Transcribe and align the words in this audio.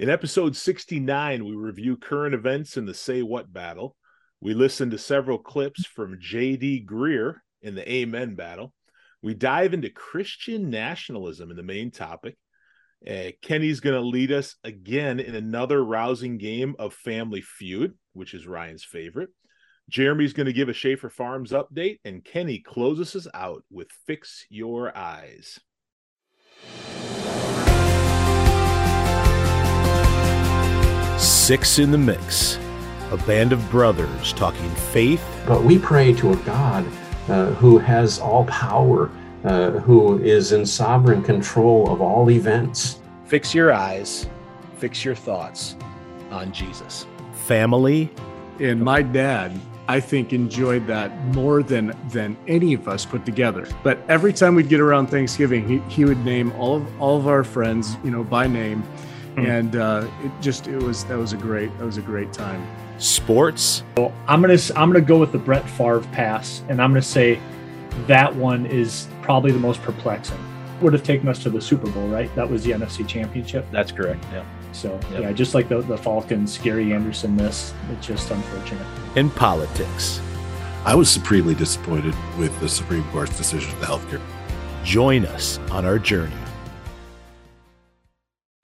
In 0.00 0.08
episode 0.08 0.56
69, 0.56 1.44
we 1.44 1.54
review 1.54 1.94
current 1.94 2.34
events 2.34 2.78
in 2.78 2.86
the 2.86 2.94
Say 2.94 3.20
What 3.20 3.52
battle. 3.52 3.96
We 4.40 4.54
listen 4.54 4.88
to 4.92 4.96
several 4.96 5.36
clips 5.36 5.84
from 5.84 6.16
J.D. 6.18 6.86
Greear 6.88 7.34
in 7.60 7.74
the 7.74 7.86
Amen 7.86 8.34
battle. 8.34 8.72
We 9.20 9.34
dive 9.34 9.74
into 9.74 9.90
Christian 9.90 10.70
nationalism 10.70 11.50
in 11.50 11.56
the 11.58 11.62
main 11.62 11.90
topic. 11.90 12.38
Uh, 13.06 13.32
Kenny's 13.42 13.80
going 13.80 13.94
to 13.94 14.00
lead 14.00 14.32
us 14.32 14.56
again 14.64 15.20
in 15.20 15.34
another 15.34 15.84
rousing 15.84 16.38
game 16.38 16.76
of 16.78 16.94
Family 16.94 17.42
Feud, 17.42 17.92
which 18.14 18.32
is 18.32 18.46
Ryan's 18.46 18.84
favorite. 18.84 19.28
Jeremy's 19.90 20.32
going 20.32 20.46
to 20.46 20.54
give 20.54 20.70
a 20.70 20.72
Shaeffer 20.72 21.10
Farms 21.10 21.52
update, 21.52 21.98
and 22.06 22.24
Kenny 22.24 22.60
closes 22.60 23.14
us 23.14 23.26
out 23.34 23.64
with 23.70 23.88
Fix 24.06 24.46
Your 24.48 24.96
Eyes. 24.96 25.60
Six 31.50 31.80
in 31.80 31.90
the 31.90 31.98
Mix, 31.98 32.60
a 33.10 33.16
band 33.26 33.52
of 33.52 33.70
brothers 33.72 34.32
talking 34.34 34.70
faith. 34.70 35.20
But 35.48 35.64
we 35.64 35.80
pray 35.80 36.12
to 36.12 36.30
a 36.30 36.36
God 36.36 36.86
uh, 37.28 37.46
who 37.54 37.76
has 37.76 38.20
all 38.20 38.44
power, 38.44 39.10
uh, 39.42 39.70
who 39.70 40.22
is 40.22 40.52
in 40.52 40.64
sovereign 40.64 41.24
control 41.24 41.92
of 41.92 42.00
all 42.00 42.30
events. 42.30 43.00
Fix 43.24 43.52
your 43.52 43.72
eyes, 43.72 44.28
fix 44.76 45.04
your 45.04 45.16
thoughts 45.16 45.74
on 46.30 46.52
Jesus. 46.52 47.08
Family. 47.32 48.12
And 48.60 48.80
my 48.80 49.02
dad 49.02 49.50
I 49.88 49.98
think 49.98 50.32
enjoyed 50.32 50.86
that 50.86 51.10
more 51.34 51.64
than 51.64 51.98
than 52.10 52.36
any 52.46 52.74
of 52.74 52.86
us 52.86 53.04
put 53.04 53.26
together. 53.26 53.66
But 53.82 53.98
every 54.08 54.32
time 54.32 54.54
we'd 54.54 54.68
get 54.68 54.78
around 54.78 55.08
Thanksgiving, 55.08 55.66
he, 55.66 55.78
he 55.92 56.04
would 56.04 56.24
name 56.24 56.52
all 56.52 56.76
of 56.76 57.02
all 57.02 57.16
of 57.16 57.26
our 57.26 57.42
friends, 57.42 57.96
you 58.04 58.12
know, 58.12 58.22
by 58.22 58.46
name, 58.46 58.84
hmm. 59.34 59.46
and 59.46 59.76
uh, 59.76 60.08
it 60.22 60.32
just 60.40 60.66
it 60.66 60.78
was 60.78 61.04
that 61.04 61.18
was 61.18 61.32
a 61.32 61.36
great 61.36 61.76
that 61.78 61.84
was 61.84 61.96
a 61.96 62.02
great 62.02 62.32
time. 62.32 62.66
Sports. 62.98 63.82
So 63.96 64.12
I'm 64.26 64.40
gonna 64.40 64.58
I'm 64.76 64.90
gonna 64.90 65.00
go 65.00 65.18
with 65.18 65.32
the 65.32 65.38
Brett 65.38 65.68
Favre 65.68 66.00
pass, 66.12 66.62
and 66.68 66.80
I'm 66.80 66.90
gonna 66.90 67.02
say 67.02 67.40
that 68.06 68.34
one 68.34 68.66
is 68.66 69.08
probably 69.22 69.52
the 69.52 69.58
most 69.58 69.82
perplexing. 69.82 70.38
Would 70.80 70.92
have 70.94 71.02
taken 71.02 71.28
us 71.28 71.42
to 71.42 71.50
the 71.50 71.60
Super 71.60 71.90
Bowl, 71.90 72.08
right? 72.08 72.34
That 72.34 72.48
was 72.48 72.64
the 72.64 72.70
NFC 72.70 73.06
Championship. 73.06 73.66
That's 73.70 73.92
correct. 73.92 74.24
Yeah. 74.32 74.44
So 74.72 74.98
yep. 75.10 75.22
yeah, 75.22 75.32
just 75.32 75.54
like 75.54 75.68
the, 75.68 75.82
the 75.82 75.98
Falcons, 75.98 76.56
Gary 76.58 76.92
Anderson 76.92 77.36
miss. 77.36 77.74
It's 77.92 78.06
just 78.06 78.30
unfortunate. 78.30 78.86
In 79.16 79.30
politics. 79.30 80.20
I 80.84 80.94
was 80.94 81.10
supremely 81.10 81.54
disappointed 81.54 82.14
with 82.38 82.58
the 82.60 82.68
Supreme 82.68 83.04
Court's 83.10 83.36
decision 83.36 83.70
of 83.72 83.80
the 83.80 83.86
healthcare. 83.86 84.22
Join 84.82 85.26
us 85.26 85.58
on 85.70 85.84
our 85.84 85.98
journey. 85.98 86.32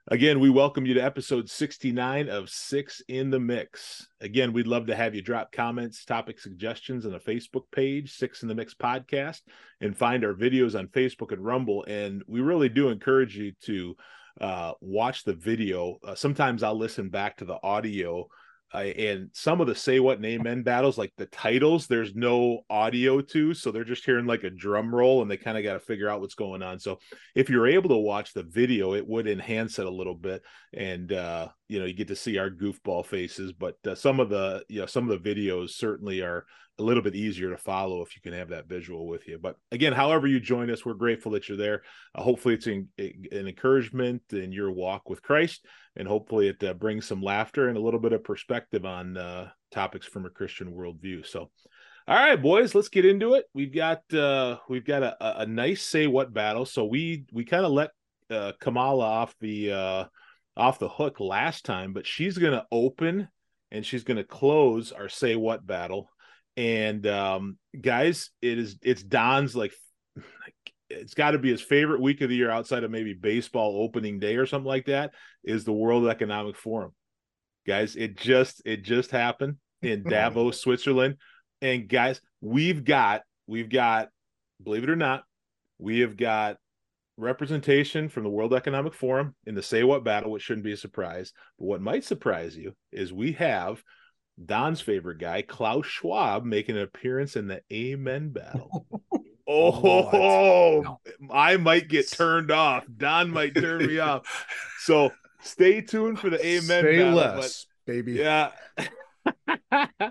Again, 0.09 0.39
we 0.39 0.49
welcome 0.49 0.85
you 0.85 0.93
to 0.93 1.03
episode 1.03 1.49
69 1.49 2.29
of 2.29 2.49
Six 2.49 3.01
in 3.09 3.29
the 3.29 3.41
Mix. 3.41 4.07
Again, 4.21 4.53
we'd 4.53 4.65
love 4.65 4.87
to 4.87 4.95
have 4.95 5.13
you 5.13 5.21
drop 5.21 5.51
comments, 5.51 6.05
topic 6.05 6.39
suggestions 6.39 7.05
on 7.05 7.11
the 7.11 7.19
Facebook 7.19 7.63
page, 7.73 8.13
Six 8.13 8.41
in 8.41 8.47
the 8.47 8.55
Mix 8.55 8.73
podcast, 8.73 9.41
and 9.81 9.97
find 9.97 10.23
our 10.23 10.33
videos 10.33 10.79
on 10.79 10.87
Facebook 10.87 11.33
and 11.33 11.43
Rumble. 11.43 11.83
And 11.89 12.23
we 12.25 12.39
really 12.39 12.69
do 12.69 12.87
encourage 12.87 13.35
you 13.35 13.51
to 13.63 13.95
uh, 14.39 14.71
watch 14.79 15.25
the 15.25 15.33
video. 15.33 15.97
Uh, 16.01 16.15
sometimes 16.15 16.63
I'll 16.63 16.77
listen 16.77 17.09
back 17.09 17.35
to 17.37 17.45
the 17.45 17.59
audio. 17.61 18.29
Uh, 18.73 18.79
and 18.79 19.29
some 19.33 19.61
of 19.61 19.67
the 19.67 19.75
say 19.75 19.99
what 19.99 20.19
name 20.19 20.43
men 20.43 20.61
battles, 20.61 20.97
like 20.97 21.13
the 21.17 21.25
titles, 21.27 21.87
there's 21.87 22.15
no 22.15 22.61
audio 22.69 23.21
to, 23.21 23.53
so 23.53 23.71
they're 23.71 23.85
just 23.85 24.03
hearing 24.03 24.25
like 24.25 24.43
a 24.43 24.49
drum 24.49 24.93
roll, 24.93 25.21
and 25.21 25.31
they 25.31 25.37
kind 25.37 25.57
of 25.57 25.63
got 25.63 25.73
to 25.73 25.79
figure 25.79 26.09
out 26.09 26.19
what's 26.19 26.35
going 26.35 26.61
on. 26.61 26.77
So 26.79 26.99
if 27.33 27.49
you're 27.49 27.67
able 27.67 27.89
to 27.89 27.95
watch 27.95 28.33
the 28.33 28.43
video, 28.43 28.93
it 28.93 29.07
would 29.07 29.27
enhance 29.27 29.79
it 29.79 29.85
a 29.85 29.91
little 29.91 30.15
bit, 30.15 30.43
and 30.73 31.11
uh, 31.13 31.47
you 31.69 31.79
know 31.79 31.85
you 31.85 31.93
get 31.93 32.09
to 32.09 32.15
see 32.15 32.37
our 32.37 32.49
goofball 32.49 33.05
faces. 33.05 33.53
But 33.53 33.77
uh, 33.87 33.95
some 33.95 34.19
of 34.19 34.29
the 34.29 34.65
you 34.67 34.81
know 34.81 34.85
some 34.85 35.09
of 35.09 35.23
the 35.23 35.35
videos 35.35 35.69
certainly 35.69 36.21
are 36.21 36.45
a 36.79 36.83
little 36.83 37.01
bit 37.01 37.15
easier 37.15 37.49
to 37.49 37.57
follow 37.57 38.01
if 38.01 38.15
you 38.15 38.21
can 38.21 38.33
have 38.33 38.49
that 38.49 38.67
visual 38.67 39.07
with 39.07 39.27
you. 39.27 39.39
But 39.41 39.55
again, 39.71 39.93
however 39.93 40.27
you 40.27 40.39
join 40.39 40.69
us, 40.69 40.85
we're 40.85 40.93
grateful 40.93 41.31
that 41.31 41.49
you're 41.49 41.57
there. 41.57 41.81
Uh, 42.13 42.21
hopefully, 42.21 42.53
it's 42.53 42.67
an, 42.67 42.87
an, 42.97 43.47
encouragement 43.47 44.21
in 44.31 44.51
your 44.51 44.71
walk 44.71 45.09
with 45.09 45.23
Christ, 45.23 45.65
and 45.95 46.07
hopefully, 46.07 46.49
it 46.49 46.63
uh, 46.63 46.73
brings 46.73 47.05
some 47.05 47.21
laughter 47.21 47.67
and 47.67 47.77
a 47.77 47.81
little 47.81 47.99
bit 47.99 48.13
of 48.13 48.23
perspective 48.23 48.85
on 48.85 49.17
uh, 49.17 49.49
topics 49.71 50.05
from 50.05 50.25
a 50.25 50.29
Christian 50.29 50.73
worldview. 50.73 51.25
So, 51.25 51.49
all 52.07 52.15
right, 52.15 52.41
boys, 52.41 52.75
let's 52.75 52.89
get 52.89 53.05
into 53.05 53.33
it. 53.33 53.45
We've 53.53 53.73
got 53.73 54.01
uh, 54.13 54.57
we've 54.69 54.85
got 54.85 55.03
a, 55.03 55.41
a 55.41 55.45
nice 55.45 55.81
say 55.81 56.07
what 56.07 56.33
battle. 56.33 56.65
So 56.65 56.85
we 56.85 57.25
we 57.31 57.43
kind 57.43 57.65
of 57.65 57.71
let 57.71 57.91
uh, 58.29 58.51
Kamala 58.59 59.03
off 59.03 59.35
the 59.39 59.71
uh, 59.71 60.05
off 60.55 60.79
the 60.79 60.89
hook 60.89 61.19
last 61.19 61.65
time, 61.65 61.93
but 61.93 62.05
she's 62.05 62.37
going 62.37 62.53
to 62.53 62.65
open 62.71 63.27
and 63.71 63.85
she's 63.85 64.03
going 64.03 64.17
to 64.17 64.23
close 64.23 64.91
our 64.91 65.09
say 65.09 65.35
what 65.35 65.65
battle 65.65 66.09
and 66.57 67.05
um, 67.05 67.57
guys, 67.79 68.31
it 68.41 68.57
is 68.57 68.77
it's 68.81 69.03
Don's 69.03 69.55
like 69.55 69.73
it's 70.89 71.13
got 71.13 71.31
to 71.31 71.37
be 71.37 71.51
his 71.51 71.61
favorite 71.61 72.01
week 72.01 72.21
of 72.21 72.29
the 72.29 72.35
year 72.35 72.49
outside 72.49 72.83
of 72.83 72.91
maybe 72.91 73.13
baseball 73.13 73.81
opening 73.83 74.19
day 74.19 74.35
or 74.35 74.45
something 74.45 74.67
like 74.67 74.85
that 74.85 75.11
is 75.43 75.63
the 75.63 75.73
World 75.73 76.07
Economic 76.07 76.55
Forum. 76.55 76.93
Guys, 77.67 77.95
it 77.95 78.17
just 78.17 78.61
it 78.65 78.83
just 78.83 79.11
happened 79.11 79.57
in 79.83 80.03
Davos, 80.09 80.59
Switzerland. 80.59 81.17
And 81.61 81.87
guys, 81.87 82.21
we've 82.41 82.83
got 82.83 83.21
we've 83.45 83.69
got 83.69 84.09
believe 84.63 84.83
it 84.83 84.89
or 84.89 84.95
not, 84.95 85.23
we 85.77 85.99
have 85.99 86.17
got 86.17 86.57
representation 87.17 88.09
from 88.09 88.23
the 88.23 88.29
World 88.29 88.53
Economic 88.53 88.95
Forum 88.95 89.35
in 89.45 89.53
the 89.53 89.61
say 89.61 89.83
what 89.83 90.03
battle, 90.03 90.31
which 90.31 90.43
shouldn't 90.43 90.65
be 90.65 90.71
a 90.71 90.77
surprise. 90.77 91.33
But 91.59 91.65
what 91.65 91.81
might 91.81 92.03
surprise 92.03 92.57
you 92.57 92.73
is 92.91 93.13
we 93.13 93.33
have 93.33 93.83
Don's 94.43 94.81
favorite 94.81 95.17
guy, 95.17 95.41
Klaus 95.41 95.85
Schwab, 95.85 96.45
making 96.45 96.77
an 96.77 96.83
appearance 96.83 97.35
in 97.35 97.47
the 97.47 97.61
Amen 97.71 98.29
battle. 98.29 98.85
oh, 99.47 100.81
no. 100.83 100.99
I 101.31 101.57
might 101.57 101.87
get 101.87 102.11
turned 102.11 102.51
off. 102.51 102.85
Don 102.95 103.31
might 103.31 103.55
turn 103.55 103.85
me 103.85 103.99
off. 103.99 104.45
So 104.79 105.11
stay 105.41 105.81
tuned 105.81 106.17
for 106.17 106.29
the 106.29 106.39
Amen 106.45 106.81
Say 106.81 106.97
battle. 106.99 107.15
Less, 107.15 107.65
but, 107.85 107.91
baby. 107.91 108.13
Yeah. 108.13 108.51
uh, 108.77 108.85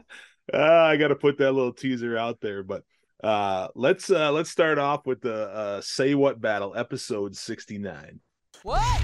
I 0.52 0.96
got 0.98 1.08
to 1.08 1.14
put 1.14 1.38
that 1.38 1.52
little 1.52 1.72
teaser 1.72 2.18
out 2.18 2.42
there, 2.42 2.62
but 2.62 2.82
uh 3.24 3.68
let's 3.74 4.10
uh 4.10 4.30
let's 4.30 4.50
start 4.50 4.76
off 4.78 5.06
with 5.06 5.22
the 5.22 5.48
uh 5.48 5.80
say 5.80 6.14
what 6.14 6.38
battle 6.38 6.74
episode 6.76 7.34
69 7.34 8.20
what 8.62 9.02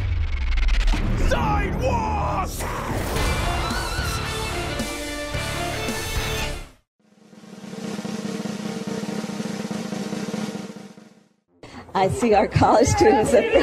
I 12.03 12.09
see 12.09 12.35
our 12.35 12.49
college 12.49 12.89
students 12.89 13.33
at 13.33 13.45
the 13.53 13.61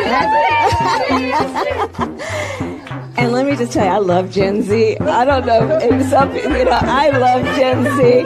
And 3.17 3.33
let 3.33 3.45
me 3.45 3.57
just 3.57 3.73
tell 3.73 3.83
you, 3.83 3.91
I 3.91 3.97
love 3.97 4.31
Gen 4.31 4.61
Z. 4.61 4.97
I 4.99 5.25
don't 5.25 5.45
know 5.45 5.77
if 5.81 6.09
some, 6.09 6.33
you 6.33 6.47
know, 6.47 6.71
I 6.71 7.09
love 7.09 7.43
Gen 7.57 7.83
Z. 7.97 8.23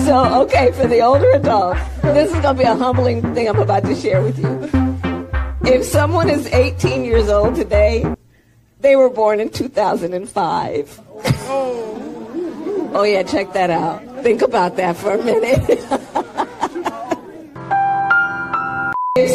so, 0.06 0.40
okay, 0.44 0.72
for 0.72 0.86
the 0.86 1.02
older 1.02 1.30
adults, 1.32 1.82
this 2.00 2.32
is 2.32 2.40
going 2.40 2.56
to 2.56 2.62
be 2.62 2.64
a 2.64 2.74
humbling 2.74 3.20
thing 3.34 3.46
I'm 3.46 3.58
about 3.58 3.84
to 3.84 3.94
share 3.94 4.22
with 4.22 4.38
you. 4.38 4.70
If 5.70 5.84
someone 5.84 6.30
is 6.30 6.46
18 6.46 7.04
years 7.04 7.28
old 7.28 7.56
today, 7.56 8.06
they 8.80 8.96
were 8.96 9.10
born 9.10 9.38
in 9.38 9.50
2005. 9.50 11.00
Oh, 12.92 13.04
yeah, 13.06 13.22
check 13.22 13.52
that 13.52 13.68
out. 13.68 14.02
Think 14.22 14.40
about 14.40 14.76
that 14.76 14.96
for 14.96 15.12
a 15.12 15.22
minute. 15.22 15.78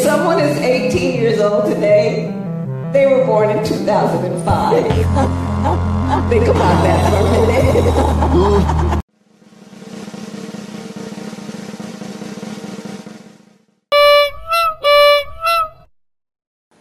someone 0.06 0.38
is 0.38 0.56
18 0.58 1.20
years 1.20 1.40
old 1.40 1.64
today, 1.64 2.32
they 2.92 3.06
were 3.06 3.26
born 3.26 3.50
in 3.50 3.64
2005. 3.66 4.84
Think 6.30 6.46
about 6.46 6.82
that 6.84 7.10
for 7.10 7.16
a 7.16 7.30
minute. 7.48 9.02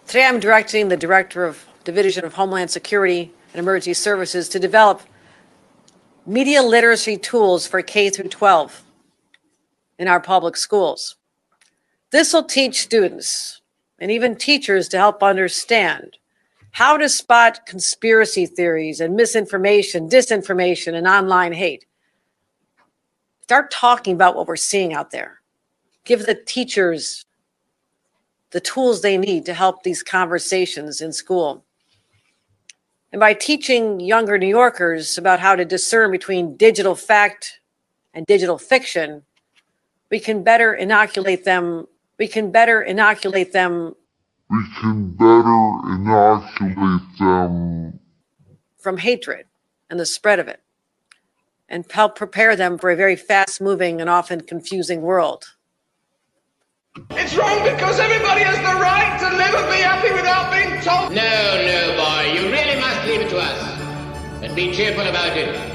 Today 0.06 0.26
I'm 0.28 0.40
directing 0.40 0.90
the 0.90 0.98
Director 0.98 1.46
of 1.46 1.66
Division 1.84 2.26
of 2.26 2.36
Homeland 2.36 2.70
Security 2.70 3.34
and 3.54 3.60
Emergency 3.60 3.96
Services 3.96 4.48
to 4.50 4.60
develop 4.60 5.02
media 6.28 6.62
literacy 6.62 7.18
tools 7.18 7.66
for 7.66 7.82
K 7.82 8.12
through 8.12 8.30
12 8.30 8.84
in 9.98 10.08
our 10.08 10.20
public 10.20 10.56
schools. 10.56 11.16
This 12.12 12.34
will 12.34 12.44
teach 12.44 12.82
students 12.82 13.62
and 14.00 14.12
even 14.12 14.36
teachers 14.36 14.88
to 14.90 14.98
help 14.98 15.24
understand 15.24 16.18
how 16.72 16.98
to 16.98 17.08
spot 17.08 17.66
conspiracy 17.66 18.46
theories 18.46 19.00
and 19.00 19.16
misinformation, 19.16 20.10
disinformation, 20.10 20.94
and 20.94 21.08
online 21.08 21.54
hate. 21.54 21.86
Start 23.44 23.72
talking 23.72 24.14
about 24.14 24.36
what 24.36 24.48
we're 24.48 24.56
seeing 24.56 24.94
out 24.94 25.12
there. 25.12 25.42
Give 26.04 26.26
the 26.26 26.36
teachers 26.36 27.26
the 28.52 28.60
tools 28.60 29.02
they 29.02 29.18
need 29.18 29.46
to 29.46 29.54
help 29.54 29.84
these 29.84 30.04
conversations 30.04 31.02
in 31.02 31.12
school. 31.12 31.64
And 33.12 33.20
by 33.20 33.34
teaching 33.34 34.00
younger 34.00 34.38
New 34.38 34.48
Yorkers 34.48 35.18
about 35.18 35.40
how 35.40 35.56
to 35.56 35.64
discern 35.64 36.12
between 36.12 36.58
digital 36.58 36.96
fact 36.96 37.60
and 38.14 38.26
digital 38.26 38.58
fiction, 38.58 39.24
we 40.12 40.20
can 40.20 40.44
better 40.44 40.74
inoculate 40.74 41.46
them. 41.46 41.88
We 42.18 42.28
can 42.28 42.52
better 42.52 42.82
inoculate 42.82 43.52
them. 43.52 43.96
We 44.50 44.64
can 44.80 45.12
better 45.12 45.94
inoculate 45.94 47.20
them 47.20 48.00
from 48.86 48.98
hatred 48.98 49.48
and 49.90 50.00
the 50.00 50.06
spread 50.06 50.38
of 50.38 50.48
it, 50.48 50.62
and 51.68 51.84
help 51.92 52.16
prepare 52.16 52.56
them 52.56 52.78
for 52.78 52.92
a 52.92 52.96
very 52.96 53.16
fast 53.16 53.60
moving 53.60 54.00
and 54.00 54.10
often 54.10 54.42
confusing 54.42 55.02
world. 55.02 55.44
It's 57.10 57.36
wrong 57.36 57.64
because 57.64 58.00
everybody 58.00 58.42
has 58.42 58.58
the 58.58 58.80
right 58.80 59.18
to 59.20 59.36
live 59.36 59.56
and 59.56 59.70
be 59.74 59.82
happy 59.82 60.14
without 60.14 60.52
being 60.54 60.80
told. 60.82 61.12
No, 61.12 61.24
no, 61.66 61.98
boy. 61.98 62.32
You 62.32 62.52
really 62.52 62.80
must 62.80 63.08
leave 63.08 63.22
it 63.22 63.30
to 63.32 63.40
us. 63.40 64.44
And 64.44 64.56
be 64.56 64.72
cheerful 64.72 65.08
about 65.08 65.36
it. 65.36 65.75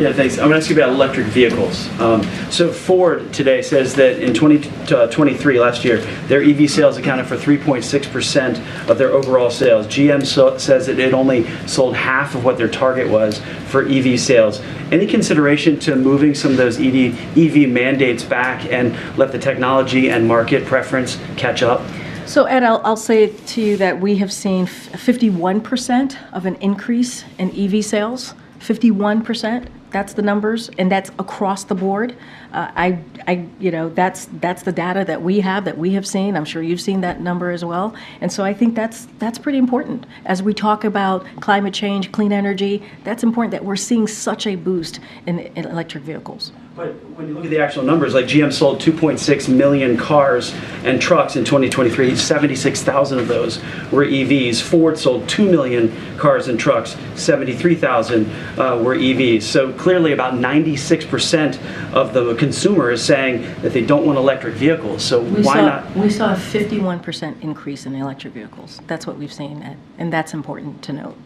Yeah, 0.00 0.12
thanks. 0.12 0.38
I'm 0.38 0.48
going 0.48 0.50
to 0.50 0.56
ask 0.56 0.70
you 0.70 0.76
about 0.76 0.88
electric 0.88 1.26
vehicles. 1.28 1.88
Um, 2.00 2.24
so 2.50 2.72
Ford 2.72 3.32
today 3.32 3.62
says 3.62 3.94
that 3.94 4.20
in 4.20 4.34
2023, 4.34 5.56
uh, 5.56 5.62
last 5.62 5.84
year, 5.84 5.98
their 6.26 6.42
EV 6.42 6.68
sales 6.68 6.96
accounted 6.96 7.26
for 7.26 7.36
3.6% 7.36 8.90
of 8.90 8.98
their 8.98 9.10
overall 9.10 9.50
sales. 9.50 9.86
GM 9.86 10.26
so, 10.26 10.58
says 10.58 10.86
that 10.86 10.98
it 10.98 11.14
only 11.14 11.46
sold 11.68 11.94
half 11.94 12.34
of 12.34 12.44
what 12.44 12.58
their 12.58 12.66
target 12.68 13.08
was 13.08 13.40
for 13.68 13.86
EV 13.86 14.18
sales. 14.18 14.60
Any 14.90 15.06
consideration 15.06 15.78
to 15.80 15.94
moving 15.94 16.34
some 16.34 16.50
of 16.50 16.56
those 16.56 16.80
EV, 16.80 17.68
mandates 17.68 18.24
back 18.24 18.64
and 18.72 18.96
let 19.16 19.30
the 19.30 19.38
technology 19.38 20.10
and 20.10 20.26
market 20.26 20.64
preference 20.64 21.20
catch 21.36 21.62
up? 21.62 21.80
So, 22.26 22.46
Ed, 22.46 22.64
I'll, 22.64 22.80
I'll, 22.84 22.96
say 22.96 23.28
to 23.28 23.60
you 23.60 23.76
that 23.76 24.00
we 24.00 24.16
have 24.16 24.32
seen 24.32 24.66
51% 24.66 26.32
of 26.32 26.46
an 26.46 26.56
increase 26.56 27.24
in 27.38 27.52
EV 27.56 27.84
sales. 27.84 28.34
51%. 28.64 29.68
That's 29.90 30.14
the 30.14 30.22
numbers, 30.22 30.70
and 30.76 30.90
that's 30.90 31.10
across 31.20 31.64
the 31.64 31.74
board. 31.74 32.16
Uh, 32.52 32.70
I, 32.74 32.98
I, 33.28 33.46
you 33.60 33.70
know, 33.70 33.90
that's 33.90 34.24
that's 34.40 34.64
the 34.64 34.72
data 34.72 35.04
that 35.04 35.22
we 35.22 35.38
have 35.38 35.64
that 35.66 35.78
we 35.78 35.92
have 35.92 36.04
seen. 36.04 36.36
I'm 36.36 36.44
sure 36.44 36.62
you've 36.62 36.80
seen 36.80 37.00
that 37.02 37.20
number 37.20 37.50
as 37.50 37.64
well. 37.64 37.94
And 38.20 38.32
so 38.32 38.42
I 38.42 38.54
think 38.54 38.74
that's 38.74 39.06
that's 39.20 39.38
pretty 39.38 39.58
important 39.58 40.06
as 40.24 40.42
we 40.42 40.52
talk 40.52 40.82
about 40.82 41.24
climate 41.40 41.74
change, 41.74 42.10
clean 42.10 42.32
energy. 42.32 42.82
That's 43.04 43.22
important 43.22 43.52
that 43.52 43.64
we're 43.64 43.76
seeing 43.76 44.08
such 44.08 44.48
a 44.48 44.56
boost 44.56 44.98
in, 45.26 45.38
in 45.38 45.64
electric 45.66 46.02
vehicles. 46.02 46.50
But 46.76 46.92
when 47.16 47.28
you 47.28 47.34
look 47.34 47.44
at 47.44 47.50
the 47.50 47.60
actual 47.60 47.84
numbers, 47.84 48.14
like 48.14 48.24
GM 48.24 48.52
sold 48.52 48.80
2.6 48.80 49.48
million 49.48 49.96
cars 49.96 50.52
and 50.82 51.00
trucks 51.00 51.36
in 51.36 51.44
2023, 51.44 52.16
76,000 52.16 53.18
of 53.20 53.28
those 53.28 53.62
were 53.92 54.04
EVs. 54.04 54.60
Ford 54.60 54.98
sold 54.98 55.28
2 55.28 55.48
million 55.48 55.94
cars 56.16 56.48
and 56.48 56.58
trucks, 56.58 56.96
73,000 57.14 58.26
uh, 58.58 58.82
were 58.82 58.96
EVs. 58.96 59.42
So 59.42 59.72
clearly, 59.74 60.12
about 60.12 60.34
96% 60.34 61.92
of 61.92 62.12
the 62.12 62.34
consumer 62.34 62.90
is 62.90 63.04
saying 63.04 63.42
that 63.62 63.72
they 63.72 63.86
don't 63.86 64.04
want 64.04 64.18
electric 64.18 64.54
vehicles. 64.54 65.04
So 65.04 65.22
we 65.22 65.42
why 65.42 65.54
saw, 65.54 65.66
not? 65.66 65.96
We 65.96 66.10
saw 66.10 66.32
a 66.32 66.36
51% 66.36 67.40
increase 67.40 67.86
in 67.86 67.94
electric 67.94 68.32
vehicles. 68.32 68.80
That's 68.88 69.06
what 69.06 69.16
we've 69.16 69.32
seen, 69.32 69.76
and 69.96 70.12
that's 70.12 70.34
important 70.34 70.82
to 70.82 70.92
note. 70.92 71.16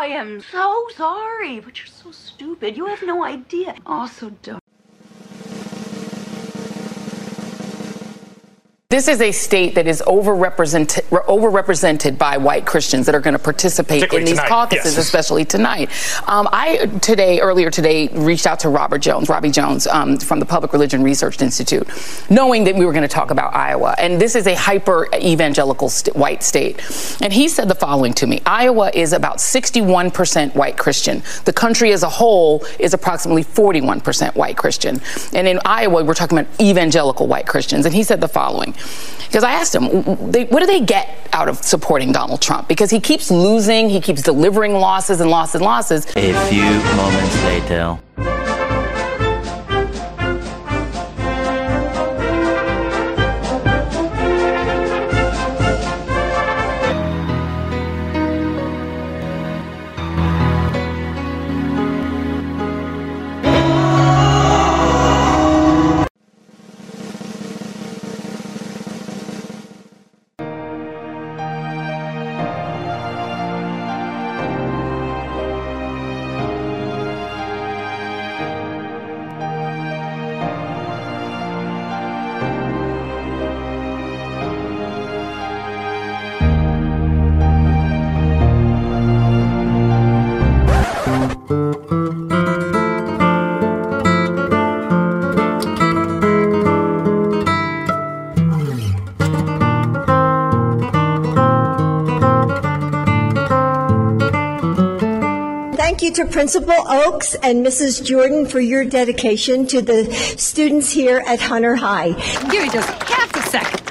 I 0.00 0.06
am 0.06 0.40
so 0.40 0.86
sorry, 0.94 1.58
but 1.58 1.76
you're 1.78 1.86
so 1.88 2.12
stupid. 2.12 2.76
You 2.76 2.86
have 2.86 3.02
no 3.02 3.24
idea. 3.24 3.74
Oh, 3.84 4.06
so 4.06 4.30
This 8.90 9.06
is 9.06 9.20
a 9.20 9.32
state 9.32 9.74
that 9.74 9.86
is 9.86 10.02
overrepresented, 10.06 11.02
overrepresented 11.26 12.16
by 12.16 12.38
white 12.38 12.64
Christians 12.64 13.04
that 13.04 13.14
are 13.14 13.20
going 13.20 13.34
to 13.34 13.38
participate 13.38 14.10
in 14.14 14.24
these 14.24 14.30
tonight. 14.30 14.48
caucuses, 14.48 14.96
yes. 14.96 15.04
especially 15.04 15.44
tonight. 15.44 15.90
Um, 16.26 16.48
I 16.52 16.86
today, 17.02 17.38
earlier 17.40 17.70
today, 17.70 18.08
reached 18.08 18.46
out 18.46 18.60
to 18.60 18.70
Robert 18.70 19.00
Jones, 19.00 19.28
Robbie 19.28 19.50
Jones, 19.50 19.86
um, 19.88 20.16
from 20.16 20.40
the 20.40 20.46
Public 20.46 20.72
Religion 20.72 21.02
Research 21.02 21.42
Institute, 21.42 21.86
knowing 22.30 22.64
that 22.64 22.76
we 22.76 22.86
were 22.86 22.92
going 22.92 23.02
to 23.02 23.08
talk 23.08 23.30
about 23.30 23.54
Iowa. 23.54 23.94
And 23.98 24.18
this 24.18 24.34
is 24.34 24.46
a 24.46 24.54
hyper 24.54 25.06
evangelical 25.14 25.90
st- 25.90 26.16
white 26.16 26.42
state. 26.42 26.80
And 27.20 27.30
he 27.30 27.48
said 27.48 27.68
the 27.68 27.74
following 27.74 28.14
to 28.14 28.26
me 28.26 28.40
Iowa 28.46 28.90
is 28.94 29.12
about 29.12 29.36
61% 29.36 30.54
white 30.54 30.78
Christian. 30.78 31.22
The 31.44 31.52
country 31.52 31.92
as 31.92 32.04
a 32.04 32.08
whole 32.08 32.64
is 32.78 32.94
approximately 32.94 33.44
41% 33.44 34.34
white 34.34 34.56
Christian. 34.56 34.98
And 35.34 35.46
in 35.46 35.60
Iowa, 35.66 36.04
we're 36.04 36.14
talking 36.14 36.38
about 36.38 36.58
evangelical 36.58 37.26
white 37.26 37.46
Christians. 37.46 37.84
And 37.84 37.94
he 37.94 38.02
said 38.02 38.22
the 38.22 38.28
following. 38.28 38.74
Because 39.26 39.44
I 39.44 39.52
asked 39.52 39.74
him, 39.74 39.84
what 39.86 40.60
do 40.60 40.66
they 40.66 40.80
get 40.80 41.28
out 41.32 41.48
of 41.48 41.58
supporting 41.58 42.12
Donald 42.12 42.40
Trump? 42.40 42.66
Because 42.66 42.90
he 42.90 42.98
keeps 42.98 43.30
losing, 43.30 43.90
he 43.90 44.00
keeps 44.00 44.22
delivering 44.22 44.72
losses 44.72 45.20
and 45.20 45.30
losses 45.30 45.56
and 45.56 45.64
losses. 45.64 46.06
A 46.16 46.32
few 46.48 46.62
moments 46.96 47.44
later. 47.44 47.98
You 106.08 106.24
to 106.24 106.30
Principal 106.30 106.88
Oaks 106.88 107.34
and 107.34 107.64
Mrs. 107.64 108.02
Jordan 108.02 108.46
for 108.46 108.60
your 108.60 108.84
dedication 108.84 109.66
to 109.66 109.82
the 109.82 110.10
students 110.38 110.90
here 110.90 111.22
at 111.26 111.38
Hunter 111.40 111.76
High. 111.76 112.12
Give 112.50 112.62
me 112.62 112.70
just 112.70 112.88
half 113.02 113.36
a 113.36 113.42
second. 113.50 113.82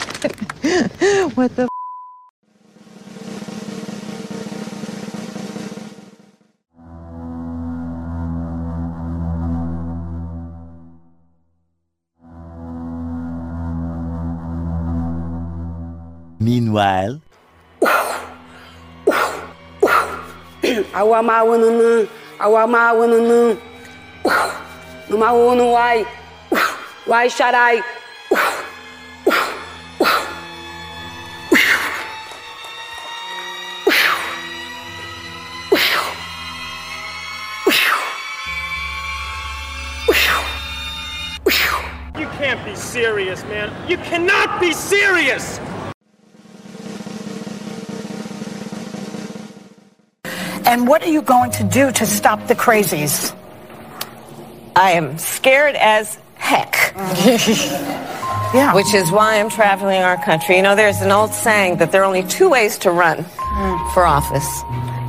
what 1.36 1.56
the? 1.56 1.68
Meanwhile, 16.40 17.22
awa 20.94 21.24
ma 21.24 21.44
wunu 21.44 21.70
nu 21.80 22.08
awa 22.40 22.68
ma 22.68 22.92
wunu 22.98 23.18
nu 23.30 23.40
nu 25.10 25.16
ma 25.18 25.30
wunu 25.34 25.66
wai 25.74 26.06
wai 27.08 27.28
sharai 27.30 27.82
You 42.20 42.26
can't 42.40 42.64
be 42.66 42.76
serious, 42.76 43.44
man. 43.44 43.70
You 43.90 43.98
cannot 43.98 44.60
be 44.60 44.74
serious! 44.74 45.60
And 50.68 50.86
what 50.86 51.02
are 51.02 51.10
you 51.10 51.22
going 51.22 51.52
to 51.52 51.64
do 51.64 51.94
to 51.94 52.06
stop 52.06 52.46
the 52.48 52.54
crazies? 52.54 53.34
I 54.76 54.92
am 54.92 55.18
scared 55.18 55.76
as 55.76 56.20
heck. 56.36 56.94
yeah. 58.54 58.76
Which 58.76 58.94
is 58.94 59.10
why 59.10 59.40
I'm 59.40 59.50
traveling 59.50 60.02
our 60.02 60.22
country. 60.22 60.58
You 60.58 60.64
know, 60.64 60.76
there's 60.76 61.02
an 61.02 61.10
old 61.10 61.34
saying 61.34 61.78
that 61.78 61.94
there 61.94 62.02
are 62.02 62.06
only 62.06 62.24
two 62.24 62.50
ways 62.50 62.78
to 62.80 62.92
run 62.92 63.24
for 63.94 64.06
office 64.06 64.62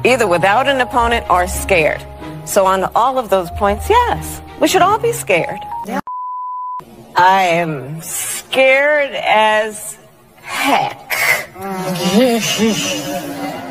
either 0.04 0.28
without 0.28 0.68
an 0.68 0.80
opponent 0.80 1.28
or 1.28 1.48
scared. 1.48 2.06
So, 2.44 2.64
on 2.64 2.84
all 2.94 3.18
of 3.18 3.28
those 3.28 3.50
points, 3.50 3.90
yes, 3.90 4.40
we 4.60 4.68
should 4.68 4.82
all 4.82 4.98
be 4.98 5.12
scared. 5.12 5.58
I 7.16 7.42
am 7.42 8.00
scared 8.00 9.10
as 9.12 9.98
heck. 10.40 11.04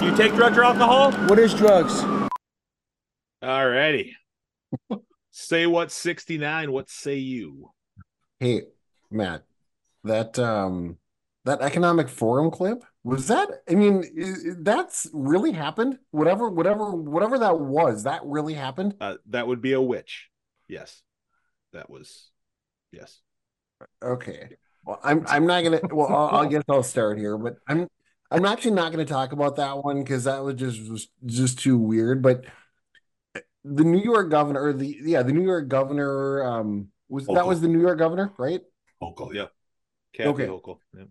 You 0.00 0.14
take 0.16 0.34
drugs 0.34 0.56
or 0.58 0.64
alcohol? 0.64 1.12
What 1.28 1.38
is 1.38 1.54
drugs? 1.54 2.02
All 3.42 3.68
righty. 3.68 4.16
say 5.30 5.66
what 5.66 5.90
69, 5.92 6.72
what 6.72 6.90
say 6.90 7.16
you? 7.16 7.70
Hey, 8.40 8.62
Matt, 9.10 9.44
that 10.04 10.38
um 10.38 10.98
that 11.44 11.60
economic 11.60 12.08
forum 12.08 12.50
clip 12.50 12.82
was 13.02 13.28
that 13.28 13.48
i 13.70 13.74
mean 13.74 14.02
i- 14.18 14.50
i- 14.50 14.54
that's 14.60 15.06
really 15.12 15.52
happened 15.52 15.98
whatever 16.10 16.48
whatever 16.48 16.90
whatever 16.92 17.38
that 17.38 17.60
was 17.60 18.04
that 18.04 18.22
really 18.24 18.54
happened 18.54 18.94
Uh, 19.00 19.16
that 19.26 19.46
would 19.46 19.60
be 19.60 19.72
a 19.74 19.80
witch. 19.80 20.28
Yes. 20.68 21.02
That 21.74 21.90
was 21.90 22.30
yes. 22.92 23.20
okay 24.02 24.56
well 24.86 24.98
i'm 25.02 25.24
i'm 25.28 25.46
not 25.46 25.62
gonna 25.64 25.80
well 25.92 26.08
I'll, 26.08 26.40
i 26.40 26.46
guess 26.48 26.62
i'll 26.70 26.82
start 26.82 27.18
here 27.18 27.36
but 27.36 27.56
i'm 27.68 27.88
i'm 28.34 28.44
actually 28.44 28.70
not 28.72 28.92
gonna 28.92 29.04
talk 29.04 29.32
about 29.32 29.56
that 29.56 29.82
one 29.84 30.00
because 30.02 30.24
that 30.24 30.42
was 30.42 30.54
just 30.54 30.90
was 30.90 31.08
just 31.24 31.58
too 31.58 31.78
weird 31.78 32.22
but 32.22 32.44
the 33.64 33.84
new 33.84 34.02
york 34.02 34.30
governor 34.30 34.62
or 34.62 34.72
the 34.72 34.98
yeah 35.02 35.22
the 35.22 35.32
new 35.32 35.44
york 35.44 35.68
governor 35.68 36.44
um 36.44 36.88
was 37.08 37.26
that 37.26 37.46
was 37.46 37.60
the 37.60 37.68
new 37.68 37.80
york 37.80 37.98
governor 37.98 38.32
right 38.38 38.60
Hochul, 39.04 39.34
yeah. 39.34 39.46
Kathy 40.12 40.28
Okay. 40.28 40.46
Hochul. 40.46 40.78
Yeah. 40.96 41.04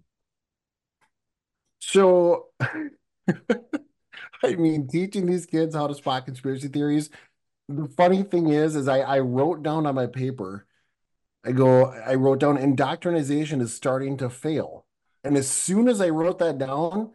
So, 1.80 2.48
I 2.60 4.56
mean, 4.56 4.88
teaching 4.88 5.26
these 5.26 5.46
kids 5.46 5.76
how 5.76 5.88
to 5.88 5.96
spot 5.96 6.26
conspiracy 6.26 6.68
theories. 6.68 7.10
The 7.70 7.88
funny 7.88 8.24
thing 8.24 8.50
is, 8.50 8.76
is 8.76 8.88
I, 8.88 9.00
I 9.00 9.20
wrote 9.20 9.64
down 9.64 9.86
on 9.86 9.96
my 9.96 10.08
paper, 10.08 10.66
I 11.46 11.52
go, 11.52 11.86
I 11.86 12.16
wrote 12.16 12.40
down 12.40 12.58
indoctrination 12.58 13.62
is 13.62 13.74
starting 13.74 14.18
to 14.18 14.30
fail. 14.30 14.83
And 15.24 15.38
as 15.38 15.50
soon 15.50 15.88
as 15.88 16.02
I 16.02 16.10
wrote 16.10 16.40
that 16.40 16.58
down, 16.58 17.12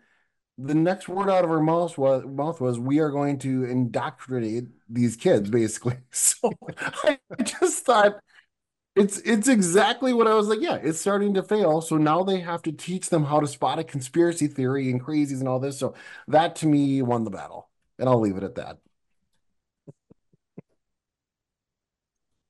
the 0.56 0.74
next 0.74 1.08
word 1.08 1.30
out 1.30 1.44
of 1.44 1.50
her 1.50 1.60
mouth 1.60 1.96
was 1.98 2.24
mouth 2.26 2.60
was 2.60 2.78
we 2.78 2.98
are 3.00 3.10
going 3.10 3.38
to 3.40 3.64
indoctrinate 3.64 4.64
these 4.88 5.16
kids, 5.16 5.50
basically. 5.50 5.96
So 6.10 6.52
I 7.04 7.18
just 7.42 7.84
thought 7.84 8.20
it's 8.96 9.18
it's 9.20 9.48
exactly 9.48 10.12
what 10.12 10.26
I 10.26 10.34
was 10.34 10.48
like. 10.48 10.60
Yeah, 10.60 10.76
it's 10.76 11.00
starting 11.00 11.34
to 11.34 11.42
fail. 11.42 11.80
So 11.80 11.96
now 11.96 12.24
they 12.24 12.40
have 12.40 12.62
to 12.62 12.72
teach 12.72 13.10
them 13.10 13.24
how 13.24 13.40
to 13.40 13.46
spot 13.46 13.78
a 13.78 13.84
conspiracy 13.84 14.48
theory 14.48 14.90
and 14.90 15.00
crazies 15.04 15.40
and 15.40 15.48
all 15.48 15.60
this. 15.60 15.78
So 15.78 15.94
that 16.28 16.56
to 16.56 16.66
me 16.66 17.02
won 17.02 17.24
the 17.24 17.30
battle, 17.30 17.70
and 17.98 18.08
I'll 18.08 18.20
leave 18.20 18.36
it 18.36 18.42
at 18.42 18.56
that. 18.56 18.78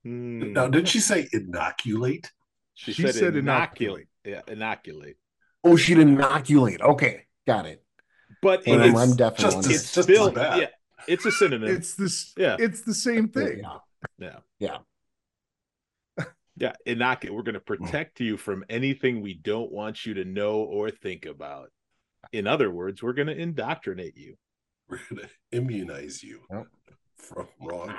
Hmm. 0.05 0.53
Now, 0.53 0.69
did 0.69 0.88
she 0.88 1.00
say 1.00 1.29
inoculate? 1.33 2.33
She, 2.75 2.93
She 2.93 3.03
said, 3.03 3.15
said 3.15 3.37
inoculate. 3.37 4.09
Yeah, 4.25 4.43
inoculate. 4.47 5.19
Oh, 5.65 5.77
she'd 5.77 5.99
inoculate. 5.99 6.81
Okay, 6.81 7.27
got 7.47 7.67
it. 7.67 7.83
But 8.41 8.62
Well, 8.67 8.81
it's, 8.83 8.97
I'm 8.99 9.17
definitely 9.17 9.45
just 9.45 9.57
on 9.57 9.59
as- 9.61 9.67
that. 9.67 9.75
it's 9.75 9.95
just 9.95 10.09
still 10.09 10.29
as 10.29 10.35
bad. 10.35 10.59
yeah, 10.61 10.67
it's 11.09 11.25
a 11.27 11.33
synonym. 11.33 11.75
It's 11.75 11.95
this. 11.95 12.33
Yeah. 12.37 12.57
It's 12.59 12.83
the 12.83 12.95
same 12.95 13.29
thing. 13.29 13.62
Yeah, 14.19 14.38
yeah. 14.59 14.79
yeah. 16.19 16.25
Yeah, 16.57 16.73
inoculate. 16.87 17.37
We're 17.37 17.43
going 17.45 17.55
to 17.55 17.61
protect 17.61 18.19
you 18.21 18.37
from 18.37 18.65
anything 18.69 19.21
we 19.21 19.35
don't 19.35 19.71
want 19.71 20.05
you 20.05 20.15
to 20.15 20.25
know 20.25 20.57
or 20.57 20.91
think 20.91 21.25
about. 21.25 21.71
In 22.33 22.49
other 22.49 22.69
words, 22.71 23.00
we're 23.00 23.12
going 23.12 23.29
to 23.29 23.37
indoctrinate 23.37 24.17
you. 24.17 24.35
We're 24.88 25.00
gonna 25.11 25.29
immunize 25.53 26.23
you 26.23 26.41
from 27.17 27.47
wrong. 27.61 27.95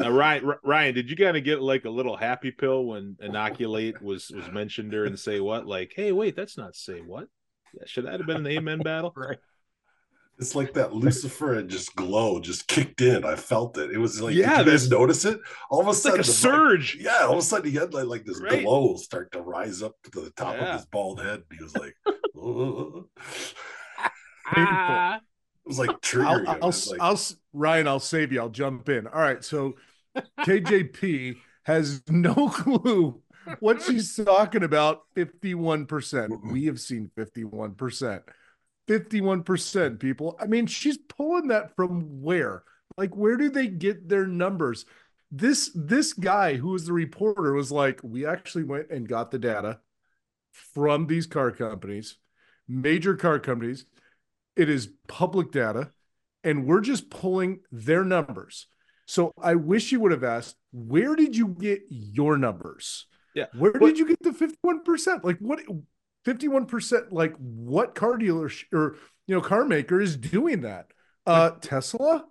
Now, 0.00 0.10
Ryan, 0.10 0.44
R- 0.46 0.60
Ryan, 0.64 0.94
did 0.94 1.10
you 1.10 1.16
kind 1.16 1.36
of 1.36 1.44
get 1.44 1.60
like 1.62 1.84
a 1.84 1.90
little 1.90 2.16
happy 2.16 2.50
pill 2.50 2.84
when 2.86 3.16
inoculate 3.20 4.00
was 4.02 4.30
was 4.30 4.50
mentioned 4.50 4.92
there 4.92 5.04
and 5.04 5.18
say 5.18 5.40
what? 5.40 5.66
Like, 5.66 5.92
hey, 5.94 6.12
wait, 6.12 6.34
that's 6.36 6.56
not 6.58 6.74
say 6.74 7.00
what? 7.00 7.28
Yeah, 7.74 7.84
should 7.86 8.06
that 8.06 8.18
have 8.20 8.26
been 8.26 8.38
an 8.38 8.46
amen 8.46 8.80
battle? 8.80 9.12
Right. 9.16 9.38
It's 10.38 10.54
like 10.56 10.72
that 10.74 10.92
Lucifer 10.94 11.54
and 11.54 11.68
just 11.68 11.94
glow 11.94 12.40
just 12.40 12.66
kicked 12.66 13.00
in. 13.02 13.22
I 13.24 13.36
felt 13.36 13.76
it. 13.78 13.92
It 13.92 13.98
was 13.98 14.20
like, 14.20 14.34
Yeah, 14.34 14.56
did 14.56 14.66
you 14.66 14.72
guys 14.72 14.88
there's- 14.88 14.90
notice 14.90 15.24
it? 15.26 15.38
All 15.70 15.80
of 15.82 15.86
a 15.86 15.90
It's 15.90 16.04
like 16.04 16.12
sudden, 16.12 16.20
a 16.20 16.24
the- 16.24 16.32
surge. 16.32 16.96
yeah, 16.98 17.18
all 17.26 17.32
of 17.34 17.38
a 17.38 17.42
sudden 17.42 17.70
he 17.70 17.76
had 17.76 17.92
like, 17.94 18.06
like 18.06 18.24
this 18.24 18.40
Right. 18.40 18.62
glow 18.64 18.96
start 18.96 19.30
to 19.32 19.42
rise 19.42 19.82
up 19.82 19.94
to 20.04 20.20
the 20.20 20.30
top 20.30 20.54
Yeah. 20.56 20.70
of 20.70 20.76
his 20.80 20.86
bald 20.86 21.20
head. 21.20 21.44
And 21.50 21.58
he 21.58 21.62
was 21.62 21.76
like, 21.76 21.94
"Ugh." 22.06 23.04
Ah. 24.56 25.20
It 25.64 25.68
was 25.68 25.78
like 25.78 25.90
I'll, 26.14 26.48
I'll, 26.48 26.74
like, 26.90 27.00
I'll, 27.00 27.20
Ryan, 27.52 27.88
I'll 27.88 28.00
save 28.00 28.32
you. 28.32 28.40
I'll 28.40 28.48
jump 28.48 28.88
in. 28.88 29.06
All 29.06 29.20
right. 29.20 29.44
So 29.44 29.74
KJP 30.40 31.36
has 31.64 32.02
no 32.08 32.48
clue 32.52 33.20
what 33.60 33.82
she's 33.82 34.16
talking 34.16 34.62
about. 34.62 35.02
51%. 35.16 36.50
We 36.50 36.66
have 36.66 36.80
seen 36.80 37.10
51%. 37.16 38.22
51% 38.88 40.00
people. 40.00 40.36
I 40.40 40.46
mean, 40.46 40.66
she's 40.66 40.98
pulling 40.98 41.48
that 41.48 41.74
from 41.76 42.22
where? 42.22 42.64
Like, 42.96 43.16
where 43.16 43.36
do 43.36 43.48
they 43.48 43.68
get 43.68 44.08
their 44.08 44.26
numbers? 44.26 44.84
This 45.30 45.70
this 45.74 46.12
guy 46.12 46.56
who 46.56 46.68
was 46.68 46.84
the 46.84 46.92
reporter 46.92 47.54
was 47.54 47.72
like, 47.72 48.00
we 48.02 48.26
actually 48.26 48.64
went 48.64 48.90
and 48.90 49.08
got 49.08 49.30
the 49.30 49.38
data 49.38 49.80
from 50.74 51.06
these 51.06 51.26
car 51.26 51.50
companies, 51.50 52.16
major 52.68 53.16
car 53.16 53.38
companies. 53.38 53.86
It 54.56 54.68
is 54.68 54.90
public 55.08 55.50
data, 55.50 55.92
and 56.44 56.66
we're 56.66 56.80
just 56.80 57.10
pulling 57.10 57.60
their 57.70 58.04
numbers. 58.04 58.66
So 59.06 59.32
I 59.42 59.54
wish 59.54 59.92
you 59.92 60.00
would 60.00 60.12
have 60.12 60.24
asked, 60.24 60.56
where 60.72 61.16
did 61.16 61.36
you 61.36 61.48
get 61.48 61.82
your 61.88 62.36
numbers? 62.38 63.06
Yeah. 63.34 63.46
Where 63.56 63.72
but- 63.72 63.80
did 63.80 63.98
you 63.98 64.06
get 64.06 64.22
the 64.22 64.30
51%? 64.30 65.24
Like 65.24 65.38
what 65.38 65.60
51% 66.26 67.06
like 67.10 67.34
what 67.36 67.94
car 67.94 68.16
dealer 68.16 68.48
sh- 68.48 68.66
or 68.72 68.96
you 69.26 69.34
know 69.34 69.40
car 69.40 69.64
maker 69.64 70.00
is 70.00 70.16
doing 70.16 70.62
that? 70.62 70.86
Uh 71.26 71.50
Tesla? 71.60 72.26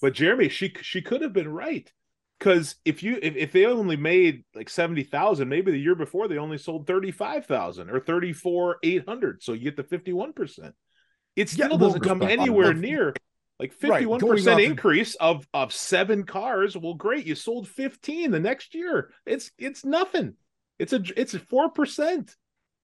But 0.00 0.14
Jeremy, 0.14 0.48
she 0.48 0.72
she 0.82 1.02
could 1.02 1.22
have 1.22 1.32
been 1.32 1.48
right. 1.52 1.90
Because 2.38 2.76
if 2.84 3.02
you 3.02 3.18
if, 3.22 3.36
if 3.36 3.52
they 3.52 3.66
only 3.66 3.96
made 3.96 4.44
like 4.54 4.70
seventy 4.70 5.02
thousand, 5.02 5.48
maybe 5.48 5.70
the 5.72 5.78
year 5.78 5.94
before 5.94 6.26
they 6.26 6.38
only 6.38 6.58
sold 6.58 6.86
thirty 6.86 7.10
five 7.10 7.46
thousand 7.46 7.90
or 7.90 8.00
thirty 8.00 8.32
four 8.32 8.78
eight 8.82 9.04
hundred. 9.06 9.42
So 9.42 9.52
you 9.52 9.64
get 9.64 9.76
the 9.76 9.84
fifty 9.84 10.12
one 10.12 10.32
percent. 10.32 10.74
It 11.40 11.48
still 11.48 11.68
well, 11.70 11.78
doesn't 11.78 12.00
come 12.02 12.22
anywhere 12.22 12.74
near 12.74 13.14
like 13.58 13.72
Right, 13.82 13.90
fifty 13.90 14.06
one 14.06 14.20
going 14.20 14.32
percent 14.36 14.54
off 14.54 14.64
of- 14.64 14.70
increase 14.70 15.14
of 15.16 15.46
of 15.52 15.72
seven 15.72 16.24
cars. 16.24 16.76
Well, 16.76 16.94
great, 16.94 17.26
you 17.26 17.34
sold 17.34 17.68
fifteen 17.68 18.30
the 18.30 18.40
next 18.40 18.74
year. 18.74 19.10
It's 19.26 19.50
it's 19.58 19.84
nothing. 19.84 20.34
It's 20.78 20.92
a 20.92 21.02
it's 21.16 21.34
a 21.34 21.38
four 21.38 21.70
percent. 21.70 22.34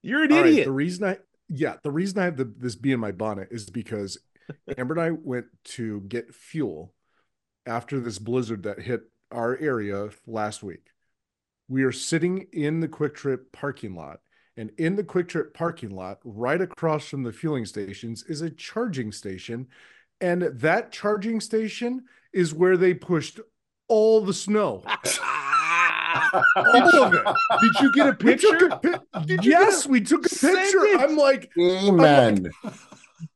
You're 0.03 0.23
an 0.23 0.31
All 0.31 0.39
right, 0.39 0.47
idiot. 0.47 0.65
the 0.65 0.71
reason 0.71 1.03
I 1.07 1.17
yeah, 1.49 1.77
the 1.83 1.91
reason 1.91 2.19
I 2.19 2.25
have 2.25 2.37
the, 2.37 2.45
this 2.57 2.75
bee 2.75 2.91
in 2.91 2.99
my 2.99 3.11
bonnet 3.11 3.47
is 3.51 3.69
because 3.69 4.19
Amber 4.77 4.93
and 4.95 5.01
I 5.01 5.11
went 5.11 5.47
to 5.75 6.01
get 6.01 6.33
fuel 6.35 6.93
after 7.65 7.99
this 7.99 8.19
blizzard 8.19 8.63
that 8.63 8.79
hit 8.79 9.01
our 9.31 9.57
area 9.57 10.09
last 10.25 10.61
week. 10.61 10.87
We 11.67 11.83
are 11.83 11.91
sitting 11.91 12.47
in 12.53 12.79
the 12.79 12.87
QuikTrip 12.87 13.51
parking 13.51 13.95
lot, 13.95 14.19
and 14.57 14.71
in 14.77 14.95
the 14.95 15.03
QuikTrip 15.03 15.53
parking 15.53 15.91
lot, 15.95 16.19
right 16.23 16.59
across 16.59 17.07
from 17.07 17.23
the 17.23 17.31
fueling 17.31 17.65
stations, 17.65 18.23
is 18.27 18.41
a 18.41 18.49
charging 18.49 19.11
station, 19.11 19.67
and 20.19 20.41
that 20.41 20.91
charging 20.91 21.39
station 21.39 22.03
is 22.33 22.53
where 22.53 22.75
they 22.75 22.93
pushed 22.93 23.39
all 23.87 24.19
the 24.21 24.33
snow. 24.33 24.83
all 26.55 27.03
of 27.03 27.13
it. 27.13 27.23
Did 27.61 27.71
you 27.81 27.93
get 27.93 28.07
a 28.07 28.17
We 28.25 28.35
took 28.35 28.59
picture? 28.59 28.67
a 28.71 28.79
pi- 28.79 29.35
yes, 29.41 29.85
we 29.87 30.01
took 30.01 30.25
a 30.25 30.29
picture. 30.29 30.83
it. 30.85 30.99
I'm 31.01 31.15
like, 31.15 31.51
Amen. 31.59 32.49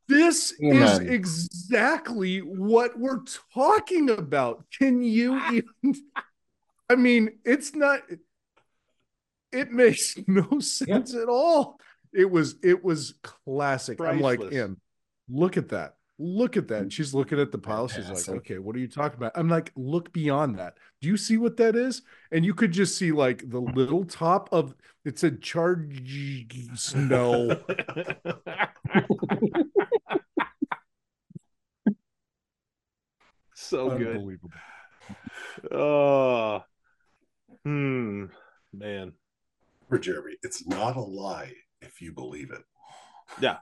this 0.07 0.53
is 0.59 0.99
exactly 0.99 2.39
what 2.39 2.97
we're 2.99 3.21
talking 3.53 4.09
about. 4.09 4.65
Can 4.77 5.03
you 5.03 5.39
even? 5.51 5.95
I 6.89 6.95
mean, 6.95 7.37
it's 7.45 7.75
not. 7.75 8.01
It 9.51 9.71
makes 9.71 10.15
no 10.27 10.59
sense 10.59 11.15
at 11.15 11.29
all. 11.29 11.79
It 12.13 12.29
was 12.29 12.55
it 12.63 12.83
was 12.83 13.15
classic. 13.23 14.01
I'm 14.01 14.19
like, 14.19 14.41
in 14.41 14.77
look 15.29 15.57
at 15.57 15.69
that. 15.69 15.95
Look 16.19 16.55
at 16.55 16.67
that. 16.67 16.81
And 16.83 16.93
she's 16.93 17.15
looking 17.15 17.39
at 17.39 17.51
the 17.51 17.57
pile. 17.57 17.87
She's 17.87 18.07
like, 18.07 18.29
okay, 18.29 18.59
what 18.59 18.75
are 18.75 18.79
you 18.79 18.87
talking 18.87 19.17
about? 19.17 19.31
I'm 19.33 19.49
like, 19.49 19.71
look 19.75 20.13
beyond 20.13 20.59
that. 20.59 20.77
Do 21.01 21.07
you 21.07 21.17
see 21.17 21.37
what 21.37 21.57
that 21.57 21.75
is? 21.75 22.03
And 22.31 22.45
you 22.45 22.53
could 22.53 22.71
just 22.71 22.95
see 22.95 23.11
like 23.11 23.49
the 23.49 23.59
little 23.59 24.05
top 24.05 24.47
of 24.51 24.75
it 25.03 25.17
said 25.17 25.41
charge 25.41 26.13
snow. 26.75 27.49
so 33.55 33.89
good. 33.97 34.17
Unbelievable. 34.17 34.51
Oh, 35.71 36.63
hmm, 37.63 38.25
man. 38.73 39.13
For 39.91 39.99
Jeremy, 39.99 40.37
it's 40.41 40.65
not 40.65 40.95
a 40.95 41.01
lie 41.01 41.51
if 41.81 42.01
you 42.01 42.13
believe 42.13 42.51
it. 42.51 42.61
Yeah. 43.41 43.57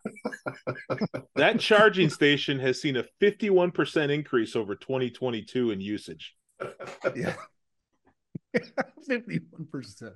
that 1.36 1.60
charging 1.60 2.10
station 2.10 2.60
has 2.60 2.80
seen 2.80 2.98
a 2.98 3.06
51% 3.22 4.12
increase 4.12 4.56
over 4.56 4.76
2022 4.76 5.72
in 5.72 5.82
usage. 5.82 6.36
Yeah. 7.16 7.34
51%. 9.10 10.12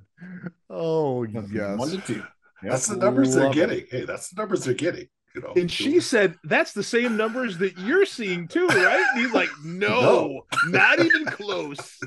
Oh, 0.70 1.24
yes. 1.24 1.78
One 1.80 1.90
to 1.90 1.98
two. 2.02 2.24
That's 2.62 2.88
the 2.88 2.98
numbers 2.98 3.34
they're 3.34 3.46
Love 3.46 3.54
it. 3.54 3.56
getting. 3.56 3.86
Hey, 3.90 4.06
that's 4.06 4.30
the 4.30 4.40
numbers 4.42 4.66
they're 4.66 4.74
getting. 4.74 5.08
You 5.36 5.42
know, 5.42 5.54
And 5.56 5.70
she 5.72 6.00
said, 6.00 6.36
that's 6.44 6.74
the 6.74 6.84
same 6.84 7.18
numbers 7.18 7.58
that 7.58 7.78
you're 7.80 8.06
seeing 8.06 8.48
too, 8.48 8.68
right? 8.68 9.04
And 9.14 9.22
he's 9.24 9.34
like, 9.34 9.50
no, 9.64 10.46
not 10.68 11.00
even 11.00 11.26
close. 11.26 12.00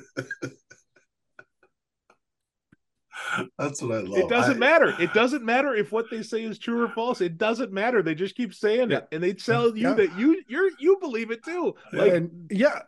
That's 3.58 3.82
what 3.82 3.92
I 3.92 4.00
love. 4.00 4.18
It 4.18 4.28
doesn't 4.28 4.56
I- 4.56 4.58
matter. 4.58 4.94
It 5.00 5.12
doesn't 5.14 5.44
matter 5.44 5.74
if 5.74 5.92
what 5.92 6.06
they 6.10 6.22
say 6.22 6.42
is 6.42 6.58
true 6.58 6.82
or 6.84 6.88
false. 6.88 7.20
It 7.20 7.38
doesn't 7.38 7.72
matter. 7.72 8.02
They 8.02 8.14
just 8.14 8.36
keep 8.36 8.54
saying 8.54 8.90
it, 8.92 9.06
and 9.12 9.22
they 9.22 9.32
tell 9.32 9.76
you 9.76 9.88
Yeah. 9.88 9.94
that 9.94 10.18
you 10.18 10.42
you're 10.48 10.70
you 10.78 10.98
believe 11.00 11.30
it 11.30 11.44
too. 11.44 11.74
Like 11.92 12.12
and 12.12 12.48
yeah, 12.50 12.80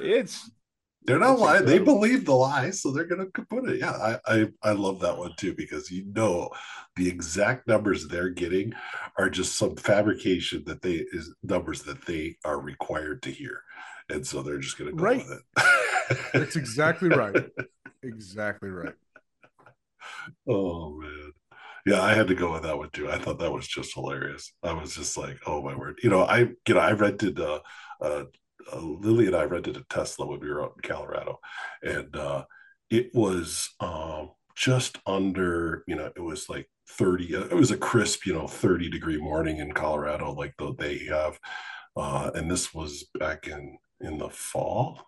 it's 0.00 0.50
They're 1.06 1.18
not 1.18 1.32
It's 1.32 1.40
lying. 1.42 1.64
They 1.66 1.78
believe 1.78 2.24
the 2.24 2.34
lie, 2.34 2.70
so 2.70 2.90
they're 2.90 3.04
gonna 3.06 3.26
put 3.26 3.68
it. 3.68 3.78
Yeah, 3.78 3.90
I, 3.92 4.18
I 4.26 4.48
I 4.62 4.72
love 4.72 5.00
that 5.00 5.18
one 5.18 5.32
too 5.36 5.54
because 5.54 5.90
you 5.90 6.04
know 6.14 6.50
the 6.96 7.08
exact 7.08 7.66
numbers 7.68 8.08
they're 8.08 8.30
getting 8.30 8.72
are 9.18 9.28
just 9.28 9.56
some 9.58 9.76
fabrication 9.76 10.62
that 10.66 10.80
they 10.82 11.04
is 11.12 11.34
numbers 11.42 11.82
that 11.82 12.04
they 12.06 12.36
are 12.44 12.58
required 12.60 13.22
to 13.24 13.30
hear, 13.30 13.62
and 14.08 14.26
so 14.26 14.42
they're 14.42 14.58
just 14.58 14.78
gonna 14.78 14.92
go 14.92 15.04
Right. 15.04 15.18
with 15.28 15.42
it. 15.58 16.30
That's 16.32 16.56
exactly 16.56 17.08
right. 17.10 17.46
Exactly 18.02 18.68
right. 18.70 18.94
Oh 20.48 20.90
man. 20.98 21.32
Yeah, 21.86 22.00
I 22.02 22.14
had 22.14 22.28
to 22.28 22.34
go 22.34 22.52
with 22.52 22.62
that 22.62 22.78
one 22.78 22.90
too. 22.92 23.10
I 23.10 23.18
thought 23.18 23.38
that 23.40 23.52
was 23.52 23.68
just 23.68 23.94
hilarious. 23.94 24.52
I 24.62 24.72
was 24.72 24.94
just 24.94 25.16
like, 25.16 25.38
oh 25.46 25.62
my 25.62 25.76
word. 25.76 25.98
You 26.02 26.10
know, 26.10 26.22
I 26.24 26.38
you 26.66 26.74
know, 26.74 26.80
I 26.80 26.92
rented 26.92 27.38
uh 27.40 27.60
uh, 28.00 28.24
uh 28.72 28.78
Lily 28.80 29.26
and 29.26 29.36
I 29.36 29.44
rented 29.44 29.76
a 29.76 29.84
Tesla 29.90 30.26
when 30.26 30.40
we 30.40 30.48
were 30.50 30.62
out 30.64 30.74
in 30.82 30.88
Colorado. 30.88 31.40
And 31.82 32.14
uh 32.16 32.44
it 32.90 33.10
was 33.14 33.70
um 33.80 34.30
just 34.56 34.98
under, 35.06 35.84
you 35.88 35.96
know, 35.96 36.10
it 36.16 36.20
was 36.20 36.48
like 36.48 36.68
30, 36.88 37.36
uh, 37.36 37.44
it 37.46 37.54
was 37.56 37.70
a 37.70 37.76
crisp, 37.76 38.26
you 38.26 38.32
know, 38.34 38.46
30 38.46 38.88
degree 38.90 39.18
morning 39.18 39.58
in 39.58 39.72
Colorado, 39.72 40.32
like 40.32 40.54
the, 40.58 40.74
they 40.78 40.98
have. 41.06 41.38
Uh 41.96 42.30
and 42.34 42.50
this 42.50 42.74
was 42.74 43.04
back 43.18 43.46
in 43.48 43.78
in 44.00 44.18
the 44.18 44.30
fall. 44.30 45.02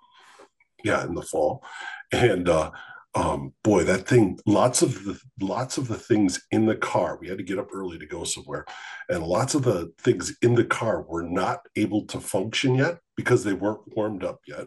Yeah, 0.84 1.04
in 1.04 1.14
the 1.14 1.22
fall. 1.22 1.64
And 2.12 2.48
uh 2.48 2.70
um 3.16 3.52
boy 3.64 3.82
that 3.82 4.06
thing 4.06 4.38
lots 4.46 4.82
of 4.82 5.04
the 5.04 5.18
lots 5.40 5.78
of 5.78 5.88
the 5.88 5.98
things 5.98 6.46
in 6.50 6.66
the 6.66 6.76
car 6.76 7.18
we 7.20 7.28
had 7.28 7.38
to 7.38 7.44
get 7.44 7.58
up 7.58 7.68
early 7.72 7.98
to 7.98 8.06
go 8.06 8.24
somewhere 8.24 8.64
and 9.08 9.22
lots 9.22 9.54
of 9.54 9.62
the 9.62 9.92
things 9.98 10.36
in 10.42 10.54
the 10.54 10.64
car 10.64 11.02
were 11.02 11.22
not 11.22 11.60
able 11.76 12.04
to 12.04 12.20
function 12.20 12.74
yet 12.74 12.98
because 13.16 13.42
they 13.42 13.54
weren't 13.54 13.96
warmed 13.96 14.24
up 14.24 14.40
yet. 14.46 14.66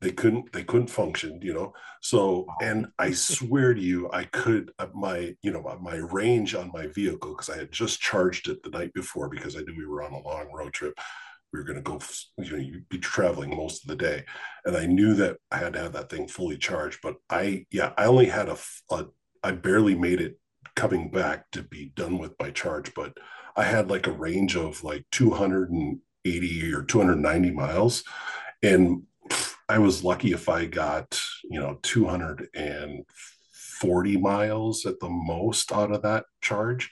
They 0.00 0.12
couldn't 0.12 0.52
they 0.52 0.62
couldn't 0.62 0.88
function 0.90 1.40
you 1.42 1.54
know? 1.54 1.72
So 2.02 2.46
and 2.62 2.86
i 2.98 3.10
swear 3.10 3.74
to 3.74 3.80
you 3.80 4.10
i 4.12 4.24
could 4.24 4.70
uh, 4.78 4.86
my 4.94 5.34
you 5.42 5.50
know 5.50 5.62
my 5.80 5.96
range 5.96 6.54
on 6.54 6.70
my 6.72 6.86
vehicle 6.88 7.30
because 7.30 7.50
i 7.50 7.56
had 7.56 7.72
just 7.72 8.00
charged 8.00 8.48
it 8.48 8.62
the 8.62 8.70
night 8.70 8.92
before 8.92 9.28
because 9.28 9.56
i 9.56 9.60
knew 9.60 9.74
we 9.76 9.86
were 9.86 10.02
on 10.02 10.12
a 10.12 10.22
long 10.22 10.52
road 10.52 10.72
trip 10.72 10.94
we 11.52 11.58
were 11.58 11.64
going 11.64 11.76
to 11.76 11.82
go 11.82 12.00
you 12.38 12.50
know 12.50 12.58
you'd 12.58 12.88
be 12.88 12.98
traveling 12.98 13.56
most 13.56 13.82
of 13.82 13.88
the 13.88 13.96
day. 13.96 14.24
And 14.64 14.76
i 14.76 14.86
knew 14.86 15.14
that 15.14 15.36
i 15.50 15.58
had 15.58 15.72
to 15.74 15.80
have 15.80 15.92
that 15.92 16.10
thing 16.10 16.28
fully 16.28 16.58
charged 16.58 17.00
but 17.02 17.16
i 17.30 17.66
yeah 17.70 17.92
i 17.96 18.06
only 18.06 18.26
had 18.26 18.48
a, 18.48 18.56
a 18.90 19.06
i 19.42 19.52
barely 19.52 19.94
made 19.94 20.20
it 20.20 20.38
coming 20.74 21.10
back 21.10 21.50
to 21.52 21.62
be 21.62 21.92
done 21.94 22.18
with 22.18 22.32
my 22.38 22.50
charge 22.50 22.92
but 22.94 23.16
i 23.56 23.64
had 23.64 23.90
like 23.90 24.06
a 24.06 24.12
range 24.12 24.56
of 24.56 24.84
like 24.84 25.06
280 25.12 26.74
or 26.74 26.82
290 26.82 27.50
miles. 27.52 28.04
And 28.62 29.02
i 29.68 29.78
was 29.78 30.04
lucky 30.04 30.32
if 30.32 30.48
i 30.48 30.64
got 30.64 31.20
you 31.50 31.58
know 31.58 31.80
240 31.82 34.16
miles 34.16 34.86
at 34.86 35.00
the 35.00 35.08
most 35.08 35.72
out 35.72 35.90
of 35.92 36.02
that 36.02 36.24
charge. 36.40 36.90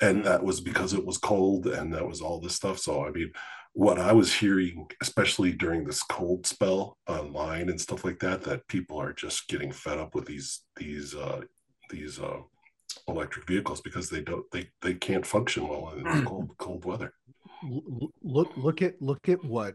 And 0.00 0.20
mm. 0.20 0.24
that 0.24 0.44
was 0.44 0.60
because 0.60 0.94
it 0.94 1.04
was 1.04 1.18
cold 1.18 1.66
and 1.66 1.92
that 1.94 2.06
was 2.06 2.20
all 2.20 2.40
this 2.40 2.54
stuff. 2.54 2.78
So 2.78 3.04
i 3.06 3.10
mean 3.10 3.32
what 3.76 3.98
i 3.98 4.10
was 4.10 4.32
hearing 4.32 4.86
especially 5.02 5.52
during 5.52 5.84
this 5.84 6.02
cold 6.02 6.46
spell 6.46 6.96
online 7.08 7.68
and 7.68 7.80
stuff 7.80 8.04
like 8.04 8.18
that 8.18 8.42
that 8.42 8.66
people 8.68 8.98
are 8.98 9.12
just 9.12 9.48
getting 9.48 9.70
fed 9.70 9.98
up 9.98 10.14
with 10.14 10.24
these 10.24 10.62
these 10.76 11.14
uh 11.14 11.40
these 11.90 12.18
uh 12.18 12.40
electric 13.08 13.46
vehicles 13.46 13.80
because 13.80 14.08
they 14.08 14.20
don't 14.20 14.44
they 14.52 14.68
they 14.82 14.94
can't 14.94 15.26
function 15.26 15.68
well 15.68 15.92
in 15.96 16.04
cold 16.24 16.50
cold 16.58 16.84
weather. 16.84 17.12
Look 18.22 18.56
look 18.56 18.82
at 18.82 19.00
look 19.00 19.28
at 19.28 19.44
what 19.44 19.74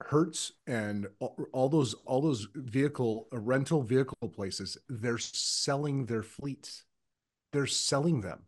Hertz 0.00 0.52
and 0.66 1.06
all, 1.20 1.36
all 1.52 1.68
those 1.68 1.94
all 2.06 2.20
those 2.20 2.48
vehicle 2.54 3.28
uh, 3.32 3.38
rental 3.38 3.82
vehicle 3.82 4.28
places 4.34 4.78
they're 4.88 5.18
selling 5.18 6.06
their 6.06 6.22
fleets. 6.22 6.84
They're 7.52 7.66
selling 7.66 8.20
them 8.20 8.44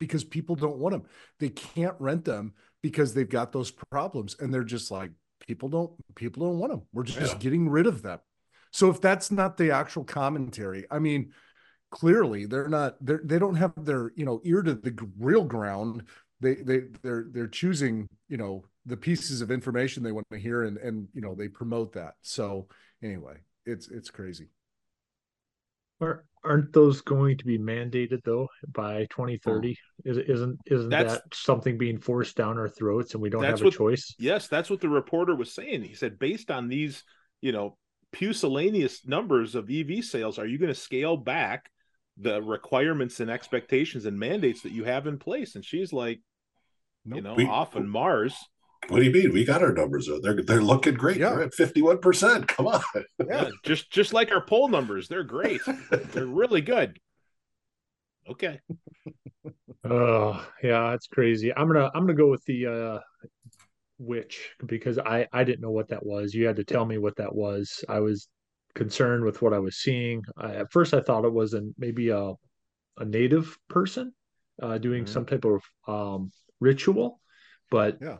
because 0.00 0.24
people 0.24 0.56
don't 0.56 0.78
want 0.78 0.92
them 0.94 1.04
they 1.38 1.48
can't 1.48 1.94
rent 2.00 2.24
them 2.24 2.54
because 2.82 3.14
they've 3.14 3.28
got 3.28 3.52
those 3.52 3.70
problems 3.70 4.36
and 4.40 4.52
they're 4.52 4.64
just 4.64 4.90
like 4.90 5.10
people 5.46 5.68
don't 5.68 5.92
people 6.14 6.46
don't 6.46 6.58
want 6.58 6.72
them 6.72 6.82
we're 6.92 7.02
just 7.02 7.32
Yeah. 7.34 7.38
getting 7.38 7.68
rid 7.68 7.86
of 7.86 8.02
them. 8.02 8.20
So 8.70 8.90
if 8.90 9.00
that's 9.00 9.30
not 9.30 9.56
the 9.56 9.70
actual 9.70 10.04
commentary 10.04 10.86
i 10.90 10.98
mean 10.98 11.32
clearly 11.90 12.46
they're 12.46 12.68
not 12.68 12.96
they're, 13.04 13.20
they 13.24 13.38
don't 13.38 13.56
have 13.56 13.72
their 13.84 14.12
you 14.16 14.24
know 14.24 14.40
ear 14.44 14.62
to 14.62 14.74
the 14.74 14.96
real 15.18 15.44
ground. 15.44 16.04
They 16.40 16.54
they 16.56 16.80
they're 17.02 17.26
they're 17.30 17.48
choosing 17.48 18.08
you 18.28 18.36
know 18.36 18.64
the 18.86 18.96
pieces 18.96 19.42
of 19.42 19.50
information 19.50 20.02
they 20.02 20.12
want 20.12 20.26
to 20.32 20.38
hear 20.38 20.64
and 20.64 20.78
and 20.78 21.08
you 21.12 21.20
know 21.20 21.34
they 21.34 21.48
promote 21.48 21.92
that. 21.92 22.14
So 22.22 22.68
anyway 23.02 23.38
it's 23.66 23.88
it's 23.88 24.10
crazy 24.10 24.48
Are, 26.02 26.24
aren't 26.44 26.72
those 26.72 27.00
going 27.00 27.38
to 27.38 27.44
be 27.44 27.58
mandated 27.58 28.22
though 28.24 28.48
by 28.72 29.06
2030? 29.10 29.78
Is, 30.04 30.18
isn't 30.18 30.58
isn't 30.66 30.90
That's- 30.90 31.14
that 31.14 31.22
something 31.34 31.78
being 31.78 31.98
forced 31.98 32.36
down 32.36 32.58
our 32.58 32.68
throats 32.68 33.14
and 33.14 33.22
we 33.22 33.30
don't 33.30 33.42
that's 33.42 33.60
have 33.60 33.62
a 33.62 33.64
what, 33.66 33.74
choice? 33.74 34.14
Yes, 34.18 34.48
that's 34.48 34.68
what 34.68 34.80
the 34.80 34.88
reporter 34.88 35.34
was 35.34 35.54
saying. 35.54 35.82
He 35.82 35.94
said, 35.94 36.18
based 36.18 36.50
on 36.50 36.68
these, 36.68 37.04
you 37.40 37.52
know, 37.52 37.76
pusillanimous 38.12 39.06
numbers 39.06 39.54
of 39.54 39.70
EV 39.70 40.04
sales, 40.04 40.38
are 40.38 40.46
you 40.46 40.58
going 40.58 40.68
to 40.72 40.78
scale 40.78 41.16
back 41.16 41.70
the 42.18 42.42
requirements 42.42 43.20
and 43.20 43.30
expectations 43.30 44.04
and 44.04 44.18
mandates 44.18 44.62
that 44.62 44.72
you 44.72 44.84
have 44.84 45.06
in 45.06 45.18
place? 45.18 45.54
And 45.54 45.64
she's 45.64 45.92
like, 45.92 46.20
you 47.04 47.20
know, 47.22 47.34
We- 47.34 47.46
off 47.46 47.76
on 47.76 47.88
Mars. 47.88 48.34
What 48.88 48.98
do 48.98 49.04
you 49.04 49.10
mean 49.12 49.32
we 49.32 49.44
got 49.44 49.62
our 49.62 49.72
numbers 49.72 50.08
they're 50.22 50.42
they're 50.42 50.60
looking 50.62 50.94
great 50.94 51.16
Yeah. 51.18 51.30
they're 51.30 51.42
at 51.44 51.52
51% 51.52 52.46
come 52.48 52.66
on 52.66 52.82
Yeah, 53.26 53.48
just 53.62 53.90
just 53.92 54.12
like 54.12 54.30
our 54.32 54.44
poll 54.44 54.68
numbers, 54.68 55.08
they're 55.08 55.22
great. 55.24 55.60
they're 55.90 56.26
really 56.26 56.60
good. 56.60 56.98
Okay. 58.28 58.60
Oh 59.84 60.46
yeah, 60.62 60.92
it's 60.94 61.06
crazy. 61.08 61.52
I'm 61.54 61.66
gonna 61.66 61.90
I'm 61.94 62.02
gonna 62.02 62.14
go 62.14 62.30
with 62.30 62.44
the 62.44 62.66
uh 62.66 62.98
witch 63.98 64.50
because 64.66 64.98
I 64.98 65.26
I 65.32 65.44
didn't 65.44 65.60
know 65.60 65.70
what 65.70 65.88
that 65.88 66.04
was. 66.04 66.34
You 66.34 66.46
had 66.46 66.56
to 66.56 66.64
tell 66.64 66.84
me 66.84 66.98
what 66.98 67.16
that 67.16 67.34
was. 67.34 67.84
I 67.88 68.00
was 68.00 68.28
concerned 68.74 69.24
with 69.24 69.42
what 69.42 69.52
I 69.52 69.58
was 69.58 69.76
seeing. 69.78 70.22
I, 70.36 70.54
at 70.56 70.72
first, 70.72 70.94
I 70.94 71.00
thought 71.00 71.24
it 71.24 71.32
was 71.32 71.52
an 71.54 71.74
maybe 71.78 72.10
a 72.10 72.32
a 72.98 73.04
native 73.04 73.56
person 73.68 74.12
uh, 74.62 74.78
doing 74.78 75.06
some 75.06 75.26
type 75.26 75.44
of 75.44 75.62
um, 75.88 76.30
ritual, 76.60 77.20
but 77.70 77.98
yeah. 78.00 78.18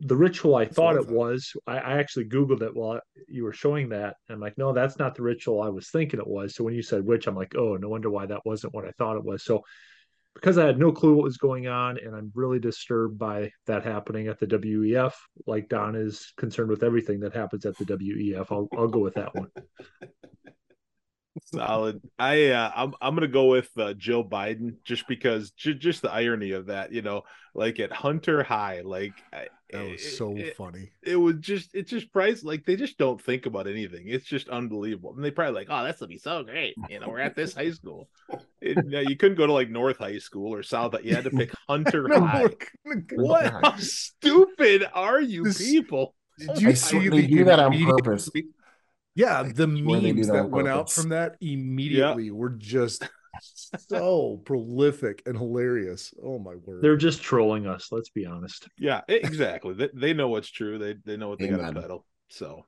The 0.00 0.16
ritual 0.16 0.54
I 0.54 0.66
thought 0.66 0.96
it 0.96 1.08
was. 1.08 1.52
I, 1.66 1.78
I 1.78 1.98
actually 1.98 2.26
googled 2.26 2.62
it 2.62 2.74
while 2.74 3.00
you 3.26 3.44
were 3.44 3.52
showing 3.52 3.88
that. 3.88 4.16
And 4.28 4.36
I'm 4.36 4.40
like, 4.40 4.56
no, 4.56 4.72
that's 4.72 4.98
not 4.98 5.14
the 5.14 5.22
ritual 5.22 5.60
I 5.60 5.68
was 5.68 5.90
thinking 5.90 6.20
it 6.20 6.26
was. 6.26 6.54
So 6.54 6.64
when 6.64 6.74
you 6.74 6.82
said 6.82 7.04
witch, 7.04 7.26
I'm 7.26 7.34
like, 7.34 7.54
oh, 7.56 7.76
no 7.76 7.88
wonder 7.88 8.10
why 8.10 8.26
that 8.26 8.44
wasn't 8.44 8.74
what 8.74 8.84
I 8.84 8.92
thought 8.92 9.16
it 9.16 9.24
was. 9.24 9.44
So 9.44 9.64
because 10.34 10.56
I 10.56 10.66
had 10.66 10.78
no 10.78 10.92
clue 10.92 11.14
what 11.14 11.24
was 11.24 11.36
going 11.36 11.66
on, 11.66 11.98
and 11.98 12.14
I'm 12.14 12.30
really 12.32 12.60
disturbed 12.60 13.18
by 13.18 13.50
that 13.66 13.84
happening 13.84 14.28
at 14.28 14.38
the 14.38 14.46
WEF. 14.46 15.12
Like 15.46 15.68
Don 15.68 15.96
is 15.96 16.32
concerned 16.36 16.70
with 16.70 16.84
everything 16.84 17.20
that 17.20 17.34
happens 17.34 17.66
at 17.66 17.76
the 17.76 17.84
WEF. 17.84 18.46
I'll 18.52 18.68
I'll 18.76 18.86
go 18.86 19.00
with 19.00 19.14
that 19.14 19.34
one. 19.34 19.48
Solid. 21.44 22.00
I 22.18 22.48
uh, 22.48 22.72
I'm 22.74 22.94
I'm 23.00 23.14
gonna 23.14 23.28
go 23.28 23.46
with 23.46 23.70
uh, 23.76 23.94
Joe 23.94 24.24
Biden 24.24 24.76
just 24.84 25.06
because 25.08 25.50
ju- 25.52 25.74
just 25.74 26.02
the 26.02 26.12
irony 26.12 26.52
of 26.52 26.66
that, 26.66 26.92
you 26.92 27.02
know, 27.02 27.22
like 27.54 27.80
at 27.80 27.92
Hunter 27.92 28.42
High, 28.42 28.82
like 28.84 29.14
I, 29.32 29.48
that 29.70 29.90
was 29.90 30.16
so 30.16 30.36
funny 30.56 30.90
it 31.02 31.16
was 31.16 31.36
just 31.40 31.74
it's 31.74 31.90
just 31.90 32.12
price 32.12 32.44
like 32.44 32.64
they 32.64 32.76
just 32.76 32.98
don't 32.98 33.20
think 33.20 33.46
about 33.46 33.66
anything. 33.66 34.04
It's 34.06 34.26
just 34.26 34.48
unbelievable. 34.48 35.14
And 35.14 35.24
they 35.24 35.30
probably 35.30 35.54
like, 35.54 35.68
oh, 35.70 35.84
that's 35.84 36.00
gonna 36.00 36.08
be 36.08 36.18
so 36.18 36.42
great. 36.42 36.74
You 36.90 37.00
know, 37.00 37.08
we're 37.08 37.20
at 37.20 37.34
this 37.34 37.54
high 37.54 37.70
school. 37.70 38.08
It, 38.60 38.76
you, 38.76 38.90
know, 38.90 39.00
you 39.00 39.16
couldn't 39.16 39.38
go 39.38 39.46
to 39.46 39.52
like 39.52 39.70
North 39.70 39.98
High 39.98 40.18
School 40.18 40.54
or 40.54 40.62
South. 40.62 40.92
But 40.92 41.04
you 41.04 41.14
had 41.14 41.24
to 41.24 41.30
pick 41.30 41.50
Hunter 41.68 42.08
No, 42.08 42.20
High. 42.20 42.48
What? 43.14 43.50
How 43.50 43.76
stupid 43.78 44.86
are 44.92 45.20
you 45.20 45.44
people? 45.44 46.14
Did 46.38 46.60
you 46.60 46.68
I 46.70 46.74
see 46.74 47.08
the 47.08 47.26
do 47.26 47.44
that 47.44 47.58
on 47.58 47.84
purpose. 47.84 48.30
Yeah, 49.14 49.42
the 49.42 49.66
swear 49.66 50.00
they 50.00 50.08
do 50.08 50.14
memes 50.14 50.26
that 50.28 50.34
that 50.34 50.50
went 50.50 50.68
out 50.68 50.90
from 50.90 51.08
that 51.10 51.36
immediately 51.40 52.30
were 52.30 52.50
just 52.50 53.08
so 53.88 54.40
prolific 54.44 55.22
and 55.26 55.36
hilarious. 55.36 56.12
Oh 56.22 56.38
my 56.38 56.54
word. 56.54 56.82
They're 56.82 56.96
just 56.96 57.22
trolling 57.22 57.66
us. 57.66 57.88
Let's 57.90 58.10
be 58.10 58.26
honest. 58.26 58.68
Yeah, 58.78 59.00
exactly. 59.08 59.74
they, 59.74 59.88
they 59.94 60.12
know 60.14 60.28
what's 60.28 60.48
true. 60.48 60.78
They 60.78 60.94
they 61.04 61.16
know 61.16 61.28
what 61.28 61.38
they 61.38 61.48
got 61.48 61.74
to 61.74 61.80
peddle. 61.80 62.04
So, 62.28 62.64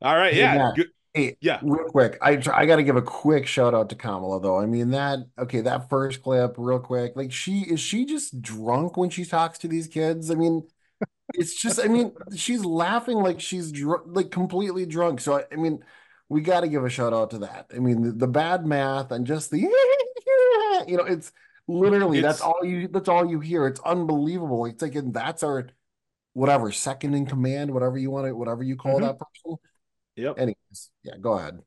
all 0.00 0.16
right, 0.16 0.32
Hey, 0.32 0.40
yeah, 0.40 0.58
Matt, 0.58 0.76
good. 0.76 0.88
Hey, 1.14 1.36
Yeah. 1.40 1.60
real 1.62 1.84
quick. 1.88 2.18
I 2.22 2.32
I 2.52 2.66
got 2.66 2.76
to 2.76 2.82
give 2.82 2.96
a 2.96 3.02
quick 3.02 3.46
shout 3.46 3.74
out 3.74 3.90
to 3.90 3.96
Kamala 3.96 4.40
though. 4.40 4.58
I 4.58 4.66
mean 4.66 4.90
that 4.90 5.20
okay, 5.38 5.60
that 5.62 5.88
first 5.88 6.22
clip, 6.22 6.54
real 6.58 6.80
quick. 6.80 7.12
Like 7.16 7.32
she 7.32 7.60
is 7.60 7.80
she 7.80 8.04
just 8.04 8.40
drunk 8.42 8.96
when 8.96 9.10
she 9.10 9.24
talks 9.24 9.58
to 9.58 9.68
these 9.68 9.88
kids? 9.88 10.30
I 10.30 10.34
mean, 10.34 10.66
it's 11.34 11.54
just 11.60 11.80
I 11.80 11.88
mean, 11.88 12.12
she's 12.36 12.64
laughing 12.64 13.18
like 13.18 13.40
she's 13.40 13.72
dr- 13.72 14.06
like 14.06 14.30
completely 14.30 14.86
drunk. 14.86 15.20
So 15.20 15.38
I, 15.38 15.44
I 15.52 15.56
mean, 15.56 15.80
we 16.28 16.40
got 16.40 16.60
to 16.60 16.68
give 16.68 16.84
a 16.84 16.90
shout 16.90 17.12
out 17.12 17.30
to 17.30 17.38
that. 17.38 17.66
I 17.74 17.78
mean, 17.78 18.02
the, 18.02 18.12
the 18.12 18.26
bad 18.28 18.66
math 18.66 19.10
and 19.12 19.26
just 19.26 19.50
the 19.50 19.58
you 20.86 20.96
know, 20.96 21.04
it's 21.04 21.32
literally 21.68 22.20
that's 22.20 22.40
all 22.40 22.64
you 22.64 22.88
that's 22.88 23.08
all 23.08 23.28
you 23.30 23.40
hear. 23.40 23.66
It's 23.66 23.80
unbelievable. 23.80 24.66
It's 24.66 24.82
like 24.82 24.94
and 24.94 25.12
that's 25.14 25.42
our 25.42 25.68
whatever 26.34 26.72
second 26.72 27.14
in 27.14 27.26
command, 27.26 27.72
whatever 27.72 27.98
you 27.98 28.10
want 28.10 28.26
to 28.26 28.34
whatever 28.34 28.62
you 28.62 28.76
call 28.76 28.98
Mhm. 28.98 29.02
that 29.02 29.18
person. 29.18 29.56
Yep. 30.16 30.38
Anyways, 30.38 30.90
yeah, 31.02 31.14
go 31.20 31.34
ahead. 31.34 31.58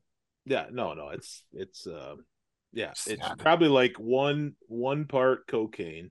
Yeah, 0.44 0.66
no, 0.70 0.94
no, 0.94 1.08
it's 1.10 1.42
it's 1.52 1.86
um 1.86 2.24
yeah, 2.72 2.90
it's 3.06 3.28
probably 3.38 3.68
like 3.68 3.96
one 3.98 4.54
one 4.68 5.06
part 5.06 5.46
cocaine, 5.46 6.10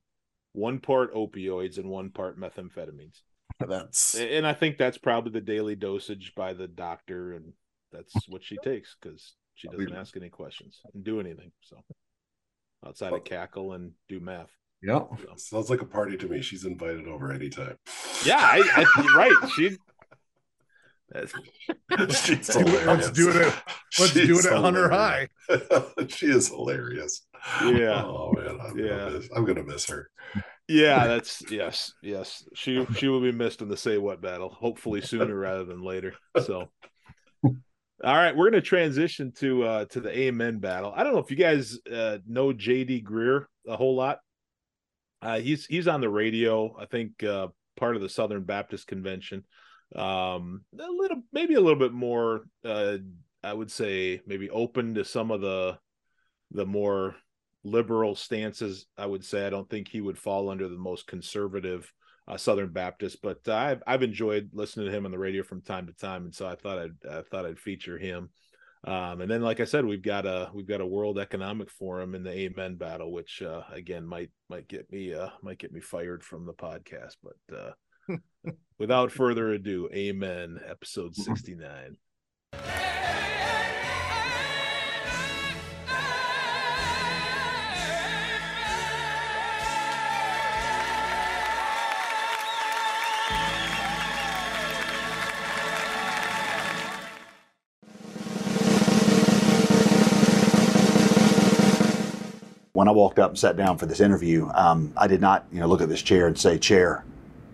one 0.53 0.79
part 0.79 1.13
opioids, 1.13 1.77
and 1.77 1.89
one 1.89 2.09
part 2.09 2.39
methamphetamines. 2.39 3.21
That's 3.67 4.15
And 4.15 4.45
I 4.45 4.53
think 4.53 4.77
that's 4.77 4.97
probably 4.97 5.31
the 5.31 5.41
daily 5.41 5.75
dosage 5.75 6.33
by 6.35 6.53
the 6.53 6.67
doctor, 6.67 7.33
and 7.33 7.53
that's 7.91 8.27
what 8.27 8.43
she 8.43 8.57
takes 8.57 8.95
because 8.99 9.35
she 9.53 9.69
doesn't 9.69 9.95
ask 9.95 10.17
any 10.17 10.29
questions 10.29 10.81
and 10.93 11.03
do 11.03 11.19
anything. 11.21 11.51
So 11.61 11.77
outside 12.85 13.13
of 13.13 13.23
cackle 13.23 13.73
and 13.73 13.93
do 14.09 14.19
math. 14.19 14.51
Yep. 14.83 15.07
Sounds 15.37 15.69
like 15.69 15.81
a 15.81 15.85
party 15.85 16.17
to 16.17 16.27
me. 16.27 16.41
She's 16.41 16.65
invited 16.65 17.07
over 17.07 17.31
anytime. 17.31 17.77
Yeah, 18.25 18.39
I, 18.39 18.61
I 18.75 19.15
right. 19.15 19.49
She 19.55 19.69
that's 19.69 19.79
She's 22.09 22.55
Let's 22.55 23.11
do 23.11 23.29
it 23.29 23.35
at- 23.35 23.63
let's 23.99 24.13
do 24.13 24.39
it 24.39 24.45
at 24.45 24.53
Hunter 24.57 24.89
High. 24.89 25.27
she 26.07 26.27
is 26.27 26.47
hilarious. 26.49 27.25
Yeah. 27.63 28.03
Oh 28.03 28.33
man, 28.35 28.59
I'm 28.61 28.77
Yeah. 28.77 28.87
gonna 28.97 29.11
miss, 29.11 29.29
I'm 29.35 29.45
gonna 29.45 29.63
miss 29.63 29.85
her. 29.89 30.09
Yeah, 30.67 31.05
that's 31.05 31.43
yes, 31.51 31.93
yes. 32.01 32.43
She 32.55 32.85
she 32.95 33.07
will 33.07 33.21
be 33.21 33.31
missed 33.31 33.61
in 33.61 33.69
the 33.69 33.77
say 33.77 33.97
what 33.99 34.19
battle. 34.21 34.49
Hopefully 34.49 35.01
sooner 35.01 35.35
rather 35.35 35.63
than 35.63 35.83
later. 35.83 36.13
So, 36.43 36.71
all 37.43 37.53
right, 38.03 38.35
we're 38.35 38.49
going 38.49 38.61
to 38.61 38.67
transition 38.67 39.31
to 39.37 39.63
uh 39.63 39.85
to 39.85 39.99
the 40.01 40.17
Amen 40.17 40.57
battle. 40.57 40.91
I 40.95 41.03
don't 41.03 41.13
know 41.13 41.19
if 41.19 41.29
you 41.29 41.37
guys 41.37 41.77
uh 41.91 42.17
know 42.27 42.51
JD 42.51 43.03
Greear 43.03 43.45
a 43.67 43.77
whole 43.77 43.95
lot. 43.95 44.19
Uh 45.21 45.39
he's 45.39 45.67
he's 45.67 45.87
on 45.87 46.01
the 46.01 46.09
radio. 46.09 46.75
I 46.79 46.87
think 46.87 47.23
uh 47.23 47.49
part 47.77 47.95
of 47.95 48.01
the 48.01 48.09
Southern 48.09 48.43
Baptist 48.43 48.87
Convention. 48.87 49.43
Um 49.93 50.63
a 50.77 50.91
little 50.91 51.21
maybe 51.31 51.55
a 51.55 51.61
little 51.61 51.79
bit 51.79 51.93
more 51.93 52.45
uh 52.63 52.97
I 53.43 53.53
would 53.53 53.71
say 53.71 54.21
maybe 54.25 54.49
open 54.49 54.95
to 54.95 55.05
some 55.05 55.31
of 55.31 55.41
the 55.41 55.77
the 56.51 56.65
more 56.65 57.15
liberal 57.63 58.15
stances. 58.15 58.85
I 58.97 59.05
would 59.05 59.25
say 59.25 59.45
I 59.45 59.49
don't 59.49 59.69
think 59.69 59.87
he 59.87 60.01
would 60.01 60.17
fall 60.17 60.49
under 60.49 60.69
the 60.69 60.77
most 60.77 61.07
conservative 61.07 61.91
uh, 62.27 62.37
Southern 62.37 62.71
Baptist, 62.71 63.21
but 63.21 63.39
uh, 63.47 63.53
I've 63.53 63.83
I've 63.85 64.03
enjoyed 64.03 64.49
listening 64.53 64.87
to 64.87 64.91
him 64.91 65.05
on 65.05 65.11
the 65.11 65.19
radio 65.19 65.43
from 65.43 65.61
time 65.61 65.87
to 65.87 65.93
time, 65.93 66.23
and 66.23 66.33
so 66.33 66.47
I 66.47 66.55
thought 66.55 66.79
I'd 66.79 67.07
I 67.09 67.21
thought 67.21 67.45
I'd 67.45 67.59
feature 67.59 67.97
him. 67.97 68.29
Um, 68.83 69.21
and 69.21 69.29
then, 69.29 69.41
like 69.41 69.59
I 69.59 69.65
said, 69.65 69.85
we've 69.85 70.01
got 70.01 70.25
a 70.25 70.49
we've 70.53 70.67
got 70.67 70.81
a 70.81 70.85
World 70.85 71.19
Economic 71.19 71.69
Forum 71.69 72.15
in 72.15 72.23
the 72.23 72.31
Amen 72.31 72.75
battle, 72.75 73.11
which 73.11 73.41
uh, 73.41 73.61
again 73.71 74.05
might 74.05 74.31
might 74.49 74.67
get 74.67 74.91
me 74.91 75.13
uh, 75.13 75.29
might 75.41 75.59
get 75.59 75.71
me 75.71 75.81
fired 75.81 76.23
from 76.23 76.45
the 76.45 76.53
podcast. 76.53 77.15
But 77.23 77.55
uh, 77.55 77.71
without 78.77 79.11
further 79.11 79.51
ado, 79.51 79.89
Amen, 79.93 80.59
episode 80.67 81.15
sixty 81.15 81.55
nine. 81.55 81.97
When 102.73 102.89
I 102.89 102.91
walked 102.91 103.19
up 103.19 103.29
and 103.29 103.39
sat 103.39 103.55
down 103.55 103.77
for 103.77 103.85
this 103.85 104.01
interview, 104.01 104.49
um, 104.53 104.91
I 104.97 105.07
did 105.07 105.21
not, 105.21 105.45
you 105.49 105.61
know, 105.61 105.65
look 105.65 105.79
at 105.79 105.87
this 105.87 106.01
chair 106.01 106.27
and 106.27 106.37
say, 106.37 106.59
"Chair, 106.59 107.05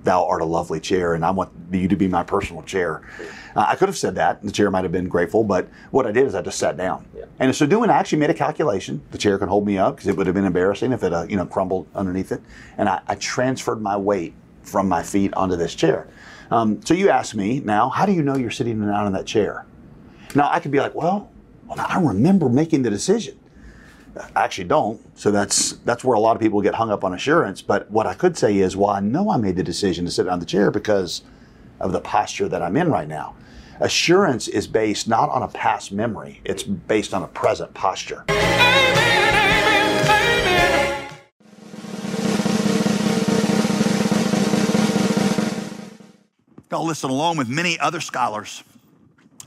thou 0.03 0.25
art 0.25 0.41
a 0.41 0.45
lovely 0.45 0.79
chair, 0.79 1.13
and 1.13 1.23
I 1.25 1.31
want 1.31 1.51
you 1.71 1.87
to 1.87 1.95
be 1.95 2.07
my 2.07 2.23
personal 2.23 2.63
chair." 2.63 3.01
Uh, 3.55 3.65
I 3.67 3.75
could 3.75 3.89
have 3.89 3.97
said 3.97 4.15
that, 4.15 4.39
and 4.39 4.47
the 4.47 4.53
chair 4.53 4.71
might 4.71 4.83
have 4.83 4.91
been 4.91 5.07
grateful, 5.07 5.43
but 5.43 5.67
what 5.91 6.07
I 6.07 6.11
did 6.11 6.25
is 6.25 6.35
I 6.35 6.41
just 6.41 6.57
sat 6.57 6.77
down. 6.77 7.05
And 7.39 7.49
in 7.49 7.53
so 7.53 7.65
doing, 7.65 7.89
I 7.89 7.97
actually 7.97 8.19
made 8.19 8.29
a 8.29 8.35
calculation. 8.35 9.01
The 9.11 9.17
chair 9.17 9.37
could 9.37 9.49
hold 9.49 9.65
me 9.65 9.77
up 9.77 9.95
because 9.95 10.07
it 10.07 10.15
would 10.15 10.27
have 10.27 10.35
been 10.35 10.45
embarrassing 10.45 10.93
if 10.93 11.03
it, 11.03 11.11
uh, 11.11 11.25
you 11.27 11.35
know, 11.35 11.45
crumbled 11.45 11.87
underneath 11.93 12.31
it. 12.31 12.41
And 12.77 12.87
I, 12.87 13.01
I 13.07 13.15
transferred 13.15 13.81
my 13.81 13.97
weight 13.97 14.33
from 14.63 14.87
my 14.87 15.03
feet 15.03 15.33
onto 15.33 15.55
this 15.55 15.75
chair. 15.75 16.07
Um, 16.49 16.81
so 16.85 16.93
you 16.93 17.09
ask 17.09 17.35
me 17.35 17.59
now, 17.59 17.89
how 17.89 18.05
do 18.05 18.11
you 18.11 18.21
know 18.21 18.35
you're 18.35 18.51
sitting 18.51 18.79
down 18.79 19.07
in 19.07 19.13
that 19.13 19.25
chair? 19.25 19.65
Now 20.35 20.49
I 20.51 20.59
could 20.59 20.71
be 20.71 20.79
like, 20.79 20.95
well, 20.95 21.29
well, 21.65 21.79
I 21.79 21.99
remember 21.99 22.49
making 22.49 22.83
the 22.83 22.89
decision. 22.89 23.37
Actually 24.35 24.65
don't. 24.65 24.99
So 25.17 25.31
that's 25.31 25.73
that's 25.85 26.03
where 26.03 26.15
a 26.15 26.19
lot 26.19 26.35
of 26.35 26.41
people 26.41 26.61
get 26.61 26.75
hung 26.75 26.91
up 26.91 27.03
on 27.03 27.13
assurance. 27.13 27.61
But 27.61 27.89
what 27.89 28.07
I 28.07 28.13
could 28.13 28.37
say 28.37 28.57
is, 28.57 28.75
well, 28.75 28.89
I 28.89 28.99
know 28.99 29.31
I 29.31 29.37
made 29.37 29.55
the 29.55 29.63
decision 29.63 30.05
to 30.05 30.11
sit 30.11 30.27
on 30.27 30.39
the 30.39 30.45
chair 30.45 30.69
because 30.69 31.21
of 31.79 31.93
the 31.93 32.01
posture 32.01 32.47
that 32.49 32.61
I'm 32.61 32.75
in 32.75 32.91
right 32.91 33.07
now. 33.07 33.35
Assurance 33.79 34.47
is 34.47 34.67
based 34.67 35.07
not 35.07 35.29
on 35.29 35.43
a 35.43 35.47
past 35.47 35.91
memory; 35.91 36.41
it's 36.43 36.63
based 36.63 37.13
on 37.13 37.23
a 37.23 37.27
present 37.27 37.73
posture. 37.73 38.25
Listen, 46.91 47.09
along 47.09 47.37
with 47.37 47.47
many 47.47 47.79
other 47.79 48.01
scholars, 48.01 48.65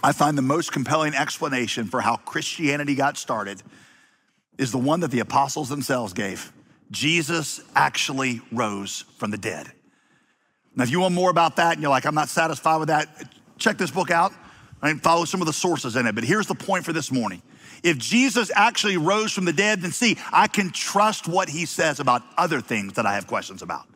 I 0.03 0.13
find 0.13 0.39
the 0.39 0.43
most 0.43 0.73
compelling 0.73 1.15
explanation 1.15 1.85
for 1.85 2.01
how 2.01 2.17
Christianity 2.17 2.95
got 2.95 3.19
started 3.19 3.63
is 4.59 4.73
the 4.73 4.79
one 4.79 5.01
that 5.01 5.11
the 5.11 5.21
apostles 5.21 5.69
themselves 5.69 6.13
gave. 6.13 6.53
Jesus 6.91 7.61
actually 7.75 8.41
rose 8.53 9.05
from 9.17 9.31
the 9.31 9.39
dead. 9.39 9.71
Now, 10.77 10.85
if 10.85 10.91
you 10.91 11.01
want 11.01 11.15
more 11.15 11.31
about 11.31 11.57
that 11.57 11.75
and 11.75 11.83
you're 11.83 11.91
like, 11.91 12.07
I'm 12.07 12.15
not 12.15 12.29
satisfied 12.29 12.79
with 12.79 12.89
that, 12.89 13.09
check 13.59 13.79
this 13.79 13.91
book 13.91 14.11
out 14.11 14.33
and 14.83 15.03
follow 15.03 15.25
some 15.25 15.41
of 15.41 15.47
the 15.47 15.53
sources 15.53 15.97
in 15.97 16.07
it. 16.07 16.15
But 16.15 16.25
here's 16.25 16.47
the 16.47 16.55
point 16.55 16.85
for 16.85 16.93
this 16.93 17.11
morning. 17.11 17.43
If 17.83 17.99
Jesus 17.99 18.51
actually 18.55 18.97
rose 18.97 19.33
from 19.33 19.45
the 19.45 19.53
dead, 19.53 19.83
then 19.83 19.93
see, 19.93 20.17
I 20.33 20.49
can 20.49 20.71
trust 20.71 21.29
what 21.29 21.49
he 21.49 21.67
says 21.67 22.01
about 22.01 22.23
other 22.37 22.61
things 22.61 22.95
that 22.95 23.07
I 23.07 23.15
have 23.15 23.27
questions 23.27 23.63
about. 23.63 23.87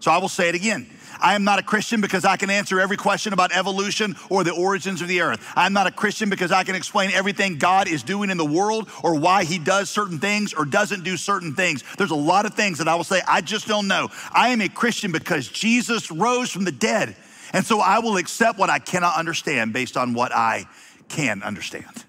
So 0.00 0.10
I 0.10 0.18
will 0.18 0.28
say 0.28 0.48
it 0.48 0.54
again. 0.54 0.86
I 1.20 1.34
am 1.34 1.44
not 1.44 1.58
a 1.58 1.62
Christian 1.62 2.00
because 2.00 2.24
I 2.24 2.36
can 2.36 2.50
answer 2.50 2.80
every 2.80 2.96
question 2.96 3.32
about 3.32 3.52
evolution 3.52 4.16
or 4.30 4.42
the 4.42 4.52
origins 4.52 5.02
of 5.02 5.08
the 5.08 5.20
earth. 5.20 5.46
I'm 5.54 5.72
not 5.72 5.86
a 5.86 5.90
Christian 5.90 6.30
because 6.30 6.50
I 6.50 6.64
can 6.64 6.74
explain 6.74 7.10
everything 7.10 7.58
God 7.58 7.88
is 7.88 8.02
doing 8.02 8.30
in 8.30 8.38
the 8.38 8.44
world 8.44 8.88
or 9.02 9.18
why 9.18 9.44
he 9.44 9.58
does 9.58 9.90
certain 9.90 10.18
things 10.18 10.54
or 10.54 10.64
doesn't 10.64 11.04
do 11.04 11.16
certain 11.16 11.54
things. 11.54 11.84
There's 11.98 12.10
a 12.10 12.16
lot 12.16 12.46
of 12.46 12.54
things 12.54 12.78
that 12.78 12.88
I 12.88 12.94
will 12.94 13.04
say 13.04 13.20
I 13.28 13.42
just 13.42 13.68
don't 13.68 13.86
know. 13.86 14.08
I 14.32 14.48
am 14.48 14.62
a 14.62 14.68
Christian 14.68 15.12
because 15.12 15.48
Jesus 15.48 16.10
rose 16.10 16.50
from 16.50 16.64
the 16.64 16.72
dead. 16.72 17.14
And 17.52 17.66
so 17.66 17.80
I 17.80 17.98
will 17.98 18.16
accept 18.16 18.58
what 18.58 18.70
I 18.70 18.78
cannot 18.78 19.16
understand 19.16 19.72
based 19.72 19.96
on 19.96 20.14
what 20.14 20.32
I 20.32 20.66
can 21.08 21.42
understand. 21.42 22.04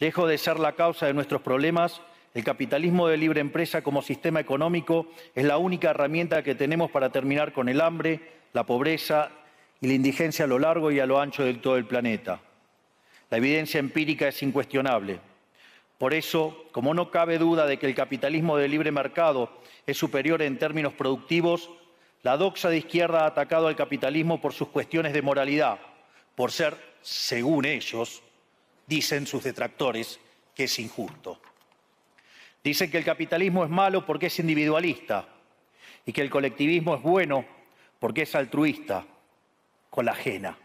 Lejos 0.00 0.28
de 0.28 0.38
ser 0.38 0.58
la 0.58 0.72
causa 0.72 1.06
de 1.06 1.14
nuestros 1.14 1.40
problemas, 1.42 2.00
el 2.34 2.42
capitalismo 2.42 3.06
de 3.06 3.16
libre 3.16 3.40
empresa 3.40 3.82
como 3.82 4.02
sistema 4.02 4.40
económico 4.40 5.06
es 5.34 5.44
la 5.44 5.56
única 5.56 5.90
herramienta 5.90 6.42
que 6.42 6.56
tenemos 6.56 6.90
para 6.90 7.10
terminar 7.10 7.52
con 7.52 7.68
el 7.68 7.80
hambre, 7.80 8.20
la 8.52 8.64
pobreza 8.64 9.30
y 9.80 9.86
la 9.86 9.94
indigencia 9.94 10.44
a 10.44 10.48
lo 10.48 10.58
largo 10.58 10.90
y 10.90 10.98
a 10.98 11.06
lo 11.06 11.20
ancho 11.20 11.44
de 11.44 11.54
todo 11.54 11.76
el 11.76 11.86
planeta. 11.86 12.40
La 13.30 13.38
evidencia 13.38 13.78
empírica 13.78 14.26
es 14.26 14.42
incuestionable. 14.42 15.20
Por 15.98 16.12
eso, 16.12 16.66
como 16.72 16.92
no 16.92 17.12
cabe 17.12 17.38
duda 17.38 17.66
de 17.66 17.78
que 17.78 17.86
el 17.86 17.94
capitalismo 17.94 18.56
de 18.56 18.66
libre 18.66 18.90
mercado 18.90 19.50
es 19.86 19.96
superior 19.96 20.42
en 20.42 20.58
términos 20.58 20.92
productivos, 20.92 21.70
la 22.22 22.36
doxa 22.36 22.68
de 22.68 22.78
izquierda 22.78 23.22
ha 23.22 23.26
atacado 23.26 23.68
al 23.68 23.76
capitalismo 23.76 24.40
por 24.40 24.52
sus 24.54 24.68
cuestiones 24.68 25.12
de 25.12 25.22
moralidad, 25.22 25.78
por 26.34 26.50
ser, 26.50 26.76
según 27.00 27.64
ellos, 27.64 28.22
dicen 28.86 29.26
sus 29.26 29.44
detractores, 29.44 30.20
que 30.54 30.64
es 30.64 30.78
injusto. 30.78 31.40
Dicen 32.62 32.90
que 32.90 32.98
el 32.98 33.04
capitalismo 33.04 33.64
es 33.64 33.70
malo 33.70 34.06
porque 34.06 34.26
es 34.26 34.38
individualista 34.38 35.28
y 36.06 36.12
que 36.12 36.22
el 36.22 36.30
colectivismo 36.30 36.94
es 36.94 37.02
bueno 37.02 37.44
porque 37.98 38.22
es 38.22 38.34
altruista 38.34 39.04
con 39.90 40.06
la 40.06 40.12
ajena 40.12 40.58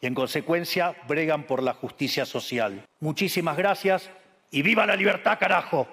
y 0.00 0.06
en 0.06 0.14
consecuencia 0.14 0.94
bregan 1.08 1.44
por 1.44 1.62
la 1.62 1.72
justicia 1.72 2.26
social. 2.26 2.86
Muchísimas 3.00 3.56
gracias 3.56 4.10
y 4.50 4.62
viva 4.62 4.86
la 4.86 4.96
libertad, 4.96 5.38
carajo. 5.38 5.88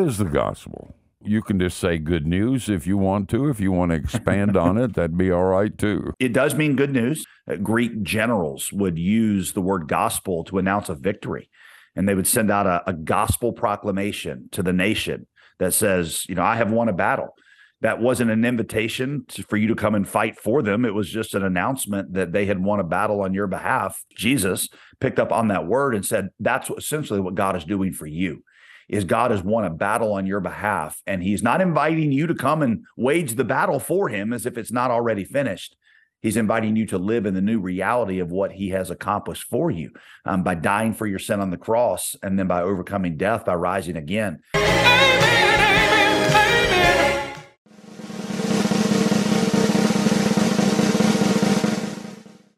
Is 0.00 0.18
the 0.18 0.24
gospel? 0.24 0.94
You 1.22 1.42
can 1.42 1.60
just 1.60 1.78
say 1.78 1.98
good 1.98 2.26
news 2.26 2.68
if 2.68 2.86
you 2.86 2.96
want 2.96 3.28
to. 3.30 3.48
If 3.48 3.60
you 3.60 3.72
want 3.72 3.90
to 3.90 3.96
expand 3.96 4.56
on 4.56 4.78
it, 4.78 4.94
that'd 4.94 5.18
be 5.18 5.30
all 5.30 5.44
right 5.44 5.76
too. 5.76 6.14
It 6.18 6.32
does 6.32 6.54
mean 6.54 6.76
good 6.76 6.92
news. 6.92 7.24
Uh, 7.50 7.56
Greek 7.56 8.02
generals 8.02 8.72
would 8.72 8.98
use 8.98 9.52
the 9.52 9.60
word 9.60 9.86
gospel 9.86 10.44
to 10.44 10.58
announce 10.58 10.88
a 10.88 10.94
victory, 10.94 11.50
and 11.94 12.08
they 12.08 12.14
would 12.14 12.26
send 12.26 12.50
out 12.50 12.66
a, 12.66 12.82
a 12.88 12.94
gospel 12.94 13.52
proclamation 13.52 14.48
to 14.52 14.62
the 14.62 14.72
nation 14.72 15.26
that 15.58 15.74
says, 15.74 16.26
you 16.28 16.34
know, 16.34 16.42
I 16.42 16.56
have 16.56 16.70
won 16.70 16.88
a 16.88 16.92
battle. 16.94 17.34
That 17.82 18.00
wasn't 18.00 18.30
an 18.30 18.44
invitation 18.44 19.24
to, 19.28 19.42
for 19.42 19.56
you 19.56 19.68
to 19.68 19.74
come 19.74 19.94
and 19.94 20.08
fight 20.08 20.38
for 20.38 20.62
them. 20.62 20.84
It 20.84 20.94
was 20.94 21.08
just 21.08 21.34
an 21.34 21.44
announcement 21.44 22.14
that 22.14 22.32
they 22.32 22.46
had 22.46 22.62
won 22.62 22.80
a 22.80 22.84
battle 22.84 23.22
on 23.22 23.34
your 23.34 23.46
behalf. 23.46 24.02
Jesus 24.16 24.68
picked 25.00 25.18
up 25.18 25.32
on 25.32 25.48
that 25.48 25.66
word 25.66 25.94
and 25.94 26.04
said, 26.04 26.28
that's 26.38 26.70
essentially 26.70 27.20
what 27.20 27.34
God 27.34 27.56
is 27.56 27.64
doing 27.64 27.92
for 27.92 28.06
you 28.06 28.42
is 28.90 29.04
God 29.04 29.30
has 29.30 29.40
won 29.40 29.64
a 29.64 29.70
battle 29.70 30.12
on 30.12 30.26
your 30.26 30.40
behalf 30.40 31.00
and 31.06 31.22
he's 31.22 31.44
not 31.44 31.60
inviting 31.60 32.10
you 32.10 32.26
to 32.26 32.34
come 32.34 32.60
and 32.60 32.84
wage 32.96 33.36
the 33.36 33.44
battle 33.44 33.78
for 33.78 34.08
him 34.08 34.32
as 34.32 34.46
if 34.46 34.58
it's 34.58 34.72
not 34.72 34.90
already 34.90 35.24
finished. 35.24 35.76
He's 36.22 36.36
inviting 36.36 36.74
you 36.74 36.86
to 36.86 36.98
live 36.98 37.24
in 37.24 37.34
the 37.34 37.40
new 37.40 37.60
reality 37.60 38.18
of 38.18 38.32
what 38.32 38.50
he 38.52 38.70
has 38.70 38.90
accomplished 38.90 39.44
for 39.44 39.70
you 39.70 39.92
um, 40.24 40.42
by 40.42 40.56
dying 40.56 40.92
for 40.92 41.06
your 41.06 41.20
sin 41.20 41.38
on 41.38 41.50
the 41.50 41.56
cross 41.56 42.16
and 42.20 42.36
then 42.36 42.48
by 42.48 42.62
overcoming 42.62 43.16
death 43.16 43.44
by 43.44 43.54
rising 43.54 43.96
again. 43.96 44.40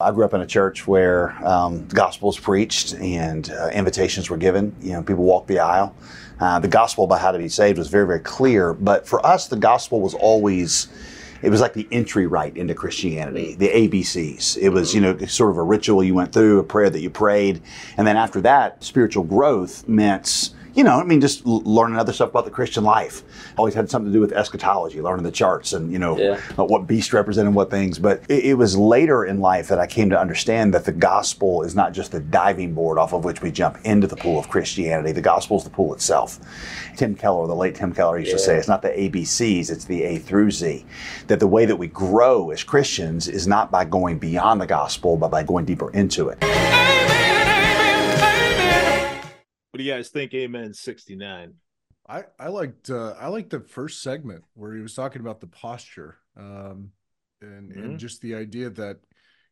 I 0.03 0.11
grew 0.11 0.25
up 0.25 0.35
in 0.35 0.40
a 0.40 0.47
church 0.47 0.87
where 0.87 1.31
um, 1.47 1.87
the 1.87 1.95
gospel 1.95 2.27
was 2.29 2.38
preached 2.38 2.95
and 2.95 3.49
uh, 3.51 3.68
invitations 3.68 4.29
were 4.29 4.37
given. 4.37 4.75
You 4.81 4.95
know, 4.95 5.03
people 5.03 5.25
walked 5.25 5.47
the 5.47 5.61
aisle. 5.61 5.95
Uh, 6.40 6.59
the 6.59 6.68
gospel 6.68 7.05
about 7.05 7.21
how 7.21 7.33
to 7.33 7.38
be 7.38 7.49
saved 7.49 7.79
was 7.79 7.88
very, 7.88 8.07
very 8.07 8.21
clear. 8.21 8.73
But 8.73 9.07
for 9.07 9.25
us, 9.25 9.49
the 9.49 9.57
gospel 9.57 10.01
was 10.01 10.14
always, 10.14 10.88
it 11.42 11.51
was 11.51 11.61
like 11.61 11.73
the 11.73 11.87
entry 11.90 12.27
right 12.27 12.57
into 12.57 12.75
Christianity, 12.75 13.55
the 13.55 13.68
ABCs. 13.68 14.59
It 14.59 14.71
was, 14.71 14.95
you 14.95 15.01
know, 15.01 15.16
sort 15.27 15.51
of 15.51 15.57
a 15.57 15.62
ritual 15.62 16.03
you 16.03 16.14
went 16.14 16.33
through, 16.33 16.59
a 16.59 16.64
prayer 16.64 16.90
that 16.90 17.01
you 17.01 17.11
prayed. 17.11 17.62
And 17.97 18.07
then 18.07 18.16
after 18.16 18.40
that, 18.42 18.83
spiritual 18.83 19.25
growth 19.25 19.87
meant, 19.88 20.51
you 20.74 20.85
know, 20.85 20.98
I 20.98 21.04
mean, 21.04 21.20
just 21.20 21.46
l- 21.46 21.62
learning 21.64 21.98
other 21.98 22.12
stuff 22.12 22.30
about 22.30 22.44
the 22.44 22.50
Christian 22.50 22.82
life. 22.85 23.22
Always 23.58 23.74
had 23.74 23.90
something 23.90 24.11
to 24.11 24.16
do 24.16 24.20
with 24.20 24.32
eschatology, 24.32 25.00
learning 25.00 25.24
the 25.24 25.30
charts 25.30 25.72
and, 25.72 25.92
you 25.92 25.98
know, 25.98 26.18
Yeah. 26.18 26.40
uh, 26.58 26.64
what 26.64 26.87
beast 26.87 27.12
represented 27.12 27.54
what 27.54 27.70
things. 27.70 27.98
But 27.98 28.22
it, 28.28 28.44
it 28.44 28.54
was 28.54 28.76
later 28.76 29.24
in 29.24 29.40
life 29.40 29.68
that 29.68 29.78
I 29.78 29.87
came 29.87 30.08
to 30.11 30.18
understand 30.18 30.72
that 30.74 30.85
the 30.85 30.92
gospel 30.92 31.62
is 31.62 31.74
not 31.74 31.92
just 31.92 32.12
the 32.12 32.20
diving 32.20 32.72
board 32.74 32.98
off 32.98 33.12
of 33.12 33.24
which 33.24 33.42
we 33.42 33.50
jump 33.50 33.78
into 33.85 34.06
the 34.06 34.16
pool 34.16 34.38
of 34.38 34.48
Christianity. 34.48 35.12
The 35.12 35.20
gospel 35.20 35.58
is 35.58 35.64
the 35.64 35.70
pool 35.70 35.92
itself. 35.94 36.38
Tim 36.96 37.14
Keller, 37.14 37.46
the 37.46 37.54
late 37.54 37.74
Tim 37.74 37.92
Keller, 37.92 38.18
used 38.18 38.32
to 38.32 38.38
say 38.38 38.56
it's 38.56 38.68
not 38.68 38.82
the 38.82 38.88
ABCs, 38.90 39.70
it's 39.70 39.85
the 39.85 40.02
A 40.04 40.18
through 40.18 40.50
Z. 40.50 40.85
That 41.26 41.40
the 41.40 41.46
way 41.46 41.64
that 41.66 41.76
we 41.76 41.87
grow 41.88 42.50
as 42.50 42.62
Christians 42.62 43.28
is 43.28 43.46
not 43.46 43.70
by 43.70 43.85
going 43.85 44.18
beyond 44.18 44.61
the 44.61 44.66
gospel, 44.66 45.16
but 45.16 45.30
by 45.30 45.42
going 45.42 45.64
deeper 45.64 45.90
into 45.92 46.28
it. 46.28 46.38
What 49.72 49.78
do 49.78 49.85
you 49.85 49.92
guys 49.92 50.11
think? 50.11 50.35
Amen 50.35 50.74
69. 50.74 51.54
I 52.06 52.24
I 52.38 52.48
liked 52.48 52.90
uh, 52.90 53.14
I 53.18 53.28
liked 53.28 53.48
the 53.48 53.61
first 53.61 54.02
segment 54.02 54.44
where 54.52 54.74
he 54.74 54.82
was 54.82 54.94
talking 54.94 55.22
about 55.22 55.40
the 55.40 55.46
posture, 55.46 56.18
um, 56.37 56.90
and 57.40 57.70
Mhm. 57.72 57.85
and 57.85 57.98
just 57.98 58.20
the 58.20 58.35
idea 58.35 58.68
that 58.68 58.98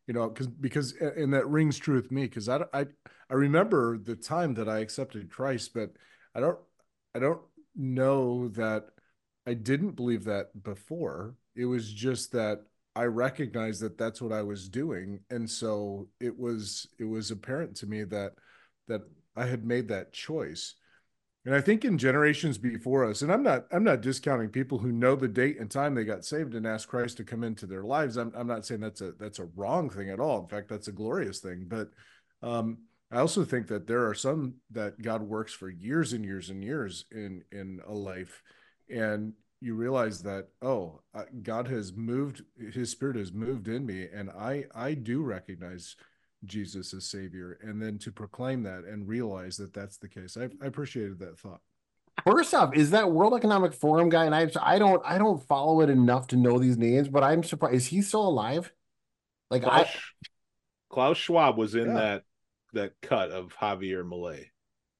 you 0.05 0.13
know 0.13 0.29
because 0.29 0.45
because 0.45 0.93
and 0.93 1.33
that 1.33 1.47
rings 1.47 1.79
true 1.79 1.95
with 1.95 2.11
me 2.11 2.23
because 2.23 2.49
I 2.49 2.63
I 2.71 2.85
I 3.31 3.33
remember 3.33 3.97
the 3.97 4.15
time 4.15 4.53
that 4.55 4.69
I 4.69 4.79
accepted 4.79 5.31
Christ, 5.31 5.73
but 5.73 5.89
I 6.35 6.39
don't 6.39 6.59
I 7.15 7.19
don't 7.19 7.41
know 7.75 8.49
that 8.49 8.89
I 9.47 9.55
didn't 9.55 9.95
believe 9.95 10.25
that 10.25 10.61
before. 10.61 11.33
It 11.55 11.65
was 11.65 11.91
just 11.91 12.31
that 12.33 12.61
I 12.95 13.05
recognized 13.05 13.81
that 13.81 13.97
that's 13.97 14.21
what 14.21 14.33
I 14.33 14.43
was 14.43 14.69
doing, 14.69 15.21
and 15.31 15.49
so 15.49 16.09
it 16.19 16.37
was 16.37 16.85
it 16.99 17.05
was 17.05 17.31
apparent 17.31 17.75
to 17.77 17.87
me 17.87 18.03
that 18.03 18.33
that 18.87 19.01
I 19.35 19.45
had 19.45 19.65
made 19.65 19.87
that 19.87 20.13
choice. 20.13 20.75
And 21.43 21.55
I 21.55 21.61
think 21.61 21.83
in 21.83 21.97
generations 21.97 22.57
before 22.59 23.03
us, 23.03 23.23
and 23.23 23.31
I'm 23.31 23.41
not 23.41 23.65
I'm 23.71 23.83
not 23.83 24.01
discounting 24.01 24.49
people 24.49 24.77
who 24.77 24.91
know 24.91 25.15
the 25.15 25.27
date 25.27 25.59
and 25.59 25.71
time 25.71 25.95
they 25.95 26.03
got 26.03 26.23
saved 26.23 26.53
and 26.53 26.67
asked 26.67 26.87
Christ 26.87 27.17
to 27.17 27.23
come 27.23 27.43
into 27.43 27.65
their 27.65 27.83
lives. 27.83 28.15
I'm 28.15 28.31
I'm 28.35 28.47
not 28.47 28.65
saying 28.65 28.81
that's 28.81 29.01
a 29.01 29.13
that's 29.13 29.39
a 29.39 29.49
wrong 29.55 29.89
thing 29.89 30.11
at 30.11 30.19
all. 30.19 30.39
In 30.39 30.47
fact, 30.47 30.69
that's 30.69 30.87
a 30.87 30.91
glorious 30.91 31.39
thing. 31.39 31.65
But 31.67 31.89
um, 32.43 32.77
I 33.11 33.17
also 33.17 33.43
think 33.43 33.67
that 33.67 33.87
there 33.87 34.07
are 34.07 34.13
some 34.13 34.55
that 34.69 35.01
God 35.01 35.23
works 35.23 35.51
for 35.51 35.69
years 35.69 36.13
and 36.13 36.23
years 36.23 36.51
and 36.51 36.63
years 36.63 37.05
in 37.11 37.43
in 37.51 37.81
a 37.87 37.93
life, 37.93 38.43
and 38.87 39.33
you 39.61 39.73
realize 39.73 40.21
that 40.21 40.49
oh, 40.61 41.01
uh, 41.15 41.23
God 41.41 41.67
has 41.69 41.91
moved, 41.91 42.43
His 42.71 42.91
Spirit 42.91 43.15
has 43.15 43.33
moved 43.33 43.67
in 43.67 43.83
me, 43.83 44.07
and 44.13 44.29
I 44.29 44.65
I 44.75 44.93
do 44.93 45.23
recognize 45.23 45.95
Jesus 46.45 46.93
as 46.93 47.05
Savior, 47.05 47.59
and 47.61 47.81
then 47.81 47.97
to 47.99 48.11
proclaim 48.11 48.63
that 48.63 48.83
and 48.83 49.07
realize 49.07 49.57
that 49.57 49.73
that's 49.73 49.97
the 49.97 50.09
case. 50.09 50.37
I, 50.37 50.49
I 50.61 50.67
appreciated 50.67 51.19
that 51.19 51.37
thought. 51.37 51.61
First 52.25 52.53
off, 52.53 52.75
is 52.75 52.91
that 52.91 53.11
World 53.11 53.33
Economic 53.33 53.73
Forum 53.73 54.09
guy? 54.09 54.25
And 54.25 54.35
I 54.35 54.49
I 54.61 54.77
don't 54.79 55.01
I 55.05 55.17
don't 55.17 55.41
follow 55.43 55.81
it 55.81 55.89
enough 55.89 56.27
to 56.27 56.35
know 56.35 56.59
these 56.59 56.77
names, 56.77 57.07
but 57.07 57.23
I'm 57.23 57.43
surprised. 57.43 57.75
Is 57.75 57.87
he 57.87 58.01
still 58.01 58.27
alive? 58.27 58.71
Like 59.49 59.63
Klaus, 59.63 59.87
I 59.87 59.99
Klaus 60.89 61.17
Schwab 61.17 61.57
was 61.57 61.75
in 61.75 61.87
Yeah. 61.87 61.93
that 61.93 62.23
that 62.73 62.93
cut 63.01 63.31
of 63.31 63.53
Javier 63.55 64.03
Milei. 64.03 64.45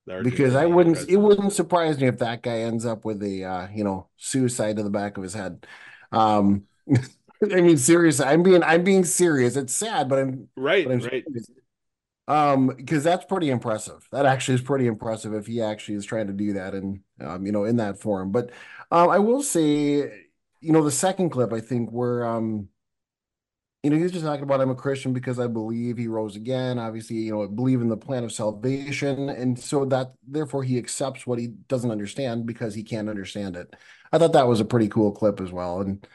the 0.05 0.21
because 0.23 0.55
I 0.55 0.65
wouldn't 0.65 1.09
it 1.09 1.17
wouldn't 1.17 1.53
surprise 1.53 1.99
me 1.99 2.07
if 2.07 2.17
that 2.19 2.41
guy 2.41 2.59
ends 2.59 2.85
up 2.85 3.05
with 3.05 3.21
a 3.23 3.43
uh, 3.43 3.67
you 3.73 3.83
know 3.83 4.07
suicide 4.17 4.77
to 4.77 4.83
the 4.83 4.89
back 4.89 5.17
of 5.17 5.23
his 5.23 5.33
head. 5.33 5.65
Um, 6.11 6.63
I 7.43 7.61
mean, 7.61 7.77
seriously, 7.77 8.25
I'm 8.25 8.43
being 8.43 8.63
I'm 8.63 8.83
being 8.83 9.05
serious. 9.05 9.55
It's 9.55 9.73
sad, 9.73 10.09
but 10.09 10.19
I'm 10.19 10.47
right, 10.55 10.85
but 10.85 10.93
I'm 10.93 10.99
right. 10.99 11.23
serious. 11.25 11.49
Um, 12.27 12.67
because 12.67 13.03
that's 13.03 13.25
pretty 13.25 13.49
impressive. 13.49 14.07
That 14.11 14.25
actually 14.25 14.55
is 14.55 14.61
pretty 14.61 14.87
impressive 14.87 15.33
if 15.33 15.47
he 15.47 15.61
actually 15.61 15.95
is 15.95 16.05
trying 16.05 16.27
to 16.27 16.33
do 16.33 16.53
that 16.53 16.73
and 16.73 17.01
um, 17.19 17.45
you 17.45 17.51
know, 17.51 17.65
in 17.65 17.77
that 17.77 17.99
form. 17.99 18.31
But 18.31 18.51
um, 18.91 19.09
I 19.09 19.19
will 19.19 19.43
say, 19.43 20.27
you 20.61 20.71
know, 20.71 20.83
the 20.83 20.91
second 20.91 21.31
clip, 21.31 21.51
I 21.51 21.59
think, 21.59 21.89
where 21.89 22.25
um, 22.25 22.69
you 23.83 23.89
know, 23.89 23.97
he's 23.97 24.11
just 24.11 24.23
talking 24.23 24.43
about 24.43 24.61
I'm 24.61 24.69
a 24.69 24.75
Christian 24.75 25.11
because 25.11 25.39
I 25.39 25.47
believe 25.47 25.97
he 25.97 26.07
rose 26.07 26.35
again. 26.35 26.77
Obviously, 26.77 27.15
you 27.17 27.31
know, 27.31 27.47
believe 27.47 27.81
in 27.81 27.89
the 27.89 27.97
plan 27.97 28.23
of 28.23 28.31
salvation, 28.31 29.29
and 29.29 29.57
so 29.57 29.85
that 29.85 30.13
therefore 30.27 30.63
he 30.63 30.77
accepts 30.77 31.25
what 31.25 31.39
he 31.39 31.47
doesn't 31.47 31.89
understand 31.89 32.45
because 32.45 32.75
he 32.75 32.83
can't 32.83 33.09
understand 33.09 33.55
it. 33.55 33.75
I 34.11 34.19
thought 34.19 34.33
that 34.33 34.47
was 34.47 34.59
a 34.59 34.65
pretty 34.65 34.87
cool 34.87 35.11
clip 35.11 35.41
as 35.41 35.51
well, 35.51 35.81
and 35.81 36.05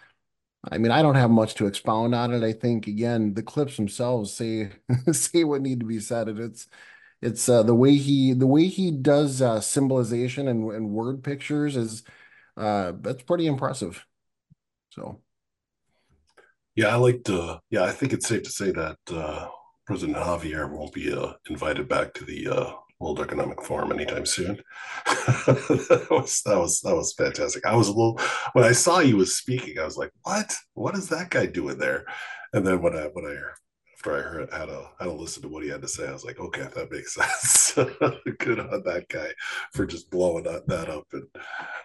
I 0.71 0.79
mean, 0.79 0.91
I 0.93 1.03
don't 1.03 1.15
have 1.15 1.31
much 1.31 1.55
to 1.57 1.67
expound 1.67 2.15
on 2.15 2.33
it. 2.33 2.43
I 2.43 2.53
think 2.53 2.87
again, 2.87 3.35
the 3.35 3.43
clips 3.43 3.77
themselves 3.77 4.33
say 4.33 4.71
say 5.13 5.45
what 5.45 5.63
need 5.63 5.81
to 5.81 5.87
be 5.87 6.01
said, 6.01 6.29
and 6.29 6.39
it's 6.39 6.67
it's 7.23 7.49
uh, 7.49 7.63
the 7.63 7.75
way 7.75 7.97
he 7.97 8.33
the 8.33 8.47
way 8.47 8.67
he 8.67 8.91
does 8.91 9.41
uh, 9.43 9.61
symbolization 9.61 10.49
and, 10.49 10.71
and 10.73 10.91
word 10.91 11.23
pictures 11.23 11.77
is 11.77 12.03
uh, 12.57 12.93
that's 13.01 13.23
pretty 13.23 13.47
impressive. 13.47 14.05
So. 14.91 15.21
Yeah, 16.75 16.89
I 16.89 16.97
like 16.97 17.25
to. 17.25 17.61
Yeah, 17.71 17.85
I 17.85 17.91
think 17.93 18.13
it's 18.13 18.29
safe 18.29 18.43
to 18.43 18.51
say 18.51 18.71
that 18.71 18.99
uh, 19.11 19.49
President 19.87 20.19
Javier 20.19 20.71
won't 20.71 20.93
be 20.93 21.11
uh, 21.11 21.33
invited 21.49 21.89
back 21.89 22.13
to 22.15 22.25
the 22.25 22.49
uh, 22.49 22.73
World 22.99 23.21
Economic 23.21 23.63
Forum 23.63 23.93
anytime 23.93 24.27
soon. 24.27 24.61
that 25.07 26.07
was 26.11 26.43
that 26.45 26.59
was 26.59 26.81
that 26.81 26.97
was 26.97 27.13
fantastic. 27.13 27.67
I 27.67 27.77
was 27.77 27.89
a 27.89 27.93
little 27.93 28.19
when 28.53 28.65
I 28.65 28.73
saw 28.73 29.01
he 29.01 29.15
was 29.15 29.37
speaking, 29.37 29.79
I 29.79 29.85
was 29.85 29.97
like, 29.97 30.13
"What? 30.23 30.55
What 30.75 30.97
is 30.97 31.09
that 31.11 31.31
guy 31.31 31.47
doing 31.47 31.79
there?" 31.79 32.07
And 32.53 32.67
then 32.67 32.81
when 32.81 32.97
I 32.97 33.09
when 33.13 33.27
I 33.27 33.37
after 34.07 34.19
I 34.19 34.23
heard 34.23 34.53
had 34.53 34.69
a 34.69 34.91
had 34.99 35.07
to 35.07 35.13
listen 35.13 35.43
to 35.43 35.49
what 35.49 35.63
he 35.63 35.71
had 35.71 35.83
to 35.83 35.89
say, 35.89 36.09
I 36.09 36.13
was 36.13 36.25
like, 36.25 36.39
okay, 36.39 36.67
that 36.75 36.91
makes 36.91 37.15
sense. 37.15 37.73
Good 38.39 38.61
on 38.61 38.83
that 38.85 39.07
guy 39.09 39.29
for 39.73 39.87
just 39.87 40.11
blowing 40.11 40.45
that, 40.45 40.67
that 40.69 40.89
up 40.89 41.07
and 41.13 41.27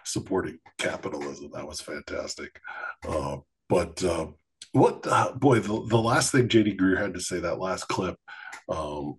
supporting 0.04 0.58
capitalism. 0.78 1.50
That 1.52 1.66
was 1.66 1.80
fantastic. 1.80 2.60
Uh, 3.06 3.38
but 3.68 4.02
um, 4.04 4.36
what 4.72 5.06
uh, 5.06 5.32
boy, 5.32 5.60
the, 5.60 5.86
the 5.88 5.98
last 5.98 6.32
thing 6.32 6.48
JD 6.48 6.78
Greear 6.78 6.98
had 6.98 7.14
to 7.14 7.20
say 7.20 7.40
that 7.40 7.58
last 7.58 7.84
clip, 7.88 8.16
um, 8.68 9.18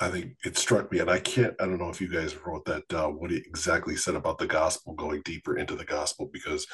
I 0.00 0.08
think 0.08 0.36
it 0.44 0.58
struck 0.58 0.90
me, 0.90 0.98
and 0.98 1.10
I 1.10 1.20
can't. 1.20 1.54
I 1.60 1.66
don't 1.66 1.78
know 1.78 1.88
if 1.88 2.00
you 2.00 2.08
guys 2.08 2.36
wrote 2.44 2.64
that 2.66 2.86
down. 2.88 3.18
What 3.18 3.30
he 3.30 3.36
exactly 3.38 3.96
said 3.96 4.16
about 4.16 4.38
the 4.38 4.46
gospel, 4.46 4.94
going 4.94 5.22
deeper 5.22 5.56
into 5.56 5.76
the 5.76 5.84
gospel, 5.84 6.28
because 6.32 6.66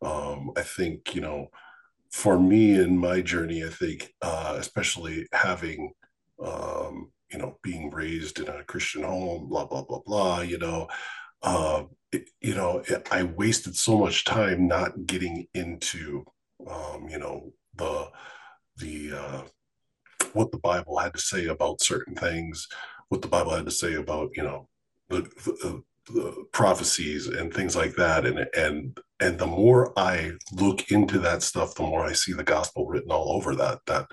um, 0.00 0.52
I 0.56 0.62
think 0.62 1.14
you 1.14 1.20
know 1.20 1.48
for 2.12 2.38
me 2.38 2.78
in 2.78 2.98
my 2.98 3.22
journey, 3.22 3.64
I 3.64 3.70
think, 3.70 4.12
uh, 4.20 4.56
especially 4.58 5.26
having, 5.32 5.92
um, 6.44 7.10
you 7.32 7.38
know, 7.38 7.58
being 7.62 7.90
raised 7.90 8.38
in 8.38 8.48
a 8.48 8.62
Christian 8.64 9.02
home, 9.02 9.48
blah 9.48 9.64
blah 9.64 9.82
blah 9.82 10.00
blah, 10.04 10.42
you 10.42 10.58
know, 10.58 10.88
uh, 11.42 11.84
it, 12.12 12.28
you 12.40 12.54
know, 12.54 12.82
it, 12.86 13.08
I 13.10 13.22
wasted 13.24 13.74
so 13.74 13.98
much 13.98 14.24
time 14.24 14.68
not 14.68 15.06
getting 15.06 15.48
into, 15.54 16.24
um, 16.70 17.08
you 17.08 17.18
know, 17.18 17.52
the 17.74 18.10
the 18.76 19.12
uh, 19.12 19.42
what 20.34 20.50
the 20.50 20.58
Bible 20.58 20.98
had 20.98 21.14
to 21.14 21.20
say 21.20 21.46
about 21.46 21.82
certain 21.82 22.14
things, 22.14 22.68
what 23.08 23.22
the 23.22 23.28
Bible 23.28 23.52
had 23.52 23.66
to 23.66 23.70
say 23.70 23.94
about, 23.94 24.30
you 24.36 24.42
know, 24.42 24.68
the, 25.08 25.22
the 25.44 25.82
the 26.12 26.44
prophecies 26.52 27.28
and 27.28 27.54
things 27.54 27.76
like 27.76 27.94
that. 27.94 28.26
And 28.26 28.46
and 28.56 28.98
and 29.20 29.38
the 29.38 29.46
more 29.46 29.96
i 29.98 30.32
look 30.52 30.90
into 30.90 31.18
that 31.20 31.42
stuff 31.42 31.76
the 31.76 31.82
more 31.82 32.04
i 32.04 32.12
see 32.12 32.32
the 32.32 32.42
gospel 32.42 32.86
written 32.86 33.12
all 33.12 33.32
over 33.32 33.54
that 33.54 33.78
that 33.86 34.06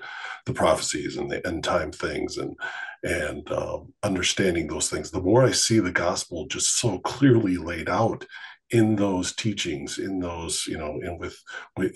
the 0.46 0.52
prophecies 0.52 1.16
and 1.16 1.28
the 1.28 1.44
end 1.46 1.64
time 1.64 1.90
things 1.90 2.38
and 2.38 2.56
and 3.02 3.50
um, 3.50 3.92
understanding 4.02 4.66
those 4.66 4.90
things. 4.90 5.10
The 5.10 5.22
more 5.22 5.44
i 5.44 5.50
see 5.50 5.80
the 5.80 5.90
gospel 5.90 6.46
just 6.46 6.78
so 6.78 6.98
clearly 7.00 7.56
laid 7.56 7.88
out 7.88 8.24
in 8.70 8.96
those 8.96 9.34
teachings 9.34 9.98
in 9.98 10.20
those 10.20 10.66
you 10.66 10.78
know 10.78 11.00
in 11.02 11.18
with 11.18 11.42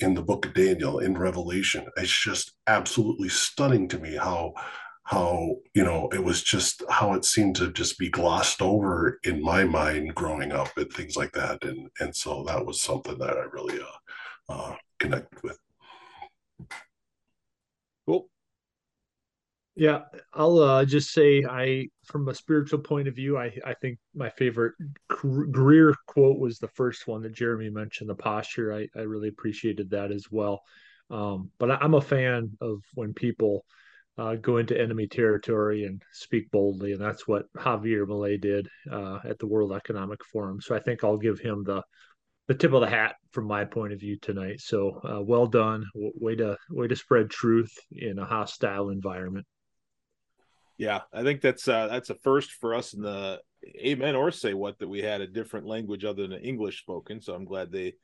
in 0.00 0.14
the 0.14 0.22
book 0.22 0.46
of 0.46 0.54
daniel 0.54 0.98
in 0.98 1.16
revelation 1.16 1.86
it's 1.96 2.22
just 2.22 2.52
absolutely 2.66 3.28
stunning 3.28 3.86
to 3.86 3.98
me 3.98 4.16
how 4.16 4.52
how 5.04 5.56
you 5.74 5.84
know 5.84 6.08
it 6.12 6.22
was 6.22 6.42
just 6.42 6.82
how 6.88 7.12
it 7.12 7.24
seemed 7.24 7.54
to 7.56 7.70
just 7.72 7.98
be 7.98 8.08
glossed 8.08 8.62
over 8.62 9.20
in 9.24 9.42
my 9.42 9.62
mind 9.64 10.14
growing 10.14 10.50
up 10.50 10.70
and 10.76 10.90
things 10.92 11.16
like 11.16 11.32
that. 11.32 11.62
And 11.64 11.90
and 12.00 12.14
so 12.16 12.42
that 12.44 12.64
was 12.64 12.80
something 12.80 13.18
that 13.18 13.36
i 13.36 13.44
really 13.52 13.80
uh, 13.80 14.52
uh 14.52 14.76
connected 14.98 15.42
with 15.42 15.58
cool 18.06 18.28
yeah 19.76 20.00
i'll 20.34 20.58
uh 20.58 20.84
just 20.84 21.12
say 21.12 21.44
i 21.50 21.86
from 22.04 22.28
a 22.28 22.34
spiritual 22.34 22.78
point 22.78 23.08
of 23.08 23.14
view 23.14 23.36
i 23.36 23.52
i 23.64 23.74
think 23.74 23.98
my 24.14 24.30
favorite 24.30 24.74
Greear 25.10 25.94
quote 26.06 26.38
was 26.38 26.58
the 26.58 26.68
first 26.68 27.06
one 27.06 27.22
that 27.22 27.34
jeremy 27.34 27.70
mentioned 27.70 28.08
the 28.08 28.14
posture 28.14 28.72
i 28.72 28.86
i 28.96 29.02
really 29.02 29.28
appreciated 29.28 29.90
that 29.90 30.12
as 30.12 30.26
well 30.30 30.62
um 31.10 31.50
but 31.58 31.70
i'm 31.70 31.94
a 31.94 32.00
fan 32.00 32.50
of 32.60 32.82
when 32.94 33.12
people 33.12 33.64
uh, 34.16 34.36
go 34.36 34.58
into 34.58 34.80
enemy 34.80 35.06
territory 35.06 35.84
and 35.84 36.02
speak 36.12 36.50
boldly, 36.50 36.92
and 36.92 37.00
that's 37.00 37.26
what 37.26 37.52
Javier 37.54 38.06
Milei 38.06 38.40
did 38.40 38.68
uh, 38.90 39.18
at 39.24 39.38
the 39.38 39.46
World 39.46 39.72
Economic 39.72 40.24
Forum. 40.24 40.60
So 40.60 40.74
I 40.74 40.78
think 40.78 41.02
I'll 41.02 41.16
give 41.16 41.40
him 41.40 41.64
the 41.64 41.82
the 42.46 42.54
tip 42.54 42.74
of 42.74 42.82
the 42.82 42.88
hat 42.88 43.16
from 43.32 43.46
my 43.46 43.64
point 43.64 43.94
of 43.94 44.00
view 44.00 44.18
tonight. 44.20 44.60
So 44.60 45.00
uh, 45.02 45.22
well 45.22 45.46
done, 45.46 45.84
way 45.94 46.36
to 46.36 46.56
way 46.70 46.86
to 46.86 46.94
spread 46.94 47.30
truth 47.30 47.72
in 47.90 48.18
a 48.18 48.24
hostile 48.24 48.90
environment. 48.90 49.46
Yeah, 50.76 51.02
I 51.12 51.22
think 51.22 51.40
that's 51.40 51.68
uh, 51.68 51.88
that's 51.88 52.10
a 52.10 52.16
first 52.16 52.52
for 52.52 52.74
us 52.74 52.94
in 52.94 53.02
the 53.02 53.40
amen 53.78 54.14
or 54.14 54.30
say 54.30 54.54
what 54.54 54.78
that 54.78 54.88
we 54.88 55.02
had 55.02 55.20
a 55.20 55.26
different 55.26 55.66
language 55.66 56.04
other 56.04 56.26
than 56.26 56.40
English 56.40 56.80
spoken. 56.80 57.20
So 57.20 57.34
I'm 57.34 57.44
glad 57.44 57.70
they 57.70 57.94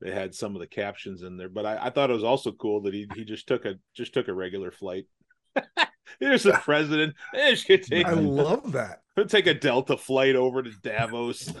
they 0.00 0.12
had 0.12 0.34
some 0.34 0.54
of 0.54 0.60
the 0.60 0.66
captions 0.66 1.22
in 1.22 1.36
there. 1.36 1.48
But 1.48 1.66
I, 1.66 1.86
I 1.86 1.90
thought 1.90 2.10
it 2.10 2.14
was 2.14 2.24
also 2.24 2.52
cool 2.52 2.82
that 2.82 2.94
he 2.94 3.08
he 3.14 3.24
just 3.24 3.46
took 3.46 3.64
a 3.64 3.74
just 3.94 4.14
took 4.14 4.28
a 4.28 4.34
regular 4.34 4.70
flight 4.70 5.06
Here's 6.20 6.42
the 6.42 6.52
president. 6.52 7.14
Take, 7.34 8.06
I 8.06 8.12
love 8.12 8.72
that. 8.72 9.02
Take 9.28 9.46
a 9.46 9.54
Delta 9.54 9.96
flight 9.96 10.36
over 10.36 10.62
to 10.62 10.70
Davos. 10.82 11.52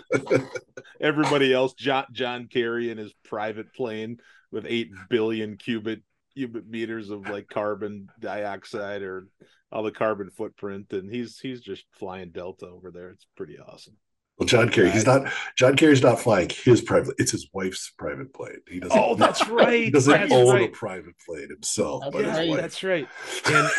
Everybody 1.00 1.52
else, 1.52 1.74
John 1.74 2.06
John 2.12 2.48
Kerry 2.48 2.90
in 2.90 2.98
his 2.98 3.12
private 3.24 3.72
plane 3.74 4.18
with 4.50 4.66
eight 4.68 4.90
billion 5.08 5.56
cubic 5.56 6.00
cubic 6.34 6.66
meters 6.66 7.10
of 7.10 7.28
like 7.28 7.48
carbon 7.48 8.08
dioxide 8.18 9.02
or 9.02 9.26
all 9.72 9.82
the 9.82 9.92
carbon 9.92 10.30
footprint, 10.30 10.92
and 10.92 11.10
he's 11.12 11.38
he's 11.38 11.60
just 11.60 11.84
flying 11.92 12.30
Delta 12.30 12.66
over 12.66 12.90
there. 12.90 13.10
It's 13.10 13.26
pretty 13.36 13.58
awesome. 13.58 13.96
Well, 14.40 14.46
John 14.46 14.70
Kerry, 14.70 14.90
he's 14.90 15.04
not 15.04 15.30
John 15.54 15.76
Kerry's 15.76 16.02
not 16.02 16.18
flying 16.18 16.48
his 16.48 16.80
private. 16.80 17.14
It's 17.18 17.32
his 17.32 17.48
wife's 17.52 17.92
private 17.98 18.32
plane. 18.32 18.56
He 18.66 18.80
doesn't. 18.80 18.98
Oh, 18.98 19.14
that's 19.14 19.46
right. 19.48 19.84
He 19.84 19.90
doesn't 19.90 20.12
that's 20.12 20.32
own 20.32 20.54
right. 20.54 20.68
a 20.68 20.72
private 20.72 21.14
plane 21.26 21.50
himself. 21.50 22.04
That's 22.04 22.16
but 22.16 22.24
right. 22.24 22.56
That's 22.56 22.82
right. 22.82 23.08
And 23.46 23.70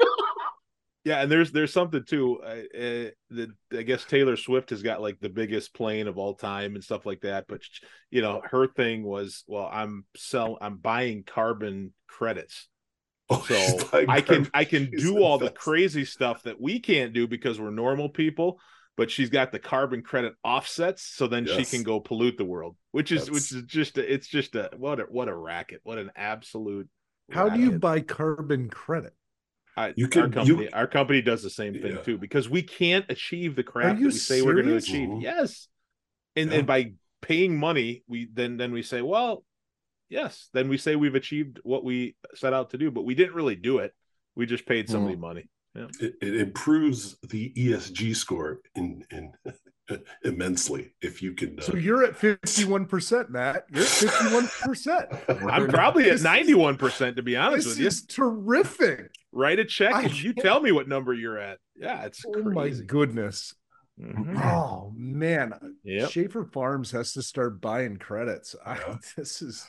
yeah, 1.04 1.22
and 1.22 1.30
there's 1.30 1.52
there's 1.52 1.72
something 1.72 2.02
too. 2.04 2.40
Uh, 2.42 2.76
uh, 2.76 3.10
the 3.30 3.54
I 3.72 3.82
guess 3.82 4.04
Taylor 4.04 4.36
Swift 4.36 4.70
has 4.70 4.82
got 4.82 5.00
like 5.00 5.20
the 5.20 5.28
biggest 5.28 5.72
plane 5.72 6.08
of 6.08 6.18
all 6.18 6.34
time 6.34 6.74
and 6.74 6.82
stuff 6.82 7.06
like 7.06 7.20
that. 7.20 7.44
But 7.48 7.60
you 8.10 8.22
know, 8.22 8.42
her 8.50 8.66
thing 8.66 9.04
was, 9.04 9.44
well, 9.46 9.70
I'm 9.72 10.04
sell, 10.16 10.58
I'm 10.60 10.78
buying 10.78 11.22
carbon 11.22 11.92
credits. 12.08 12.68
Oh, 13.30 13.42
so 13.48 13.88
buying 13.90 14.10
I 14.10 14.20
can 14.20 14.48
I 14.52 14.64
can 14.64 14.90
she's 14.90 15.02
do 15.02 15.14
the 15.14 15.20
all 15.20 15.38
the 15.38 15.46
best. 15.46 15.56
crazy 15.56 16.04
stuff 16.04 16.42
that 16.42 16.60
we 16.60 16.78
can't 16.80 17.12
do 17.12 17.26
because 17.26 17.58
we're 17.60 17.70
normal 17.70 18.08
people. 18.08 18.60
But 18.96 19.10
she's 19.10 19.28
got 19.28 19.50
the 19.50 19.58
carbon 19.58 20.02
credit 20.02 20.34
offsets, 20.44 21.02
so 21.02 21.26
then 21.26 21.46
she 21.46 21.64
can 21.64 21.82
go 21.82 21.98
pollute 21.98 22.38
the 22.38 22.44
world, 22.44 22.76
which 22.92 23.10
is 23.10 23.28
which 23.28 23.50
is 23.50 23.62
just 23.66 23.98
a, 23.98 24.12
it's 24.14 24.28
just 24.28 24.54
a 24.54 24.70
what 24.76 25.00
a 25.00 25.02
what 25.04 25.26
a 25.28 25.34
racket, 25.34 25.80
what 25.82 25.98
an 25.98 26.12
absolute. 26.14 26.88
How 27.28 27.48
do 27.48 27.58
you 27.58 27.72
buy 27.72 28.00
carbon 28.02 28.68
credit? 28.70 29.12
I, 29.76 29.94
You 29.96 30.04
our 30.04 30.10
can- 30.10 30.30
company 30.32 30.64
you- 30.64 30.68
our 30.72 30.86
company 30.86 31.22
does 31.22 31.42
the 31.42 31.50
same 31.50 31.72
thing 31.74 31.96
Yeah. 31.96 32.02
too 32.02 32.18
because 32.18 32.48
we 32.48 32.62
can't 32.62 33.04
achieve 33.08 33.56
the 33.56 33.64
crap 33.64 33.96
that 33.96 34.00
you 34.00 34.06
we 34.06 34.12
say 34.12 34.42
we're 34.42 34.52
going 34.54 34.66
to 34.66 34.80
serious? 34.80 34.88
achieve. 34.88 35.08
Mhm. 35.08 35.22
Yes, 35.22 35.66
and 36.36 36.52
Yeah. 36.52 36.58
and 36.58 36.66
by 36.68 36.92
paying 37.20 37.58
money, 37.58 38.04
we 38.06 38.28
then 38.32 38.58
then 38.58 38.70
we 38.70 38.82
say, 38.82 39.02
well, 39.02 39.44
yes, 40.14 40.48
then 40.54 40.68
we 40.68 40.78
say 40.78 40.94
we've 40.96 41.14
achieved 41.16 41.60
what 41.64 41.84
we 41.84 42.16
set 42.34 42.52
out 42.54 42.70
to 42.70 42.78
do, 42.78 42.90
but 42.90 43.04
we 43.04 43.14
didn't 43.14 43.34
really 43.34 43.56
do 43.56 43.78
it. 43.78 43.92
We 44.36 44.46
just 44.46 44.64
paid 44.66 44.88
somebody 44.88 45.16
money. 45.16 45.48
Yeah. 45.74 45.86
It, 46.00 46.14
it 46.22 46.36
improves 46.36 47.16
the 47.28 47.52
ESG 47.56 48.14
score 48.14 48.60
in 48.76 49.04
in 49.10 49.32
immensely 50.24 50.94
if 51.02 51.20
you 51.20 51.32
can. 51.34 51.58
Uh, 51.58 51.62
So 51.62 51.76
you're 51.76 52.04
at 52.04 52.14
51%, 52.18 53.28
Matt. 53.28 53.64
You're 53.72 53.82
at 53.82 53.88
51%. 53.88 55.48
I'm 55.50 55.68
probably 55.68 56.10
at 56.10 56.20
ninety 56.22 56.54
one 56.54 56.76
percent 56.76 57.16
to 57.16 57.22
be 57.22 57.36
honest 57.36 57.64
This 57.66 57.72
with 57.74 57.78
you. 57.78 57.84
This 57.86 57.94
is 58.00 58.06
terrific. 58.06 59.10
Write 59.32 59.58
a 59.58 59.64
check 59.64 59.94
I 59.94 60.02
and 60.04 60.22
you 60.22 60.32
tell 60.32 60.60
me 60.60 60.70
what 60.72 60.88
number 60.88 61.12
you're 61.12 61.38
at. 61.38 61.58
Yeah, 61.76 62.04
it's 62.04 62.24
Oh 62.24 62.42
my 62.42 62.52
crazy. 62.68 62.84
goodness. 62.84 63.54
Mhm. 64.00 64.40
Oh 64.44 64.92
man. 64.96 65.52
Yep. 65.84 66.10
Shaeffer 66.10 66.44
Farms 66.52 66.92
has 66.92 67.12
to 67.14 67.22
start 67.22 67.60
buying 67.60 67.96
credits. 67.96 68.54
I, 68.64 68.78
this 69.16 69.42
is 69.42 69.66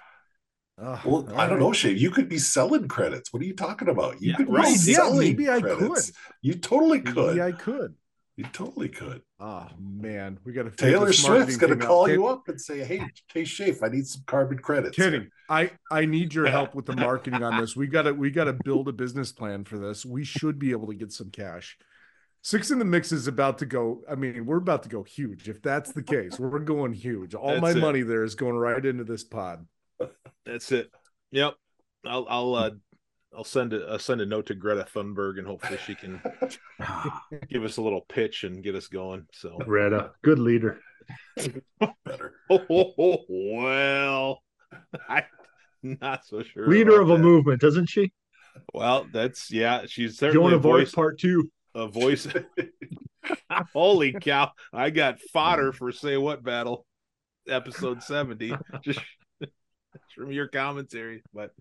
oh, 0.78 1.02
well, 1.06 1.26
I 1.36 1.48
don't 1.48 1.58
right. 1.58 1.60
know, 1.60 1.74
Shane. 1.74 1.98
You 1.98 2.12
could 2.12 2.30
be 2.30 2.38
selling 2.38 2.88
credits. 2.88 3.32
What 3.32 3.42
are 3.42 3.46
you 3.46 3.56
talking 3.56 3.90
about? 3.90 4.22
You 4.22 4.32
Yeah, 4.32 4.38
could 4.38 4.48
be 4.48 4.54
right. 4.54 4.78
Yeah, 4.86 4.96
selling 4.96 5.20
maybe 5.20 5.50
I 5.50 5.62
credits. 5.62 6.12
could. 6.12 6.16
You 6.42 6.54
totally 6.56 7.02
could. 7.02 7.36
Maybe 7.36 7.42
I 7.42 7.52
could. 7.52 7.96
You 8.38 8.44
totally 8.52 8.90
could. 8.90 9.22
Oh 9.40 9.68
man, 9.80 10.40
we 10.44 10.52
got 10.52 10.64
to 10.64 10.72
Taylor 10.72 11.14
Swift's 11.14 11.56
going 11.56 11.78
to 11.78 11.86
call 11.86 12.10
you 12.10 12.28
up 12.28 12.50
and 12.50 12.60
say, 12.60 12.84
"Hey, 12.84 13.02
hey, 13.34 13.44
Shafe, 13.44 13.82
I 13.82 13.88
need 13.88 14.06
some 14.06 14.24
carbon 14.26 14.60
credits." 14.60 14.98
Kidding. 14.98 15.30
I 15.50 15.72
I 15.90 16.06
need 16.06 16.34
your 16.34 16.48
help 16.48 16.76
with 16.76 16.86
the 16.86 16.96
marketing 16.98 17.44
on 17.44 17.62
this. 17.62 17.78
We 17.78 17.88
got 17.88 18.04
to 18.04 18.12
we 18.12 18.32
got 18.32 18.46
to 18.46 18.54
build 18.54 18.90
a 18.90 18.92
business 18.92 19.32
plan 19.32 19.64
for 19.64 19.78
this. 19.78 20.06
We 20.06 20.26
should 20.26 20.60
be 20.60 20.72
able 20.72 20.88
to 20.88 20.96
get 20.96 21.14
some 21.14 21.32
cash. 21.32 21.78
Six 22.42 22.72
in 22.72 22.78
the 22.78 22.86
mix 22.86 23.14
is 23.14 23.28
about 23.28 23.58
to 23.60 23.66
go. 23.66 24.02
I 24.10 24.16
mean, 24.16 24.46
we're 24.46 24.58
about 24.58 24.84
to 24.84 24.90
go 24.90 25.04
huge. 25.04 25.48
If 25.48 25.62
that's 25.62 25.94
the 25.94 26.04
case, 26.04 26.38
we're 26.38 26.60
going 26.60 26.94
huge. 26.94 27.34
All 27.36 27.60
my 27.62 27.72
it. 27.72 27.78
money 27.78 28.02
there 28.02 28.24
is 28.24 28.36
going 28.36 28.56
right 28.56 28.86
into 28.86 29.04
this 29.06 29.24
pod. 29.24 29.66
That's 30.46 30.72
it. 30.72 30.92
Yep. 31.32 31.56
I'll 32.06 32.26
I'll 32.30 32.56
uh 32.56 32.72
I'll 33.36 33.44
send 33.44 33.74
a 33.74 33.86
I'll 33.90 34.00
send 34.00 34.22
a 34.22 34.26
note 34.26 34.48
to 34.48 34.56
Greta 34.56 34.86
Thunberg 34.94 35.38
and 35.38 35.48
hopefully 35.48 35.80
she 35.86 35.96
can 35.96 36.22
give 37.50 37.64
us 37.64 37.78
a 37.78 37.82
little 37.82 38.06
pitch 38.08 38.44
and 38.44 38.64
get 38.64 38.76
us 38.76 38.88
going. 38.88 39.26
So 39.34 39.58
Greta, 39.58 40.12
good 40.24 40.40
leader. 40.40 40.80
Better. 42.06 42.34
oh, 42.50 43.24
well, 43.30 44.42
I'm 45.10 45.24
not 45.84 46.26
so 46.26 46.44
sure. 46.44 46.68
Leader 46.68 47.02
about 47.02 47.14
of 47.14 47.20
a 47.20 47.24
movement, 47.24 47.62
doesn't 47.62 47.88
she? 47.88 48.12
Well, 48.74 49.08
that's 49.12 49.52
yeah. 49.52 49.86
She's 49.88 50.18
certainly 50.18 50.52
Joan 50.52 50.54
a 50.54 50.58
of 50.58 50.66
Arc 50.66 50.82
voice. 50.82 50.92
part 50.92 51.20
two. 51.20 51.52
A 51.74 51.88
voice. 51.88 52.28
Holy 53.74 54.14
cow! 54.14 54.52
I 54.72 54.92
got 54.92 55.20
fodder 55.20 55.74
for 55.74 55.92
say 55.92 56.16
what 56.16 56.44
battle, 56.44 56.86
episode 57.48 58.02
seventy. 58.02 58.56
Just 58.82 59.02
from 60.16 60.32
your 60.32 60.48
commentary, 60.48 61.24
but 61.34 61.52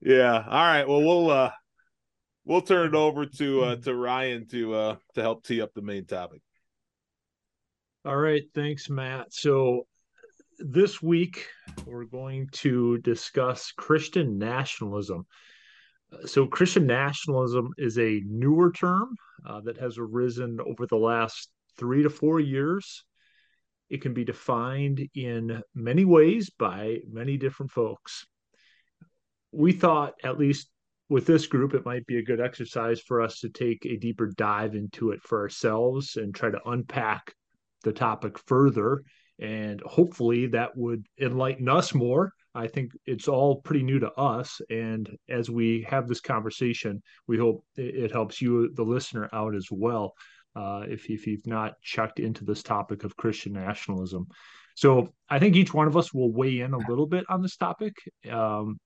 yeah. 0.00 0.44
All 0.46 0.66
right. 0.66 0.88
Well, 0.88 1.02
we'll 1.02 1.30
uh 1.30 1.50
we'll 2.44 2.62
turn 2.62 2.88
it 2.88 2.94
over 2.94 3.26
to 3.26 3.62
uh, 3.62 3.76
to 3.76 3.94
Ryan 3.94 4.46
to 4.48 4.74
uh, 4.74 4.96
to 5.14 5.22
help 5.22 5.44
tee 5.44 5.60
up 5.60 5.72
the 5.74 5.82
main 5.82 6.06
topic. 6.06 6.42
All 8.04 8.16
right, 8.16 8.42
thanks, 8.54 8.90
Matt. 8.90 9.32
So 9.32 9.86
this 10.58 11.02
week 11.02 11.46
we're 11.86 12.04
going 12.04 12.48
to 12.52 12.98
discuss 12.98 13.72
Christian 13.72 14.38
nationalism. 14.38 15.26
So, 16.26 16.46
Christian 16.46 16.86
nationalism 16.86 17.70
is 17.76 17.98
a 17.98 18.20
newer 18.26 18.70
term 18.70 19.16
uh, 19.46 19.60
that 19.62 19.78
has 19.78 19.98
arisen 19.98 20.58
over 20.64 20.86
the 20.86 20.96
last 20.96 21.50
three 21.76 22.02
to 22.02 22.10
four 22.10 22.40
years. 22.40 23.04
It 23.90 24.02
can 24.02 24.14
be 24.14 24.24
defined 24.24 25.08
in 25.14 25.62
many 25.74 26.04
ways 26.04 26.50
by 26.50 26.98
many 27.10 27.36
different 27.36 27.72
folks. 27.72 28.26
We 29.52 29.72
thought, 29.72 30.14
at 30.24 30.38
least 30.38 30.68
with 31.08 31.26
this 31.26 31.46
group, 31.46 31.74
it 31.74 31.84
might 31.84 32.06
be 32.06 32.18
a 32.18 32.24
good 32.24 32.40
exercise 32.40 33.00
for 33.00 33.20
us 33.20 33.40
to 33.40 33.50
take 33.50 33.84
a 33.86 33.96
deeper 33.96 34.26
dive 34.36 34.74
into 34.74 35.10
it 35.10 35.22
for 35.22 35.40
ourselves 35.40 36.16
and 36.16 36.34
try 36.34 36.50
to 36.50 36.68
unpack 36.68 37.34
the 37.82 37.92
topic 37.92 38.38
further. 38.46 39.02
And 39.38 39.80
hopefully 39.82 40.46
that 40.48 40.76
would 40.76 41.06
enlighten 41.20 41.68
us 41.68 41.94
more 41.94 42.32
I 42.54 42.68
think 42.68 42.92
it's 43.04 43.26
all 43.26 43.60
pretty 43.60 43.82
new 43.82 43.98
to 43.98 44.12
us. 44.12 44.60
And 44.70 45.10
as 45.28 45.50
we 45.50 45.84
have 45.88 46.06
this 46.06 46.20
conversation, 46.20 47.02
we 47.26 47.36
hope 47.36 47.64
it 47.76 48.12
helps 48.12 48.40
you, 48.40 48.72
the 48.74 48.84
listener, 48.84 49.28
out 49.32 49.56
as 49.56 49.68
well. 49.70 50.14
Uh, 50.56 50.84
if, 50.88 51.10
if 51.10 51.26
you've 51.26 51.46
not 51.46 51.74
checked 51.82 52.20
into 52.20 52.44
this 52.44 52.62
topic 52.62 53.02
of 53.02 53.16
Christian 53.16 53.52
nationalism. 53.52 54.28
So 54.76 55.12
I 55.28 55.38
think 55.38 55.54
each 55.56 55.72
one 55.72 55.86
of 55.86 55.96
us 55.96 56.12
will 56.12 56.32
weigh 56.32 56.60
in 56.60 56.74
a 56.74 56.88
little 56.88 57.06
bit 57.06 57.24
on 57.28 57.42
this 57.42 57.56
topic. 57.56 57.94
Um, 58.30 58.78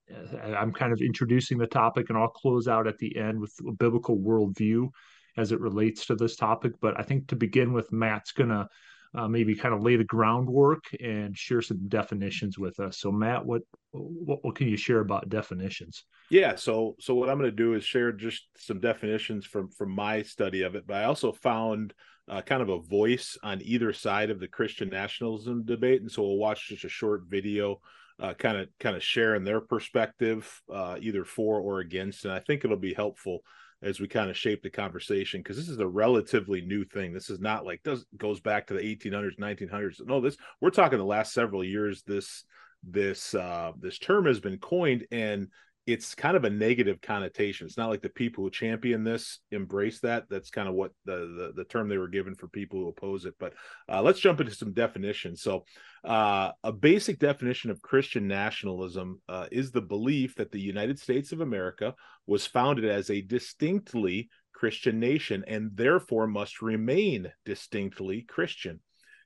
I'm 0.42 0.72
kind 0.72 0.92
of 0.92 1.00
introducing 1.00 1.58
the 1.58 1.66
topic, 1.66 2.08
and 2.08 2.18
I'll 2.18 2.28
close 2.28 2.68
out 2.68 2.86
at 2.86 2.98
the 2.98 3.16
end 3.16 3.40
with 3.40 3.52
a 3.66 3.72
biblical 3.72 4.18
worldview 4.18 4.88
as 5.36 5.52
it 5.52 5.60
relates 5.60 6.06
to 6.06 6.14
this 6.14 6.36
topic. 6.36 6.72
But 6.80 6.98
I 6.98 7.02
think 7.02 7.28
to 7.28 7.36
begin 7.36 7.72
with, 7.72 7.90
Matt's 7.92 8.32
going 8.32 8.50
to 8.50 8.68
uh, 9.14 9.28
maybe 9.28 9.54
kind 9.54 9.74
of 9.74 9.82
lay 9.82 9.96
the 9.96 10.04
groundwork 10.04 10.84
and 11.00 11.36
share 11.36 11.62
some 11.62 11.88
definitions 11.88 12.58
with 12.58 12.78
us. 12.80 12.98
So, 12.98 13.10
Matt, 13.10 13.44
what 13.44 13.62
what, 13.92 14.44
what 14.44 14.54
can 14.54 14.68
you 14.68 14.76
share 14.76 15.00
about 15.00 15.28
definitions? 15.28 16.04
Yeah, 16.30 16.56
so 16.56 16.96
so 17.00 17.14
what 17.14 17.30
I'm 17.30 17.38
going 17.38 17.50
to 17.50 17.56
do 17.56 17.74
is 17.74 17.84
share 17.84 18.12
just 18.12 18.48
some 18.56 18.80
definitions 18.80 19.46
from 19.46 19.70
from 19.70 19.90
my 19.90 20.22
study 20.22 20.62
of 20.62 20.74
it, 20.74 20.86
but 20.86 20.96
I 20.96 21.04
also 21.04 21.32
found 21.32 21.94
uh, 22.28 22.42
kind 22.42 22.60
of 22.60 22.68
a 22.68 22.80
voice 22.80 23.38
on 23.42 23.62
either 23.62 23.92
side 23.92 24.30
of 24.30 24.40
the 24.40 24.48
Christian 24.48 24.90
nationalism 24.90 25.64
debate, 25.64 26.02
and 26.02 26.10
so 26.10 26.22
we'll 26.22 26.36
watch 26.36 26.68
just 26.68 26.84
a 26.84 26.88
short 26.88 27.22
video. 27.28 27.80
Uh, 28.20 28.34
kind 28.34 28.56
of 28.56 28.68
kind 28.80 28.96
of 28.96 29.02
sharing 29.04 29.44
their 29.44 29.60
perspective 29.60 30.60
uh, 30.74 30.96
either 31.00 31.24
for 31.24 31.60
or 31.60 31.78
against 31.78 32.24
and 32.24 32.34
i 32.34 32.40
think 32.40 32.64
it'll 32.64 32.76
be 32.76 32.92
helpful 32.92 33.44
as 33.82 34.00
we 34.00 34.08
kind 34.08 34.28
of 34.28 34.36
shape 34.36 34.62
the 34.62 34.70
conversation 34.70 35.40
because 35.40 35.56
this 35.56 35.68
is 35.68 35.78
a 35.78 35.86
relatively 35.86 36.60
new 36.60 36.84
thing. 36.84 37.12
This 37.12 37.30
is 37.30 37.40
not 37.40 37.64
like 37.64 37.82
does 37.82 38.04
goes 38.16 38.40
back 38.40 38.66
to 38.66 38.74
the 38.74 38.80
1800s, 38.80 39.38
1900s. 39.38 40.04
No, 40.04 40.20
this 40.20 40.36
we're 40.60 40.70
talking 40.70 40.98
the 40.98 41.04
last 41.04 41.32
several 41.32 41.62
years. 41.62 42.02
This 42.06 42.44
this 42.82 43.34
uh, 43.34 43.72
this 43.78 43.98
term 43.98 44.26
has 44.26 44.40
been 44.40 44.58
coined, 44.58 45.06
and 45.10 45.48
it's 45.88 46.14
kind 46.14 46.36
of 46.36 46.44
a 46.44 46.50
negative 46.50 47.00
connotation. 47.00 47.66
It's 47.66 47.78
not 47.78 47.88
like 47.88 48.02
the 48.02 48.10
people 48.10 48.44
who 48.44 48.50
champion 48.50 49.04
this 49.04 49.38
embrace 49.50 50.00
that. 50.00 50.24
That's 50.28 50.50
kind 50.50 50.68
of 50.68 50.74
what 50.74 50.92
the 51.06 51.16
the, 51.16 51.52
the 51.56 51.64
term 51.64 51.88
they 51.88 51.96
were 51.96 52.08
given 52.08 52.34
for 52.34 52.46
people 52.46 52.78
who 52.78 52.88
oppose 52.88 53.24
it. 53.24 53.34
But 53.40 53.54
uh, 53.88 54.02
let's 54.02 54.20
jump 54.20 54.38
into 54.38 54.54
some 54.54 54.74
definitions. 54.74 55.40
So, 55.40 55.64
uh, 56.04 56.52
a 56.62 56.72
basic 56.72 57.18
definition 57.18 57.70
of 57.70 57.80
Christian 57.80 58.28
nationalism 58.28 59.22
uh, 59.30 59.46
is 59.50 59.70
the 59.70 59.80
belief 59.80 60.34
that 60.34 60.52
the 60.52 60.60
United 60.60 60.98
States 60.98 61.32
of 61.32 61.40
America 61.40 61.94
was 62.26 62.46
founded 62.46 62.84
as 62.84 63.08
a 63.08 63.22
distinctly 63.22 64.28
Christian 64.52 65.00
nation 65.00 65.42
and 65.48 65.70
therefore 65.74 66.26
must 66.26 66.60
remain 66.60 67.32
distinctly 67.46 68.26
Christian. 68.28 68.80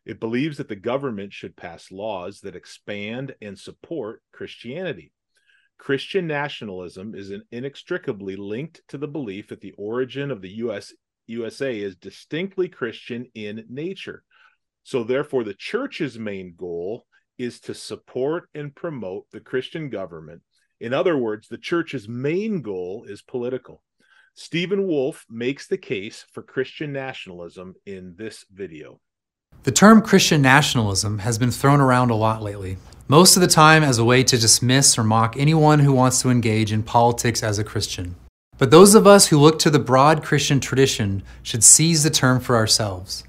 It 0.07 0.21
believes 0.21 0.59
that 0.59 0.69
the 0.69 0.77
government 0.77 1.33
should 1.33 1.57
pass 1.57 1.91
laws 1.91 2.41
that 2.43 2.55
expand 2.55 3.35
and 3.43 3.59
support 3.59 4.23
Christianity. 4.33 5.11
Christian 5.79 6.27
nationalism 6.27 7.15
is 7.15 7.33
inextricably 7.51 8.37
linked 8.37 8.83
to 8.89 8.99
the 8.99 9.09
belief 9.09 9.49
that 9.49 9.61
the 9.61 9.75
origin 9.77 10.31
of 10.31 10.41
the 10.41 10.51
US 10.51 10.93
USA 11.27 11.79
is 11.79 11.97
distinctly 11.97 12.69
Christian 12.69 13.27
in 13.35 13.65
nature. 13.69 14.23
So 14.85 15.05
therefore 15.05 15.45
the 15.45 15.55
church's 15.55 16.19
main 16.19 16.55
goal 16.57 17.07
is 17.39 17.61
to 17.61 17.75
support 17.75 18.49
and 18.55 18.75
promote 18.75 19.31
the 19.31 19.41
Christian 19.41 19.89
government. 19.89 20.43
In 20.81 20.93
other 20.93 21.17
words, 21.17 21.49
the 21.49 21.59
church's 21.59 22.09
main 22.09 22.61
goal 22.61 23.05
is 23.09 23.23
political. 23.23 23.83
Stephen 24.35 24.87
Wolfe 24.87 25.25
makes 25.29 25.67
the 25.67 25.79
case 25.79 26.25
for 26.33 26.43
Christian 26.43 26.93
nationalism 26.93 27.75
in 27.87 28.15
this 28.17 28.45
video. 28.51 29.01
The 29.65 29.71
term 29.71 30.03
Christian 30.03 30.43
nationalism 30.43 31.21
has 31.21 31.39
been 31.39 31.53
thrown 31.53 31.81
around 31.81 32.11
a 32.11 32.17
lot 32.17 32.43
lately 32.43 32.79
most 33.07 33.37
of 33.37 33.43
the 33.43 33.47
time 33.47 33.83
as 33.85 33.99
a 33.99 34.05
way 34.05 34.25
to 34.25 34.39
dismiss 34.39 34.99
or 34.99 35.05
mock 35.05 35.37
anyone 35.37 35.81
who 35.81 35.93
wants 35.93 36.23
to 36.23 36.31
engage 36.31 36.73
in 36.73 36.83
politics 36.83 37.43
as 37.43 37.59
a 37.59 37.65
Christian. 37.65 38.17
But 38.59 38.71
those 38.71 38.95
of 38.95 39.07
us 39.07 39.27
who 39.27 39.39
look 39.39 39.59
to 39.61 39.71
the 39.71 39.79
broad 39.79 40.25
Christian 40.25 40.61
tradition 40.61 41.23
should 41.43 41.63
seize 41.63 42.03
the 42.03 42.11
term 42.11 42.41
for 42.41 42.57
ourselves. 42.57 43.23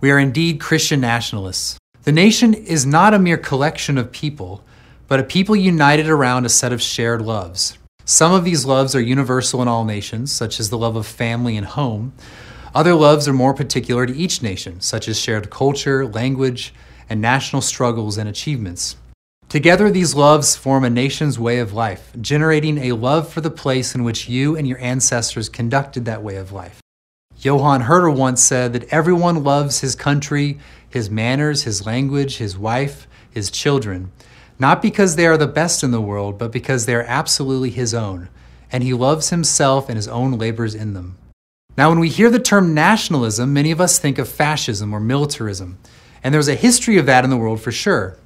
We 0.00 0.10
are 0.10 0.18
indeed 0.18 0.60
Christian 0.60 1.00
nationalists. 1.00 1.78
The 2.02 2.12
nation 2.12 2.54
is 2.54 2.84
not 2.84 3.14
a 3.14 3.18
mere 3.18 3.38
collection 3.38 3.98
of 3.98 4.12
people, 4.12 4.62
but 5.08 5.20
a 5.20 5.24
people 5.24 5.56
united 5.56 6.06
around 6.06 6.44
a 6.44 6.50
set 6.50 6.72
of 6.72 6.82
shared 6.82 7.22
loves. 7.22 7.78
Some 8.04 8.32
of 8.32 8.44
these 8.44 8.66
loves 8.66 8.94
are 8.94 9.00
universal 9.00 9.62
in 9.62 9.68
all 9.68 9.84
nations, 9.84 10.30
such 10.30 10.60
as 10.60 10.68
the 10.68 10.78
love 10.78 10.94
of 10.94 11.06
family 11.06 11.56
and 11.56 11.66
home. 11.66 12.12
Other 12.74 12.94
loves 12.94 13.28
are 13.28 13.32
more 13.32 13.54
particular 13.54 14.04
to 14.04 14.16
each 14.16 14.42
nation, 14.42 14.80
such 14.80 15.06
as 15.06 15.18
shared 15.18 15.48
culture, 15.48 16.06
language, 16.06 16.74
and 17.08 17.20
national 17.20 17.62
struggles 17.62 18.18
and 18.18 18.28
achievements. 18.28 18.96
Together, 19.48 19.90
these 19.90 20.16
loves 20.16 20.56
form 20.56 20.82
a 20.82 20.90
nation's 20.90 21.38
way 21.38 21.60
of 21.60 21.72
life, 21.72 22.10
generating 22.20 22.78
a 22.78 22.92
love 22.92 23.28
for 23.28 23.40
the 23.40 23.50
place 23.50 23.94
in 23.94 24.02
which 24.02 24.28
you 24.28 24.56
and 24.56 24.66
your 24.66 24.80
ancestors 24.80 25.48
conducted 25.48 26.04
that 26.04 26.24
way 26.24 26.34
of 26.34 26.50
life. 26.50 26.80
Johann 27.38 27.82
Herder 27.82 28.10
once 28.10 28.42
said 28.42 28.72
that 28.72 28.92
everyone 28.92 29.44
loves 29.44 29.80
his 29.80 29.94
country, 29.94 30.58
his 30.88 31.08
manners, 31.08 31.62
his 31.62 31.86
language, 31.86 32.38
his 32.38 32.58
wife, 32.58 33.06
his 33.30 33.50
children, 33.50 34.10
not 34.58 34.82
because 34.82 35.14
they 35.14 35.26
are 35.26 35.36
the 35.36 35.46
best 35.46 35.84
in 35.84 35.92
the 35.92 36.00
world, 36.00 36.38
but 36.38 36.50
because 36.50 36.86
they 36.86 36.94
are 36.94 37.04
absolutely 37.06 37.70
his 37.70 37.94
own, 37.94 38.28
and 38.72 38.82
he 38.82 38.94
loves 38.94 39.30
himself 39.30 39.88
and 39.88 39.96
his 39.96 40.08
own 40.08 40.32
labors 40.32 40.74
in 40.74 40.94
them. 40.94 41.16
Now, 41.76 41.88
when 41.88 41.98
we 41.98 42.08
hear 42.08 42.30
the 42.30 42.38
term 42.38 42.72
nationalism, 42.72 43.52
many 43.52 43.72
of 43.72 43.80
us 43.80 43.98
think 43.98 44.18
of 44.18 44.28
fascism 44.28 44.94
or 44.94 45.00
militarism, 45.00 45.78
and 46.22 46.32
there's 46.32 46.48
a 46.48 46.54
history 46.54 46.98
of 46.98 47.06
that 47.06 47.24
in 47.24 47.30
the 47.30 47.36
world 47.36 47.60
for 47.60 47.72
sure. 47.72 48.16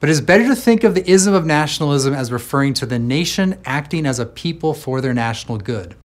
But 0.00 0.08
it 0.08 0.12
is 0.12 0.20
better 0.20 0.46
to 0.46 0.56
think 0.56 0.84
of 0.84 0.94
the 0.94 1.08
ism 1.10 1.34
of 1.34 1.44
nationalism 1.44 2.14
as 2.14 2.32
referring 2.32 2.72
to 2.74 2.86
the 2.86 2.98
nation 2.98 3.58
acting 3.64 4.06
as 4.06 4.18
a 4.18 4.26
people 4.26 4.72
for 4.72 5.00
their 5.00 5.12
national 5.12 5.58
good. 5.58 5.96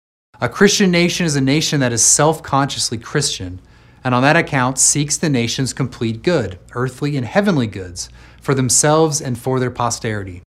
A 0.41 0.49
Christian 0.49 0.91
nation 0.91 1.25
is 1.25 1.35
a 1.37 1.41
nation 1.41 1.79
that 1.79 1.93
is 1.93 2.03
self 2.03 2.43
consciously 2.43 2.97
Christian, 2.97 3.61
and 4.03 4.13
on 4.13 4.23
that 4.23 4.35
account 4.35 4.77
seeks 4.77 5.15
the 5.15 5.29
nation's 5.29 5.71
complete 5.71 6.21
good, 6.21 6.59
earthly 6.73 7.15
and 7.15 7.25
heavenly 7.25 7.67
goods, 7.67 8.09
for 8.41 8.53
themselves 8.53 9.21
and 9.21 9.37
for 9.37 9.59
their 9.59 9.71
posterity. 9.71 10.41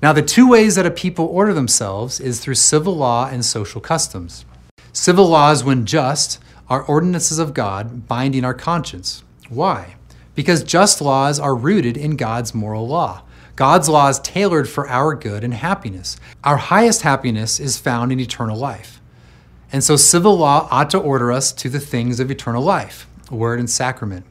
Now, 0.00 0.14
the 0.14 0.22
two 0.22 0.48
ways 0.48 0.76
that 0.76 0.86
a 0.86 0.90
people 0.90 1.26
order 1.26 1.52
themselves 1.52 2.20
is 2.20 2.40
through 2.40 2.54
civil 2.54 2.96
law 2.96 3.28
and 3.28 3.44
social 3.44 3.82
customs. 3.82 4.46
Civil 4.94 5.28
laws, 5.28 5.62
when 5.62 5.84
just, 5.84 6.40
are 6.70 6.82
ordinances 6.84 7.38
of 7.38 7.52
God 7.52 8.08
binding 8.08 8.46
our 8.46 8.54
conscience. 8.54 9.22
Why? 9.50 9.96
because 10.34 10.64
just 10.64 11.00
laws 11.00 11.38
are 11.38 11.54
rooted 11.54 11.96
in 11.96 12.16
God's 12.16 12.54
moral 12.54 12.86
law. 12.86 13.22
God's 13.56 13.88
law 13.88 14.08
is 14.08 14.18
tailored 14.18 14.68
for 14.68 14.88
our 14.88 15.14
good 15.14 15.44
and 15.44 15.54
happiness. 15.54 16.16
Our 16.42 16.56
highest 16.56 17.02
happiness 17.02 17.60
is 17.60 17.78
found 17.78 18.10
in 18.10 18.18
eternal 18.18 18.58
life. 18.58 19.00
And 19.72 19.82
so 19.82 19.96
civil 19.96 20.36
law 20.36 20.68
ought 20.70 20.90
to 20.90 20.98
order 20.98 21.30
us 21.30 21.52
to 21.52 21.68
the 21.68 21.80
things 21.80 22.18
of 22.18 22.30
eternal 22.30 22.62
life, 22.62 23.06
word 23.30 23.60
and 23.60 23.70
sacrament. 23.70 24.26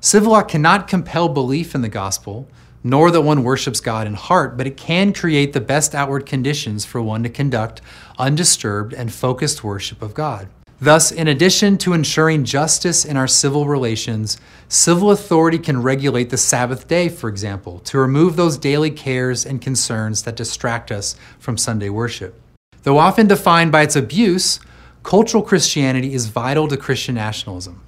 Civil 0.00 0.32
law 0.32 0.42
cannot 0.42 0.88
compel 0.88 1.28
belief 1.28 1.74
in 1.74 1.82
the 1.82 1.88
gospel, 1.88 2.48
nor 2.82 3.10
that 3.10 3.20
one 3.22 3.42
worships 3.42 3.80
God 3.80 4.06
in 4.06 4.14
heart, 4.14 4.56
but 4.56 4.66
it 4.66 4.76
can 4.76 5.12
create 5.12 5.52
the 5.52 5.60
best 5.60 5.94
outward 5.94 6.26
conditions 6.26 6.84
for 6.84 7.02
one 7.02 7.22
to 7.22 7.28
conduct 7.28 7.80
undisturbed 8.18 8.92
and 8.92 9.12
focused 9.12 9.62
worship 9.64 10.02
of 10.02 10.14
God. 10.14 10.48
Thus, 10.82 11.12
in 11.12 11.28
addition 11.28 11.76
to 11.78 11.92
ensuring 11.92 12.44
justice 12.44 13.04
in 13.04 13.18
our 13.18 13.28
civil 13.28 13.66
relations, 13.66 14.38
civil 14.68 15.10
authority 15.10 15.58
can 15.58 15.82
regulate 15.82 16.30
the 16.30 16.38
Sabbath 16.38 16.88
day, 16.88 17.10
for 17.10 17.28
example, 17.28 17.80
to 17.80 17.98
remove 17.98 18.36
those 18.36 18.56
daily 18.56 18.90
cares 18.90 19.44
and 19.44 19.60
concerns 19.60 20.22
that 20.22 20.36
distract 20.36 20.90
us 20.90 21.16
from 21.38 21.58
Sunday 21.58 21.90
worship. 21.90 22.40
Though 22.82 22.96
often 22.96 23.26
defined 23.26 23.72
by 23.72 23.82
its 23.82 23.94
abuse, 23.94 24.58
cultural 25.02 25.42
Christianity 25.42 26.14
is 26.14 26.28
vital 26.28 26.66
to 26.68 26.78
Christian 26.78 27.14
nationalism. 27.14 27.82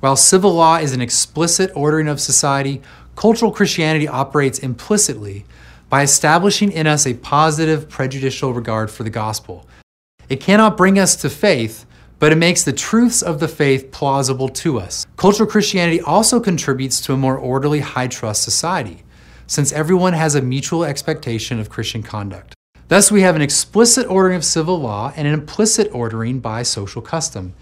While 0.00 0.16
civil 0.16 0.52
law 0.52 0.78
is 0.78 0.92
an 0.92 1.00
explicit 1.00 1.70
ordering 1.76 2.08
of 2.08 2.20
society, 2.20 2.82
cultural 3.16 3.52
Christianity 3.52 4.08
operates 4.08 4.58
implicitly 4.58 5.44
by 5.88 6.02
establishing 6.02 6.72
in 6.72 6.86
us 6.86 7.06
a 7.06 7.14
positive, 7.14 7.88
prejudicial 7.88 8.54
regard 8.54 8.90
for 8.90 9.02
the 9.02 9.10
gospel 9.10 9.66
It 10.28 10.40
cannot 10.40 10.78
bring 10.78 10.98
us 10.98 11.16
to 11.16 11.28
faith, 11.28 11.84
but 12.18 12.32
it 12.32 12.36
makes 12.36 12.62
the 12.62 12.72
truths 12.72 13.20
of 13.20 13.40
the 13.40 13.48
faith 13.48 13.90
plausible 13.90 14.48
to 14.48 14.78
us. 14.78 15.06
Cultural 15.16 15.50
Christianity 15.50 16.00
also 16.00 16.40
contributes 16.40 17.00
to 17.02 17.12
a 17.12 17.16
more 17.16 17.36
orderly, 17.36 17.80
high 17.80 18.06
trust 18.06 18.42
society, 18.42 19.02
since 19.46 19.72
everyone 19.72 20.14
has 20.14 20.34
a 20.34 20.40
mutual 20.40 20.84
expectation 20.84 21.58
of 21.58 21.68
Christian 21.68 22.02
conduct. 22.02 22.54
Thus, 22.88 23.10
we 23.10 23.22
have 23.22 23.36
an 23.36 23.42
explicit 23.42 24.06
ordering 24.06 24.36
of 24.36 24.44
civil 24.44 24.80
law 24.80 25.12
and 25.16 25.26
an 25.26 25.34
implicit 25.34 25.90
ordering 25.92 26.40
by 26.40 26.62
social 26.62 27.02
custom. 27.02 27.54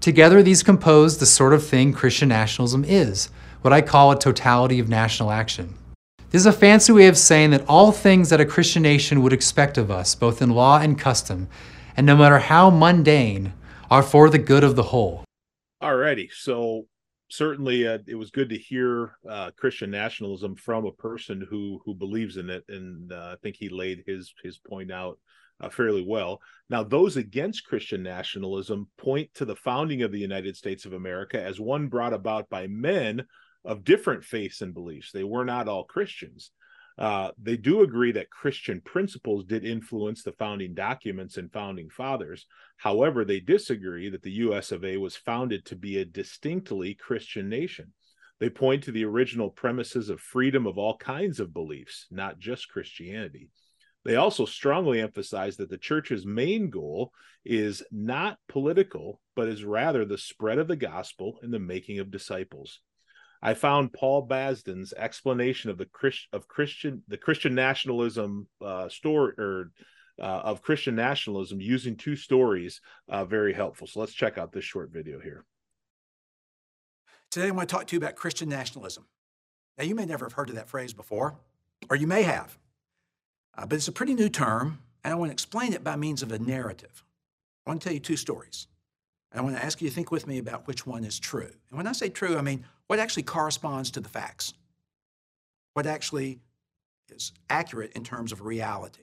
Together, 0.00 0.42
these 0.42 0.62
compose 0.62 1.18
the 1.18 1.26
sort 1.26 1.54
of 1.54 1.66
thing 1.66 1.92
Christian 1.92 2.28
nationalism 2.28 2.84
is, 2.84 3.30
what 3.64 3.72
I 3.72 3.80
call 3.80 4.12
a 4.12 4.18
totality 4.18 4.78
of 4.78 4.90
national 4.90 5.30
action. 5.30 5.72
This 6.28 6.40
is 6.40 6.46
a 6.46 6.52
fancy 6.52 6.92
way 6.92 7.06
of 7.06 7.16
saying 7.16 7.52
that 7.52 7.64
all 7.66 7.92
things 7.92 8.28
that 8.28 8.38
a 8.38 8.44
Christian 8.44 8.82
nation 8.82 9.22
would 9.22 9.32
expect 9.32 9.78
of 9.78 9.90
us, 9.90 10.14
both 10.14 10.42
in 10.42 10.50
law 10.50 10.80
and 10.80 10.98
custom, 10.98 11.48
and 11.96 12.06
no 12.06 12.14
matter 12.14 12.38
how 12.38 12.68
mundane, 12.68 13.54
are 13.90 14.02
for 14.02 14.28
the 14.28 14.38
good 14.38 14.64
of 14.64 14.76
the 14.76 14.82
whole. 14.82 15.24
Alrighty, 15.82 16.30
so 16.30 16.84
certainly 17.30 17.88
uh, 17.88 18.00
it 18.06 18.16
was 18.16 18.30
good 18.30 18.50
to 18.50 18.58
hear 18.58 19.16
uh, 19.26 19.50
Christian 19.56 19.90
nationalism 19.90 20.56
from 20.56 20.84
a 20.84 20.92
person 20.92 21.46
who 21.48 21.80
who 21.86 21.94
believes 21.94 22.36
in 22.36 22.50
it, 22.50 22.64
and 22.68 23.10
uh, 23.12 23.30
I 23.32 23.36
think 23.42 23.56
he 23.56 23.70
laid 23.70 24.04
his 24.06 24.34
his 24.42 24.58
point 24.58 24.92
out 24.92 25.18
uh, 25.60 25.70
fairly 25.70 26.04
well. 26.06 26.42
Now, 26.68 26.82
those 26.82 27.16
against 27.16 27.64
Christian 27.64 28.02
nationalism 28.02 28.88
point 28.98 29.30
to 29.36 29.46
the 29.46 29.56
founding 29.56 30.02
of 30.02 30.12
the 30.12 30.18
United 30.18 30.54
States 30.54 30.84
of 30.84 30.92
America 30.92 31.42
as 31.42 31.58
one 31.58 31.86
brought 31.86 32.12
about 32.12 32.50
by 32.50 32.66
men 32.66 33.24
of 33.64 33.84
different 33.84 34.24
faiths 34.24 34.60
and 34.60 34.74
beliefs. 34.74 35.12
They 35.12 35.24
were 35.24 35.44
not 35.44 35.68
all 35.68 35.84
Christians. 35.84 36.50
Uh, 36.96 37.30
they 37.42 37.56
do 37.56 37.82
agree 37.82 38.12
that 38.12 38.30
Christian 38.30 38.80
principles 38.80 39.44
did 39.44 39.64
influence 39.64 40.22
the 40.22 40.32
founding 40.32 40.74
documents 40.74 41.36
and 41.36 41.52
founding 41.52 41.90
fathers. 41.90 42.46
However, 42.76 43.24
they 43.24 43.40
disagree 43.40 44.08
that 44.10 44.22
the 44.22 44.30
US 44.32 44.70
of 44.70 44.84
A 44.84 44.96
was 44.96 45.16
founded 45.16 45.64
to 45.66 45.76
be 45.76 45.98
a 45.98 46.04
distinctly 46.04 46.94
Christian 46.94 47.48
nation. 47.48 47.92
They 48.38 48.50
point 48.50 48.84
to 48.84 48.92
the 48.92 49.04
original 49.04 49.50
premises 49.50 50.08
of 50.08 50.20
freedom 50.20 50.66
of 50.66 50.78
all 50.78 50.96
kinds 50.96 51.40
of 51.40 51.54
beliefs, 51.54 52.06
not 52.10 52.38
just 52.38 52.68
Christianity. 52.68 53.50
They 54.04 54.16
also 54.16 54.44
strongly 54.44 55.00
emphasize 55.00 55.56
that 55.56 55.70
the 55.70 55.78
church's 55.78 56.26
main 56.26 56.68
goal 56.68 57.10
is 57.44 57.82
not 57.90 58.38
political, 58.48 59.20
but 59.34 59.48
is 59.48 59.64
rather 59.64 60.04
the 60.04 60.18
spread 60.18 60.58
of 60.58 60.68
the 60.68 60.76
gospel 60.76 61.38
and 61.42 61.52
the 61.52 61.58
making 61.58 62.00
of 62.00 62.10
disciples. 62.10 62.80
I 63.44 63.52
found 63.52 63.92
Paul 63.92 64.22
Basden's 64.22 64.94
explanation 64.94 65.68
of 65.68 65.76
the 65.76 65.84
Christ, 65.84 66.28
of 66.32 66.48
Christian 66.48 67.02
the 67.08 67.18
Christian 67.18 67.54
nationalism 67.54 68.48
uh, 68.64 68.88
story 68.88 69.34
or 69.36 69.70
uh, 70.18 70.22
of 70.22 70.62
Christian 70.62 70.96
nationalism 70.96 71.60
using 71.60 71.94
two 71.94 72.16
stories 72.16 72.80
uh, 73.10 73.26
very 73.26 73.52
helpful. 73.52 73.86
So 73.86 74.00
let's 74.00 74.14
check 74.14 74.38
out 74.38 74.50
this 74.50 74.64
short 74.64 74.90
video 74.90 75.20
here. 75.20 75.44
Today 77.30 77.48
I 77.48 77.50
want 77.50 77.68
to 77.68 77.74
talk 77.74 77.86
to 77.88 77.96
you 77.96 78.00
about 78.00 78.16
Christian 78.16 78.48
nationalism. 78.48 79.04
Now 79.76 79.84
you 79.84 79.94
may 79.94 80.06
never 80.06 80.24
have 80.24 80.32
heard 80.32 80.48
of 80.48 80.54
that 80.54 80.70
phrase 80.70 80.94
before, 80.94 81.36
or 81.90 81.96
you 81.96 82.06
may 82.06 82.22
have, 82.22 82.56
uh, 83.58 83.66
but 83.66 83.76
it's 83.76 83.88
a 83.88 83.92
pretty 83.92 84.14
new 84.14 84.30
term, 84.30 84.78
and 85.02 85.12
I 85.12 85.16
want 85.16 85.28
to 85.28 85.34
explain 85.34 85.74
it 85.74 85.84
by 85.84 85.96
means 85.96 86.22
of 86.22 86.32
a 86.32 86.38
narrative. 86.38 87.04
I 87.66 87.70
want 87.70 87.82
to 87.82 87.88
tell 87.88 87.94
you 87.94 88.00
two 88.00 88.16
stories. 88.16 88.68
And 89.32 89.40
I 89.40 89.44
want 89.44 89.56
to 89.56 89.64
ask 89.64 89.82
you 89.82 89.88
to 89.88 89.94
think 89.94 90.12
with 90.12 90.28
me 90.28 90.38
about 90.38 90.68
which 90.68 90.86
one 90.86 91.04
is 91.04 91.18
true. 91.18 91.50
And 91.68 91.76
when 91.76 91.88
I 91.88 91.92
say 91.92 92.08
true, 92.08 92.38
I 92.38 92.40
mean 92.40 92.64
what 92.86 92.98
actually 92.98 93.22
corresponds 93.22 93.90
to 93.92 94.00
the 94.00 94.08
facts, 94.08 94.54
what 95.72 95.86
actually 95.86 96.38
is 97.10 97.32
accurate 97.50 97.92
in 97.92 98.04
terms 98.04 98.32
of 98.32 98.42
reality. 98.42 99.02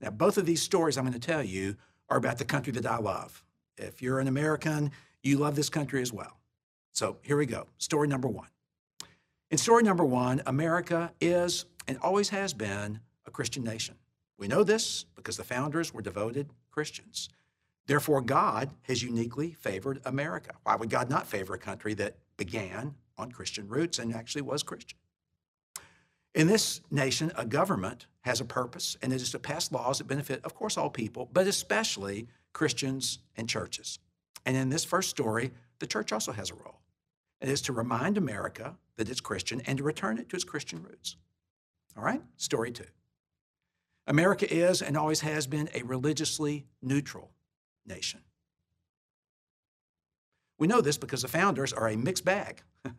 Now, 0.00 0.10
both 0.10 0.38
of 0.38 0.46
these 0.46 0.62
stories 0.62 0.98
I'm 0.98 1.04
going 1.04 1.18
to 1.18 1.18
tell 1.18 1.42
you 1.42 1.76
are 2.08 2.18
about 2.18 2.38
the 2.38 2.44
country 2.44 2.72
that 2.74 2.86
I 2.86 2.98
love. 2.98 3.44
If 3.76 4.02
you're 4.02 4.20
an 4.20 4.28
American, 4.28 4.92
you 5.22 5.38
love 5.38 5.56
this 5.56 5.70
country 5.70 6.02
as 6.02 6.12
well. 6.12 6.38
So 6.92 7.18
here 7.22 7.36
we 7.36 7.46
go. 7.46 7.66
Story 7.78 8.06
number 8.06 8.28
one. 8.28 8.48
In 9.50 9.58
story 9.58 9.82
number 9.82 10.04
one, 10.04 10.42
America 10.46 11.12
is 11.20 11.64
and 11.86 11.98
always 11.98 12.30
has 12.30 12.54
been 12.54 13.00
a 13.26 13.30
Christian 13.30 13.64
nation. 13.64 13.96
We 14.38 14.48
know 14.48 14.64
this 14.64 15.04
because 15.14 15.36
the 15.36 15.44
founders 15.44 15.92
were 15.92 16.02
devoted 16.02 16.50
Christians. 16.70 17.28
Therefore, 17.86 18.20
God 18.20 18.70
has 18.82 19.02
uniquely 19.02 19.52
favored 19.52 20.00
America. 20.04 20.52
Why 20.62 20.76
would 20.76 20.90
God 20.90 21.10
not 21.10 21.26
favor 21.26 21.54
a 21.54 21.58
country 21.58 21.94
that 21.94 22.16
began 22.36 22.94
on 23.16 23.30
Christian 23.30 23.68
roots 23.68 23.98
and 23.98 24.14
actually 24.14 24.42
was 24.42 24.62
Christian? 24.62 24.98
In 26.34 26.48
this 26.48 26.80
nation, 26.90 27.30
a 27.36 27.46
government 27.46 28.06
has 28.22 28.40
a 28.40 28.44
purpose, 28.44 28.96
and 29.02 29.12
it 29.12 29.22
is 29.22 29.30
to 29.30 29.38
pass 29.38 29.70
laws 29.70 29.98
that 29.98 30.08
benefit, 30.08 30.44
of 30.44 30.54
course, 30.54 30.76
all 30.76 30.90
people, 30.90 31.28
but 31.32 31.46
especially 31.46 32.26
Christians 32.52 33.20
and 33.36 33.48
churches. 33.48 34.00
And 34.44 34.56
in 34.56 34.68
this 34.68 34.84
first 34.84 35.10
story, 35.10 35.52
the 35.78 35.86
church 35.86 36.12
also 36.12 36.32
has 36.32 36.50
a 36.50 36.54
role. 36.54 36.80
It 37.40 37.48
is 37.48 37.62
to 37.62 37.72
remind 37.72 38.18
America 38.18 38.76
that 38.96 39.08
it's 39.08 39.20
Christian 39.20 39.60
and 39.66 39.78
to 39.78 39.84
return 39.84 40.18
it 40.18 40.28
to 40.30 40.36
its 40.36 40.44
Christian 40.44 40.82
roots. 40.82 41.16
All 41.96 42.02
right, 42.02 42.22
story 42.36 42.72
two. 42.72 42.84
America 44.06 44.52
is 44.52 44.82
and 44.82 44.96
always 44.96 45.20
has 45.20 45.46
been 45.46 45.68
a 45.72 45.82
religiously 45.82 46.66
neutral 46.82 47.30
nation. 47.86 48.20
We 50.58 50.66
know 50.66 50.80
this 50.80 50.98
because 50.98 51.22
the 51.22 51.28
founders 51.28 51.72
are 51.72 51.88
a 51.88 51.96
mixed 51.96 52.24
bag 52.24 52.62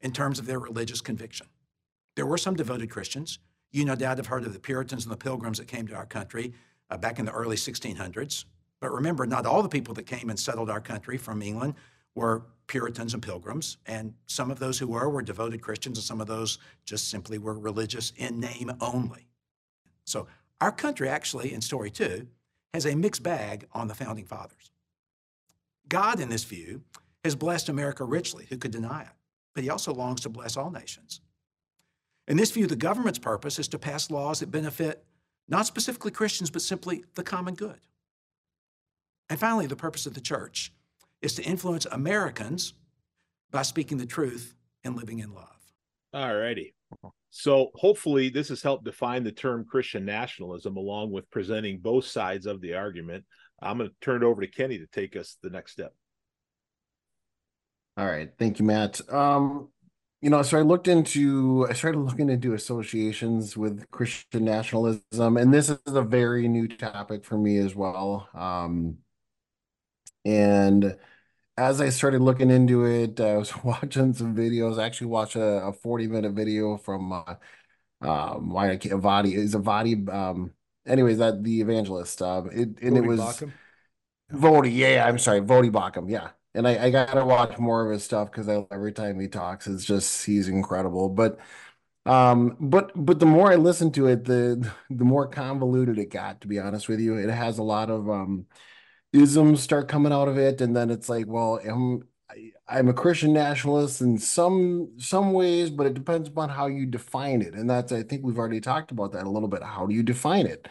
in 0.00 0.12
terms 0.12 0.38
of 0.38 0.46
their 0.46 0.58
religious 0.58 1.00
conviction. 1.00 1.46
There 2.16 2.26
were 2.26 2.38
some 2.38 2.54
devoted 2.54 2.90
Christians. 2.90 3.38
You 3.70 3.84
no 3.84 3.94
doubt 3.94 4.18
have 4.18 4.26
heard 4.26 4.44
of 4.44 4.52
the 4.52 4.58
Puritans 4.58 5.04
and 5.04 5.12
the 5.12 5.16
Pilgrims 5.16 5.58
that 5.58 5.68
came 5.68 5.86
to 5.88 5.94
our 5.94 6.06
country 6.06 6.52
uh, 6.90 6.96
back 6.96 7.18
in 7.18 7.24
the 7.24 7.32
early 7.32 7.56
1600s. 7.56 8.44
But 8.80 8.92
remember, 8.92 9.26
not 9.26 9.46
all 9.46 9.62
the 9.62 9.68
people 9.68 9.94
that 9.94 10.04
came 10.04 10.28
and 10.28 10.38
settled 10.38 10.68
our 10.68 10.80
country 10.80 11.16
from 11.16 11.40
England 11.40 11.74
were 12.14 12.42
Puritans 12.66 13.14
and 13.14 13.22
Pilgrims, 13.22 13.78
and 13.86 14.14
some 14.26 14.50
of 14.50 14.58
those 14.58 14.78
who 14.78 14.86
were 14.86 15.08
were 15.08 15.22
devoted 15.22 15.62
Christians, 15.62 15.98
and 15.98 16.04
some 16.04 16.20
of 16.20 16.26
those 16.26 16.58
just 16.84 17.08
simply 17.08 17.38
were 17.38 17.58
religious 17.58 18.12
in 18.16 18.40
name 18.40 18.72
only. 18.80 19.26
So 20.04 20.26
our 20.60 20.72
country 20.72 21.08
actually, 21.08 21.52
in 21.52 21.60
story 21.60 21.90
two, 21.90 22.26
has 22.72 22.86
a 22.86 22.94
mixed 22.94 23.22
bag 23.22 23.66
on 23.72 23.88
the 23.88 23.94
founding 23.94 24.24
fathers. 24.24 24.70
God, 25.88 26.20
in 26.20 26.30
this 26.30 26.44
view, 26.44 26.82
has 27.24 27.34
blessed 27.34 27.68
America 27.68 28.04
richly. 28.04 28.46
Who 28.48 28.56
could 28.56 28.72
deny 28.72 29.02
it? 29.02 29.08
But 29.54 29.64
he 29.64 29.70
also 29.70 29.92
longs 29.92 30.22
to 30.22 30.28
bless 30.28 30.56
all 30.56 30.70
nations. 30.70 31.20
In 32.28 32.36
this 32.36 32.50
view, 32.50 32.66
the 32.66 32.76
government's 32.76 33.18
purpose 33.18 33.58
is 33.58 33.68
to 33.68 33.78
pass 33.78 34.10
laws 34.10 34.40
that 34.40 34.50
benefit 34.50 35.04
not 35.48 35.66
specifically 35.66 36.10
Christians, 36.10 36.50
but 36.50 36.62
simply 36.62 37.04
the 37.14 37.22
common 37.22 37.54
good. 37.54 37.80
And 39.28 39.38
finally, 39.38 39.66
the 39.66 39.76
purpose 39.76 40.06
of 40.06 40.14
the 40.14 40.20
church 40.20 40.72
is 41.20 41.34
to 41.34 41.42
influence 41.42 41.86
Americans 41.86 42.74
by 43.50 43.62
speaking 43.62 43.98
the 43.98 44.06
truth 44.06 44.54
and 44.84 44.96
living 44.96 45.18
in 45.18 45.32
love. 45.34 45.48
All 46.14 46.34
righty. 46.34 46.74
So 47.30 47.70
hopefully 47.74 48.28
this 48.28 48.48
has 48.50 48.62
helped 48.62 48.84
define 48.84 49.24
the 49.24 49.32
term 49.32 49.64
Christian 49.64 50.04
nationalism 50.04 50.76
along 50.76 51.10
with 51.10 51.30
presenting 51.30 51.78
both 51.78 52.04
sides 52.04 52.46
of 52.46 52.60
the 52.60 52.74
argument. 52.74 53.24
I'm 53.62 53.78
going 53.78 53.88
to 53.88 53.96
turn 54.00 54.22
it 54.22 54.26
over 54.26 54.42
to 54.42 54.46
Kenny 54.46 54.78
to 54.78 54.86
take 54.86 55.16
us 55.16 55.38
the 55.42 55.50
next 55.50 55.72
step. 55.72 55.94
All 57.96 58.06
right. 58.06 58.30
Thank 58.38 58.58
you, 58.58 58.64
Matt. 58.64 59.00
Um, 59.12 59.68
you 60.20 60.30
know, 60.30 60.42
so 60.42 60.58
I 60.58 60.62
looked 60.62 60.88
into, 60.88 61.66
I 61.68 61.72
started 61.74 61.98
looking 61.98 62.30
into 62.30 62.54
associations 62.54 63.56
with 63.56 63.90
Christian 63.90 64.44
nationalism, 64.44 65.36
and 65.36 65.52
this 65.52 65.68
is 65.68 65.80
a 65.86 66.02
very 66.02 66.48
new 66.48 66.68
topic 66.68 67.24
for 67.24 67.36
me 67.36 67.58
as 67.58 67.74
well. 67.74 68.28
Um, 68.34 68.98
and 70.24 70.96
as 71.56 71.80
I 71.80 71.90
started 71.90 72.22
looking 72.22 72.50
into 72.50 72.84
it, 72.86 73.20
I 73.20 73.36
was 73.36 73.54
watching 73.64 74.14
some 74.14 74.36
videos. 74.36 74.78
I 74.78 74.86
actually 74.86 75.08
watched 75.08 75.36
a, 75.36 75.66
a 75.66 75.72
40 75.72 76.08
minute 76.08 76.32
video 76.32 76.76
from 76.78 77.12
uh, 77.12 77.36
um 78.02 78.50
why 78.50 78.70
I 78.72 78.76
can't 78.78 79.00
Vadi 79.00 79.34
is 79.34 79.54
a 79.54 79.60
Vadi 79.60 79.94
um 80.10 80.52
anyways 80.86 81.18
that 81.18 81.44
the 81.44 81.60
evangelist 81.62 82.22
um 82.22 82.50
it 82.52 82.80
and 82.82 82.96
it 82.96 83.02
was? 83.02 83.44
Voddie 84.32 84.74
yeah 84.76 85.06
I'm 85.06 85.18
sorry 85.18 85.40
Voddie 85.40 85.70
Baucham 85.70 86.10
yeah 86.10 86.30
and 86.54 86.66
I, 86.68 86.86
I 86.86 86.90
gotta 86.90 87.24
watch 87.24 87.58
more 87.58 87.84
of 87.84 87.92
his 87.92 88.04
stuff 88.04 88.30
because 88.30 88.48
every 88.70 88.92
time 88.92 89.18
he 89.20 89.28
talks 89.28 89.66
it's 89.66 89.84
just 89.84 90.24
he's 90.24 90.48
incredible 90.48 91.08
but 91.08 91.38
um 92.06 92.56
but 92.60 92.92
but 92.94 93.20
the 93.20 93.26
more 93.26 93.52
I 93.52 93.56
listen 93.56 93.92
to 93.92 94.08
it 94.08 94.24
the 94.24 94.70
the 94.90 95.04
more 95.04 95.26
convoluted 95.26 95.98
it 95.98 96.10
got 96.10 96.40
to 96.42 96.48
be 96.48 96.58
honest 96.58 96.88
with 96.88 97.00
you 97.00 97.16
it 97.16 97.30
has 97.30 97.58
a 97.58 97.62
lot 97.62 97.90
of 97.90 98.10
um 98.10 98.46
isms 99.12 99.62
start 99.62 99.88
coming 99.88 100.12
out 100.12 100.28
of 100.28 100.38
it, 100.38 100.60
and 100.60 100.74
then 100.74 100.90
it's 100.90 101.08
like, 101.08 101.26
well, 101.26 101.60
I'm 101.64 102.04
I'm 102.68 102.88
a 102.88 102.94
Christian 102.94 103.32
nationalist 103.32 104.00
in 104.00 104.18
some 104.18 104.92
some 104.98 105.32
ways, 105.32 105.70
but 105.70 105.86
it 105.86 105.94
depends 105.94 106.28
upon 106.28 106.48
how 106.48 106.66
you 106.66 106.86
define 106.86 107.42
it, 107.42 107.54
and 107.54 107.68
that's 107.68 107.92
I 107.92 108.02
think 108.02 108.22
we've 108.24 108.38
already 108.38 108.60
talked 108.60 108.90
about 108.90 109.12
that 109.12 109.26
a 109.26 109.30
little 109.30 109.48
bit. 109.48 109.62
How 109.62 109.86
do 109.86 109.94
you 109.94 110.02
define 110.02 110.46
it? 110.46 110.68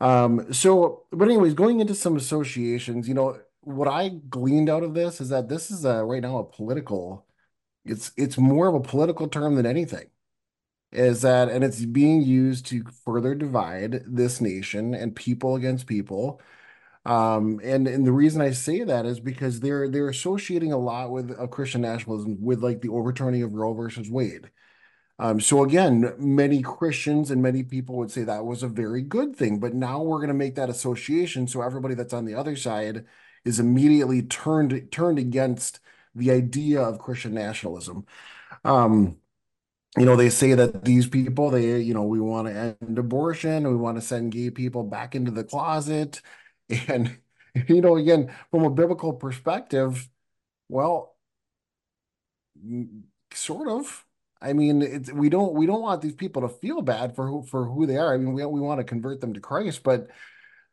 Um, 0.00 0.52
so, 0.52 1.04
but 1.12 1.26
anyways, 1.28 1.54
going 1.54 1.80
into 1.80 1.94
some 1.94 2.16
associations, 2.16 3.08
you 3.08 3.14
know, 3.14 3.40
what 3.66 3.88
I 3.88 4.10
gleaned 4.10 4.70
out 4.70 4.84
of 4.84 4.94
this 4.94 5.20
is 5.20 5.30
that 5.30 5.48
this 5.50 5.70
is 5.72 5.84
a, 5.86 6.04
right 6.04 6.22
now 6.22 6.38
a 6.38 6.44
political. 6.44 7.26
It's 7.84 8.12
it's 8.16 8.38
more 8.38 8.68
of 8.68 8.74
a 8.76 8.80
political 8.80 9.28
term 9.28 9.56
than 9.56 9.66
anything. 9.66 10.10
Is 10.92 11.22
that 11.22 11.48
and 11.50 11.64
it's 11.64 11.84
being 11.84 12.22
used 12.22 12.66
to 12.66 12.84
further 13.04 13.34
divide 13.34 14.02
this 14.06 14.40
nation 14.40 14.94
and 14.94 15.16
people 15.16 15.56
against 15.56 15.86
people 15.86 16.40
Um, 17.06 17.60
and 17.64 17.88
and 17.88 18.06
the 18.06 18.12
reason 18.12 18.42
I 18.42 18.52
say 18.52 18.84
that 18.84 19.06
is 19.06 19.20
because 19.20 19.60
they're 19.60 19.88
they're 19.90 20.08
associating 20.10 20.72
a 20.72 20.78
lot 20.78 21.10
with 21.12 21.30
of 21.32 21.50
Christian 21.50 21.82
nationalism 21.82 22.38
with 22.42 22.62
like 22.62 22.82
the 22.82 22.90
overturning 22.90 23.42
of 23.44 23.54
Roe 23.54 23.74
versus 23.74 24.10
Wade. 24.10 24.50
Um, 25.18 25.40
so 25.40 25.64
again, 25.64 26.12
many 26.18 26.62
Christians 26.62 27.30
and 27.30 27.42
many 27.42 27.62
people 27.62 27.96
would 27.96 28.10
say 28.10 28.24
that 28.24 28.44
was 28.44 28.62
a 28.62 28.68
very 28.68 29.02
good 29.02 29.34
thing, 29.34 29.58
but 29.60 29.72
now 29.74 30.02
we're 30.02 30.18
going 30.18 30.28
to 30.28 30.34
make 30.34 30.56
that 30.56 30.68
association 30.68 31.48
so 31.48 31.62
everybody 31.62 31.94
that's 31.94 32.12
on 32.12 32.26
the 32.26 32.34
other 32.34 32.54
side 32.56 33.06
is 33.46 33.60
immediately 33.60 34.22
turned 34.22 34.90
turned 34.92 35.18
against 35.18 35.80
the 36.14 36.30
idea 36.32 36.82
of 36.82 36.98
Christian 36.98 37.34
nationalism. 37.34 38.06
Um, 38.64 39.18
you 39.98 40.04
know, 40.06 40.16
they 40.16 40.30
say 40.30 40.54
that 40.54 40.84
these 40.84 41.06
people, 41.08 41.50
they, 41.50 41.80
you 41.80 41.94
know, 41.94 42.04
we 42.04 42.20
want 42.20 42.48
to 42.48 42.76
end 42.80 42.98
abortion, 42.98 43.68
we 43.68 43.76
want 43.76 43.96
to 43.96 44.02
send 44.02 44.32
gay 44.32 44.50
people 44.50 44.82
back 44.84 45.14
into 45.14 45.30
the 45.30 45.44
closet. 45.44 46.20
And, 46.88 47.18
you 47.68 47.80
know, 47.80 47.96
again, 47.96 48.34
from 48.50 48.64
a 48.64 48.70
biblical 48.70 49.12
perspective, 49.12 50.08
well, 50.68 51.16
sort 53.32 53.68
of. 53.68 54.04
I 54.40 54.52
mean, 54.52 54.82
it's 54.82 55.10
we 55.10 55.30
don't 55.30 55.54
we 55.54 55.66
don't 55.66 55.80
want 55.82 56.02
these 56.02 56.14
people 56.14 56.42
to 56.42 56.48
feel 56.48 56.82
bad 56.82 57.16
for 57.16 57.26
who 57.26 57.42
for 57.42 57.64
who 57.66 57.86
they 57.86 57.96
are. 57.96 58.12
I 58.14 58.18
mean, 58.18 58.34
we 58.34 58.44
we 58.44 58.60
want 58.60 58.80
to 58.80 58.84
convert 58.84 59.20
them 59.20 59.32
to 59.34 59.40
Christ, 59.40 59.82
but 59.82 60.08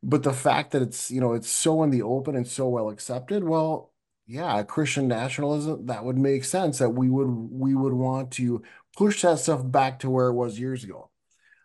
but 0.03 0.23
the 0.23 0.33
fact 0.33 0.71
that 0.71 0.81
it's 0.81 1.09
you 1.11 1.21
know 1.21 1.33
it's 1.33 1.49
so 1.49 1.83
in 1.83 1.89
the 1.89 2.01
open 2.03 2.35
and 2.35 2.47
so 2.47 2.67
well 2.69 2.89
accepted, 2.89 3.43
well, 3.43 3.93
yeah, 4.27 4.63
Christian 4.63 5.07
nationalism 5.07 5.85
that 5.87 6.05
would 6.05 6.17
make 6.17 6.43
sense 6.45 6.79
that 6.79 6.91
we 6.91 7.09
would 7.09 7.27
we 7.27 7.75
would 7.75 7.93
want 7.93 8.31
to 8.33 8.63
push 8.97 9.21
that 9.23 9.39
stuff 9.39 9.61
back 9.69 9.99
to 9.99 10.09
where 10.09 10.27
it 10.27 10.33
was 10.33 10.59
years 10.59 10.83
ago. 10.83 11.09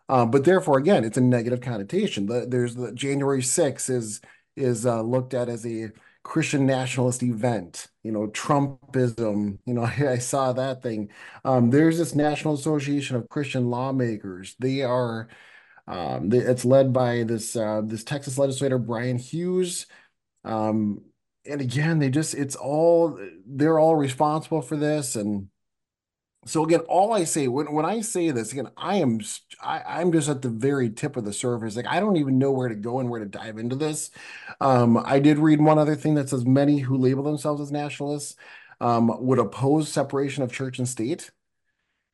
Um, 0.08 0.30
but 0.30 0.44
therefore, 0.44 0.78
again, 0.78 1.04
it's 1.04 1.18
a 1.18 1.20
negative 1.20 1.60
connotation. 1.60 2.26
The, 2.26 2.46
there's 2.48 2.74
the 2.74 2.92
January 2.92 3.42
6th 3.42 3.90
is 3.90 4.20
is 4.56 4.86
uh, 4.86 5.02
looked 5.02 5.34
at 5.34 5.48
as 5.48 5.66
a 5.66 5.90
Christian 6.22 6.66
nationalist 6.66 7.22
event. 7.22 7.88
You 8.02 8.12
know, 8.12 8.28
Trumpism. 8.28 9.58
You 9.66 9.74
know, 9.74 9.82
I, 9.98 10.12
I 10.12 10.18
saw 10.18 10.52
that 10.52 10.82
thing. 10.82 11.10
Um, 11.44 11.70
there's 11.70 11.98
this 11.98 12.14
National 12.14 12.54
Association 12.54 13.16
of 13.16 13.28
Christian 13.28 13.70
Lawmakers. 13.70 14.56
They 14.58 14.82
are. 14.82 15.28
Um, 15.88 16.30
it's 16.32 16.64
led 16.64 16.92
by 16.92 17.24
this 17.24 17.56
uh, 17.56 17.82
this 17.84 18.04
Texas 18.04 18.38
legislator 18.38 18.78
Bryan 18.78 19.18
Hughes. 19.18 19.86
Um, 20.44 21.02
and 21.46 21.60
again, 21.60 21.98
they 21.98 22.10
just 22.10 22.34
it's 22.34 22.56
all 22.56 23.18
they're 23.46 23.78
all 23.78 23.96
responsible 23.96 24.62
for 24.62 24.76
this 24.76 25.16
and 25.16 25.48
so 26.46 26.64
again, 26.64 26.80
all 26.88 27.12
I 27.12 27.24
say 27.24 27.48
when, 27.48 27.72
when 27.72 27.84
I 27.84 28.00
say 28.00 28.30
this 28.30 28.52
again, 28.52 28.70
I 28.76 28.96
am 28.96 29.20
I, 29.60 29.82
I'm 29.86 30.12
just 30.12 30.28
at 30.28 30.40
the 30.40 30.48
very 30.48 30.88
tip 30.90 31.16
of 31.16 31.24
the 31.24 31.32
surface. 31.32 31.76
Like 31.76 31.86
I 31.86 32.00
don't 32.00 32.16
even 32.16 32.38
know 32.38 32.52
where 32.52 32.68
to 32.68 32.74
go 32.74 33.00
and 33.00 33.10
where 33.10 33.20
to 33.20 33.26
dive 33.26 33.58
into 33.58 33.76
this. 33.76 34.10
Um, 34.60 34.96
I 35.04 35.18
did 35.18 35.38
read 35.38 35.60
one 35.60 35.78
other 35.78 35.96
thing 35.96 36.14
that 36.14 36.28
says 36.28 36.46
many 36.46 36.78
who 36.78 36.96
label 36.96 37.22
themselves 37.22 37.60
as 37.60 37.72
nationalists 37.72 38.36
um, 38.80 39.12
would 39.26 39.38
oppose 39.38 39.88
separation 39.88 40.42
of 40.42 40.52
church 40.52 40.78
and 40.78 40.88
state. 40.88 41.30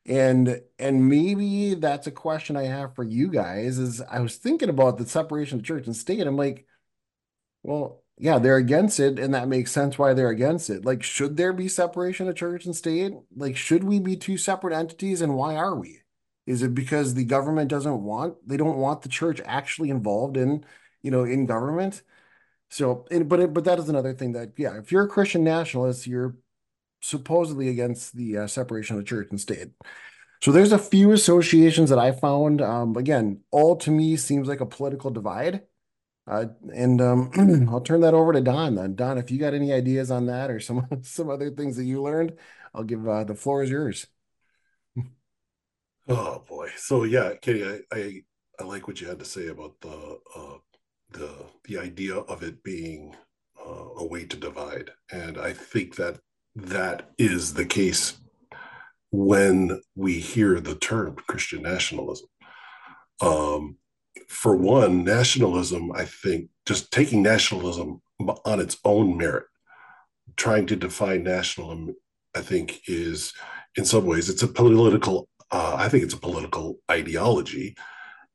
And 0.06 0.60
and 0.78 1.08
maybe 1.08 1.74
that's 1.74 2.06
a 2.06 2.10
question 2.10 2.56
I 2.56 2.64
have 2.64 2.94
for 2.94 3.04
you 3.04 3.28
guys. 3.28 3.78
Is 3.78 4.02
I 4.02 4.20
was 4.20 4.36
thinking 4.36 4.68
about 4.68 4.98
the 4.98 5.06
separation 5.06 5.58
of 5.58 5.64
church 5.64 5.86
and 5.86 5.96
state. 5.96 6.26
I'm 6.26 6.36
like, 6.36 6.66
well, 7.62 8.02
yeah, 8.18 8.38
they're 8.38 8.56
against 8.56 9.00
it, 9.00 9.18
and 9.18 9.34
that 9.34 9.48
makes 9.48 9.72
sense 9.72 9.98
why 9.98 10.14
they're 10.14 10.28
against 10.28 10.70
it. 10.70 10.84
Like, 10.84 11.02
should 11.02 11.36
there 11.36 11.52
be 11.52 11.68
separation 11.68 12.28
of 12.28 12.36
church 12.36 12.64
and 12.66 12.76
state? 12.76 13.12
Like, 13.34 13.56
should 13.56 13.82
we 13.84 13.98
be 13.98 14.16
two 14.16 14.36
separate 14.38 14.74
entities, 14.76 15.20
and 15.22 15.36
why 15.36 15.56
are 15.56 15.74
we? 15.74 16.00
Is 16.46 16.62
it 16.62 16.74
because 16.74 17.14
the 17.14 17.24
government 17.24 17.70
doesn't 17.70 18.02
want 18.02 18.36
they 18.46 18.56
don't 18.58 18.76
want 18.78 19.02
the 19.02 19.08
church 19.08 19.40
actually 19.44 19.90
involved 19.90 20.36
in, 20.36 20.64
you 21.02 21.10
know, 21.10 21.24
in 21.24 21.46
government? 21.46 22.02
So, 22.70 23.06
and, 23.10 23.28
but 23.28 23.40
it, 23.40 23.54
but 23.54 23.64
that 23.64 23.78
is 23.78 23.88
another 23.88 24.14
thing 24.14 24.32
that 24.32 24.52
yeah, 24.58 24.78
if 24.78 24.92
you're 24.92 25.04
a 25.04 25.08
Christian 25.08 25.44
nationalist, 25.44 26.06
you're 26.06 26.36
supposedly 27.04 27.68
against 27.68 28.16
the 28.16 28.38
uh, 28.38 28.46
separation 28.46 28.96
of 28.98 29.04
church 29.04 29.28
and 29.30 29.40
state. 29.40 29.68
So 30.40 30.52
there's 30.52 30.72
a 30.72 30.78
few 30.78 31.12
associations 31.12 31.90
that 31.90 31.98
I 31.98 32.12
found. 32.12 32.62
Um, 32.62 32.96
again, 32.96 33.40
all 33.50 33.76
to 33.76 33.90
me 33.90 34.16
seems 34.16 34.48
like 34.48 34.60
a 34.60 34.66
political 34.66 35.10
divide. 35.10 35.62
Uh, 36.26 36.46
and 36.74 37.02
um, 37.02 37.68
I'll 37.70 37.82
turn 37.82 38.00
that 38.00 38.14
over 38.14 38.32
to 38.32 38.40
Don 38.40 38.74
then. 38.74 38.94
Don, 38.94 39.18
if 39.18 39.30
you 39.30 39.38
got 39.38 39.52
any 39.52 39.72
ideas 39.72 40.10
on 40.10 40.26
that 40.26 40.50
or 40.50 40.60
some 40.60 40.86
some 41.02 41.28
other 41.28 41.50
things 41.50 41.76
that 41.76 41.84
you 41.84 42.02
learned, 42.02 42.38
I'll 42.74 42.84
give 42.84 43.06
uh, 43.06 43.24
the 43.24 43.34
floor 43.34 43.62
is 43.62 43.70
yours. 43.70 44.06
oh 46.08 46.42
boy. 46.48 46.70
So 46.76 47.04
yeah, 47.04 47.34
Katie, 47.40 47.64
I, 47.64 47.80
I, 47.92 48.22
I 48.58 48.64
like 48.64 48.88
what 48.88 49.02
you 49.02 49.08
had 49.08 49.18
to 49.18 49.26
say 49.26 49.48
about 49.48 49.78
the 49.82 50.18
uh, 50.34 50.58
the 51.10 51.30
the 51.64 51.78
idea 51.78 52.16
of 52.16 52.42
it 52.42 52.62
being 52.64 53.14
uh, 53.60 53.88
a 53.98 54.06
way 54.06 54.24
to 54.24 54.36
divide, 54.38 54.90
and 55.12 55.36
I 55.36 55.52
think 55.52 55.96
that 55.96 56.20
that 56.56 57.10
is 57.18 57.54
the 57.54 57.64
case 57.64 58.18
when 59.10 59.80
we 59.94 60.18
hear 60.18 60.60
the 60.60 60.74
term 60.74 61.16
Christian 61.28 61.62
nationalism. 61.62 62.28
Um, 63.20 63.76
for 64.28 64.56
one, 64.56 65.04
nationalism, 65.04 65.92
I 65.92 66.04
think, 66.04 66.50
just 66.66 66.92
taking 66.92 67.22
nationalism 67.22 68.00
on 68.44 68.60
its 68.60 68.76
own 68.84 69.16
merit, 69.16 69.46
trying 70.36 70.66
to 70.66 70.76
define 70.76 71.22
nationalism, 71.22 71.94
I 72.34 72.40
think, 72.40 72.80
is 72.88 73.32
in 73.76 73.84
some 73.84 74.06
ways 74.06 74.28
it's 74.28 74.42
a 74.42 74.48
political. 74.48 75.28
Uh, 75.50 75.76
I 75.78 75.88
think 75.88 76.04
it's 76.04 76.14
a 76.14 76.18
political 76.18 76.78
ideology, 76.90 77.76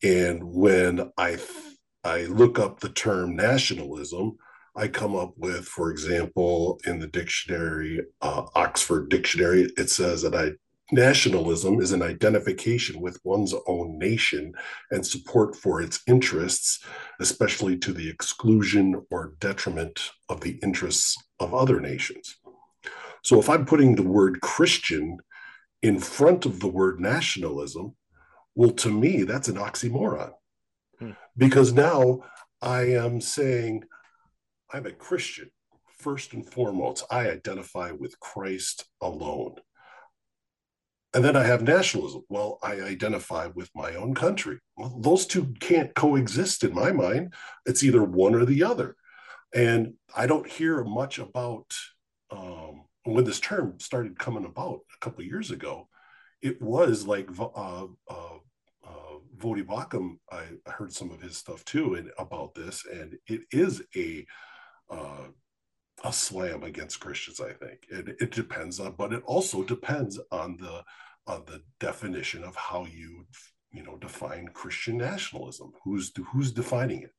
and 0.04 0.44
when 0.44 1.12
I 1.18 1.38
I 2.04 2.24
look 2.24 2.60
up 2.60 2.80
the 2.80 2.90
term 2.90 3.36
nationalism, 3.36 4.38
I 4.80 4.88
come 4.88 5.14
up 5.14 5.34
with, 5.36 5.66
for 5.66 5.92
example, 5.92 6.80
in 6.86 7.00
the 7.00 7.08
dictionary, 7.08 8.00
uh, 8.22 8.46
Oxford 8.56 9.10
Dictionary, 9.10 9.70
it 9.78 9.90
says 9.90 10.22
that 10.22 10.34
I 10.34 10.52
Nationalism 10.92 11.80
is 11.82 11.92
an 11.92 12.02
identification 12.02 13.00
with 13.00 13.20
one's 13.24 13.54
own 13.68 14.00
nation 14.00 14.54
and 14.90 15.06
support 15.06 15.56
for 15.56 15.82
its 15.82 16.02
interests, 16.08 16.84
especially 17.20 17.78
to 17.78 17.94
the 17.94 18.10
exclusion 18.10 19.00
or 19.12 19.34
detriment 19.40 20.12
of 20.30 20.42
the 20.42 20.58
interests 20.64 21.16
of 21.40 21.54
other 21.54 21.80
nations. 21.80 22.38
So 23.24 23.40
if 23.40 23.50
I'm 23.50 23.66
putting 23.66 23.96
the 23.96 24.02
word 24.18 24.42
Christian 24.42 25.20
in 25.84 26.00
front 26.00 26.48
of 26.48 26.60
the 26.60 26.68
word 26.68 27.00
nationalism, 27.00 27.96
well, 28.56 28.72
to 28.72 28.90
me, 28.90 29.24
that's 29.24 29.48
an 29.48 29.58
oxymoron. 29.58 30.32
Hmm. 30.98 31.12
Because 31.38 31.72
now 31.72 32.22
I 32.64 32.94
am 32.94 33.22
saying 33.22 33.84
I'm 34.72 34.86
a 34.86 34.92
Christian. 34.92 35.50
First 35.98 36.34
and 36.34 36.46
foremost, 36.46 37.04
I 37.12 37.30
identify 37.30 37.92
with 37.92 38.20
Christ 38.20 38.86
alone. 39.02 39.56
And 41.14 41.26
then 41.26 41.36
I 41.36 41.44
have 41.44 41.64
nationalism. 41.64 42.22
Well, 42.30 42.60
I 42.62 42.82
identify 42.82 43.48
with 43.48 43.70
my 43.74 43.96
own 43.96 44.14
country. 44.14 44.60
Well, 44.78 44.96
those 45.00 45.26
two 45.26 45.54
can't 45.60 45.94
coexist 45.96 46.64
in 46.64 46.74
my 46.74 46.92
mind. 46.92 47.34
It's 47.66 47.84
either 47.84 48.04
one 48.04 48.36
or 48.36 48.46
the 48.46 48.64
other. 48.64 48.96
And 49.54 49.96
I 50.16 50.28
don't 50.28 50.48
hear 50.48 50.84
much 50.84 51.18
about 51.18 51.66
um, 52.30 52.84
when 53.06 53.24
this 53.24 53.40
term 53.40 53.80
started 53.80 54.20
coming 54.20 54.46
about 54.46 54.82
a 54.96 55.00
couple 55.04 55.24
years 55.24 55.50
ago. 55.50 55.90
It 56.44 56.62
was 56.62 57.08
like 57.08 57.28
uh, 57.40 57.44
uh, 57.56 57.88
uh, 58.08 59.18
Voddie 59.36 59.66
Baucham. 59.66 60.20
I 60.32 60.44
heard 60.68 60.94
some 60.94 61.10
of 61.12 61.22
his 61.22 61.38
stuff 61.38 61.66
too 61.66 61.96
and 61.96 62.12
about 62.20 62.54
this, 62.54 62.86
and 62.86 63.18
it 63.28 63.42
is 63.52 63.82
a 63.96 64.26
uh, 64.90 65.28
a 66.04 66.14
slam 66.14 66.64
against 66.64 67.00
Christians, 67.00 67.40
I 67.42 67.54
think. 67.54 67.86
It, 67.90 68.16
it 68.20 68.32
depends 68.32 68.80
on, 68.80 68.94
but 68.98 69.14
it 69.14 69.24
also 69.26 69.64
depends 69.64 70.20
on 70.32 70.58
the 70.58 70.84
on 71.28 71.44
the 71.46 71.62
definition 71.80 72.44
of 72.44 72.56
how 72.56 72.86
you 72.86 73.26
you 73.72 73.84
know 73.84 73.98
define 73.98 74.48
Christian 74.50 74.98
nationalism. 74.98 75.72
Who's 75.84 76.12
who's 76.32 76.52
defining 76.52 77.04
it? 77.04 77.14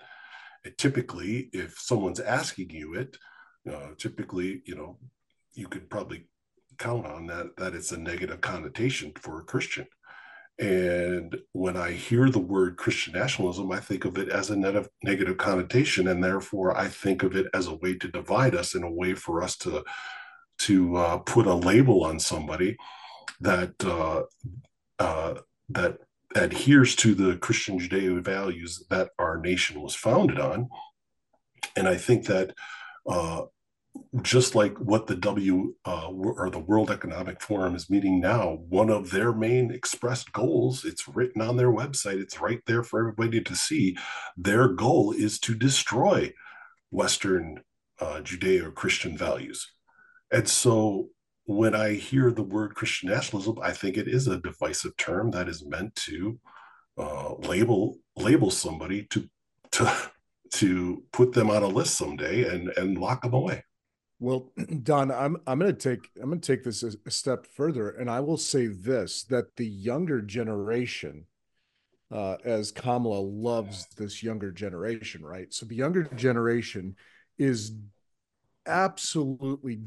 it 0.65 0.79
typically, 0.79 1.49
if 1.53 1.79
someone's 1.79 2.21
asking 2.21 2.71
you 2.71 2.95
it, 2.95 3.17
uh, 3.71 3.91
typically 3.99 4.63
you 4.65 4.75
know 4.75 4.99
you 5.55 5.69
could 5.69 5.91
probably 5.91 6.27
count 6.79 7.07
on 7.07 7.27
that 7.27 7.57
that 7.57 7.75
it's 7.75 7.93
a 7.93 7.99
negative 7.99 8.41
connotation 8.41 9.13
for 9.21 9.41
a 9.41 9.45
Christian. 9.45 9.87
And 10.61 11.39
when 11.53 11.79
I 11.79 11.93
hear 11.93 12.29
the 12.29 12.39
word 12.39 12.77
Christian 12.77 13.15
nationalism, 13.15 13.73
I 13.73 13.81
think 13.81 14.05
of 14.05 14.19
it 14.19 14.29
as 14.29 14.51
a 14.51 14.57
negative 14.57 15.39
connotation, 15.39 16.07
and 16.07 16.23
therefore 16.23 16.77
I 16.77 16.89
think 16.89 17.23
of 17.23 17.35
it 17.35 17.47
as 17.55 17.67
a 17.67 17.75
way 17.77 17.95
to 17.97 18.09
divide 18.09 18.55
us, 18.55 18.75
in 18.75 18.83
a 18.83 18.91
way 18.91 19.15
for 19.15 19.43
us 19.43 19.57
to 19.59 19.83
to 20.59 20.97
uh, 20.97 21.19
put 21.19 21.47
a 21.47 21.55
label 21.55 22.05
on 22.05 22.21
somebody 22.21 22.77
that 23.41 23.73
uh, 23.83 24.25
uh, 24.99 25.41
that 25.71 25.97
adheres 26.35 26.95
to 26.97 27.15
the 27.15 27.39
Christian 27.39 27.81
Judeo 27.81 28.23
values 28.23 28.85
that 28.91 29.13
our 29.19 29.39
nation 29.39 29.81
was 29.81 29.95
founded 29.95 30.39
on, 30.39 30.69
and 31.75 31.89
I 31.89 31.97
think 31.97 32.27
that 32.27 32.55
uh, 33.09 33.45
just 34.23 34.55
like 34.55 34.77
what 34.79 35.07
the 35.07 35.17
W 35.17 35.75
uh, 35.85 36.09
or 36.09 36.51
the 36.51 36.59
World 36.59 36.91
Economic 36.91 37.41
Forum 37.41 37.75
is 37.75 37.91
meeting 37.91 38.21
now, 38.21 38.59
one 38.69 38.91
of 38.91 39.11
their 39.11 39.33
main 39.33 39.71
expressed 39.71 40.33
goals, 40.33 40.85
it's 40.85 41.09
written 41.09 41.43
on 41.43 41.57
their 41.57 41.73
website, 41.73 42.21
it's 42.21 42.41
right 42.41 42.61
there 42.67 42.83
for 42.83 43.01
everybody 43.01 43.41
to 43.41 43.55
see. 43.55 43.97
Their 44.37 44.69
goal 44.69 45.13
is 45.13 45.39
to 45.41 45.55
destroy 45.55 46.33
Western 46.91 47.63
uh, 48.01 48.21
Judeo 48.23 48.75
Christian 48.75 49.17
values. 49.17 49.71
And 50.33 50.49
so 50.49 51.09
when 51.45 51.75
I 51.75 51.95
hear 51.95 52.31
the 52.31 52.43
word 52.43 52.75
Christian 52.75 53.11
nationalism, 53.11 53.59
I 53.63 53.73
think 53.73 53.97
it 53.97 54.07
is 54.07 54.29
a 54.29 54.41
divisive 54.41 54.97
term 54.97 55.33
that 55.33 55.49
is 55.49 55.65
meant 55.65 55.95
to 55.97 56.39
uh, 56.99 57.35
label 57.35 57.99
label 58.17 58.51
somebody 58.51 59.05
to 59.11 59.29
to 59.73 59.93
to 60.53 61.03
put 61.13 61.33
them 61.33 61.51
on 61.51 61.63
a 61.63 61.67
list 61.67 61.97
someday 61.97 62.49
and 62.55 62.69
and 62.77 62.99
lock 62.99 63.23
them 63.23 63.35
away. 63.35 63.65
Well, 64.21 64.53
Don, 64.83 65.11
I'm 65.11 65.39
I'm 65.47 65.59
going 65.59 65.75
to 65.75 65.97
take 65.97 66.11
I'm 66.17 66.29
going 66.29 66.41
to 66.41 66.47
take 66.47 66.63
this 66.63 66.83
a, 66.83 66.93
a, 67.07 67.11
step 67.11 67.47
further, 67.47 67.91
and 67.91 68.09
I 68.09 68.21
will 68.21 68.37
say 68.37 68.67
this: 68.67 69.25
that 69.25 69.57
the 69.57 69.67
younger 69.67 70.21
generation, 70.21 71.25
uh, 72.13 72.37
as 72.45 72.71
Kamala 72.71 73.21
loves 73.21 73.87
this 73.97 74.23
younger 74.23 74.53
generation, 74.53 75.25
right? 75.25 75.53
So 75.53 75.67
the 75.67 75.75
younger 75.75 76.05
generation 76.05 76.97
is 77.39 77.73
absolutely 78.67 79.81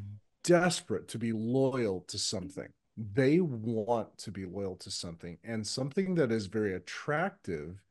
desperate 0.44 1.08
to 1.10 1.20
be 1.20 1.32
loyal 1.32 2.02
to 2.08 2.18
something. 2.18 2.68
They 2.98 3.40
want 3.40 4.18
to 4.20 4.32
be 4.32 4.46
loyal 4.46 4.76
to 4.78 4.90
something, 4.90 5.38
and 5.44 5.66
something 5.66 6.16
that 6.16 6.32
is 6.32 6.48
very 6.48 6.74
attractive, 6.74 7.84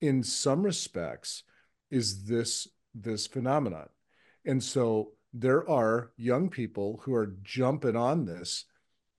in 0.00 0.22
some 0.22 0.62
respects, 0.62 1.44
is 1.90 2.24
this 2.24 2.68
this 2.94 3.26
phenomenon, 3.26 3.90
and 4.46 4.62
so 4.62 5.12
there 5.32 5.68
are 5.68 6.12
young 6.16 6.48
people 6.48 7.00
who 7.04 7.14
are 7.14 7.34
jumping 7.42 7.96
on 7.96 8.24
this 8.24 8.64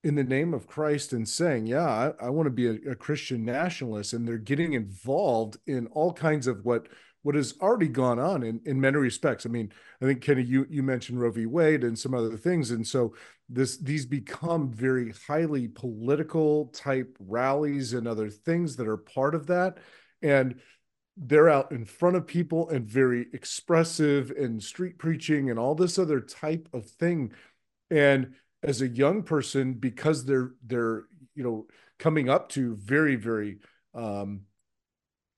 in 0.03 0.15
the 0.15 0.23
name 0.23 0.53
of 0.53 0.67
Christ 0.67 1.13
and 1.13 1.27
saying, 1.27 1.67
Yeah, 1.67 2.13
I, 2.19 2.27
I 2.27 2.29
want 2.29 2.47
to 2.47 2.51
be 2.51 2.67
a, 2.67 2.91
a, 2.91 2.95
Christian 2.95 3.43
nationalist. 3.43 4.13
And 4.13 4.27
they're 4.27 4.37
getting 4.37 4.73
involved 4.73 5.57
in 5.67 5.87
all 5.87 6.13
kinds 6.13 6.47
of 6.47 6.63
what 6.63 6.87
what 7.21 7.35
has 7.35 7.53
already 7.59 7.89
gone 7.89 8.17
on 8.17 8.43
in, 8.43 8.61
in 8.65 8.79
many 8.79 8.95
respects. 8.95 9.45
I 9.45 9.49
mean, 9.49 9.73
I 10.01 10.05
think 10.05 10.21
Kenny, 10.21 10.43
you 10.43 10.65
you 10.69 10.83
mentioned 10.83 11.19
Roe 11.19 11.31
v. 11.31 11.45
Wade 11.45 11.83
and 11.83 11.99
some 11.99 12.13
other 12.13 12.37
things. 12.37 12.71
And 12.71 12.87
so 12.87 13.13
this 13.49 13.77
these 13.77 14.05
become 14.05 14.71
very 14.71 15.13
highly 15.27 15.67
political 15.67 16.67
type 16.67 17.15
rallies 17.19 17.93
and 17.93 18.07
other 18.07 18.29
things 18.29 18.77
that 18.77 18.87
are 18.87 18.97
part 18.97 19.35
of 19.35 19.47
that. 19.47 19.79
And 20.21 20.59
they're 21.21 21.49
out 21.49 21.71
in 21.71 21.83
front 21.83 22.15
of 22.15 22.25
people 22.25 22.69
and 22.69 22.87
very 22.87 23.27
expressive 23.33 24.31
and 24.31 24.63
street 24.63 24.97
preaching 24.97 25.49
and 25.49 25.59
all 25.59 25.75
this 25.75 25.99
other 25.99 26.21
type 26.21 26.69
of 26.73 26.85
thing. 26.85 27.33
And 27.91 28.33
as 28.63 28.81
a 28.81 28.87
young 28.87 29.23
person 29.23 29.73
because 29.73 30.25
they're 30.25 30.51
they're 30.65 31.03
you 31.35 31.43
know 31.43 31.65
coming 31.97 32.29
up 32.29 32.49
to 32.49 32.75
very 32.75 33.15
very 33.15 33.57
um 33.93 34.41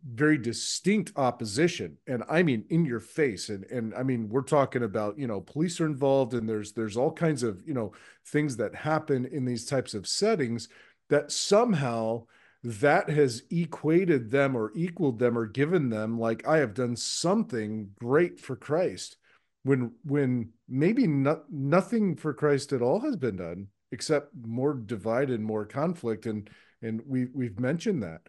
very 0.04 0.38
distinct 0.38 1.12
opposition 1.16 1.96
and 2.08 2.24
i 2.28 2.42
mean 2.42 2.66
in 2.70 2.84
your 2.84 3.00
face 3.00 3.50
and 3.50 3.64
and 3.66 3.94
i 3.94 4.02
mean 4.02 4.28
we're 4.30 4.42
talking 4.42 4.82
about 4.82 5.18
you 5.18 5.28
know 5.28 5.40
police 5.40 5.80
are 5.80 5.86
involved 5.86 6.34
and 6.34 6.50
there's 6.50 6.72
there's 6.74 6.98
all 6.98 7.12
kinds 7.12 7.44
of 7.44 7.62
you 7.68 7.74
know 7.74 7.92
things 8.26 8.58
that 8.58 8.74
happen 8.74 9.26
in 9.26 9.46
these 9.46 9.66
types 9.66 9.94
of 9.94 10.08
settings 10.08 10.68
that 11.10 11.32
somehow 11.32 12.24
that 12.64 13.10
has 13.10 13.44
equated 13.50 14.30
them 14.30 14.56
or 14.56 14.72
equaled 14.76 15.18
them 15.20 15.38
or 15.38 15.48
given 15.48 15.90
them 15.90 16.20
like 16.20 16.48
I 16.48 16.58
have 16.58 16.74
done 16.74 16.96
something 16.96 17.90
great 18.00 18.40
for 18.40 18.56
Christ 18.56 19.18
when 19.64 19.94
when 20.04 20.50
maybe 20.68 21.08
not, 21.08 21.52
nothing 21.52 22.16
for 22.16 22.34
Christ 22.34 22.74
at 22.74 22.82
all 22.82 23.00
has 23.02 23.16
been 23.16 23.38
done 23.38 23.68
except 23.92 24.30
more 24.46 24.74
divide 24.74 25.30
and 25.30 25.44
more 25.44 25.66
conflict 25.66 26.26
and 26.26 26.50
and 26.82 27.02
we 27.06 27.28
we've 27.34 27.60
mentioned 27.60 28.04
that. 28.04 28.22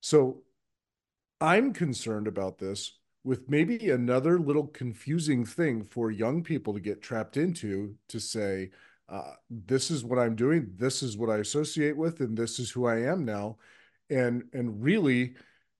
So 0.00 0.42
I'm 1.40 1.72
concerned 1.72 2.26
about 2.26 2.58
this 2.58 2.98
with 3.24 3.48
maybe 3.48 3.90
another 3.90 4.38
little 4.38 4.66
confusing 4.66 5.44
thing 5.44 5.84
for 5.84 6.10
young 6.10 6.42
people 6.42 6.74
to 6.74 6.80
get 6.80 7.02
trapped 7.02 7.36
into 7.36 7.94
to 8.08 8.18
say 8.18 8.70
uh, 9.12 9.34
this 9.50 9.90
is 9.90 10.04
what 10.04 10.18
I'm 10.18 10.34
doing, 10.34 10.72
this 10.76 11.02
is 11.02 11.18
what 11.18 11.28
I 11.28 11.38
associate 11.38 11.96
with, 11.96 12.20
and 12.20 12.36
this 12.36 12.58
is 12.58 12.70
who 12.70 12.86
I 12.86 13.02
am 13.02 13.24
now, 13.24 13.58
and 14.08 14.44
and 14.54 14.82
really 14.82 15.34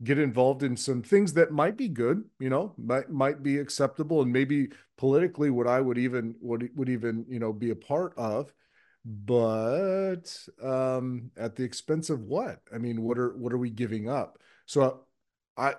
get 0.05 0.19
involved 0.19 0.63
in 0.63 0.77
some 0.77 1.03
things 1.03 1.33
that 1.35 1.53
might 1.53 1.77
be 1.77 1.89
good, 1.89 2.25
you 2.39 2.51
know, 2.51 2.75
might 2.77 3.11
might 3.11 3.43
be 3.43 3.59
acceptable, 3.59 4.21
and 4.21 4.33
maybe 4.33 4.69
politically 4.99 5.49
what 5.49 5.67
I 5.67 5.81
would 5.81 5.97
even 5.97 6.35
would 6.41 6.69
would 6.77 6.91
even 6.91 7.25
you 7.29 7.39
know 7.39 7.55
be 7.55 7.71
a 7.71 7.77
part 7.77 8.13
of, 8.19 8.53
but 9.05 10.25
um, 10.63 11.31
at 11.37 11.57
the 11.57 11.65
expense 11.65 12.11
of 12.11 12.21
what? 12.21 12.61
I 12.75 12.79
mean, 12.79 13.03
what 13.03 13.19
are 13.19 13.35
what 13.37 13.55
are 13.55 13.59
we 13.59 13.71
giving 13.71 14.11
up? 14.11 14.39
So 14.67 15.05
I 15.57 15.75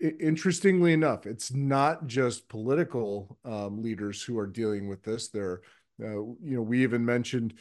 interestingly 0.00 0.92
enough, 0.92 1.26
it's 1.26 1.52
not 1.52 2.06
just 2.06 2.48
political 2.48 3.38
um, 3.44 3.82
leaders 3.82 4.22
who 4.22 4.38
are 4.38 4.46
dealing 4.46 4.88
with 4.88 5.02
this. 5.02 5.28
There, 5.28 5.54
uh, 5.54 5.58
you 5.98 6.36
know, 6.42 6.62
we 6.62 6.82
even 6.82 7.04
mentioned, 7.04 7.54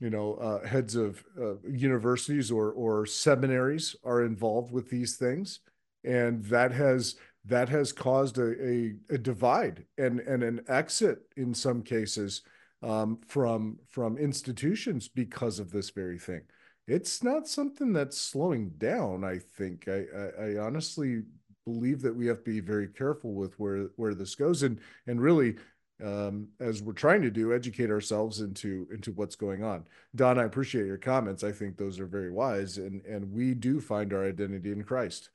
you 0.00 0.10
know, 0.10 0.34
uh, 0.34 0.66
heads 0.66 0.94
of 0.96 1.24
uh, 1.40 1.56
universities 1.68 2.50
or 2.50 2.72
or 2.72 3.06
seminaries 3.06 3.96
are 4.04 4.24
involved 4.24 4.72
with 4.72 4.90
these 4.90 5.16
things, 5.16 5.60
and 6.04 6.44
that 6.44 6.72
has 6.72 7.16
that 7.46 7.68
has 7.68 7.92
caused 7.92 8.38
a, 8.38 8.52
a, 8.64 8.94
a 9.10 9.18
divide 9.18 9.84
and 9.98 10.20
and 10.20 10.42
an 10.42 10.60
exit 10.68 11.20
in 11.36 11.54
some 11.54 11.82
cases 11.82 12.42
um, 12.82 13.18
from 13.26 13.78
from 13.88 14.18
institutions 14.18 15.08
because 15.08 15.58
of 15.58 15.70
this 15.70 15.90
very 15.90 16.18
thing. 16.18 16.42
It's 16.86 17.22
not 17.22 17.46
something 17.46 17.92
that's 17.92 18.20
slowing 18.20 18.70
down. 18.78 19.22
I 19.22 19.38
think 19.38 19.86
I, 19.86 20.04
I, 20.16 20.44
I 20.44 20.58
honestly 20.58 21.22
believe 21.64 22.02
that 22.02 22.16
we 22.16 22.26
have 22.26 22.38
to 22.38 22.50
be 22.50 22.60
very 22.60 22.88
careful 22.88 23.34
with 23.34 23.58
where 23.58 23.88
where 23.96 24.14
this 24.14 24.34
goes 24.34 24.62
and 24.62 24.80
and 25.06 25.20
really 25.20 25.56
um, 26.02 26.48
as 26.60 26.82
we're 26.82 26.92
trying 26.92 27.22
to 27.22 27.30
do, 27.30 27.54
educate 27.54 27.90
ourselves 27.90 28.40
into 28.40 28.86
into 28.92 29.12
what's 29.12 29.36
going 29.36 29.62
on. 29.62 29.84
Don, 30.14 30.38
I 30.38 30.44
appreciate 30.44 30.86
your 30.86 30.98
comments. 30.98 31.44
I 31.44 31.52
think 31.52 31.76
those 31.76 32.00
are 32.00 32.06
very 32.06 32.30
wise, 32.30 32.78
and 32.78 33.04
and 33.04 33.32
we 33.32 33.54
do 33.54 33.80
find 33.80 34.12
our 34.12 34.26
identity 34.26 34.72
in 34.72 34.82
Christ, 34.82 35.30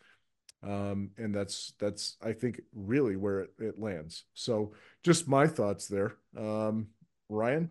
um, 0.63 1.11
and 1.18 1.34
that's 1.34 1.74
that's 1.80 2.18
I 2.22 2.34
think 2.34 2.61
really 2.74 3.16
where 3.16 3.41
it, 3.41 3.49
it 3.59 3.80
lands. 3.80 4.26
So, 4.34 4.74
just 5.03 5.28
my 5.28 5.47
thoughts 5.47 5.88
there. 5.88 6.18
Um, 6.38 6.88
Ryan. 7.30 7.70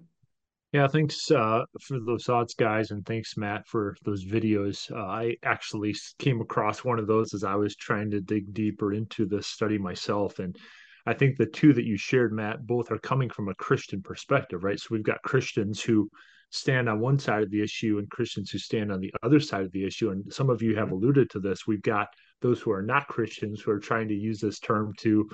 Yeah, 0.72 0.88
thanks 0.88 1.30
uh, 1.30 1.62
for 1.80 2.01
those 2.01 2.24
thoughts, 2.24 2.55
guys, 2.55 2.90
and 2.90 3.07
thanks, 3.07 3.36
Matt, 3.36 3.64
for 3.68 3.97
those 4.05 4.24
videos. 4.24 4.90
Uh, 4.90 5.07
I 5.07 5.36
actually 5.45 5.95
came 6.18 6.40
across 6.40 6.82
one 6.82 6.99
of 6.99 7.07
those 7.07 7.32
as 7.32 7.45
I 7.45 7.55
was 7.55 7.76
trying 7.76 8.11
to 8.11 8.20
dig 8.20 8.53
deeper 8.53 8.92
into 8.92 9.24
this 9.24 9.47
study 9.47 9.78
myself, 9.78 10.40
and 10.40 10.59
I 11.07 11.15
think 11.15 11.37
the 11.37 11.47
two 11.47 11.73
that 11.75 11.85
you 11.85 11.97
shared, 11.97 12.33
Matt, 12.33 12.67
both 12.67 12.91
are 12.91 12.99
coming 12.99 13.29
from 13.29 13.49
a 13.49 13.55
Christian 13.55 14.03
perspective, 14.03 14.65
right? 14.65 14.79
So 14.81 14.89
we've 14.91 15.03
got 15.03 15.23
Christians 15.23 15.83
who 15.83 16.09
stand 16.51 16.89
on 16.89 17.01
one 17.01 17.19
side 17.19 17.43
of 17.43 17.51
the 17.51 17.63
issue 17.63 17.99
and 17.99 18.09
Christians 18.11 18.51
who 18.51 18.59
stand 18.59 18.93
on 18.93 19.01
the 19.01 19.13
other 19.23 19.41
side 19.41 19.65
of 19.65 19.73
the 19.73 19.85
issue. 19.85 20.11
And 20.11 20.33
some 20.33 20.51
of 20.51 20.63
you 20.63 20.77
have 20.77 20.93
alluded 20.93 21.31
to 21.31 21.41
this. 21.41 21.67
We've 21.67 21.83
got 21.83 22.09
those 22.41 22.61
who 22.61 22.71
are 22.71 22.83
not 22.83 23.09
Christians 23.09 23.61
who 23.61 23.71
are 23.73 23.81
trying 23.81 24.09
to 24.09 24.15
use 24.15 24.41
this 24.41 24.61
term 24.61 24.93
to 25.01 25.29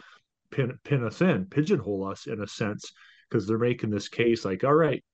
pin, 0.51 0.73
pin 0.85 1.05
us 1.05 1.21
in, 1.21 1.47
pigeonhole 1.47 2.07
us 2.07 2.27
in 2.27 2.41
a 2.43 2.47
sense, 2.47 2.91
because 3.29 3.47
they're 3.47 3.59
making 3.59 3.91
this 3.91 4.09
case 4.09 4.45
like, 4.45 4.65
all 4.65 4.75
right, 4.75 5.05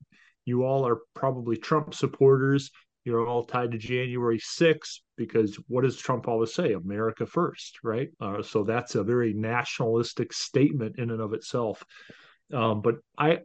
you 0.45 0.65
all 0.65 0.87
are 0.87 1.01
probably 1.15 1.57
Trump 1.57 1.93
supporters 1.93 2.71
you're 3.07 3.27
all 3.27 3.45
tied 3.45 3.71
to 3.71 3.79
January 3.79 4.39
6th 4.39 5.01
because 5.17 5.57
what 5.69 5.85
does 5.85 5.97
Trump 5.97 6.27
always 6.27 6.53
say? 6.53 6.73
America 6.73 7.25
first, 7.25 7.79
right? 7.85 8.09
Uh, 8.21 8.43
so 8.43 8.65
that's 8.65 8.97
a 8.97 9.05
very 9.05 9.33
nationalistic 9.33 10.33
statement 10.33 10.99
in 10.99 11.11
and 11.11 11.21
of 11.21 11.33
itself. 11.33 11.83
Um, 12.53 12.83
but 12.83 12.97
I, 13.17 13.39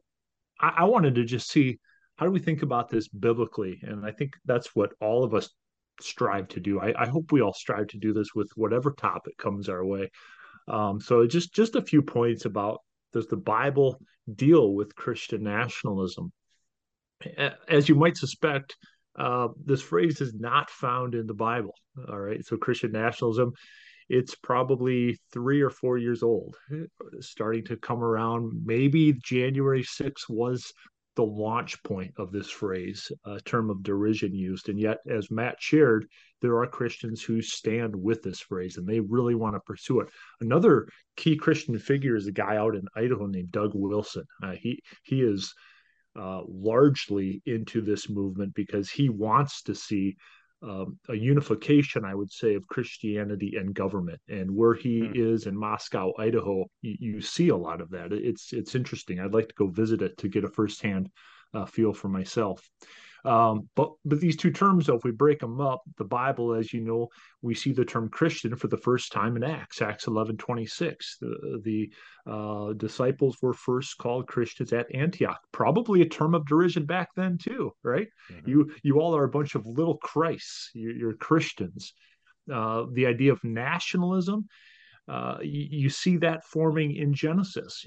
I 0.60 0.86
wanted 0.86 1.16
to 1.16 1.24
just 1.24 1.50
see 1.50 1.80
how 2.18 2.26
do 2.26 2.32
we 2.32 2.40
think 2.40 2.64
about 2.64 2.90
this 2.90 3.08
biblically, 3.08 3.80
and 3.84 4.06
I 4.06 4.12
think 4.12 4.34
that's 4.46 4.76
what 4.76 4.92
all 5.00 5.24
of 5.24 5.34
us 5.34 5.50
strive 6.02 6.48
to 6.50 6.60
do. 6.60 6.80
I, 6.80 6.94
I 7.04 7.08
hope 7.08 7.32
we 7.32 7.42
all 7.42 7.54
strive 7.54 7.88
to 7.88 7.98
do 7.98 8.14
this 8.14 8.34
with 8.36 8.52
whatever 8.56 8.92
topic 8.92 9.38
comes 9.38 9.70
our 9.70 9.86
way. 9.86 10.10
Um, 10.68 11.00
so 11.00 11.26
just 11.26 11.54
just 11.54 11.76
a 11.76 11.82
few 11.82 12.02
points 12.02 12.46
about 12.46 12.80
does 13.14 13.28
the 13.28 13.38
Bible 13.38 14.00
deal 14.34 14.74
with 14.74 14.96
Christian 14.96 15.44
nationalism? 15.44 16.32
As 17.68 17.88
you 17.90 17.96
might 17.96 18.18
suspect, 18.18 18.76
uh, 19.18 19.50
this 19.64 19.82
phrase 19.82 20.22
is 20.22 20.34
not 20.34 20.70
found 20.70 21.16
in 21.16 21.28
the 21.28 21.34
Bible. 21.34 21.76
All 22.10 22.20
right. 22.20 22.46
So 22.46 22.58
Christian 22.58 22.92
nationalism, 22.92 23.52
it's 24.10 24.36
probably 24.36 25.18
three 25.32 25.62
or 25.62 25.70
four 25.70 25.98
years 25.98 26.24
old, 26.24 26.58
starting 27.20 27.66
to 27.66 27.78
come 27.78 28.04
around. 28.04 28.52
Maybe 28.66 29.14
January 29.14 29.84
6th 29.84 30.30
was 30.30 30.72
the 31.16 31.24
launch 31.24 31.82
point 31.84 32.14
of 32.18 32.32
this 32.32 32.50
phrase, 32.50 33.12
a 33.26 33.40
term 33.42 33.70
of 33.70 33.84
derision 33.84 34.34
used. 34.34 34.70
And 34.70 34.80
yet, 34.80 35.00
as 35.10 35.30
Matt 35.30 35.56
shared, 35.60 36.08
there 36.42 36.58
are 36.58 36.68
Christians 36.68 37.22
who 37.22 37.42
stand 37.42 37.96
with 37.96 38.24
this 38.24 38.40
phrase 38.40 38.78
and 38.78 38.88
they 38.88 39.00
really 39.00 39.36
want 39.36 39.56
to 39.56 39.60
pursue 39.62 40.00
it. 40.00 40.10
Another 40.40 40.88
key 41.18 41.36
Christian 41.36 41.78
figure 41.78 42.16
is 42.16 42.28
a 42.28 42.32
guy 42.32 42.56
out 42.56 42.76
in 42.76 42.84
Idaho 42.96 43.28
named 43.28 43.52
Doug 43.52 43.72
Wilson. 43.74 44.24
Uh, 44.42 44.54
he 44.60 44.82
he 45.04 45.22
is 45.22 45.54
uh, 46.20 46.42
largely 46.48 47.42
into 47.46 47.82
this 47.82 48.10
movement 48.10 48.54
because 48.54 48.90
he 48.90 49.10
wants 49.10 49.62
to 49.64 49.76
see 49.76 50.18
um, 50.64 51.00
a 51.10 51.16
unification, 51.16 52.06
I 52.06 52.14
would 52.14 52.32
say, 52.32 52.54
of 52.54 52.68
Christianity 52.68 53.56
and 53.58 53.74
government. 53.74 54.20
And 54.30 54.56
where 54.56 54.76
he 54.76 55.02
mm. 55.02 55.16
is 55.16 55.48
in 55.48 55.58
Moscow, 55.58 56.12
Idaho, 56.20 56.66
you, 56.82 56.98
you, 57.00 57.22
see 57.22 57.50
a 57.50 57.58
lot 57.58 57.82
of 57.82 57.90
that. 57.92 58.14
It's 58.14 58.54
it's 58.54 58.76
interesting. 58.76 59.20
I'd 59.20 59.34
like 59.34 59.48
to 59.48 59.56
go 59.56 59.68
visit 59.68 60.02
it 60.02 60.18
to 60.20 60.28
get 60.28 60.44
a 60.44 60.50
firsthand 60.50 61.10
uh, 61.54 61.66
feel 61.66 61.94
for 61.94 62.10
myself. 62.10 62.68
Um, 63.24 63.70
but 63.76 63.92
but 64.04 64.20
these 64.20 64.36
two 64.36 64.52
terms, 64.52 64.88
though, 64.88 64.96
if 64.96 65.04
we 65.04 65.12
break 65.12 65.40
them 65.40 65.62
up, 65.62 65.82
the 65.98 66.06
Bible, 66.06 66.54
as 66.54 66.74
you 66.74 66.82
know, 66.82 67.10
we 67.42 67.54
see 67.54 67.72
the 67.72 67.86
term 67.86 68.10
Christian 68.10 68.56
for 68.56 68.68
the 68.68 68.78
first 68.78 69.12
time 69.12 69.36
in 69.36 69.44
Acts, 69.44 69.82
Acts 69.82 70.08
eleven 70.08 70.38
twenty 70.38 70.66
six. 70.66 71.18
The 71.20 71.62
the 71.64 71.92
uh, 72.32 72.74
disciples 72.74 73.38
were 73.42 73.54
first 73.54 73.98
called 73.98 74.28
Christians 74.28 74.74
at 74.74 74.94
Antioch, 74.94 75.40
probably 75.52 76.02
a 76.02 76.10
term 76.10 76.34
of 76.34 76.46
derision 76.46 76.86
back 76.86 77.10
then 77.16 77.38
too, 77.38 77.72
right? 77.84 78.08
Mm-hmm. 78.32 78.50
You 78.50 78.72
you 78.84 79.00
all 79.00 79.16
are 79.16 79.26
a 79.26 79.30
bunch 79.30 79.56
of 79.56 79.66
little 79.66 79.98
Christs. 79.98 80.72
You're, 80.74 80.96
you're 80.96 81.14
Christians. 81.14 81.94
Uh, 82.52 82.86
the 82.92 83.06
idea 83.06 83.32
of 83.32 83.44
nationalism 83.44 84.48
uh, 85.08 85.38
you, 85.42 85.68
you, 85.70 85.90
see 85.90 86.18
that 86.18 86.46
forming 86.46 86.96
in 86.96 87.14
Genesis 87.14 87.86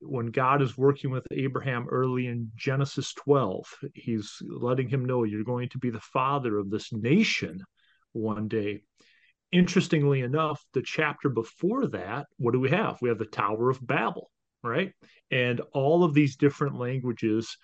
when 0.00 0.26
God 0.26 0.62
is 0.62 0.78
working 0.78 1.10
with 1.10 1.26
Abraham 1.30 1.86
early 1.90 2.26
in 2.26 2.50
Genesis 2.56 3.12
12. 3.14 3.66
He's 3.94 4.32
letting 4.48 4.88
him 4.88 5.04
know 5.04 5.24
you're 5.24 5.44
going 5.44 5.68
to 5.70 5.78
be 5.78 5.90
the 5.90 6.00
father 6.00 6.58
of 6.58 6.70
this 6.70 6.92
nation 6.92 7.62
one 8.12 8.48
day. 8.48 8.80
Interestingly 9.52 10.22
enough, 10.22 10.64
the 10.72 10.82
chapter 10.82 11.28
before 11.28 11.86
that, 11.88 12.26
what 12.38 12.52
do 12.52 12.60
we 12.60 12.70
have? 12.70 12.98
We 13.00 13.10
have 13.10 13.18
the 13.18 13.26
Tower 13.26 13.70
of 13.70 13.86
Babel, 13.86 14.30
right? 14.62 14.92
And 15.30 15.60
all 15.74 16.02
of 16.02 16.14
these 16.14 16.36
different 16.36 16.78
languages 16.78 17.56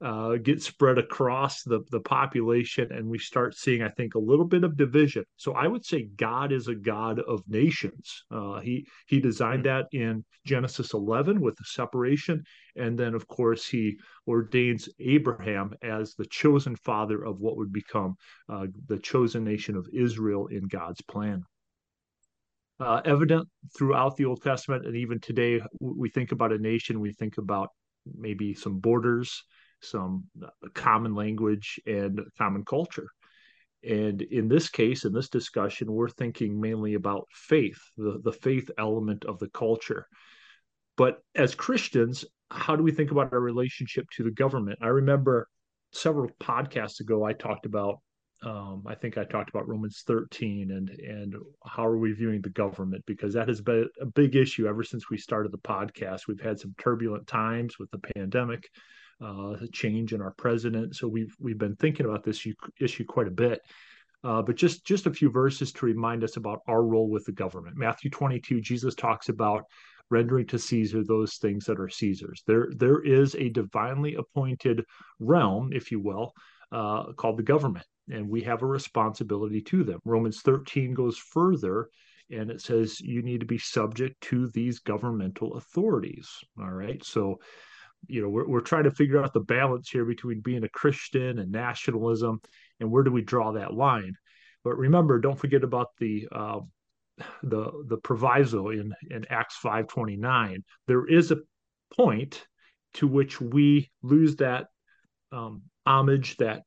uh, 0.00 0.36
get 0.36 0.62
spread 0.62 0.98
across 0.98 1.62
the, 1.62 1.80
the 1.90 2.00
population 2.00 2.90
and 2.92 3.06
we 3.06 3.18
start 3.18 3.56
seeing 3.56 3.82
i 3.82 3.88
think 3.88 4.14
a 4.14 4.18
little 4.18 4.44
bit 4.44 4.64
of 4.64 4.76
division. 4.76 5.24
So 5.36 5.54
i 5.54 5.66
would 5.66 5.84
say 5.84 6.08
god 6.16 6.52
is 6.52 6.68
a 6.68 6.74
god 6.74 7.20
of 7.20 7.42
nations. 7.48 8.24
Uh, 8.30 8.60
he 8.60 8.86
he 9.06 9.20
designed 9.20 9.64
that 9.64 9.86
in 9.92 10.24
genesis 10.46 10.94
11 10.94 11.40
with 11.40 11.56
the 11.56 11.64
separation 11.64 12.42
and 12.76 12.98
then 12.98 13.14
of 13.14 13.26
course 13.26 13.66
he 13.66 13.98
ordains 14.26 14.88
abraham 15.00 15.72
as 15.82 16.14
the 16.14 16.26
chosen 16.26 16.76
father 16.76 17.24
of 17.24 17.40
what 17.40 17.56
would 17.56 17.72
become 17.72 18.14
uh, 18.48 18.66
the 18.86 18.98
chosen 18.98 19.44
nation 19.44 19.76
of 19.76 19.86
israel 19.92 20.46
in 20.46 20.66
god's 20.68 21.02
plan. 21.02 21.42
Uh, 22.80 23.00
evident 23.04 23.48
throughout 23.76 24.16
the 24.16 24.24
Old 24.24 24.40
Testament, 24.40 24.86
and 24.86 24.94
even 24.94 25.18
today, 25.18 25.60
we 25.80 26.08
think 26.10 26.30
about 26.30 26.52
a 26.52 26.58
nation, 26.58 27.00
we 27.00 27.12
think 27.12 27.36
about 27.36 27.70
maybe 28.16 28.54
some 28.54 28.78
borders, 28.78 29.42
some 29.80 30.24
uh, 30.42 30.48
common 30.74 31.14
language 31.14 31.80
and 31.86 32.20
common 32.36 32.64
culture. 32.64 33.08
And 33.88 34.22
in 34.22 34.48
this 34.48 34.68
case, 34.68 35.04
in 35.04 35.12
this 35.12 35.28
discussion, 35.28 35.92
we're 35.92 36.08
thinking 36.08 36.60
mainly 36.60 36.94
about 36.94 37.28
faith, 37.32 37.80
the, 37.96 38.20
the 38.22 38.32
faith 38.32 38.70
element 38.76 39.24
of 39.24 39.38
the 39.38 39.48
culture. 39.48 40.06
But 40.96 41.18
as 41.36 41.54
Christians, 41.54 42.24
how 42.50 42.74
do 42.74 42.82
we 42.82 42.90
think 42.90 43.12
about 43.12 43.32
our 43.32 43.40
relationship 43.40 44.06
to 44.16 44.24
the 44.24 44.32
government? 44.32 44.80
I 44.82 44.88
remember 44.88 45.48
several 45.92 46.28
podcasts 46.40 47.00
ago, 47.00 47.24
I 47.24 47.34
talked 47.34 47.66
about, 47.66 48.00
um, 48.42 48.82
I 48.86 48.96
think 48.96 49.16
I 49.16 49.24
talked 49.24 49.50
about 49.50 49.68
Romans 49.68 50.02
13 50.06 50.70
and 50.70 50.90
and 50.90 51.34
how 51.64 51.86
are 51.86 51.98
we 51.98 52.12
viewing 52.12 52.40
the 52.40 52.50
government 52.50 53.04
because 53.06 53.34
that 53.34 53.48
has 53.48 53.60
been 53.60 53.88
a 54.00 54.06
big 54.06 54.36
issue 54.36 54.66
ever 54.66 54.82
since 54.82 55.10
we 55.10 55.18
started 55.18 55.52
the 55.52 55.58
podcast. 55.58 56.26
We've 56.26 56.40
had 56.40 56.58
some 56.58 56.74
turbulent 56.78 57.26
times 57.26 57.78
with 57.78 57.90
the 57.90 57.98
pandemic 58.14 58.68
uh, 59.20 59.56
change 59.72 60.12
in 60.12 60.20
our 60.20 60.32
president. 60.32 60.96
So 60.96 61.08
we've 61.08 61.34
we've 61.38 61.58
been 61.58 61.76
thinking 61.76 62.06
about 62.06 62.24
this 62.24 62.46
issue 62.80 63.04
quite 63.04 63.28
a 63.28 63.32
bit. 63.32 63.60
Uh, 64.24 64.42
but 64.42 64.56
just 64.56 64.84
just 64.84 65.06
a 65.06 65.12
few 65.12 65.30
verses 65.30 65.72
to 65.72 65.86
remind 65.86 66.24
us 66.24 66.36
about 66.36 66.60
our 66.66 66.82
role 66.82 67.08
with 67.08 67.24
the 67.24 67.32
government. 67.32 67.76
Matthew 67.76 68.10
22, 68.10 68.60
Jesus 68.60 68.94
talks 68.94 69.28
about 69.28 69.64
rendering 70.10 70.46
to 70.46 70.58
Caesar 70.58 71.04
those 71.04 71.36
things 71.36 71.64
that 71.66 71.78
are 71.78 71.88
Caesar's. 71.88 72.42
There 72.46 72.68
there 72.76 73.00
is 73.00 73.34
a 73.36 73.48
divinely 73.50 74.14
appointed 74.16 74.84
realm, 75.20 75.72
if 75.72 75.92
you 75.92 76.00
will, 76.00 76.32
uh, 76.72 77.12
called 77.12 77.36
the 77.36 77.44
government, 77.44 77.86
and 78.10 78.28
we 78.28 78.42
have 78.42 78.62
a 78.62 78.66
responsibility 78.66 79.60
to 79.62 79.84
them. 79.84 80.00
Romans 80.04 80.40
13 80.40 80.94
goes 80.94 81.16
further 81.16 81.88
and 82.30 82.50
it 82.50 82.60
says 82.60 83.00
you 83.00 83.22
need 83.22 83.40
to 83.40 83.46
be 83.46 83.58
subject 83.58 84.20
to 84.20 84.48
these 84.48 84.80
governmental 84.80 85.56
authorities 85.56 86.28
all 86.60 86.70
right 86.70 87.04
so 87.04 87.38
you 88.08 88.22
know, 88.22 88.28
we're, 88.28 88.48
we're 88.48 88.60
trying 88.60 88.84
to 88.84 88.90
figure 88.90 89.22
out 89.22 89.32
the 89.32 89.40
balance 89.40 89.90
here 89.90 90.04
between 90.04 90.40
being 90.40 90.64
a 90.64 90.68
Christian 90.68 91.38
and 91.38 91.52
nationalism, 91.52 92.40
and 92.80 92.90
where 92.90 93.02
do 93.02 93.12
we 93.12 93.22
draw 93.22 93.52
that 93.52 93.74
line? 93.74 94.14
But 94.64 94.76
remember, 94.76 95.20
don't 95.20 95.38
forget 95.38 95.62
about 95.62 95.88
the 95.98 96.28
uh, 96.32 96.60
the 97.42 97.70
the 97.86 97.98
proviso 97.98 98.68
in 98.70 98.92
in 99.10 99.24
Acts 99.30 99.56
five 99.56 99.86
twenty 99.86 100.16
nine. 100.16 100.64
There 100.86 101.06
is 101.06 101.30
a 101.30 101.38
point 101.96 102.46
to 102.94 103.06
which 103.06 103.40
we 103.40 103.90
lose 104.02 104.36
that 104.36 104.66
um, 105.32 105.62
homage, 105.86 106.36
that 106.38 106.62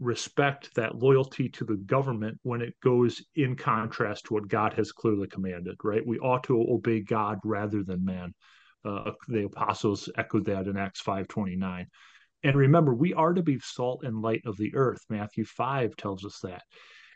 respect, 0.00 0.74
that 0.74 0.96
loyalty 0.96 1.48
to 1.48 1.64
the 1.64 1.76
government 1.76 2.38
when 2.42 2.60
it 2.60 2.74
goes 2.82 3.24
in 3.36 3.54
contrast 3.54 4.26
to 4.26 4.34
what 4.34 4.48
God 4.48 4.74
has 4.74 4.92
clearly 4.92 5.28
commanded. 5.28 5.76
Right? 5.82 6.06
We 6.06 6.18
ought 6.18 6.44
to 6.44 6.60
obey 6.60 7.00
God 7.00 7.38
rather 7.44 7.82
than 7.82 8.04
man. 8.04 8.34
Uh, 8.84 9.12
the 9.28 9.44
apostles 9.44 10.08
echoed 10.16 10.44
that 10.46 10.66
in 10.66 10.76
Acts 10.76 11.02
5:29. 11.02 11.86
And 12.44 12.56
remember, 12.56 12.92
we 12.92 13.14
are 13.14 13.32
to 13.32 13.42
be 13.42 13.58
salt 13.60 14.02
and 14.04 14.20
light 14.20 14.42
of 14.44 14.56
the 14.56 14.74
earth. 14.74 15.00
Matthew 15.08 15.44
5 15.44 15.96
tells 15.96 16.24
us 16.24 16.40
that. 16.42 16.62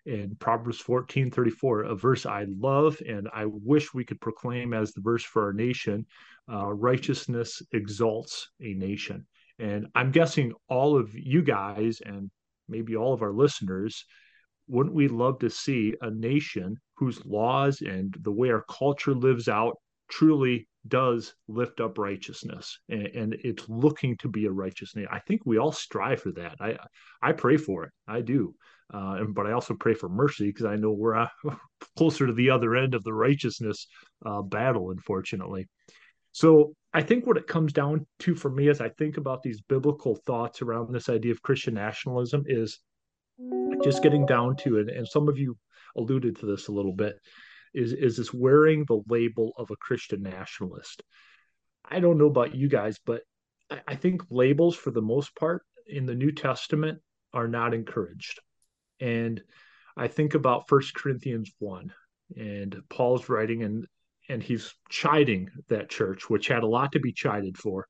In 0.04 0.36
Proverbs 0.36 0.78
14 0.78 1.32
34, 1.32 1.82
a 1.82 1.96
verse 1.96 2.26
I 2.26 2.46
love 2.48 2.96
and 3.08 3.28
I 3.34 3.46
wish 3.46 3.92
we 3.92 4.04
could 4.04 4.20
proclaim 4.20 4.72
as 4.72 4.92
the 4.92 5.00
verse 5.00 5.24
for 5.24 5.42
our 5.42 5.52
nation 5.52 6.06
uh, 6.48 6.72
righteousness 6.72 7.60
exalts 7.72 8.48
a 8.60 8.74
nation. 8.74 9.26
And 9.58 9.86
I'm 9.94 10.12
guessing 10.12 10.52
all 10.68 10.96
of 10.96 11.12
you 11.14 11.42
guys 11.42 12.00
and 12.04 12.30
maybe 12.68 12.94
all 12.94 13.12
of 13.12 13.22
our 13.22 13.32
listeners, 13.32 14.04
wouldn't 14.68 14.94
we 14.94 15.08
love 15.08 15.38
to 15.40 15.50
see 15.50 15.94
a 16.00 16.10
nation 16.10 16.76
whose 16.96 17.24
laws 17.24 17.80
and 17.80 18.16
the 18.20 18.32
way 18.32 18.50
our 18.50 18.64
culture 18.68 19.14
lives 19.14 19.48
out 19.48 19.76
truly 20.08 20.68
does 20.88 21.34
lift 21.48 21.80
up 21.80 21.98
righteousness 21.98 22.78
and, 22.88 23.06
and, 23.08 23.36
it's 23.44 23.68
looking 23.68 24.16
to 24.16 24.28
be 24.28 24.46
a 24.46 24.50
righteousness 24.50 25.06
i 25.10 25.18
think 25.20 25.42
we 25.44 25.58
all 25.58 25.72
strive 25.72 26.20
for 26.20 26.32
that. 26.32 26.56
I 26.60 26.76
i 27.22 27.32
pray 27.32 27.56
for 27.56 27.84
it. 27.84 27.92
I 28.06 28.20
do. 28.20 28.54
Uh, 28.92 29.16
and, 29.20 29.34
but 29.34 29.46
i 29.46 29.52
also 29.52 29.74
pray 29.74 29.94
for 29.94 30.08
mercy 30.08 30.46
because 30.46 30.66
i 30.66 30.76
know 30.76 30.92
we're 30.92 31.16
uh, 31.16 31.28
closer 31.96 32.26
to 32.26 32.32
the 32.32 32.50
other 32.50 32.76
end 32.76 32.94
of 32.94 33.04
the 33.04 33.12
righteousness 33.12 33.86
uh, 34.24 34.42
battle 34.42 34.90
unfortunately. 34.90 35.66
So 36.32 36.74
i 36.92 37.02
think 37.02 37.26
what 37.26 37.36
it 37.36 37.46
comes 37.46 37.72
down 37.72 38.06
to 38.20 38.34
for 38.34 38.50
me 38.50 38.68
as 38.68 38.80
i 38.80 38.88
think 38.90 39.16
about 39.16 39.42
these 39.42 39.60
biblical 39.62 40.16
thoughts 40.26 40.62
around 40.62 40.92
this 40.92 41.08
idea 41.08 41.32
of 41.32 41.42
christian 41.42 41.74
nationalism 41.74 42.44
is 42.46 42.80
just 43.82 44.02
getting 44.02 44.26
down 44.26 44.56
to 44.56 44.78
it. 44.78 44.88
And 44.88 45.06
some 45.06 45.28
of 45.28 45.38
you 45.38 45.56
alluded 45.96 46.36
to 46.36 46.46
this 46.46 46.68
a 46.68 46.72
little 46.72 46.92
bit 46.92 47.16
is 47.74 47.92
is 47.92 48.16
this 48.16 48.32
wearing 48.32 48.84
the 48.84 49.02
label 49.08 49.52
of 49.58 49.70
a 49.70 49.76
Christian 49.76 50.22
nationalist. 50.22 51.02
I 51.88 52.00
don't 52.00 52.18
know 52.18 52.26
about 52.26 52.54
you 52.54 52.68
guys, 52.68 52.98
but 53.04 53.22
I, 53.70 53.80
I 53.88 53.94
think 53.96 54.22
labels 54.30 54.76
for 54.76 54.90
the 54.90 55.02
most 55.02 55.34
part 55.36 55.62
in 55.86 56.06
the 56.06 56.14
New 56.14 56.32
Testament 56.32 57.00
are 57.32 57.48
not 57.48 57.74
encouraged. 57.74 58.40
And 59.00 59.42
I 59.96 60.08
think 60.08 60.34
about 60.34 60.68
First 60.68 60.94
Corinthians 60.94 61.50
1 61.58 61.92
and 62.36 62.82
Paul's 62.88 63.28
writing 63.28 63.62
and 63.62 63.86
and 64.28 64.42
he's 64.42 64.74
chiding 64.88 65.48
that 65.68 65.88
church, 65.88 66.28
which 66.28 66.48
had 66.48 66.64
a 66.64 66.68
lot 66.68 66.92
to 66.92 67.00
be 67.00 67.12
chided 67.12 67.56
for. 67.56 67.86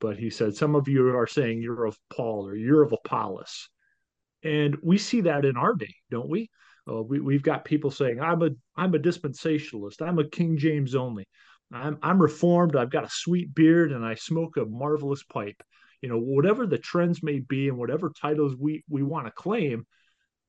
But 0.00 0.16
he 0.16 0.30
said, 0.30 0.54
Some 0.54 0.76
of 0.76 0.88
you 0.88 1.16
are 1.16 1.26
saying 1.26 1.60
you're 1.60 1.84
of 1.84 1.98
Paul 2.14 2.46
or 2.46 2.54
you're 2.54 2.82
of 2.82 2.92
Apollos. 2.92 3.68
And 4.42 4.76
we 4.82 4.98
see 4.98 5.22
that 5.22 5.44
in 5.44 5.56
our 5.56 5.74
day, 5.74 5.94
don't 6.10 6.28
we? 6.28 6.48
Uh, 6.90 7.02
we, 7.02 7.20
we've 7.20 7.42
got 7.42 7.64
people 7.64 7.90
saying, 7.90 8.20
I'm 8.20 8.42
a 8.42 8.50
I'm 8.76 8.94
a 8.94 8.98
dispensationalist. 8.98 10.02
I'm 10.02 10.18
a 10.18 10.28
King 10.28 10.56
James 10.56 10.94
only. 10.94 11.26
I'm 11.72 11.98
I'm 12.02 12.20
reformed. 12.20 12.76
I've 12.76 12.90
got 12.90 13.04
a 13.04 13.10
sweet 13.10 13.54
beard 13.54 13.92
and 13.92 14.04
I 14.04 14.14
smoke 14.14 14.56
a 14.56 14.64
marvelous 14.64 15.22
pipe. 15.22 15.62
You 16.02 16.08
know, 16.08 16.18
whatever 16.18 16.66
the 16.66 16.78
trends 16.78 17.22
may 17.22 17.40
be 17.40 17.68
and 17.68 17.78
whatever 17.78 18.10
titles 18.10 18.56
we 18.58 18.82
we 18.88 19.02
want 19.02 19.26
to 19.26 19.32
claim, 19.32 19.86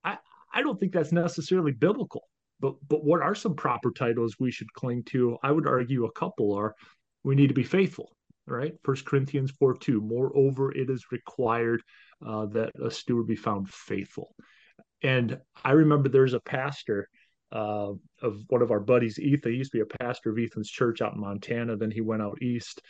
I 0.03 0.17
I 0.53 0.61
don't 0.61 0.79
think 0.79 0.93
that's 0.93 1.11
necessarily 1.11 1.73
biblical. 1.73 2.23
But 2.59 2.75
but 2.87 3.03
what 3.03 3.21
are 3.21 3.35
some 3.35 3.55
proper 3.55 3.91
titles 3.91 4.35
we 4.39 4.51
should 4.51 4.71
cling 4.73 5.03
to? 5.05 5.37
I 5.43 5.51
would 5.51 5.67
argue 5.67 6.05
a 6.05 6.11
couple 6.11 6.55
are 6.55 6.73
we 7.23 7.35
need 7.35 7.47
to 7.47 7.53
be 7.53 7.63
faithful, 7.63 8.15
right? 8.47 8.73
First 8.83 9.05
Corinthians 9.05 9.51
4 9.51 9.77
2. 9.77 10.01
Moreover, 10.01 10.71
it 10.71 10.89
is 10.89 11.05
required 11.11 11.83
uh, 12.25 12.47
that 12.47 12.71
a 12.83 12.89
steward 12.89 13.27
be 13.27 13.35
found 13.35 13.69
faithful. 13.69 14.33
And 15.03 15.39
I 15.63 15.71
remember 15.71 16.09
there's 16.09 16.33
a 16.33 16.39
pastor 16.39 17.09
uh, 17.51 17.91
of 18.21 18.43
one 18.47 18.61
of 18.61 18.71
our 18.71 18.79
buddies, 18.79 19.19
Ethan. 19.19 19.51
He 19.51 19.57
used 19.57 19.71
to 19.71 19.77
be 19.77 19.81
a 19.81 19.97
pastor 19.97 20.31
of 20.31 20.39
Ethan's 20.39 20.69
church 20.69 21.01
out 21.01 21.13
in 21.13 21.19
Montana. 21.19 21.75
Then 21.75 21.91
he 21.91 22.01
went 22.01 22.21
out 22.21 22.41
east, 22.41 22.81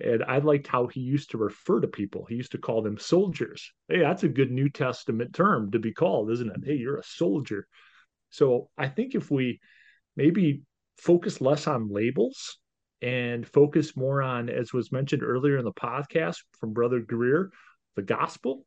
And 0.00 0.22
I 0.24 0.38
liked 0.38 0.66
how 0.66 0.86
he 0.86 1.00
used 1.00 1.30
to 1.30 1.38
refer 1.38 1.80
to 1.80 1.88
people. 1.88 2.26
He 2.28 2.34
used 2.34 2.52
to 2.52 2.58
call 2.58 2.82
them 2.82 2.98
soldiers. 2.98 3.72
Hey, 3.88 4.00
that's 4.00 4.24
a 4.24 4.28
good 4.28 4.50
New 4.50 4.68
Testament 4.68 5.34
term 5.34 5.70
to 5.70 5.78
be 5.78 5.92
called, 5.92 6.30
isn't 6.30 6.50
it? 6.50 6.60
Hey, 6.64 6.74
you're 6.74 6.98
a 6.98 7.04
soldier. 7.04 7.66
So 8.30 8.68
I 8.76 8.88
think 8.88 9.14
if 9.14 9.30
we 9.30 9.60
maybe 10.16 10.62
focus 10.98 11.40
less 11.40 11.66
on 11.66 11.90
labels 11.90 12.58
and 13.00 13.46
focus 13.46 13.96
more 13.96 14.22
on, 14.22 14.48
as 14.48 14.72
was 14.72 14.92
mentioned 14.92 15.22
earlier 15.22 15.58
in 15.58 15.64
the 15.64 15.72
podcast 15.72 16.36
from 16.58 16.72
Brother 16.72 17.00
Greear, 17.00 17.48
the 17.96 18.02
gospel. 18.02 18.64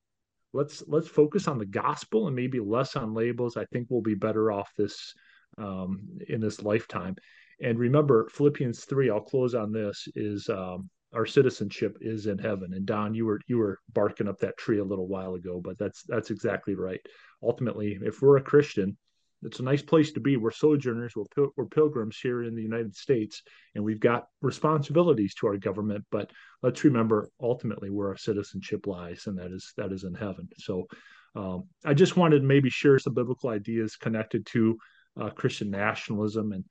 Let's 0.55 0.83
let's 0.87 1.07
focus 1.07 1.47
on 1.47 1.57
the 1.57 1.65
gospel 1.65 2.27
and 2.27 2.35
maybe 2.35 2.59
less 2.59 2.95
on 2.95 3.13
labels. 3.13 3.57
I 3.57 3.65
think 3.65 3.87
we'll 3.89 4.01
be 4.01 4.15
better 4.15 4.51
off 4.51 4.71
this 4.77 5.13
um, 5.57 6.01
in 6.29 6.39
this 6.39 6.63
lifetime. 6.63 7.15
And 7.61 7.77
remember, 7.77 8.29
Philippians 8.29 8.85
three. 8.85 9.09
I'll 9.09 9.19
close 9.21 9.53
on 9.53 9.71
this. 9.71 10.07
Is 10.15 10.49
um, 10.49 10.89
our 11.13 11.25
citizenship 11.25 11.97
is 12.01 12.27
in 12.27 12.37
heaven. 12.37 12.73
And 12.73 12.85
Don, 12.85 13.13
you 13.13 13.25
were 13.25 13.41
you 13.47 13.57
were 13.57 13.79
barking 13.93 14.27
up 14.27 14.39
that 14.39 14.57
tree 14.57 14.79
a 14.79 14.83
little 14.91 15.07
while 15.07 15.35
ago, 15.35 15.61
but 15.63 15.77
that's 15.77 16.03
that's 16.03 16.31
exactly 16.31 16.75
right. 16.75 16.99
Ultimately, 17.41 17.97
if 18.01 18.21
we're 18.21 18.37
a 18.37 18.41
Christian, 18.41 18.97
it's 19.45 19.59
a 19.59 19.63
nice 19.63 19.81
place 19.81 20.11
to 20.13 20.19
be. 20.19 20.37
We're 20.37 20.51
sojourners, 20.51 21.13
we're, 21.15 21.25
pil- 21.35 21.51
we're 21.55 21.65
pilgrims 21.65 22.17
here 22.21 22.43
in 22.43 22.55
the 22.55 22.61
United 22.61 22.95
States, 22.95 23.41
and 23.75 23.83
we've 23.83 23.99
got 23.99 24.27
responsibilities 24.41 25.35
to 25.35 25.47
our 25.47 25.57
government. 25.57 26.05
But 26.11 26.31
let's 26.63 26.83
remember, 26.83 27.29
ultimately, 27.39 27.89
where 27.89 28.09
our 28.09 28.17
citizenship 28.17 28.87
lies, 28.87 29.23
and 29.27 29.37
that 29.37 29.51
is 29.51 29.73
that 29.77 29.91
is 29.91 30.03
in 30.03 30.13
heaven. 30.13 30.47
So, 30.57 30.87
um, 31.35 31.65
I 31.85 31.93
just 31.93 32.17
wanted 32.17 32.39
to 32.39 32.45
maybe 32.45 32.69
share 32.69 32.99
some 32.99 33.13
biblical 33.13 33.49
ideas 33.49 33.95
connected 33.95 34.45
to 34.47 34.77
uh, 35.19 35.29
Christian 35.29 35.69
nationalism 35.69 36.51
and 36.51 36.65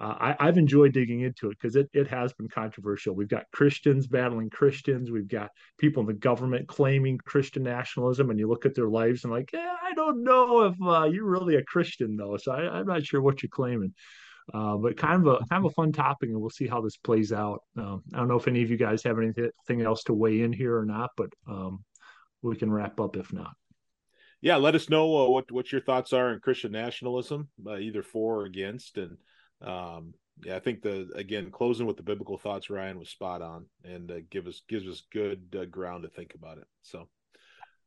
uh, 0.00 0.34
I, 0.38 0.44
have 0.46 0.58
enjoyed 0.58 0.92
digging 0.92 1.20
into 1.20 1.50
it 1.50 1.58
because 1.60 1.74
it, 1.74 1.88
it 1.92 2.06
has 2.08 2.32
been 2.32 2.48
controversial. 2.48 3.14
We've 3.14 3.28
got 3.28 3.50
Christians 3.52 4.06
battling 4.06 4.50
Christians. 4.50 5.10
We've 5.10 5.28
got 5.28 5.50
people 5.78 6.02
in 6.02 6.06
the 6.06 6.12
government 6.12 6.68
claiming 6.68 7.18
Christian 7.18 7.64
nationalism, 7.64 8.30
and 8.30 8.38
you 8.38 8.48
look 8.48 8.64
at 8.64 8.74
their 8.74 8.88
lives 8.88 9.24
and 9.24 9.32
like, 9.32 9.50
yeah, 9.52 9.74
I 9.82 9.94
don't 9.94 10.22
know 10.22 10.62
if 10.62 10.74
uh, 10.80 11.04
you're 11.04 11.24
really 11.24 11.56
a 11.56 11.64
Christian 11.64 12.16
though. 12.16 12.36
So 12.36 12.52
I, 12.52 12.80
am 12.80 12.86
not 12.86 13.04
sure 13.04 13.20
what 13.20 13.42
you're 13.42 13.50
claiming. 13.50 13.94
Uh, 14.54 14.76
but 14.76 14.96
kind 14.96 15.26
of 15.26 15.34
a 15.34 15.44
kind 15.46 15.64
of 15.64 15.70
a 15.70 15.74
fun 15.74 15.92
topic, 15.92 16.30
and 16.30 16.40
we'll 16.40 16.48
see 16.48 16.66
how 16.66 16.80
this 16.80 16.96
plays 16.96 17.32
out. 17.32 17.60
Um, 17.76 18.02
I 18.14 18.18
don't 18.18 18.28
know 18.28 18.38
if 18.38 18.48
any 18.48 18.62
of 18.62 18.70
you 18.70 18.78
guys 18.78 19.02
have 19.02 19.18
anything 19.18 19.82
else 19.82 20.04
to 20.04 20.14
weigh 20.14 20.40
in 20.40 20.54
here 20.54 20.78
or 20.78 20.86
not, 20.86 21.10
but 21.18 21.28
um, 21.46 21.84
we 22.40 22.56
can 22.56 22.70
wrap 22.70 22.98
up 22.98 23.16
if 23.16 23.30
not. 23.30 23.52
Yeah, 24.40 24.56
let 24.56 24.74
us 24.74 24.88
know 24.88 25.26
uh, 25.26 25.28
what 25.28 25.50
what 25.50 25.70
your 25.70 25.82
thoughts 25.82 26.14
are 26.14 26.30
on 26.30 26.40
Christian 26.40 26.72
nationalism, 26.72 27.48
uh, 27.66 27.76
either 27.76 28.02
for 28.02 28.40
or 28.40 28.44
against, 28.46 28.96
and 28.96 29.18
um, 29.62 30.14
yeah, 30.44 30.56
I 30.56 30.60
think 30.60 30.82
the 30.82 31.08
again 31.14 31.50
closing 31.50 31.86
with 31.86 31.96
the 31.96 32.02
biblical 32.02 32.38
thoughts, 32.38 32.70
Ryan 32.70 32.98
was 32.98 33.08
spot 33.08 33.42
on, 33.42 33.66
and 33.84 34.10
uh, 34.10 34.20
give 34.30 34.46
us 34.46 34.62
gives 34.68 34.86
us 34.86 35.02
good 35.12 35.56
uh, 35.58 35.64
ground 35.64 36.04
to 36.04 36.08
think 36.08 36.34
about 36.34 36.58
it. 36.58 36.66
So, 36.82 37.08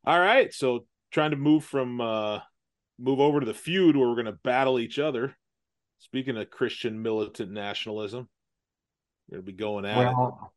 all 0.04 0.20
right, 0.20 0.52
so 0.52 0.86
trying 1.10 1.30
to 1.30 1.36
move 1.36 1.64
from 1.64 2.00
uh, 2.00 2.40
move 2.98 3.20
over 3.20 3.40
to 3.40 3.46
the 3.46 3.54
feud 3.54 3.96
where 3.96 4.08
we're 4.08 4.14
going 4.14 4.26
to 4.26 4.32
battle 4.32 4.78
each 4.78 4.98
other. 4.98 5.36
Speaking 5.98 6.36
of 6.36 6.50
Christian 6.50 7.00
militant 7.00 7.52
nationalism, 7.52 8.28
we're 9.28 9.36
going 9.36 9.46
to 9.46 9.52
be 9.52 9.56
going 9.56 9.84
at 9.84 9.96
well, 9.96 10.52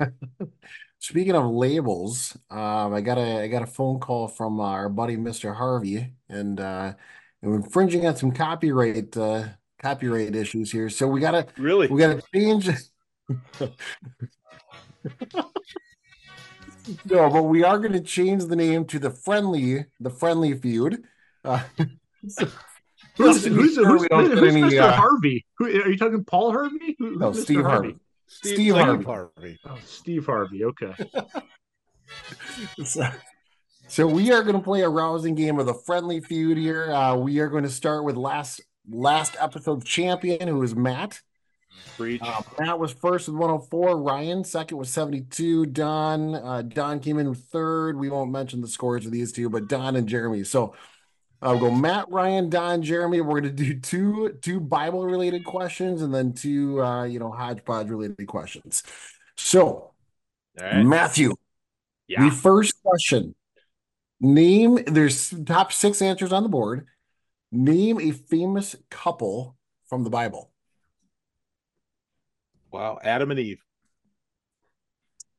it. 0.00 0.12
Speaking 0.98 1.34
of 1.34 1.50
labels, 1.50 2.36
um, 2.50 2.94
I 2.94 3.00
got 3.00 3.18
a 3.18 3.42
I 3.42 3.48
got 3.48 3.62
a 3.62 3.66
phone 3.66 3.98
call 3.98 4.28
from 4.28 4.60
our 4.60 4.88
buddy 4.88 5.16
Mr. 5.16 5.56
Harvey, 5.56 6.14
and 6.28 6.60
uh, 6.60 6.92
and 7.42 7.54
infringing 7.54 8.06
on 8.06 8.14
some 8.14 8.30
copyright 8.30 9.16
uh, 9.16 9.48
copyright 9.82 10.34
issues 10.34 10.70
here. 10.70 10.88
So 10.88 11.06
we 11.06 11.20
gotta 11.20 11.46
really 11.58 11.88
we 11.88 12.00
gotta 12.00 12.22
change. 12.34 12.68
no, 17.04 17.30
but 17.30 17.44
we 17.44 17.64
are 17.64 17.78
going 17.78 17.92
to 17.92 18.00
change 18.00 18.44
the 18.44 18.56
name 18.56 18.84
to 18.86 18.98
the 18.98 19.10
friendly, 19.10 19.86
the 20.00 20.10
friendly 20.10 20.54
feud. 20.54 21.02
Uh, 21.44 21.62
so, 22.28 22.46
who's, 23.16 23.44
who's, 23.44 23.76
who's, 23.76 23.76
who's, 23.76 24.06
who's 24.10 24.42
any, 24.42 24.62
Mr. 24.62 24.82
Uh, 24.82 24.92
Harvey? 24.92 25.44
Who, 25.58 25.66
are 25.66 25.88
you 25.88 25.96
talking 25.96 26.24
Paul 26.24 26.52
Harvey? 26.52 26.96
Who, 26.98 27.16
no, 27.16 27.32
Steve 27.32 27.62
Harvey. 27.62 27.88
Harvey. 27.88 28.00
Steve, 28.26 28.54
Steve 28.54 28.74
Harvey. 28.74 29.04
Harvey. 29.04 29.58
Oh, 29.66 29.78
Steve 29.84 30.26
Harvey. 30.26 30.64
Okay. 30.64 30.94
so, 32.84 33.06
so, 33.88 34.06
we 34.06 34.32
are 34.32 34.42
going 34.42 34.56
to 34.56 34.62
play 34.62 34.82
a 34.82 34.88
rousing 34.88 35.34
game 35.34 35.58
of 35.58 35.66
the 35.66 35.74
friendly 35.74 36.20
feud 36.20 36.56
here. 36.56 36.90
Uh, 36.90 37.14
we 37.16 37.40
are 37.40 37.48
going 37.48 37.64
to 37.64 37.70
start 37.70 38.04
with 38.04 38.16
last 38.16 38.62
last 38.88 39.36
episode 39.38 39.84
champion, 39.84 40.48
who 40.48 40.62
is 40.62 40.74
Matt. 40.74 41.20
Uh, 41.98 42.42
Matt 42.58 42.78
was 42.78 42.92
first 42.92 43.28
with 43.28 43.36
104. 43.36 44.00
Ryan 44.00 44.44
second 44.44 44.78
with 44.78 44.88
72. 44.88 45.66
Don 45.66 46.34
uh, 46.34 46.62
Don 46.62 47.00
came 47.00 47.18
in 47.18 47.34
third. 47.34 47.98
We 47.98 48.10
won't 48.10 48.30
mention 48.30 48.60
the 48.60 48.68
scores 48.68 49.06
of 49.06 49.12
these 49.12 49.32
two, 49.32 49.48
but 49.48 49.68
Don 49.68 49.96
and 49.96 50.08
Jeremy. 50.08 50.44
So 50.44 50.74
I'll 51.42 51.58
go 51.58 51.70
Matt, 51.70 52.08
Ryan, 52.08 52.48
Don, 52.48 52.82
Jeremy. 52.82 53.20
We're 53.20 53.40
going 53.40 53.56
to 53.56 53.64
do 53.64 53.78
two 53.80 54.38
two 54.42 54.60
Bible 54.60 55.04
related 55.04 55.44
questions 55.44 56.02
and 56.02 56.14
then 56.14 56.32
two 56.32 56.82
uh, 56.82 57.04
you 57.04 57.18
know 57.18 57.30
hodgepodge 57.30 57.88
related 57.88 58.26
questions. 58.26 58.82
So 59.36 59.92
right. 60.60 60.82
Matthew, 60.82 61.34
yeah. 62.06 62.24
the 62.24 62.30
first 62.30 62.80
question. 62.82 63.34
Name 64.20 64.78
there's 64.86 65.34
top 65.46 65.72
six 65.72 66.00
answers 66.00 66.32
on 66.32 66.44
the 66.44 66.48
board. 66.48 66.86
Name 67.54 68.00
a 68.00 68.12
famous 68.12 68.74
couple 68.90 69.56
from 69.84 70.04
the 70.04 70.10
Bible. 70.10 70.50
Wow, 72.72 72.98
Adam 73.04 73.30
and 73.30 73.38
Eve. 73.38 73.62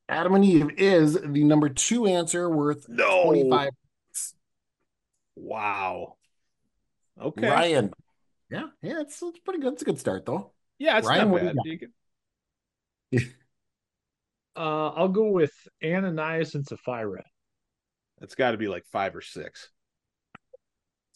Adam 0.07 0.35
and 0.35 0.45
Eve 0.45 0.69
is 0.77 1.19
the 1.19 1.43
number 1.43 1.69
two 1.69 2.05
answer 2.05 2.47
worth 2.47 2.87
no. 2.87 3.23
25. 3.23 3.69
Wow. 5.35 6.17
Okay. 7.19 7.49
Ryan. 7.49 7.91
Yeah, 8.51 8.67
yeah, 8.83 9.01
it's, 9.01 9.19
it's 9.23 9.39
pretty 9.39 9.59
good. 9.59 9.73
It's 9.73 9.81
a 9.81 9.85
good 9.85 9.99
start 9.99 10.27
though. 10.27 10.51
Yeah, 10.77 10.99
it's 10.99 11.07
Ryan, 11.07 11.31
not 11.31 11.55
bad. 13.11 13.21
uh, 14.55 14.89
I'll 14.89 15.07
go 15.07 15.29
with 15.29 15.53
Ananias 15.83 16.53
and 16.53 16.67
Sapphira. 16.67 17.23
That's 18.19 18.35
got 18.35 18.51
to 18.51 18.57
be 18.57 18.67
like 18.67 18.85
five 18.91 19.15
or 19.15 19.21
six. 19.21 19.69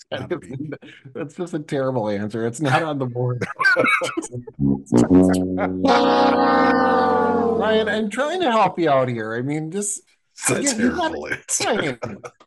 That's 0.09 1.35
just 1.35 1.53
a 1.53 1.59
terrible 1.59 2.09
answer. 2.09 2.47
It's 2.47 2.61
not 2.61 2.81
on 2.81 2.97
the 2.97 3.05
board. 3.05 3.45
Ryan, 7.59 7.89
I'm 7.89 8.09
trying 8.09 8.41
to 8.41 8.51
help 8.51 8.79
you 8.79 8.89
out 8.89 9.09
here. 9.09 9.35
I 9.35 9.41
mean, 9.41 9.71
just 9.71 10.01
it's 10.49 10.71
again, 10.71 10.77
terrible 10.77 11.27
answer. 11.27 11.99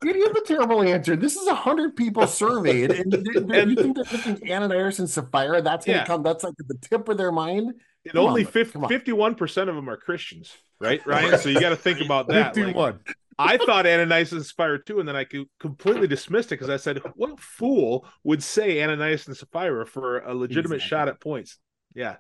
You 0.02 0.12
give 0.12 0.36
a 0.36 0.46
terrible 0.46 0.82
answer. 0.82 1.16
This 1.16 1.36
is 1.36 1.46
a 1.48 1.54
hundred 1.54 1.96
people 1.96 2.26
surveyed, 2.26 2.92
and, 2.92 3.12
and 3.12 3.70
you 3.70 3.76
think 3.76 3.96
they're 3.96 4.04
thinking 4.04 4.52
Ananias 4.52 5.00
and 5.00 5.10
Sapphira? 5.10 5.60
That's 5.60 5.84
gonna 5.84 5.98
yeah. 5.98 6.06
come. 6.06 6.22
That's 6.22 6.44
like 6.44 6.54
at 6.58 6.68
the 6.68 6.78
tip 6.80 7.08
of 7.08 7.18
their 7.18 7.32
mind. 7.32 7.74
And 8.06 8.16
only 8.16 8.44
51 8.44 9.34
percent 9.34 9.68
of 9.68 9.76
them 9.76 9.90
are 9.90 9.96
Christians, 9.96 10.56
right, 10.78 11.00
Ryan? 11.06 11.38
So 11.38 11.50
you 11.50 11.60
got 11.60 11.70
to 11.70 11.76
think 11.76 12.00
about 12.00 12.28
that. 12.28 12.54
Fifty-one. 12.54 13.00
Like, 13.06 13.16
I 13.40 13.56
thought 13.56 13.86
Ananias 13.86 14.32
and 14.32 14.44
Sapphira 14.44 14.82
too, 14.84 15.00
and 15.00 15.08
then 15.08 15.16
I 15.16 15.26
completely 15.58 16.06
dismissed 16.06 16.48
it 16.48 16.58
because 16.58 16.70
I 16.70 16.76
said, 16.76 17.00
"What 17.14 17.40
fool 17.40 18.06
would 18.24 18.42
say 18.42 18.82
Ananias 18.82 19.26
and 19.26 19.36
Sapphira 19.36 19.86
for 19.86 20.20
a 20.20 20.34
legitimate 20.34 20.76
exactly. 20.76 20.88
shot 20.88 21.08
at 21.08 21.20
points?" 21.20 21.58
Yeah, 21.94 22.16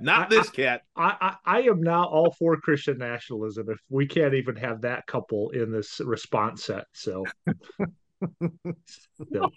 not 0.00 0.26
I, 0.26 0.36
this 0.36 0.50
cat. 0.50 0.82
I, 0.94 1.16
I, 1.20 1.58
I 1.58 1.60
am 1.62 1.82
now 1.82 2.04
all 2.04 2.30
for 2.32 2.56
Christian 2.56 2.98
nationalism. 2.98 3.68
If 3.68 3.78
we 3.88 4.06
can't 4.06 4.34
even 4.34 4.56
have 4.56 4.82
that 4.82 5.06
couple 5.06 5.50
in 5.50 5.70
this 5.72 6.00
response 6.00 6.64
set, 6.64 6.84
so. 6.92 7.24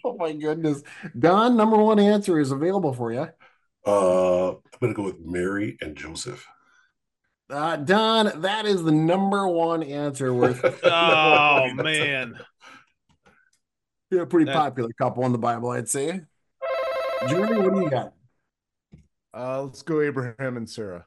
Oh 0.02 0.16
my 0.16 0.32
goodness, 0.32 0.82
Don! 1.18 1.54
Number 1.54 1.76
one 1.76 1.98
answer 1.98 2.40
is 2.40 2.50
available 2.50 2.94
for 2.94 3.12
you. 3.12 3.28
Uh, 3.86 4.52
I'm 4.52 4.60
gonna 4.80 4.94
go 4.94 5.02
with 5.02 5.20
Mary 5.20 5.76
and 5.82 5.94
Joseph. 5.94 6.46
Uh, 7.50 7.76
Don, 7.76 8.40
that 8.40 8.64
is 8.64 8.82
the 8.82 8.92
number 8.92 9.46
one 9.46 9.82
answer 9.82 10.32
worth. 10.32 10.64
oh 10.84 11.70
man, 11.74 12.38
you're 14.10 14.22
a 14.22 14.26
pretty 14.26 14.46
that... 14.46 14.54
popular 14.54 14.90
couple 14.96 15.24
in 15.26 15.32
the 15.32 15.38
Bible, 15.38 15.70
I'd 15.70 15.88
say. 15.88 16.22
Jeremy, 17.28 17.60
what 17.60 17.74
do 17.74 17.80
you 17.82 17.90
got? 17.90 18.12
Uh, 19.34 19.62
let's 19.62 19.82
go 19.82 20.00
Abraham 20.00 20.56
and 20.56 20.68
Sarah. 20.68 21.06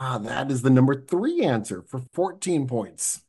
Ah, 0.00 0.18
that 0.18 0.50
is 0.50 0.62
the 0.62 0.70
number 0.70 1.06
three 1.06 1.42
answer 1.42 1.82
for 1.82 2.02
14 2.12 2.66
points. 2.66 3.22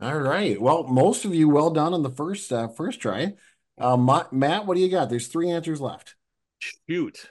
All 0.00 0.18
right. 0.18 0.60
Well, 0.60 0.84
most 0.84 1.24
of 1.24 1.34
you 1.34 1.48
well 1.48 1.70
done 1.70 1.94
on 1.94 2.02
the 2.02 2.10
first 2.10 2.52
uh, 2.52 2.68
first 2.68 3.00
try. 3.00 3.34
Uh, 3.78 3.96
Matt, 3.96 4.66
what 4.66 4.74
do 4.74 4.80
you 4.80 4.90
got? 4.90 5.08
There's 5.08 5.28
three 5.28 5.50
answers 5.50 5.80
left. 5.80 6.16
Shoot. 6.58 7.30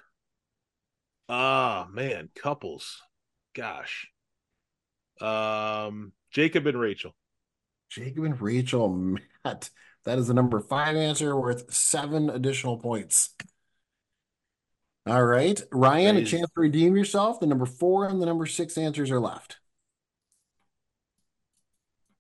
Ah, 1.30 1.88
man, 1.92 2.30
couples 2.36 3.02
gosh. 3.54 4.08
Um, 5.20 6.14
Jacob 6.32 6.68
and 6.68 6.80
Rachel. 6.80 7.16
Jacob 7.90 8.24
and 8.24 8.42
Rachel, 8.42 8.90
Matt. 8.90 9.70
That 10.06 10.18
is 10.18 10.28
the 10.28 10.34
number 10.34 10.60
five 10.60 10.96
answer 10.96 11.36
worth 11.36 11.72
seven 11.74 12.30
additional 12.30 12.78
points. 12.78 13.36
All 15.06 15.24
right. 15.24 15.62
Ryan, 15.72 16.16
Crazy. 16.16 16.36
a 16.36 16.40
chance 16.40 16.52
to 16.56 16.62
redeem 16.62 16.96
yourself. 16.96 17.40
The 17.40 17.48
number 17.48 17.66
four 17.66 18.08
and 18.08 18.22
the 18.22 18.26
number 18.26 18.46
six 18.46 18.78
answers 18.78 19.12
are 19.12 19.20
left. 19.20 19.58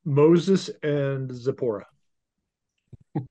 Moses 0.03 0.69
and 0.81 1.31
Zipporah. 1.31 1.85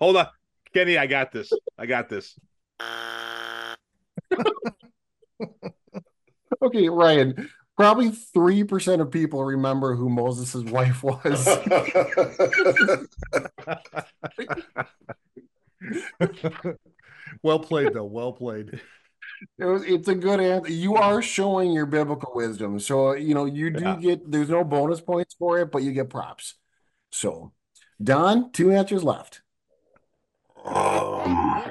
Hold 0.00 0.16
on, 0.16 0.28
Kenny. 0.72 0.96
I 0.96 1.06
got 1.06 1.32
this. 1.32 1.52
I 1.76 1.86
got 1.86 2.08
this. 2.08 2.38
Okay, 6.62 6.88
Ryan. 6.88 7.50
Probably 7.76 8.10
three 8.10 8.64
percent 8.64 9.00
of 9.00 9.10
people 9.10 9.44
remember 9.44 9.94
who 9.94 10.08
Moses' 10.08 10.64
wife 10.64 11.04
was. 11.04 11.46
well 17.42 17.58
played, 17.60 17.94
though. 17.94 18.04
Well 18.04 18.32
played. 18.32 18.80
It 19.58 19.64
was, 19.64 19.84
it's 19.84 20.08
a 20.08 20.14
good 20.14 20.40
answer. 20.40 20.72
You 20.72 20.96
are 20.96 21.22
showing 21.22 21.70
your 21.70 21.86
biblical 21.86 22.32
wisdom. 22.34 22.80
So, 22.80 23.14
you 23.14 23.34
know, 23.34 23.44
you 23.44 23.70
do 23.70 23.84
Yeah. 23.84 23.96
get, 23.96 24.30
there's 24.30 24.48
no 24.48 24.64
bonus 24.64 25.00
points 25.00 25.34
for 25.34 25.58
it, 25.60 25.70
but 25.70 25.82
you 25.82 25.92
get 25.92 26.10
props. 26.10 26.54
So, 27.12 27.52
Don, 28.02 28.50
two 28.52 28.72
answers 28.72 29.04
left. 29.04 29.42
Um, 30.64 31.62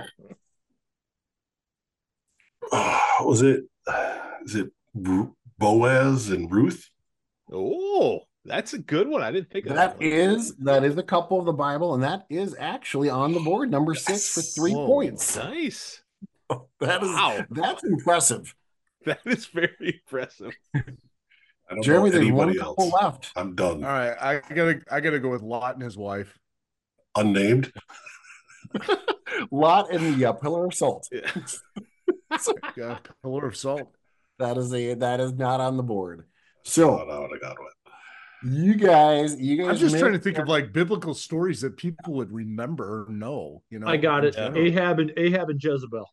was 3.22 3.42
it? 3.42 3.66
Is 4.46 4.56
it 4.56 4.68
Ru- 4.68 4.72
Boaz 5.58 6.30
and 6.30 6.52
Ruth? 6.52 6.90
Oh, 7.52 8.22
that's 8.46 8.74
a 8.74 8.78
good 8.80 9.08
one. 9.08 9.22
I 9.22 9.32
didn't 9.32 9.50
think 9.50 9.66
of 9.68 9.76
that. 9.76 9.98
That 10.00 10.06
is, 10.06 10.56
that 10.58 10.84
is 10.84 10.98
a 10.98 11.04
couple 11.04 11.40
of 11.40 11.46
the 11.46 11.54
Bible, 11.54 11.94
and 11.94 12.04
that 12.04 12.26
is 12.30 12.56
actually 12.60 13.10
on 13.10 13.34
the 13.34 13.40
board, 13.40 13.70
number 13.72 13.94
six 13.96 14.30
for 14.34 14.42
three 14.42 14.74
Whoa, 14.74 14.86
points. 14.86 15.36
Nice. 15.36 16.02
That 16.80 17.04
is, 17.04 17.10
Wow. 17.10 17.44
that's 17.50 17.84
impressive. 17.84 18.56
That 19.06 19.20
is 19.26 19.48
very 19.48 20.02
impressive. 20.06 20.54
I 20.76 20.82
don't 21.72 21.84
Jeremy, 21.84 22.10
know 22.10 22.16
there's 22.20 22.32
one 22.32 22.50
anybody 22.50 22.60
couple 22.60 22.84
else. 22.86 22.94
left. 23.02 23.32
I'm 23.36 23.54
done. 23.56 23.84
All 23.84 23.90
right, 23.92 24.16
I 24.22 24.40
gotta 24.54 24.80
I 24.90 25.02
gotta 25.02 25.20
go 25.20 25.28
with 25.30 25.42
Lot 25.42 25.74
and 25.74 25.84
his 25.84 25.98
wife. 25.98 26.38
Unnamed. 27.18 27.74
Lot 29.52 29.92
and 29.94 30.16
the 30.16 30.28
uh, 30.30 30.34
pillar 30.34 30.66
of 30.68 30.74
salt. 30.74 31.10
Yeah, 32.78 33.00
pillar 33.22 33.46
of 33.48 33.58
salt. 33.58 33.94
That 34.40 34.58
is 34.58 34.74
a 34.74 34.94
that 34.96 35.20
is 35.20 35.34
not 35.34 35.60
on 35.60 35.78
the 35.78 35.84
board. 35.84 36.26
So 36.64 37.00
Oh, 37.02 37.06
no, 37.06 37.28
I 37.34 37.40
got 37.40 37.54
it. 37.54 38.52
you 38.52 38.76
guys, 38.76 39.40
you 39.40 39.58
guys. 39.58 39.70
I'm 39.70 39.78
just 39.78 39.98
trying 39.98 40.14
to 40.14 40.20
think 40.20 40.38
of 40.38 40.48
like 40.48 40.72
biblical 40.74 41.14
stories 41.14 41.62
that 41.62 41.78
people 41.78 42.14
would 42.14 42.32
remember 42.32 43.06
or 43.08 43.12
know. 43.12 43.64
You 43.70 43.80
know, 43.80 43.88
I 43.88 43.98
got 43.98 44.26
it. 44.26 44.36
general. 44.36 44.58
Ahab 44.64 45.00
and 45.00 45.12
Ahab 45.18 45.50
and 45.50 45.64
Jezebel. 45.64 46.06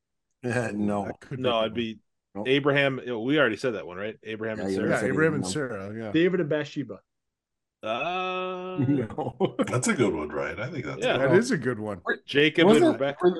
Uh, 0.44 0.70
no, 0.74 1.10
Could 1.20 1.38
No, 1.40 1.60
be 1.60 1.64
it'd 1.64 1.74
be 1.74 1.98
Nope. 2.36 2.48
Abraham. 2.48 3.00
We 3.06 3.38
already 3.38 3.56
said 3.56 3.74
that 3.74 3.86
one, 3.86 3.96
right? 3.96 4.16
Abraham 4.24 4.58
and 4.58 4.68
Yeah, 4.70 4.80
you 4.80 4.88
Sarah. 4.88 5.02
yeah, 5.02 5.08
Abraham 5.08 5.34
and 5.34 5.42
no. 5.44 5.48
Sarah. 5.48 5.94
Yeah, 5.96 6.10
David 6.12 6.40
and 6.40 6.48
Bathsheba. 6.48 6.98
Uh, 7.82 8.76
no. 8.88 9.56
That's 9.66 9.88
a 9.88 9.92
good 9.94 10.14
one, 10.14 10.30
right? 10.30 10.58
I 10.58 10.68
think 10.70 10.84
that's 10.86 11.04
Yeah. 11.04 11.18
that 11.18 11.32
is 11.34 11.50
a 11.50 11.58
good 11.58 11.78
one. 11.78 12.00
Jacob 12.26 12.66
Was 12.66 12.78
and 12.78 12.86
it- 12.86 12.88
Rebecca. 12.92 13.34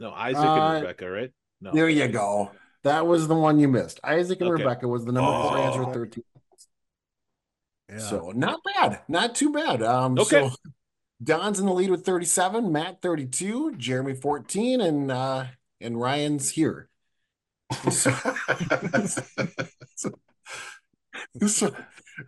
No, 0.00 0.10
Isaac 0.12 0.42
Uh, 0.44 0.54
and 0.54 0.82
Rebecca, 0.82 1.10
right? 1.10 1.30
No. 1.60 1.70
There 1.72 1.88
you 1.88 2.08
go. 2.08 2.50
That 2.84 3.06
was 3.06 3.28
the 3.28 3.34
one 3.34 3.58
you 3.58 3.68
missed. 3.68 3.98
Isaac 4.04 4.40
and 4.40 4.50
Okay. 4.50 4.62
Rebecca 4.62 4.86
was 4.86 5.04
the 5.04 5.12
number 5.12 5.30
four 5.42 5.58
Oh. 5.58 5.62
answer, 5.62 5.92
thirteen. 5.92 6.24
Yeah. 7.90 7.98
So 7.98 8.32
not 8.34 8.60
bad, 8.64 9.02
not 9.08 9.34
too 9.34 9.52
bad. 9.52 9.82
Um, 9.82 10.18
Okay. 10.18 10.48
so 10.48 10.54
Don's 11.22 11.60
in 11.60 11.66
the 11.66 11.72
lead 11.72 11.90
with 11.90 12.04
thirty-seven, 12.04 12.70
Matt 12.72 13.00
thirty-two, 13.02 13.74
Jeremy 13.76 14.14
fourteen, 14.14 14.80
and 14.80 15.10
uh, 15.10 15.46
and 15.80 16.00
Ryan's 16.00 16.50
here. 16.50 16.88
So, 17.90 18.12
so, 21.46 21.74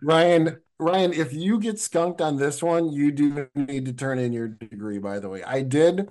Ryan, 0.01 0.57
Ryan, 0.79 1.13
if 1.13 1.33
you 1.33 1.59
get 1.59 1.79
skunked 1.79 2.21
on 2.21 2.37
this 2.37 2.61
one, 2.63 2.91
you 2.91 3.11
do 3.11 3.47
need 3.55 3.85
to 3.85 3.93
turn 3.93 4.19
in 4.19 4.33
your 4.33 4.47
degree. 4.47 4.97
By 4.97 5.19
the 5.19 5.29
way, 5.29 5.43
I 5.43 5.61
did. 5.61 6.09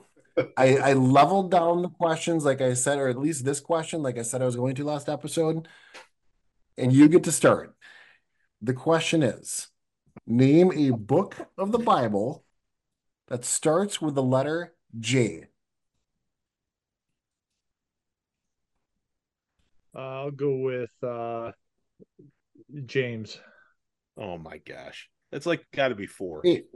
I, 0.57 0.76
I 0.76 0.93
leveled 0.93 1.51
down 1.51 1.82
the 1.82 1.89
questions, 1.89 2.45
like 2.45 2.61
I 2.61 2.74
said, 2.74 2.99
or 2.99 3.09
at 3.09 3.18
least 3.18 3.45
this 3.45 3.61
question, 3.61 4.03
like 4.03 4.18
I 4.18 4.22
said, 4.22 4.43
I 4.43 4.47
was 4.47 4.57
going 4.57 4.74
to 4.76 4.84
last 4.84 5.09
episode. 5.09 5.68
And 6.76 6.93
you 6.93 7.09
get 7.09 7.24
to 7.24 7.32
start. 7.32 7.74
The 8.61 8.74
question 8.74 9.22
is 9.22 9.68
name 10.26 10.72
a 10.72 10.91
book 10.91 11.37
of 11.57 11.72
the 11.72 11.78
Bible 11.78 12.45
that 13.28 13.45
starts 13.45 14.01
with 14.01 14.14
the 14.14 14.22
letter 14.22 14.74
J. 14.99 15.47
I'll 19.95 20.30
go 20.30 20.57
with 20.57 20.91
uh, 21.03 21.53
James. 22.84 23.39
Oh 24.18 24.37
my 24.37 24.59
gosh, 24.59 25.09
that's 25.32 25.47
like 25.47 25.64
got 25.72 25.89
to 25.89 25.95
be 25.95 26.07
four. 26.07 26.43
It, 26.45 26.66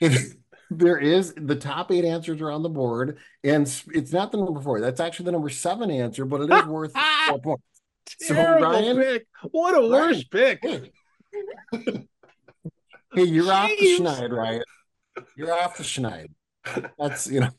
it, 0.00 0.36
there 0.70 0.98
is 0.98 1.32
the 1.36 1.56
top 1.56 1.90
eight 1.90 2.04
answers 2.04 2.40
are 2.40 2.50
on 2.50 2.62
the 2.62 2.68
board, 2.68 3.18
and 3.44 3.62
it's 3.94 4.12
not 4.12 4.32
the 4.32 4.38
number 4.38 4.60
four. 4.60 4.80
That's 4.80 5.00
actually 5.00 5.26
the 5.26 5.32
number 5.32 5.48
seven 5.48 5.90
answer, 5.90 6.24
but 6.24 6.42
it 6.42 6.50
is 6.52 6.64
worth 6.66 6.92
four 7.28 7.38
points. 7.40 7.62
So, 8.20 8.34
Terrible 8.34 8.62
Ryan- 8.70 8.96
pick. 8.96 9.26
What 9.50 9.74
a 9.76 9.86
worse 9.88 10.24
pick. 10.24 10.60
Hey, 10.62 10.90
hey, 13.14 13.24
you're 13.24 13.52
off 13.52 13.68
the 13.68 13.76
Jeez. 13.86 13.98
schneid, 13.98 14.30
right? 14.32 14.62
You're 15.36 15.52
off 15.52 15.76
the 15.76 15.82
schneid. 15.82 16.28
That's 16.98 17.26
you 17.26 17.40
know, 17.40 17.50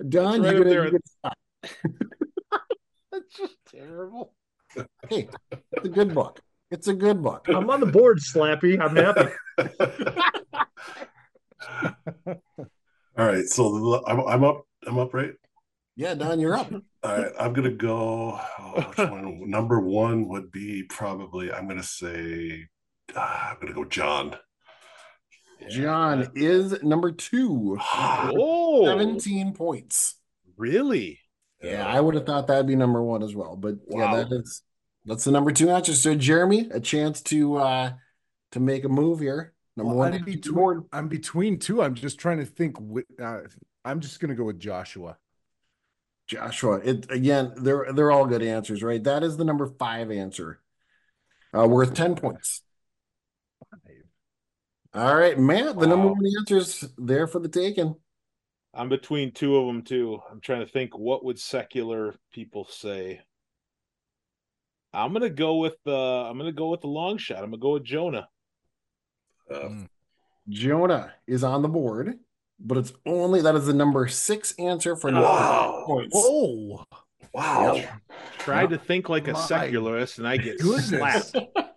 done. 0.08 0.42
right 0.42 0.52
you 0.54 0.58
up 0.60 0.64
get, 0.64 0.68
there 0.70 0.86
you 0.86 0.92
with- 0.92 1.02
get 1.22 1.34
That's 3.12 3.34
just 3.36 3.56
terrible. 3.70 4.32
Hey, 5.08 5.28
it's 5.72 5.84
a 5.84 5.88
good 5.88 6.14
book. 6.14 6.40
It's 6.70 6.86
a 6.88 6.94
good 6.94 7.20
book. 7.22 7.46
I'm 7.48 7.68
on 7.68 7.80
the 7.80 7.86
board, 7.86 8.18
Slappy. 8.20 8.80
I'm 8.80 8.94
happy. 8.96 9.32
All 12.26 13.26
right, 13.26 13.46
so 13.46 13.70
the, 13.70 14.02
I'm, 14.06 14.20
I'm 14.20 14.44
up. 14.44 14.66
I'm 14.86 14.98
up, 14.98 15.12
right? 15.12 15.32
Yeah, 15.96 16.14
Don, 16.14 16.40
you're 16.40 16.56
up. 16.56 16.72
All 17.02 17.18
right, 17.18 17.32
I'm 17.38 17.52
gonna 17.52 17.70
go. 17.70 18.40
oh, 18.58 18.72
which 18.74 19.10
one? 19.10 19.50
Number 19.50 19.80
one 19.80 20.28
would 20.28 20.50
be 20.50 20.84
probably. 20.84 21.52
I'm 21.52 21.68
gonna 21.68 21.82
say. 21.82 22.66
ah, 23.16 23.50
I'm 23.50 23.60
gonna 23.60 23.74
go 23.74 23.84
John. 23.84 24.36
John 25.68 26.30
is 26.34 26.82
number 26.82 27.12
two. 27.12 27.76
Oh, 27.80 28.86
17 28.86 29.52
points. 29.52 30.16
really? 30.56 31.20
Yeah, 31.62 31.86
I 31.86 32.00
would 32.00 32.14
have 32.14 32.24
thought 32.24 32.46
that'd 32.46 32.66
be 32.66 32.76
number 32.76 33.02
one 33.02 33.22
as 33.22 33.34
well. 33.34 33.56
But 33.56 33.74
yeah, 33.90 34.16
that 34.16 34.32
is 34.32 34.62
that's 35.04 35.24
the 35.24 35.30
number 35.30 35.52
two 35.52 35.70
answer. 35.70 35.92
So 35.92 36.14
Jeremy, 36.14 36.68
a 36.72 36.80
chance 36.80 37.20
to 37.24 37.56
uh 37.56 37.92
to 38.52 38.60
make 38.60 38.84
a 38.84 38.88
move 38.88 39.20
here. 39.20 39.52
Number 39.80 39.94
Well, 39.94 39.98
one 39.98 40.08
I'm 40.08 40.14
answer 40.20 40.24
between, 40.26 40.54
board. 40.54 40.84
I'm 40.92 41.08
between 41.08 41.58
two. 41.58 41.82
I'm 41.82 41.94
just 41.94 42.18
trying 42.20 42.36
to 42.36 42.44
think. 42.44 42.76
Uh, 43.18 43.40
I'm 43.82 44.00
just 44.00 44.20
gonna 44.20 44.34
go 44.34 44.44
with 44.44 44.58
Joshua. 44.60 45.16
Joshua. 46.26 46.80
It 46.84 47.10
again, 47.10 47.54
they're 47.56 47.90
they're 47.94 48.10
all 48.10 48.26
good 48.26 48.42
answers, 48.42 48.82
right? 48.82 49.02
That 49.02 49.22
is 49.22 49.38
the 49.38 49.44
number 49.44 49.66
five 49.66 50.10
answer. 50.10 50.60
Uh 51.54 51.66
worth 51.66 51.94
10 51.94 52.14
points. 52.14 52.62
Five. 53.70 54.02
All 54.92 55.16
right, 55.16 55.38
Matt, 55.38 55.78
the 55.78 55.86
number 55.86 56.08
Wow. 56.08 56.12
one 56.12 56.26
answer's 56.38 56.84
there 56.98 57.26
for 57.26 57.38
the 57.38 57.48
taking. 57.48 57.94
I'm 58.74 58.90
between 58.90 59.32
two 59.32 59.56
of 59.56 59.66
them 59.66 59.80
too. 59.80 60.20
I'm 60.30 60.42
trying 60.42 60.60
to 60.60 60.70
think 60.70 60.96
what 60.98 61.24
would 61.24 61.38
secular 61.38 62.16
people 62.34 62.66
say. 62.66 63.22
I'm 64.92 65.14
gonna 65.14 65.30
go 65.30 65.56
with 65.56 65.76
the. 65.86 65.94
I'm 65.94 66.36
gonna 66.36 66.52
go 66.52 66.68
with 66.68 66.82
the 66.82 66.88
long 66.88 67.16
shot. 67.16 67.38
I'm 67.38 67.46
gonna 67.50 67.56
go 67.62 67.72
with 67.72 67.84
Jonah. 67.84 68.28
Uh, 69.50 69.70
Jonah 70.48 71.12
is 71.26 71.44
on 71.44 71.62
the 71.62 71.68
board, 71.68 72.18
but 72.58 72.78
it's 72.78 72.92
only 73.06 73.40
that 73.42 73.54
is 73.54 73.66
the 73.66 73.72
number 73.74 74.06
six 74.08 74.52
answer 74.58 74.96
for 74.96 75.10
Wow. 75.12 75.84
points. 75.86 76.14
Oh, 76.16 76.84
wow. 77.34 77.82
Tried 78.38 78.70
to 78.70 78.78
think 78.78 79.08
like 79.08 79.28
a 79.28 79.32
My 79.32 79.40
secularist, 79.40 80.18
and 80.18 80.26
I 80.26 80.36
get 80.36 80.58
goodness. 80.58 81.30
slapped. 81.30 81.36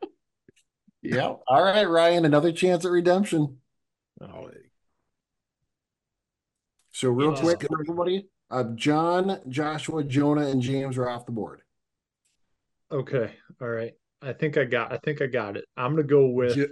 Yeah. 1.05 1.33
All 1.47 1.61
right, 1.61 1.83
Ryan, 1.83 2.23
another 2.23 2.53
chance 2.53 2.85
at 2.85 2.91
redemption. 2.91 3.57
Oh, 4.21 4.49
So 6.93 7.09
real 7.09 7.31
Yes. 7.31 7.41
quick, 7.41 7.61
for 7.67 7.81
everybody, 7.81 8.29
uh, 8.49 8.63
John, 8.75 9.41
Joshua, 9.49 10.05
Jonah, 10.05 10.47
and 10.47 10.61
James 10.61 10.97
are 10.97 11.09
off 11.09 11.25
the 11.25 11.33
board. 11.33 11.61
Okay. 12.89 13.33
All 13.59 13.67
right. 13.67 13.93
I 14.21 14.31
think 14.31 14.55
I 14.57 14.63
got. 14.63 14.93
I 14.93 14.97
think 15.03 15.21
I 15.21 15.25
got 15.27 15.57
it. 15.57 15.65
I'm 15.75 15.91
gonna 15.91 16.03
go 16.07 16.27
with 16.27 16.55
J- 16.55 16.67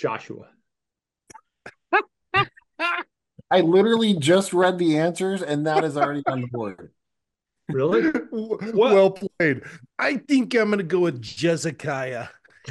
Joshua. 0.00 0.48
I 3.50 3.60
literally 3.60 4.14
just 4.14 4.54
read 4.54 4.78
the 4.78 4.98
answers, 4.98 5.42
and 5.42 5.66
that 5.66 5.84
is 5.84 5.96
already 5.96 6.22
on 6.26 6.40
the 6.40 6.46
board. 6.46 6.90
Really? 7.68 8.10
well 8.72 9.10
played. 9.10 9.62
I 9.98 10.16
think 10.16 10.54
I'm 10.54 10.70
gonna 10.70 10.82
go 10.82 11.00
with 11.00 11.20
Jezekiah. 11.20 12.28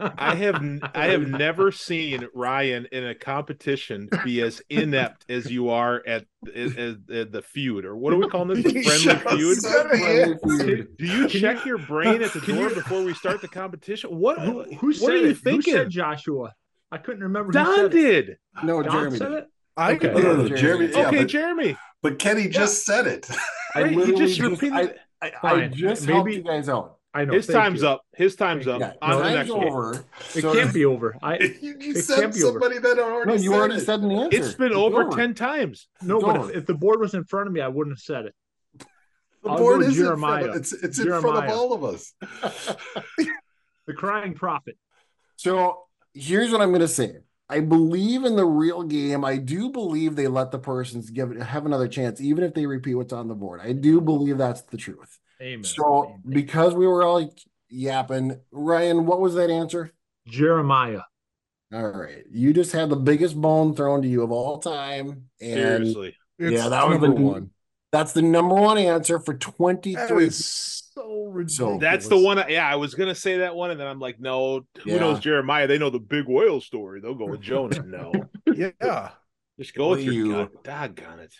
I 0.00 0.34
have 0.34 0.56
n- 0.56 0.80
I 0.94 1.08
have 1.08 1.26
never 1.28 1.70
seen 1.70 2.26
Ryan 2.34 2.86
in 2.92 3.04
a 3.06 3.14
competition 3.14 4.08
be 4.24 4.40
as 4.42 4.62
inept 4.70 5.24
as 5.30 5.50
you 5.50 5.68
are 5.70 6.02
at, 6.06 6.24
at, 6.54 6.78
at 7.12 7.32
the 7.32 7.42
feud, 7.44 7.84
or 7.84 7.96
what 7.96 8.12
are 8.12 8.16
we 8.16 8.28
calling 8.28 8.62
this? 8.62 8.72
The 8.72 8.82
friendly 8.82 9.36
feud. 9.36 9.58
Friendly 9.62 10.64
feud. 10.66 10.96
Do 10.96 11.06
you 11.06 11.28
check 11.28 11.64
your 11.64 11.78
brain 11.78 12.22
at 12.22 12.32
the 12.32 12.40
door 12.40 12.68
you- 12.68 12.74
before 12.74 13.02
we 13.02 13.14
start 13.14 13.40
the 13.40 13.48
competition? 13.48 14.10
What 14.10 14.40
Who, 14.40 14.62
who 14.74 14.86
what 14.88 14.96
said 14.96 15.10
are 15.10 15.16
you 15.18 15.26
it? 15.30 15.38
Who 15.44 15.62
said 15.62 15.90
Joshua? 15.90 16.54
I 16.92 16.98
couldn't 16.98 17.22
remember. 17.22 17.48
who 17.48 17.52
Don 17.64 17.76
said 17.76 17.84
it. 17.86 17.90
did. 18.26 18.36
No, 18.64 18.82
Don 18.82 18.92
Jeremy. 18.92 19.16
said 19.18 19.32
it. 19.32 19.46
I 19.76 19.92
Okay. 19.92 20.08
No, 20.08 20.18
no, 20.18 20.36
no, 20.36 20.48
Jeremy. 20.48 20.56
Jeremy. 20.60 20.86
Yeah, 20.92 21.06
okay, 21.08 21.18
but, 21.18 21.26
Jeremy. 21.28 21.76
but 22.02 22.18
Kenny 22.18 22.48
just 22.48 22.84
said 22.84 23.06
it. 23.06 23.30
I 23.74 23.82
Right, 23.82 23.90
he 23.92 24.12
just 24.14 24.36
just, 24.36 24.40
repeated 24.40 24.72
I, 24.72 24.82
it. 24.82 24.98
I, 25.22 25.32
I 25.42 25.68
just 25.68 26.02
Maybe- 26.06 26.12
helped 26.14 26.30
you 26.32 26.42
guys 26.42 26.68
out. 26.68 26.96
I 27.12 27.24
know. 27.24 27.32
His 27.32 27.46
thank 27.46 27.56
time's 27.58 27.82
you. 27.82 27.88
up. 27.88 28.02
His 28.14 28.36
time's 28.36 28.68
up. 28.68 28.80
Yeah, 28.80 28.92
On 29.02 29.10
to 29.10 29.16
the 29.16 29.22
time's 29.22 29.34
next 29.34 29.50
one. 29.50 29.66
over. 29.68 30.04
It 30.34 30.42
So- 30.42 30.52
can't 30.54 30.72
be 30.72 30.84
over. 30.84 31.16
I 31.22 31.38
you 31.38 31.76
you 31.80 31.90
It 31.94 32.02
said 32.04 32.20
can't 32.20 32.34
be 32.34 32.42
over. 32.44 32.60
somebody 32.60 32.78
that 32.78 32.98
already 32.98 33.28
No, 33.30 33.34
you 33.34 33.50
said 33.50 33.58
already 33.58 33.74
it. 33.74 33.80
said 33.80 34.00
an 34.00 34.10
answer. 34.12 34.36
It's 34.38 34.54
been 34.54 34.68
It's 34.68 34.76
over, 34.76 35.02
over. 35.04 35.16
ten 35.16 35.34
times. 35.34 35.88
no, 36.02 36.16
It's 36.18 36.24
but 36.24 36.50
if, 36.50 36.56
if 36.56 36.66
the 36.66 36.74
board 36.74 37.00
was 37.00 37.14
in 37.14 37.24
front 37.24 37.48
of 37.48 37.52
me, 37.52 37.60
I 37.60 37.68
wouldn't 37.68 37.96
have 37.96 38.00
said 38.02 38.26
it. 38.26 38.34
The 39.42 39.50
I'll 39.50 39.58
board 39.58 39.80
go 39.80 39.86
is 39.86 39.98
in 39.98 40.04
front 40.06 40.20
Jeremiah. 40.20 40.48
of, 40.50 40.56
it's 40.56 40.72
it's 40.72 40.98
in 40.98 41.06
front 41.08 41.26
of 41.26 41.50
all 41.50 41.72
of 41.72 41.82
us. 41.84 42.12
The 43.86 43.94
crying 43.94 44.34
prophet. 44.34 44.76
So 45.36 45.84
here's 46.14 46.52
what 46.52 46.60
I'm 46.60 46.68
going 46.68 46.80
to 46.82 46.86
say. 46.88 47.16
I 47.48 47.60
believe 47.60 48.24
in 48.24 48.36
the 48.36 48.44
real 48.44 48.84
game. 48.84 49.24
I 49.24 49.36
do 49.38 49.70
believe 49.70 50.14
they 50.14 50.28
let 50.28 50.52
the 50.52 50.58
persons 50.60 51.10
give 51.10 51.32
it 51.32 51.42
have 51.42 51.66
another 51.66 51.88
chance, 51.88 52.20
even 52.20 52.44
if 52.44 52.54
they 52.54 52.66
repeat 52.66 52.94
what's 52.94 53.12
on 53.12 53.26
the 53.26 53.34
board. 53.34 53.60
I 53.60 53.72
do 53.72 54.00
believe 54.00 54.38
that's 54.38 54.62
the 54.62 54.76
truth. 54.76 55.18
Amen. 55.40 55.64
So 55.64 56.16
because 56.28 56.74
we 56.74 56.86
were 56.86 57.02
all 57.02 57.32
yapping, 57.68 58.40
Ryan, 58.50 59.06
what 59.06 59.20
was 59.20 59.34
that 59.34 59.50
answer? 59.50 59.92
Jeremiah. 60.26 61.02
All 61.72 61.86
right, 61.88 62.24
you 62.30 62.52
just 62.52 62.72
had 62.72 62.90
the 62.90 62.96
biggest 62.96 63.40
bone 63.40 63.74
thrown 63.76 64.02
to 64.02 64.08
you 64.08 64.22
of 64.22 64.32
all 64.32 64.58
time, 64.58 65.26
and 65.40 65.84
Seriously. 65.86 66.16
It's 66.38 66.52
yeah, 66.60 66.68
that 66.68 66.88
was 66.88 67.00
number 67.00 67.16
the 67.16 67.22
one. 67.24 67.50
That's 67.92 68.12
the 68.12 68.22
number 68.22 68.54
one 68.54 68.76
answer 68.78 69.18
for 69.20 69.34
23. 69.34 70.24
is 70.26 70.82
so 70.94 71.24
ridiculous. 71.26 71.80
That's 71.80 72.08
the 72.08 72.18
one. 72.18 72.42
Yeah, 72.48 72.66
I 72.66 72.74
was 72.76 72.94
gonna 72.94 73.14
say 73.14 73.38
that 73.38 73.54
one, 73.54 73.70
and 73.70 73.78
then 73.78 73.86
I'm 73.86 74.00
like, 74.00 74.18
no. 74.18 74.66
Who 74.82 74.90
Yeah. 74.90 74.98
knows 74.98 75.20
Jeremiah? 75.20 75.66
They 75.68 75.78
know 75.78 75.90
the 75.90 76.00
big 76.00 76.26
whale 76.26 76.60
story. 76.60 77.00
They'll 77.00 77.14
go 77.14 77.26
with 77.26 77.40
Jonah. 77.40 77.82
No, 77.86 78.12
Yeah. 78.52 79.10
just 79.58 79.74
go 79.74 79.90
with 79.90 80.02
your 80.02 80.14
You- 80.14 80.32
gut. 80.32 80.64
Doggone 80.64 81.20
it. 81.20 81.34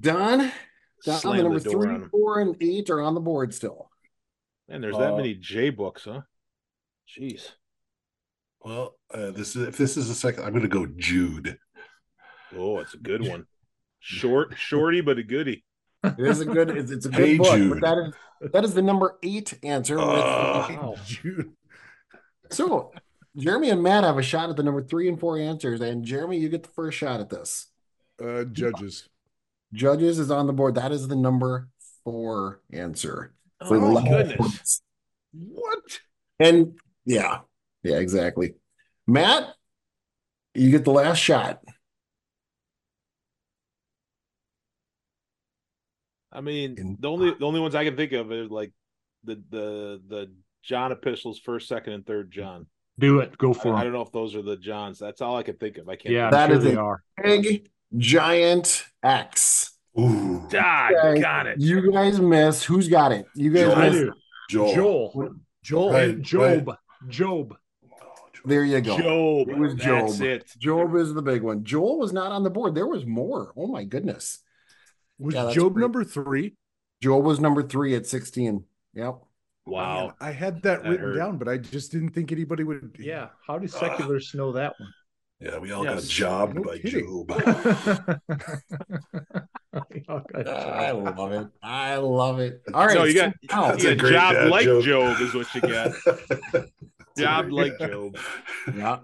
Don, 0.00 0.50
Don, 1.04 1.14
the 1.14 1.20
Slam 1.20 1.42
number 1.42 1.58
the 1.60 1.70
door 1.70 1.82
three, 1.84 1.94
on 1.94 2.02
'em. 2.04 2.10
four, 2.10 2.40
and 2.40 2.56
eight 2.60 2.90
are 2.90 3.00
on 3.00 3.14
the 3.14 3.20
board 3.20 3.54
still. 3.54 3.90
And 4.68 4.82
there's 4.82 4.96
that 4.98 5.12
Uh, 5.14 5.16
many 5.16 5.34
J 5.34 5.70
books, 5.70 6.04
huh? 6.04 6.22
Jeez. 7.08 7.52
Well, 8.60 8.98
uh, 9.12 9.30
this 9.30 9.54
is 9.56 9.68
if 9.68 9.76
this 9.76 9.96
is 9.96 10.08
the 10.08 10.14
second, 10.14 10.44
I'm 10.44 10.50
going 10.50 10.62
to 10.62 10.68
go 10.68 10.86
Jude. 10.86 11.58
Oh, 12.56 12.78
it's 12.78 12.94
a 12.94 12.98
good 12.98 13.26
one. 13.26 13.46
Short, 14.00 14.54
shorty, 14.56 15.00
but 15.00 15.18
a 15.18 15.22
goodie. 15.22 15.64
It 16.04 16.14
is 16.18 16.40
a 16.40 16.44
good. 16.44 16.70
It's, 16.70 16.90
it's 16.90 17.06
a 17.06 17.08
good 17.10 17.18
Hey, 17.28 17.38
book. 17.38 17.54
Jude. 17.56 17.80
But 17.80 17.82
that 17.82 17.98
is 17.98 18.52
that 18.52 18.64
is 18.64 18.74
the 18.74 18.82
number 18.82 19.18
eight 19.22 19.58
answer. 19.62 19.96
with- 19.96 20.04
Uh, 20.06 20.94
Jude. 21.06 21.52
so 22.50 22.92
Jeremy 23.36 23.70
and 23.70 23.82
Matt 23.82 24.04
have 24.04 24.18
a 24.18 24.22
shot 24.22 24.50
at 24.50 24.56
the 24.56 24.62
number 24.62 24.82
three 24.82 25.08
and 25.08 25.18
four 25.18 25.38
answers, 25.38 25.80
and 25.80 26.04
Jeremy, 26.04 26.38
you 26.38 26.48
get 26.48 26.62
the 26.64 26.68
first 26.70 26.98
shot 26.98 27.20
at 27.20 27.30
this. 27.30 27.66
Uh, 28.22 28.44
judges. 28.44 29.08
Judges 29.72 30.18
is 30.18 30.30
on 30.30 30.46
the 30.46 30.52
board. 30.52 30.74
That 30.76 30.92
is 30.92 31.08
the 31.08 31.16
number 31.16 31.68
four 32.04 32.60
answer. 32.72 33.34
for 33.66 33.76
Oh, 33.76 33.92
left 33.92 34.08
goodness. 34.08 34.36
points. 34.38 34.82
What? 35.32 36.00
And 36.38 36.78
yeah, 37.04 37.40
yeah, 37.82 37.96
exactly. 37.96 38.54
Matt, 39.06 39.54
you 40.54 40.70
get 40.70 40.84
the 40.84 40.92
last 40.92 41.18
shot. 41.18 41.60
I 46.32 46.40
mean, 46.40 46.76
In- 46.78 46.96
the 47.00 47.10
only 47.10 47.34
the 47.34 47.44
only 47.46 47.60
ones 47.60 47.74
I 47.74 47.84
can 47.84 47.96
think 47.96 48.12
of 48.12 48.30
are 48.30 48.46
like 48.46 48.72
the 49.24 49.42
the 49.50 50.02
the 50.06 50.32
John 50.62 50.92
epistles, 50.92 51.38
first, 51.38 51.68
second, 51.68 51.94
and 51.94 52.06
third 52.06 52.30
John. 52.30 52.66
Do 52.98 53.20
it. 53.20 53.36
Go 53.38 53.54
for 53.54 53.74
I 53.74 53.78
it. 53.78 53.80
I 53.80 53.84
don't 53.84 53.92
know 53.92 54.02
if 54.02 54.12
those 54.12 54.34
are 54.34 54.42
the 54.42 54.56
Johns. 54.56 54.98
That's 54.98 55.20
all 55.20 55.36
I 55.36 55.42
can 55.42 55.56
think 55.56 55.78
of. 55.78 55.88
I 55.88 55.96
can't. 55.96 56.14
Yeah, 56.14 56.26
I'm 56.26 56.30
That 56.32 56.48
sure 56.48 56.58
is 56.58 56.64
they 56.64 56.74
a- 56.74 56.80
are. 56.80 57.02
Big 57.22 57.70
giant 57.96 58.84
X. 59.02 59.57
Ooh, 59.98 60.46
God, 60.50 60.92
Okay, 60.94 61.20
got 61.20 61.46
it. 61.46 61.60
You 61.60 61.92
guys 61.92 62.20
missed. 62.20 62.64
Who's 62.64 62.88
got 62.88 63.12
it? 63.12 63.26
You 63.34 63.52
guys 63.52 63.64
Joel. 63.64 63.76
I 63.76 63.88
missed. 63.90 64.00
do. 64.00 64.12
Joel. 64.50 64.74
Joel. 64.74 65.34
Joel. 65.62 65.92
Right. 65.92 66.08
And 66.10 66.24
Job. 66.24 66.74
Job. 67.08 67.56
There 68.44 68.64
you 68.64 68.80
go. 68.80 68.96
Job. 68.98 69.48
It 69.50 69.58
was 69.58 69.74
That's 69.76 70.18
Job. 70.18 70.22
it. 70.26 70.52
Job 70.58 70.94
is 70.96 71.12
the 71.14 71.22
big 71.22 71.42
one. 71.42 71.64
Joel 71.64 71.98
was 71.98 72.12
not 72.12 72.32
on 72.32 72.44
the 72.44 72.50
board. 72.50 72.74
There 72.74 72.86
was 72.86 73.04
more. 73.04 73.52
Oh 73.56 73.66
my 73.66 73.84
goodness. 73.84 74.38
Was 75.18 75.34
Yeah, 75.34 75.50
Job 75.52 75.74
great. 75.74 75.82
number 75.82 76.04
three? 76.04 76.54
Joel 77.02 77.22
was 77.22 77.40
number 77.40 77.62
three 77.62 77.94
at 77.94 78.06
16. 78.06 78.64
Yep. 78.94 79.16
Wow. 79.66 80.06
Man, 80.06 80.14
I 80.20 80.30
had 80.30 80.62
that, 80.62 80.82
That 80.82 80.88
written 80.88 81.06
hurt. 81.06 81.16
down, 81.16 81.38
but 81.38 81.48
I 81.48 81.58
just 81.58 81.92
didn't 81.92 82.10
think 82.10 82.32
anybody 82.32 82.64
would. 82.64 82.96
Yeah. 82.98 83.28
How 83.46 83.58
do 83.58 83.66
seculars 83.68 84.32
know 84.34 84.52
that 84.52 84.74
one? 84.78 84.88
Yeah, 85.40 85.58
we 85.58 85.70
all 85.72 85.84
Yes. 85.84 86.02
got 86.04 86.10
jobbed 86.10 86.54
No 86.56 86.62
by 86.62 86.78
kidding. 86.78 87.06
Job. 87.06 87.30
I 89.74 90.90
love 90.92 91.32
it. 91.32 91.48
I 91.62 91.96
love 91.96 92.40
it. 92.40 92.62
All 92.74 92.86
right. 92.86 92.96
No, 92.96 93.04
you 93.04 93.14
got, 93.14 93.32
so 93.50 93.74
you 93.76 93.88
a 93.90 93.94
got 93.94 93.98
great 93.98 94.12
job 94.12 94.32
dad 94.34 94.50
like 94.50 94.64
joke. 94.64 94.84
Job 94.84 95.20
is 95.20 95.34
what 95.34 95.54
you 95.54 95.60
got. 95.60 95.92
job 97.18 97.52
like 97.52 97.78
Job. 97.78 98.16
yeah. 98.74 98.98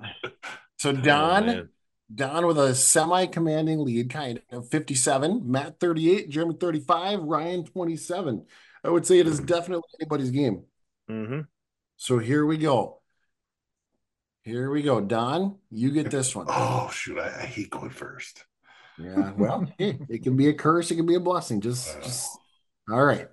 So 0.78 0.90
Oh, 0.90 0.93
Don, 0.93 1.47
man. 1.47 1.69
Don 2.15 2.47
with 2.47 2.59
a 2.59 2.74
semi-commanding 2.74 3.78
lead, 3.85 4.11
kind 4.11 4.43
of 4.51 4.69
57, 4.69 5.43
Matt 5.51 5.78
38, 5.81 6.28
Jeremy 6.31 6.56
35, 6.59 7.20
Ryan 7.20 7.65
27. 7.65 8.44
I 8.82 8.90
would 8.90 9.06
say 9.06 9.19
it 9.19 9.27
is 9.27 9.40
definitely 9.40 9.89
anybody's 10.01 10.31
game. 10.31 10.65
hmm 11.09 11.40
So 11.97 12.19
here 12.19 12.44
we 12.44 12.59
go. 12.59 13.01
Here 14.44 14.70
we 14.70 14.82
go. 14.82 15.00
Don, 15.00 15.56
you 15.70 15.90
get 15.90 16.10
this 16.10 16.36
one. 16.36 16.46
oh 16.50 16.90
shoot, 16.92 17.18
I, 17.18 17.28
I 17.28 17.46
hate 17.46 17.70
going 17.70 17.88
first. 17.88 18.44
Yeah, 18.98 19.32
well, 19.38 19.66
it 19.78 20.22
can 20.22 20.36
be 20.36 20.48
a 20.48 20.52
curse, 20.52 20.90
it 20.90 20.96
can 20.96 21.06
be 21.06 21.14
a 21.14 21.20
blessing. 21.20 21.62
Just, 21.62 21.96
uh. 21.96 22.02
just 22.02 22.28
all 22.90 23.02
right. 23.02 23.28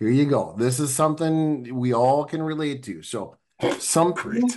Here 0.00 0.10
you 0.10 0.26
go. 0.26 0.54
This 0.58 0.80
is 0.80 0.92
something 0.92 1.74
we 1.74 1.94
all 1.94 2.24
can 2.24 2.42
relate 2.42 2.82
to. 2.84 3.02
So, 3.02 3.36
something, 3.78 4.48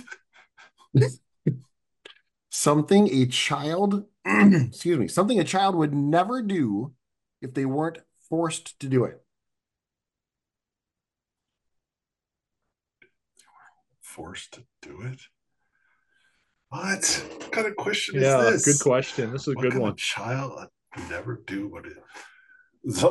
something 2.50 3.08
a 3.08 3.26
child, 3.26 4.04
excuse 4.24 4.98
me, 4.98 5.06
something 5.06 5.38
a 5.38 5.44
child 5.44 5.76
would 5.76 5.94
never 5.94 6.42
do 6.42 6.94
if 7.40 7.54
they 7.54 7.64
weren't 7.64 7.98
forced 8.28 8.78
to 8.80 8.88
do 8.88 9.04
it. 9.04 9.20
Forced 14.00 14.54
to 14.54 14.64
do 14.80 15.02
it. 15.02 15.20
What? 16.72 17.26
What 17.38 17.52
kind 17.52 17.66
of 17.66 17.76
question 17.76 18.18
yeah. 18.18 18.40
is 18.48 18.64
this? 18.64 18.78
Good 18.78 18.82
question. 18.82 19.30
This 19.30 19.42
is 19.42 19.48
a 19.48 19.50
What 19.52 19.62
good 19.62 19.72
kind 19.72 19.82
one. 19.82 19.90
of 19.90 19.96
child 19.98 20.52
would 20.96 21.10
never 21.10 21.42
do 21.46 21.68
what 21.68 21.84
it 21.84 21.98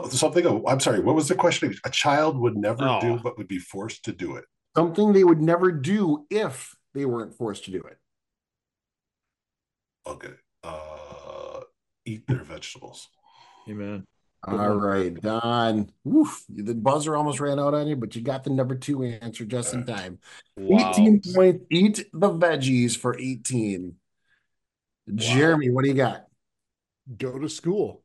something 0.10 0.46
I'm 0.68 0.80
sorry, 0.80 1.00
what 1.00 1.16
was 1.16 1.28
the 1.28 1.36
question? 1.36 1.74
A 1.86 1.90
child 1.92 2.38
would 2.40 2.58
never 2.58 2.84
Oh. 2.84 3.00
do 3.00 3.20
but 3.24 3.38
would 3.38 3.48
be 3.48 3.60
forced 3.60 4.04
to 4.06 4.12
do 4.12 4.36
it. 4.36 4.46
Something 4.76 5.14
they 5.14 5.24
would 5.24 5.42
never 5.42 5.72
do 5.72 6.26
if 6.30 6.76
they 6.96 7.06
weren't 7.06 7.36
forced 7.36 7.66
to 7.66 7.72
do 7.72 7.82
it. 7.84 7.98
Okay. 10.08 10.34
Uh 10.64 11.60
eat 12.06 12.26
their 12.28 12.44
vegetables. 12.44 13.10
Amen. 13.70 14.06
All 14.44 14.60
uh-huh. 14.60 14.76
right, 14.76 15.22
Don. 15.22 15.92
Woof, 16.04 16.44
the 16.50 16.74
buzzer 16.74 17.16
almost 17.16 17.40
ran 17.40 17.60
out 17.60 17.76
on 17.76 17.88
you, 17.88 17.96
but 17.96 18.16
you 18.16 18.22
got 18.24 18.44
the 18.44 18.50
number 18.50 18.76
two 18.76 19.04
answer 19.04 19.46
just 19.46 19.74
in 19.74 19.86
time. 19.86 20.20
Wow. 20.58 20.92
18 20.92 21.22
points. 21.34 21.66
Eat 21.70 22.06
the 22.12 22.30
veggies 22.30 22.98
for 22.98 23.18
18. 23.18 23.96
Jeremy, 25.14 25.70
what 25.70 25.84
do 25.84 25.90
you 25.90 25.96
got? 25.96 26.26
Go 27.18 27.38
to 27.38 27.50
school. 27.50 28.04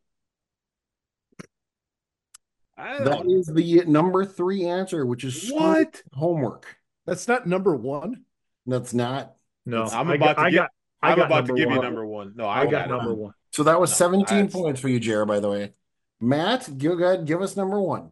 I 2.76 2.98
That 2.98 3.04
don't, 3.04 3.30
is 3.30 3.46
the 3.46 3.84
number 3.86 4.24
three 4.26 4.66
answer, 4.66 5.06
which 5.06 5.24
is 5.24 5.50
what? 5.50 6.02
homework. 6.12 6.76
That's 7.06 7.26
not 7.28 7.46
number 7.46 7.74
one. 7.74 8.24
That's 8.66 8.92
not. 8.92 9.34
No, 9.64 9.84
I'm 9.84 10.10
I 10.10 10.14
about 10.14 10.36
got, 10.36 10.42
to 10.42 10.42
I 10.42 10.50
get. 10.50 10.56
got, 10.56 10.70
I 11.02 11.12
I'm 11.12 11.16
got 11.16 11.26
about 11.26 11.46
to 11.46 11.52
number 11.52 11.54
give 11.54 11.70
you 11.70 11.80
number 11.80 12.06
one. 12.06 12.34
No, 12.36 12.46
I 12.46 12.62
I 12.62 12.66
got 12.66 12.88
got 12.88 12.88
number 12.88 13.12
it. 13.12 13.16
one. 13.16 13.34
So 13.52 13.62
that 13.64 13.80
was 13.80 13.90
No, 13.90 13.96
17 13.96 14.50
points 14.50 14.80
for 14.80 14.88
you, 14.88 15.00
Jared, 15.00 15.28
by 15.28 15.40
the 15.40 15.48
way. 15.50 15.72
Matt, 16.20 16.78
go 16.78 16.92
ahead, 16.92 17.26
give 17.26 17.42
us 17.42 17.56
number 17.56 17.80
one. 17.80 18.10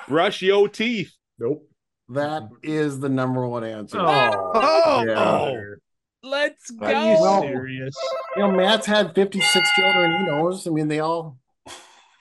Brush 0.09 0.43
your 0.43 0.69
teeth. 0.69 1.13
Nope. 1.39 1.69
That 2.11 2.49
is 2.63 3.01
the 3.01 3.09
number 3.09 3.47
one 3.47 3.65
answer. 3.65 3.99
Oh, 4.01 4.53
Oh, 4.55 5.05
Yeah. 5.07 5.75
let's 6.23 6.71
Are 6.81 6.93
are 6.95 7.11
you 7.13 7.17
go. 7.19 7.41
serious? 7.43 7.95
You 8.37 8.43
know, 8.43 8.51
Matt's 8.53 8.87
had 8.87 9.15
56 9.15 9.69
children. 9.75 10.19
He 10.21 10.27
knows. 10.27 10.67
I 10.67 10.71
mean, 10.71 10.89
they 10.89 11.01
all 11.01 11.39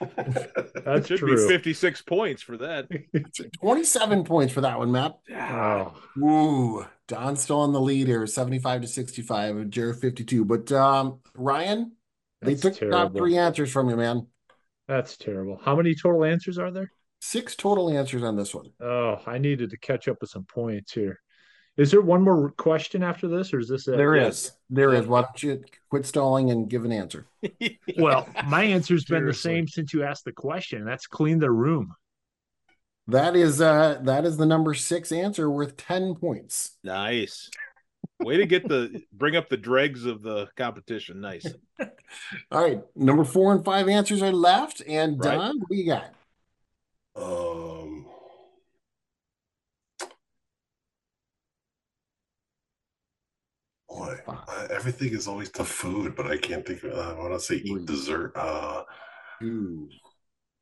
that 0.00 1.04
Should 1.06 1.18
true. 1.18 1.36
be 1.36 1.48
56 1.52 2.02
points 2.02 2.42
for 2.42 2.56
that. 2.56 2.88
27 3.60 4.24
points 4.24 4.52
for 4.52 4.62
that 4.62 4.78
one, 4.78 4.90
Matt. 4.90 5.18
Oh, 5.32 5.94
Ooh, 6.18 6.86
Don's 7.06 7.42
still 7.42 7.60
on 7.60 7.72
the 7.72 7.80
lead 7.80 8.06
here, 8.08 8.26
75 8.26 8.80
to 8.82 8.86
65, 8.88 9.56
and 9.56 9.70
Jared 9.72 9.96
52. 10.00 10.44
But 10.44 10.72
um, 10.72 11.20
Ryan, 11.36 11.92
they 12.42 12.54
That's 12.54 12.62
took 12.62 12.78
the 12.78 12.90
top 12.90 13.16
three 13.16 13.36
answers 13.38 13.70
from 13.70 13.88
you, 13.88 13.96
man. 13.96 14.26
that's 14.88 15.16
terrible. 15.16 15.58
How 15.62 15.76
many 15.76 15.94
total 15.94 16.24
answers 16.24 16.58
are 16.58 16.70
there? 16.70 16.90
Six 17.20 17.54
total 17.54 17.88
answers 17.90 18.22
on 18.24 18.36
this 18.36 18.54
one. 18.54 18.70
Oh, 18.80 19.20
I 19.26 19.38
needed 19.38 19.70
to 19.70 19.76
catch 19.78 20.08
up 20.08 20.18
with 20.20 20.30
some 20.30 20.44
points 20.44 20.92
here. 20.92 21.20
Is 21.76 21.90
there 21.90 22.02
one 22.02 22.22
more 22.22 22.50
question 22.50 23.02
after 23.02 23.28
this, 23.28 23.54
or 23.54 23.60
is 23.60 23.68
this 23.68 23.88
it? 23.88 23.96
There 23.96 24.14
is. 24.16 24.52
There 24.68 24.92
is. 24.92 25.06
Why 25.06 25.22
don't 25.22 25.42
you 25.42 25.62
quit 25.88 26.04
stalling 26.04 26.50
and 26.50 26.68
give 26.68 26.84
an 26.84 26.92
answer? 26.92 27.26
Well, 27.98 28.28
my 28.46 28.64
answer's 28.64 29.04
been 29.04 29.26
the 29.26 29.34
same 29.34 29.68
since 29.68 29.92
you 29.94 30.02
asked 30.02 30.24
the 30.24 30.32
question. 30.32 30.84
That's 30.84 31.06
clean 31.06 31.38
the 31.38 31.50
room. 31.50 31.94
That 33.08 33.36
is 33.36 33.60
uh 33.60 34.00
that 34.02 34.24
is 34.24 34.36
the 34.36 34.46
number 34.46 34.74
six 34.74 35.12
answer 35.12 35.50
worth 35.50 35.76
10 35.76 36.14
points. 36.16 36.76
Nice. 36.84 37.50
Way 38.20 38.36
to 38.36 38.46
get 38.46 38.68
the 38.68 39.02
bring 39.12 39.36
up 39.36 39.48
the 39.48 39.56
dregs 39.56 40.04
of 40.04 40.22
the 40.22 40.48
competition. 40.56 41.20
Nice. 41.20 41.46
All 42.50 42.62
right. 42.62 42.80
Number 42.94 43.24
four 43.24 43.52
and 43.52 43.64
five 43.64 43.88
answers 43.88 44.22
are 44.22 44.32
left. 44.32 44.82
And 44.86 45.18
Right. 45.18 45.36
Don, 45.36 45.58
what 45.58 45.68
do 45.68 45.76
you 45.76 45.86
got? 45.86 46.14
Um, 47.14 48.06
boy, 53.88 54.16
I, 54.28 54.66
everything 54.70 55.12
is 55.12 55.28
always 55.28 55.50
the 55.50 55.64
food, 55.64 56.14
but 56.16 56.26
I 56.26 56.38
can't 56.38 56.64
think 56.64 56.84
of. 56.84 56.92
I 56.96 57.18
want 57.18 57.34
to 57.34 57.40
say 57.40 57.56
eat 57.56 57.86
dessert. 57.86 58.32
Uh, 58.36 58.84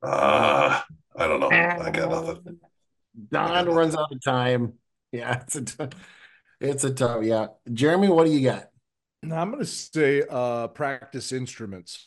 uh, 0.02 0.80
I 1.16 1.26
don't 1.26 1.40
know. 1.40 1.50
I 1.50 1.90
got 1.90 2.10
nothing. 2.10 2.58
Don 3.30 3.66
runs 3.68 3.94
out 3.94 4.10
of 4.10 4.22
time. 4.22 4.74
Yeah, 5.12 5.40
it's 5.42 5.56
a 5.56 5.62
tough, 5.62 5.90
it's 6.60 6.84
a 6.84 6.92
tough. 6.92 7.24
Yeah, 7.24 7.48
Jeremy, 7.72 8.08
what 8.08 8.26
do 8.26 8.32
you 8.32 8.44
got? 8.48 8.70
Now 9.22 9.40
I'm 9.42 9.50
gonna 9.50 9.64
say 9.64 10.22
uh 10.28 10.68
practice 10.68 11.32
instruments. 11.32 12.06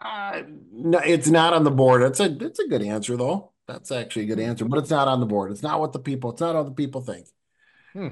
Uh, 0.00 0.42
no, 0.72 0.98
it's 0.98 1.28
not 1.28 1.52
on 1.52 1.64
the 1.64 1.70
board. 1.70 2.02
It's 2.02 2.20
a 2.20 2.36
it's 2.40 2.58
a 2.58 2.68
good 2.68 2.82
answer 2.82 3.16
though. 3.16 3.52
That's 3.66 3.90
actually 3.90 4.22
a 4.22 4.26
good 4.26 4.40
answer, 4.40 4.64
but 4.64 4.78
it's 4.78 4.90
not 4.90 5.08
on 5.08 5.20
the 5.20 5.26
board. 5.26 5.50
It's 5.50 5.62
not 5.62 5.80
what 5.80 5.92
the 5.92 5.98
people. 5.98 6.30
It's 6.30 6.40
not 6.40 6.54
how 6.54 6.62
the 6.62 6.70
people 6.70 7.00
think. 7.00 7.26
Hmm. 7.92 8.08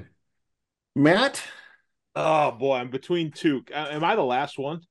Matt, 0.95 1.43
Oh 2.19 2.51
boy, 2.51 2.77
I'm 2.77 2.89
between 2.89 3.31
two. 3.31 3.63
Uh, 3.71 3.89
Am 3.91 4.03
I 4.03 4.15
the 4.15 4.23
last 4.23 4.57
one? 4.57 4.81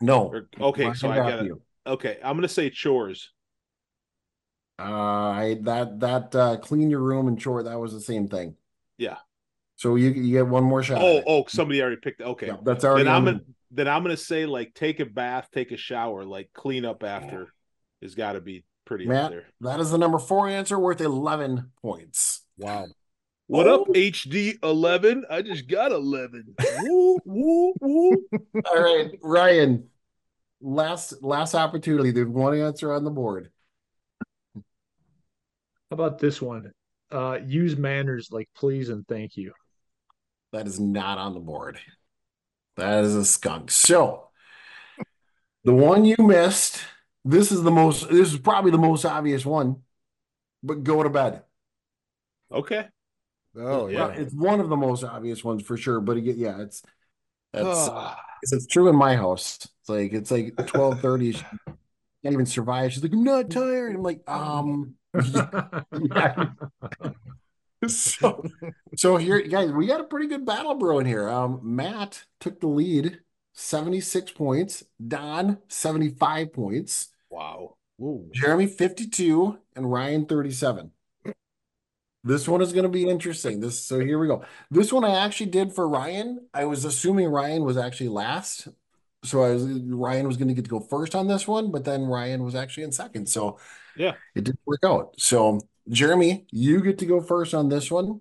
no. 0.00 0.24
Or- 0.26 0.48
okay, 0.60 0.92
so 0.94 1.08
I 1.08 1.16
got 1.18 1.38
it. 1.40 1.46
you. 1.46 1.62
Okay, 1.86 2.18
I'm 2.22 2.36
gonna 2.36 2.48
say 2.48 2.68
chores. 2.68 3.30
Uh, 4.78 4.82
I 4.82 5.58
that 5.62 6.00
that 6.00 6.34
uh, 6.34 6.56
clean 6.56 6.90
your 6.90 7.00
room 7.00 7.28
and 7.28 7.38
chore. 7.38 7.62
That 7.62 7.78
was 7.78 7.92
the 7.92 8.00
same 8.00 8.26
thing. 8.26 8.56
Yeah. 8.98 9.16
So 9.76 9.96
you 9.96 10.10
you 10.10 10.32
get 10.32 10.46
one 10.46 10.64
more 10.64 10.82
shot. 10.82 11.02
Oh, 11.02 11.22
oh, 11.26 11.44
somebody 11.48 11.82
already 11.82 11.96
picked. 11.96 12.20
Okay, 12.20 12.46
Yeah, 12.48 12.56
that's 12.62 12.84
already 12.84 13.04
Then 13.04 13.12
I'm 13.12 13.26
on 13.28 13.32
gonna 13.34 13.44
then 13.70 13.88
I'm 13.88 14.02
gonna 14.02 14.16
say 14.16 14.46
like 14.46 14.74
take 14.74 15.00
a 15.00 15.06
bath, 15.06 15.48
take 15.52 15.72
a 15.72 15.76
shower, 15.76 16.24
like 16.24 16.50
clean 16.54 16.84
up 16.84 17.02
after. 17.02 17.48
Has 18.02 18.14
got 18.14 18.32
to 18.32 18.40
be 18.40 18.64
pretty 18.84 19.04
up 19.06 19.08
Matt, 19.08 19.30
there. 19.30 19.46
that 19.62 19.80
is 19.80 19.90
the 19.90 19.98
number 19.98 20.18
four 20.18 20.48
answer 20.48 20.78
worth 20.78 21.00
eleven 21.00 21.70
points. 21.80 22.42
Wow. 22.58 22.86
What 23.46 23.66
up, 23.66 23.88
HD 23.88 24.62
eleven? 24.62 25.24
I 25.28 25.42
just 25.42 25.68
got 25.68 25.90
eleven. 25.90 26.54
woo, 26.82 27.18
woo, 27.24 27.74
woo. 27.80 28.24
All 28.66 28.82
right, 28.82 29.10
Ryan. 29.22 29.88
Last 30.60 31.22
last 31.22 31.54
opportunity. 31.54 32.10
There's 32.10 32.28
one 32.28 32.58
answer 32.58 32.92
on 32.92 33.04
the 33.04 33.10
board. 33.10 33.50
How 34.54 34.62
about 35.90 36.18
this 36.18 36.40
one? 36.40 36.72
Uh, 37.14 37.38
use 37.46 37.76
manners 37.76 38.28
like 38.32 38.48
please 38.56 38.88
and 38.88 39.06
thank 39.06 39.36
you. 39.36 39.52
That 40.52 40.66
is 40.66 40.80
not 40.80 41.18
on 41.18 41.34
the 41.34 41.40
board. 41.40 41.78
That 42.76 43.04
is 43.04 43.14
a 43.14 43.24
skunk. 43.24 43.70
So 43.70 44.28
the 45.64 45.74
one 45.74 46.04
you 46.04 46.16
missed, 46.18 46.80
this 47.24 47.50
is 47.52 47.62
the 47.62 47.70
most 47.70 48.08
this 48.08 48.32
is 48.32 48.38
probably 48.38 48.70
the 48.70 48.78
most 48.78 49.04
obvious 49.04 49.44
one. 49.46 49.82
But 50.62 50.82
go 50.84 51.02
to 51.02 51.10
bed. 51.10 51.42
Okay. 52.50 52.88
Oh 53.56 53.88
Well, 53.88 53.90
yeah. 53.90 54.08
it's 54.10 54.34
one 54.34 54.60
of 54.60 54.68
the 54.68 54.76
most 54.76 55.04
obvious 55.04 55.44
ones 55.44 55.62
for 55.62 55.76
sure. 55.76 56.00
But 56.00 56.16
again, 56.16 56.36
yeah, 56.38 56.60
it's 56.60 56.82
that's 57.52 57.88
Ah. 57.88 58.18
it's, 58.42 58.52
it's 58.52 58.66
true 58.66 58.88
in 58.88 58.96
my 58.96 59.16
house. 59.16 59.58
It's 59.80 59.88
like 59.88 60.12
it's 60.12 60.30
like 60.30 60.56
twelve 60.66 61.00
thirty. 61.00 61.32
She 61.32 61.42
can't 62.22 62.34
even 62.34 62.46
survive. 62.46 62.92
She's 62.92 63.02
like, 63.02 63.12
I'm 63.12 63.24
not 63.24 63.50
tired. 63.50 63.94
I'm 63.96 64.02
like, 64.02 64.22
um, 64.28 64.94
yeah. 65.14 66.46
so 67.88 68.44
so 68.96 69.16
here, 69.16 69.40
guys, 69.42 69.70
we 69.70 69.86
got 69.86 70.00
a 70.00 70.04
pretty 70.04 70.28
good 70.28 70.44
battle 70.44 70.74
brewing 70.74 71.06
here. 71.06 71.28
Um, 71.28 71.60
Matt 71.62 72.24
took 72.40 72.60
the 72.60 72.66
lead, 72.66 73.20
76 73.52 74.32
points. 74.32 74.84
Don, 75.06 75.58
75 75.68 76.52
points. 76.52 77.08
Wow. 77.30 77.76
Whoa. 77.96 78.26
Jeremy, 78.32 78.66
52, 78.66 79.58
and 79.76 79.90
Ryan, 79.90 80.26
37. 80.26 80.90
This 82.24 82.48
one 82.48 82.62
is 82.62 82.72
going 82.72 82.84
to 82.84 82.88
be 82.88 83.08
interesting. 83.08 83.60
This 83.60 83.84
so 83.84 84.00
here 84.00 84.18
we 84.18 84.26
go. 84.26 84.44
This 84.70 84.92
one 84.92 85.04
I 85.04 85.14
actually 85.24 85.50
did 85.50 85.74
for 85.74 85.86
Ryan. 85.86 86.48
I 86.54 86.64
was 86.64 86.86
assuming 86.86 87.28
Ryan 87.28 87.64
was 87.64 87.76
actually 87.76 88.08
last. 88.08 88.68
So 89.22 89.42
I 89.42 89.50
was 89.50 89.64
Ryan 89.66 90.26
was 90.26 90.38
going 90.38 90.48
to 90.48 90.54
get 90.54 90.64
to 90.64 90.70
go 90.70 90.80
first 90.80 91.14
on 91.14 91.28
this 91.28 91.46
one, 91.46 91.70
but 91.70 91.84
then 91.84 92.04
Ryan 92.04 92.42
was 92.42 92.54
actually 92.54 92.84
in 92.84 92.92
second. 92.92 93.28
So 93.28 93.58
Yeah. 93.96 94.14
it 94.34 94.44
didn't 94.44 94.60
work 94.66 94.80
out. 94.84 95.14
So 95.18 95.60
Jeremy, 95.88 96.46
you 96.50 96.82
get 96.82 96.98
to 96.98 97.06
go 97.06 97.20
first 97.20 97.54
on 97.54 97.68
this 97.68 97.90
one. 97.90 98.20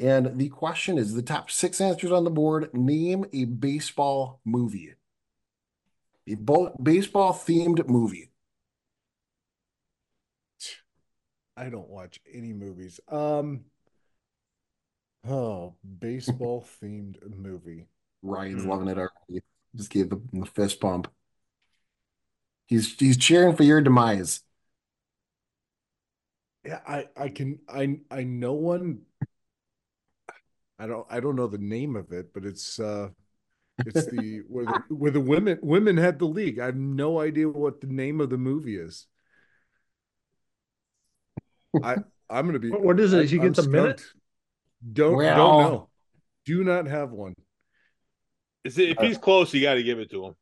And 0.00 0.38
the 0.38 0.48
question 0.48 0.98
is 0.98 1.14
the 1.14 1.22
top 1.22 1.50
six 1.50 1.80
answers 1.80 2.10
on 2.10 2.24
the 2.24 2.30
board. 2.30 2.74
Name 2.74 3.24
a 3.32 3.44
baseball 3.44 4.40
movie. 4.44 4.94
A 6.26 6.34
bo- 6.34 6.74
baseball 6.82 7.32
themed 7.32 7.86
movie. 7.88 8.30
I 11.56 11.68
don't 11.68 11.88
watch 11.88 12.18
any 12.32 12.52
movies. 12.52 12.98
Um 13.08 13.66
oh, 15.28 15.74
baseball 15.98 16.66
themed 16.82 17.16
movie. 17.36 17.86
Ryan's 18.22 18.64
loving 18.64 18.88
it 18.88 18.98
already. 18.98 19.44
Just 19.76 19.90
gave 19.90 20.10
the, 20.10 20.20
the 20.32 20.46
fist 20.46 20.80
pump. 20.80 21.08
He's 22.66 22.98
he's 22.98 23.16
cheering 23.16 23.54
for 23.54 23.62
your 23.62 23.80
demise. 23.80 24.40
Yeah, 26.64 26.80
I 26.86 27.06
I 27.16 27.28
can 27.28 27.58
I 27.68 28.00
I 28.10 28.24
know 28.24 28.54
one. 28.54 29.00
I 30.78 30.86
don't 30.86 31.06
I 31.10 31.20
don't 31.20 31.36
know 31.36 31.46
the 31.46 31.58
name 31.58 31.94
of 31.96 32.12
it, 32.12 32.32
but 32.32 32.44
it's 32.44 32.80
uh 32.80 33.10
it's 33.86 34.06
the 34.06 34.42
where 34.48 34.64
the 34.66 34.82
where 34.88 35.10
the 35.10 35.20
women 35.20 35.58
women 35.62 35.96
had 35.96 36.18
the 36.18 36.26
league. 36.26 36.58
I 36.58 36.66
have 36.66 36.76
no 36.76 37.20
idea 37.20 37.48
what 37.48 37.80
the 37.80 37.86
name 37.86 38.20
of 38.20 38.30
the 38.30 38.38
movie 38.38 38.76
is. 38.76 39.06
I 41.82 41.96
I'm 42.30 42.46
gonna 42.46 42.58
be 42.58 42.70
What- 42.70 42.82
what 42.82 43.00
is 43.00 43.12
it? 43.12 43.20
I- 43.22 43.24
He 43.24 43.36
I'm 43.36 43.42
gets 43.42 43.58
a 43.58 43.68
minute? 43.68 44.02
Don't 44.92 45.16
Well- 45.16 45.36
don't 45.36 45.62
know. 45.72 45.88
Do 46.46 46.62
not 46.64 46.86
have 46.86 47.10
one. 47.10 47.34
Is 48.64 48.78
it, 48.78 48.90
if 48.90 48.98
he's 48.98 49.18
close, 49.18 49.52
you 49.54 49.60
got 49.62 49.74
to 49.74 49.82
give 49.82 49.98
it 49.98 50.10
to 50.10 50.24
him. 50.26 50.34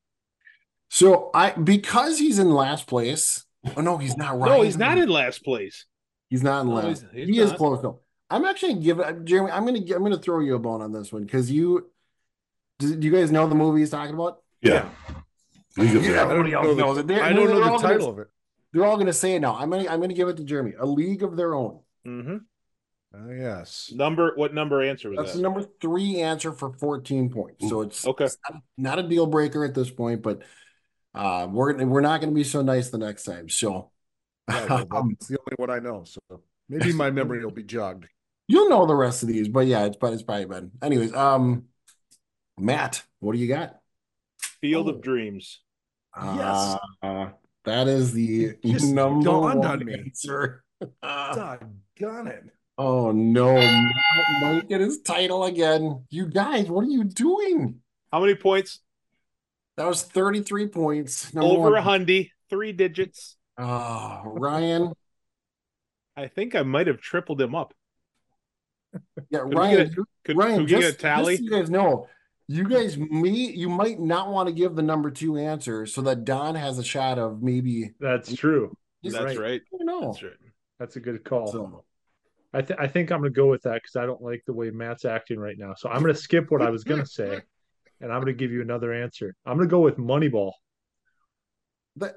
So 0.90 1.30
I 1.34 1.50
because 1.52 2.18
he's 2.18 2.38
in 2.38 2.50
last 2.50 2.86
place. 2.86 3.44
Oh 3.76 3.80
no, 3.80 3.98
he's 3.98 4.16
not. 4.16 4.38
Ryan. 4.38 4.52
No, 4.52 4.62
he's 4.62 4.76
not 4.76 4.98
in 4.98 5.08
last 5.08 5.44
place. 5.44 5.86
He's 6.32 6.42
not 6.42 6.62
in 6.62 6.68
No, 6.68 6.74
last. 6.76 6.86
he's- 6.86 7.04
he's 7.12 7.28
he 7.28 7.38
is 7.40 7.50
not. 7.50 7.58
close 7.58 7.82
though. 7.82 8.00
I'm 8.30 8.46
actually 8.46 8.72
gonna 8.72 8.84
give 8.84 9.00
it, 9.00 9.24
Jeremy. 9.26 9.50
I'm 9.50 9.66
gonna 9.66 9.80
I'm 9.94 10.02
gonna 10.02 10.16
throw 10.16 10.40
you 10.40 10.54
a 10.54 10.58
bone 10.58 10.80
on 10.80 10.90
this 10.90 11.12
one 11.12 11.24
because 11.24 11.50
you. 11.50 11.90
Do, 12.78 12.96
do 12.96 13.06
you 13.06 13.12
guys 13.12 13.30
know 13.30 13.46
the 13.46 13.54
movie 13.54 13.80
he's 13.80 13.90
talking 13.90 14.14
about? 14.14 14.42
Yeah. 14.62 14.88
League 15.76 15.94
of 15.94 16.02
Yeah, 16.04 16.12
Their 16.12 16.20
Own. 16.24 16.30
everybody 16.30 16.52
else 16.54 16.64
know 16.64 16.74
the- 16.74 16.80
knows 16.82 16.98
it. 16.98 17.06
They're- 17.06 17.22
I 17.22 17.32
don't 17.34 17.46
they're 17.48 17.54
know 17.56 17.62
all 17.64 17.76
the 17.78 17.82
gonna- 17.82 17.94
title 17.98 18.08
of 18.10 18.18
it. 18.18 18.28
They're 18.72 18.84
all 18.86 18.96
gonna 18.96 19.12
say 19.12 19.34
it 19.34 19.40
now. 19.40 19.54
I'm 19.56 19.68
gonna 19.68 19.86
I'm 19.90 20.00
gonna 20.00 20.14
give 20.14 20.28
it 20.28 20.38
to 20.38 20.44
Jeremy. 20.44 20.72
A 20.78 20.86
League 20.86 21.22
of 21.22 21.36
Their 21.36 21.54
Own. 21.54 21.80
Mm-hmm. 22.06 22.36
Oh 23.14 23.30
yes. 23.30 23.92
Number 23.94 24.32
what 24.36 24.54
number 24.54 24.82
answer 24.82 25.10
was 25.10 25.18
That's 25.18 25.32
that? 25.32 25.36
the 25.36 25.42
number 25.42 25.66
three 25.82 26.20
answer 26.22 26.52
for 26.52 26.72
14 26.72 27.28
points. 27.28 27.68
So 27.68 27.82
it's 27.82 28.06
Okay. 28.06 28.24
it's 28.24 28.38
not, 28.50 28.62
not 28.78 28.98
a 28.98 29.02
deal 29.02 29.26
breaker 29.26 29.62
at 29.66 29.74
this 29.74 29.90
point, 29.90 30.22
but 30.22 30.40
uh, 31.14 31.46
we're 31.52 31.84
we're 31.84 32.00
not 32.00 32.22
going 32.22 32.30
to 32.32 32.34
be 32.34 32.44
so 32.44 32.62
nice 32.62 32.88
the 32.88 32.96
next 32.96 33.24
time. 33.24 33.50
So 33.50 33.90
Yeah, 34.52 34.66
well, 34.68 34.86
um, 35.00 35.08
that's 35.10 35.28
the 35.28 35.38
only 35.38 35.54
one 35.56 35.70
I 35.70 35.78
know. 35.78 36.04
So 36.04 36.20
maybe 36.68 36.92
my 36.92 37.10
memory 37.10 37.44
will 37.44 37.50
be 37.52 37.62
jogged. 37.64 38.06
you'll 38.48 38.68
know 38.68 38.86
the 38.86 38.94
rest 38.94 39.22
of 39.22 39.28
these, 39.28 39.48
but 39.48 39.66
yeah, 39.66 39.84
it's 39.84 39.96
but 39.96 40.12
it's 40.12 40.22
probably 40.22 40.46
been. 40.46 40.70
Anyways, 40.82 41.14
um, 41.14 41.64
Matt, 42.58 43.02
what 43.20 43.32
do 43.32 43.38
you 43.38 43.48
got? 43.48 43.76
Field 44.60 44.88
Oh. 44.88 44.92
of 44.92 45.00
Dreams. 45.02 45.60
Uh, 46.14 46.76
that 47.64 47.88
is 47.88 48.12
the 48.12 48.56
Just 48.64 48.92
number 48.92 49.24
dawned 49.24 49.60
one 49.60 49.66
on 49.66 49.84
me. 49.84 49.94
answer. 49.94 50.62
Doggone 51.02 52.26
it. 52.26 52.44
Oh 52.78 53.12
no, 53.12 53.54
Mike 54.40 54.68
get 54.68 54.80
his 54.80 55.00
title 55.02 55.44
again. 55.44 56.04
You 56.10 56.26
guys, 56.26 56.68
what 56.68 56.84
are 56.84 56.88
you 56.90 57.04
doing? 57.04 57.80
How 58.10 58.20
many 58.20 58.34
points? 58.34 58.80
That 59.76 59.86
was 59.86 60.02
33 60.02 60.68
points. 60.68 61.32
Number 61.32 61.48
Over 61.48 61.70
one. 61.70 61.74
a 61.78 61.82
hundy. 61.82 62.30
three 62.50 62.72
digits. 62.72 63.36
Oh, 63.58 64.22
Ryan. 64.26 64.92
I 66.16 66.28
think 66.28 66.54
I 66.54 66.62
might 66.62 66.86
have 66.86 67.00
tripled 67.00 67.40
him 67.40 67.54
up. 67.54 67.74
Yeah, 69.30 69.40
Could 69.40 69.48
we 69.48 69.54
Ryan. 69.56 69.76
get 69.78 69.86
a- 69.86 69.90
you- 69.96 70.04
could- 70.24 70.36
Ryan, 70.36 70.54
could 70.58 70.62
we 70.64 70.68
get 70.68 70.78
a 70.78 70.82
just, 70.88 71.00
tally? 71.00 71.36
just 71.38 71.48
so 71.48 71.54
you 71.56 71.60
guys 71.62 71.70
know, 71.70 72.08
you 72.48 72.64
guys 72.68 72.98
may 72.98 73.30
you 73.30 73.70
might 73.70 73.98
not 73.98 74.30
want 74.30 74.48
to 74.48 74.52
give 74.52 74.74
the 74.76 74.82
number 74.82 75.10
two 75.10 75.38
answer 75.38 75.86
so 75.86 76.02
that 76.02 76.24
Don 76.24 76.54
has 76.54 76.78
a 76.78 76.84
shot 76.84 77.18
of 77.18 77.42
maybe. 77.42 77.92
That's 78.00 78.34
true. 78.34 78.76
That's 79.02 79.38
right. 79.38 79.62
I 79.72 79.76
don't 79.78 79.86
know. 79.86 80.12
That's 80.12 80.22
right. 80.22 80.32
That's 80.78 80.96
a 80.96 81.00
good 81.00 81.24
call. 81.24 81.46
So, 81.50 81.84
I 82.52 82.60
think 82.60 82.78
I 82.80 82.86
think 82.88 83.10
I'm 83.10 83.20
gonna 83.20 83.30
go 83.30 83.48
with 83.48 83.62
that 83.62 83.74
because 83.82 83.96
I 83.96 84.04
don't 84.04 84.20
like 84.20 84.42
the 84.46 84.52
way 84.52 84.70
Matt's 84.70 85.06
acting 85.06 85.38
right 85.38 85.56
now. 85.56 85.72
So 85.74 85.88
I'm 85.88 86.02
gonna 86.02 86.14
skip 86.14 86.50
what 86.50 86.60
I 86.60 86.68
was 86.68 86.84
gonna 86.84 87.06
say, 87.06 87.40
and 88.02 88.12
I'm 88.12 88.20
gonna 88.20 88.34
give 88.34 88.50
you 88.52 88.60
another 88.60 88.92
answer. 88.92 89.34
I'm 89.46 89.56
gonna 89.56 89.68
go 89.70 89.80
with 89.80 89.96
Moneyball. 89.96 90.52
that 91.96 92.16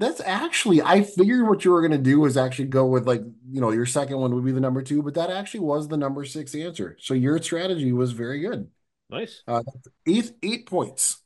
that's 0.00 0.20
actually 0.20 0.82
I 0.82 1.02
figured 1.02 1.48
what 1.48 1.64
you 1.64 1.72
were 1.72 1.82
gonna 1.82 1.98
do 1.98 2.20
was 2.20 2.36
actually 2.36 2.66
go 2.66 2.86
with 2.86 3.06
like 3.06 3.22
you 3.50 3.60
know 3.60 3.70
your 3.72 3.86
second 3.86 4.18
one 4.18 4.34
would 4.34 4.44
be 4.44 4.52
the 4.52 4.60
number 4.60 4.82
two, 4.82 5.02
but 5.02 5.14
that 5.14 5.30
actually 5.30 5.60
was 5.60 5.88
the 5.88 5.96
number 5.98 6.24
six 6.24 6.54
answer. 6.56 6.96
So 7.00 7.14
your 7.14 7.40
strategy 7.42 7.92
was 7.92 8.12
very 8.12 8.40
good. 8.40 8.70
Nice. 9.10 9.42
Uh, 9.46 9.62
eight 10.06 10.32
eight 10.42 10.66
points. 10.66 11.22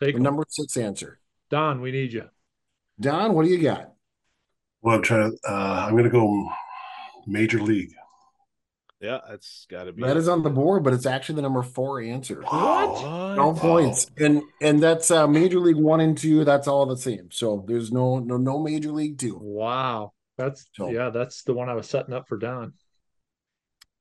Take 0.00 0.14
The 0.14 0.16
'em. 0.16 0.22
number 0.22 0.44
six 0.48 0.76
answer. 0.76 1.20
Don, 1.50 1.80
we 1.80 1.92
need 1.92 2.12
you. 2.12 2.28
Don, 3.00 3.34
what 3.34 3.44
do 3.44 3.50
you 3.50 3.62
got? 3.62 3.92
Well, 4.82 4.96
I'm 4.96 5.02
trying 5.02 5.30
to. 5.32 5.38
Uh, 5.50 5.86
I'm 5.86 5.92
going 5.92 6.04
to 6.04 6.10
go 6.10 6.48
Major 7.26 7.60
League. 7.60 7.92
Yeah, 9.04 9.18
that's 9.28 9.66
got 9.70 9.84
to 9.84 9.92
be. 9.92 10.02
That 10.02 10.16
is 10.16 10.28
on 10.28 10.42
the 10.42 10.48
board, 10.48 10.82
but 10.82 10.94
it's 10.94 11.04
actually 11.04 11.34
the 11.36 11.42
number 11.42 11.62
four 11.62 12.00
answer. 12.00 12.40
What? 12.40 13.36
No 13.36 13.52
points, 13.52 14.10
and 14.16 14.42
and 14.62 14.82
that's 14.82 15.10
uh, 15.10 15.26
Major 15.26 15.58
League 15.60 15.76
One 15.76 16.00
and 16.00 16.16
Two. 16.16 16.42
That's 16.44 16.66
all 16.66 16.86
the 16.86 16.96
same. 16.96 17.28
So 17.30 17.64
there's 17.68 17.92
no 17.92 18.18
no 18.18 18.38
no 18.38 18.58
Major 18.58 18.92
League 18.92 19.18
Two. 19.18 19.38
Wow, 19.38 20.14
that's 20.38 20.64
So- 20.74 20.88
yeah, 20.90 21.10
that's 21.10 21.42
the 21.42 21.52
one 21.52 21.68
I 21.68 21.74
was 21.74 21.86
setting 21.86 22.14
up 22.14 22.28
for 22.28 22.38
Don. 22.38 22.72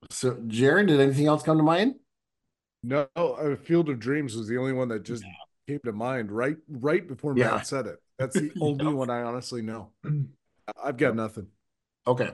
So 0.10 0.38
Jared, 0.48 0.88
did 0.88 1.02
anything 1.02 1.28
else 1.28 1.44
come 1.44 1.58
to 1.58 1.64
mind? 1.64 1.96
No, 2.82 3.08
uh, 3.16 3.56
Field 3.58 3.90
of 3.90 4.00
Dreams 4.00 4.36
was 4.38 4.48
the 4.48 4.58
only 4.58 4.74
one 4.74 4.88
that 4.90 5.04
just 5.04 5.26
came 5.68 5.80
to 5.84 5.92
mind 5.92 6.32
right 6.32 6.58
right 6.70 7.06
before 7.06 7.34
Yeah. 7.38 7.52
Matt 7.52 7.68
said 7.68 7.88
it. 7.88 7.98
That's 8.18 8.36
the 8.40 8.52
only 8.62 8.94
one 8.94 9.10
I 9.10 9.24
honestly 9.24 9.62
know. 9.62 9.92
I've 10.82 10.96
got 10.98 11.14
nothing. 11.16 11.48
Okay, 12.08 12.32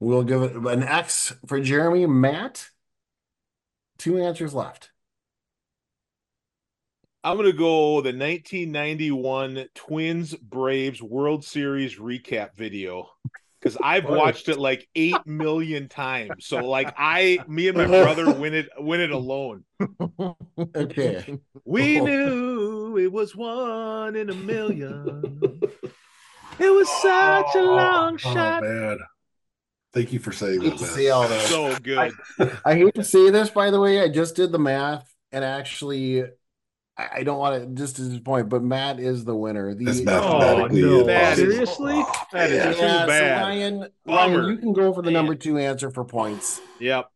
we'll 0.00 0.24
give 0.24 0.42
it 0.42 0.56
an 0.56 0.82
X 0.82 1.34
for 1.46 1.60
Jeremy. 1.60 2.06
Matt, 2.06 2.68
two 3.98 4.18
answers 4.18 4.54
left. 4.54 4.90
I'm 7.24 7.36
gonna 7.36 7.52
go 7.52 8.00
the 8.00 8.16
1991 8.16 9.66
Twins 9.74 10.34
Braves 10.34 11.02
World 11.02 11.44
Series 11.44 11.96
recap 11.96 12.54
video 12.56 13.10
because 13.60 13.76
I've 13.82 14.04
watched 14.04 14.48
it 14.48 14.58
like 14.58 14.88
eight 14.94 15.26
million 15.26 15.88
times. 15.88 16.46
So 16.46 16.58
like 16.58 16.94
I, 16.96 17.40
me 17.48 17.68
and 17.68 17.76
my 17.76 17.86
brother 18.04 18.32
win 18.32 18.54
it, 18.54 18.68
win 18.78 19.00
it 19.00 19.10
alone. 19.10 19.64
Okay, 20.76 21.38
We 21.64 22.00
oh. 22.00 22.04
knew 22.04 22.98
it 22.98 23.12
was 23.12 23.34
one 23.34 24.16
in 24.16 24.30
a 24.30 24.34
million. 24.34 25.50
It 26.60 26.70
was 26.70 26.88
such 26.88 27.54
a 27.54 27.60
oh, 27.60 27.76
long 27.76 28.14
Oh 28.14 28.16
shot. 28.16 28.62
man, 28.62 28.98
thank 29.92 30.12
you 30.12 30.18
for 30.18 30.32
saying 30.32 30.60
hate 30.62 30.78
that. 30.78 30.88
to 30.88 30.96
Man. 30.96 31.12
all 31.12 31.28
that. 31.28 31.46
So 31.48 31.78
good. 31.78 32.12
I 32.64 32.74
hate 32.74 32.94
to 32.94 33.04
say 33.04 33.30
this, 33.30 33.50
by 33.50 33.70
the 33.70 33.80
way. 33.80 34.00
I 34.00 34.08
just 34.08 34.36
did 34.36 34.52
the 34.52 34.58
math, 34.58 35.12
and 35.32 35.44
actually, 35.44 36.22
I, 36.96 37.08
I 37.16 37.22
don't 37.22 37.38
want 37.38 37.62
to 37.62 37.80
just 37.80 37.96
to 37.96 38.02
disappoint, 38.02 38.48
but 38.48 38.62
Matt 38.62 39.00
is 39.00 39.24
the 39.24 39.34
winner. 39.34 39.74
The 39.74 39.84
That's 39.84 40.00
Oh 40.00 40.66
no! 40.70 41.00
impossible. 41.00 41.36
Seriously? 41.36 42.04
That 42.32 42.50
is 42.50 42.56
yeah, 42.56 42.72
too 42.72 42.74
so 42.74 43.06
bad. 43.06 43.42
Ryan, 43.42 43.88
Bummer. 44.04 44.40
Ryan, 44.40 44.50
you 44.50 44.58
can 44.58 44.72
go 44.72 44.92
for 44.92 45.02
the 45.02 45.10
number 45.10 45.34
two 45.34 45.58
answer 45.58 45.90
for 45.90 46.04
points. 46.04 46.60
Yep. 46.80 47.10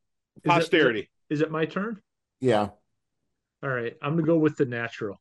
Posterity. 0.45 1.11
Is 1.31 1.41
it 1.41 1.51
my 1.51 1.67
turn? 1.67 2.01
Yeah. 2.41 2.69
All 3.63 3.71
right, 3.71 3.97
I'm 4.03 4.17
gonna 4.17 4.27
go 4.27 4.37
with 4.39 4.57
the 4.57 4.65
natural. 4.65 5.21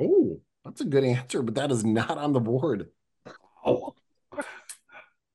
Oh, 0.00 0.40
that's 0.64 0.80
a 0.80 0.84
good 0.84 1.04
answer, 1.04 1.42
but 1.42 1.54
that 1.56 1.70
is 1.70 1.84
not 1.84 2.16
on 2.16 2.32
the 2.32 2.40
board. 2.40 2.88
Oh. 3.64 3.94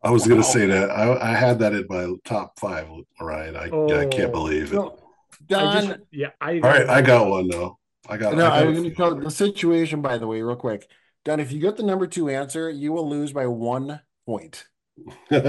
I 0.04 0.10
was 0.10 0.28
going 0.28 0.42
to 0.42 0.48
say 0.48 0.66
that. 0.66 0.90
I, 0.90 1.32
I 1.32 1.36
had 1.36 1.60
that 1.60 1.74
in 1.74 1.86
my 1.88 2.14
top 2.26 2.60
five, 2.60 2.88
Ryan. 3.20 3.56
I, 3.56 3.66
I 3.66 3.72
Oh. 3.72 4.10
can't 4.10 4.32
believe 4.32 4.74
it. 4.74 4.76
No, 4.76 4.82
All 4.82 5.00
Don. 5.48 5.68
I 5.68 5.82
just 5.82 6.00
yeah, 6.12 6.32
I 6.42 6.60
right, 6.60 6.90
I 6.90 7.02
got 7.02 7.28
one 7.30 7.48
though. 7.48 7.78
I 8.10 8.18
got. 8.18 8.36
no, 8.36 8.46
I 8.48 8.62
I'm 8.62 8.74
going 8.74 8.84
to 8.90 8.96
tell 8.96 9.16
the 9.16 9.30
situation, 9.30 10.02
by 10.02 10.18
the 10.18 10.26
way, 10.28 10.42
real 10.42 10.56
quick. 10.56 10.90
Don, 11.24 11.40
if 11.40 11.52
you 11.52 11.60
get 11.60 11.78
the 11.78 11.84
number 11.84 12.08
two 12.08 12.30
answer, 12.30 12.70
you 12.70 12.92
will 12.92 13.08
lose 13.08 13.32
by 13.32 13.46
one 13.46 14.02
point. 14.26 14.66
All 15.32 15.40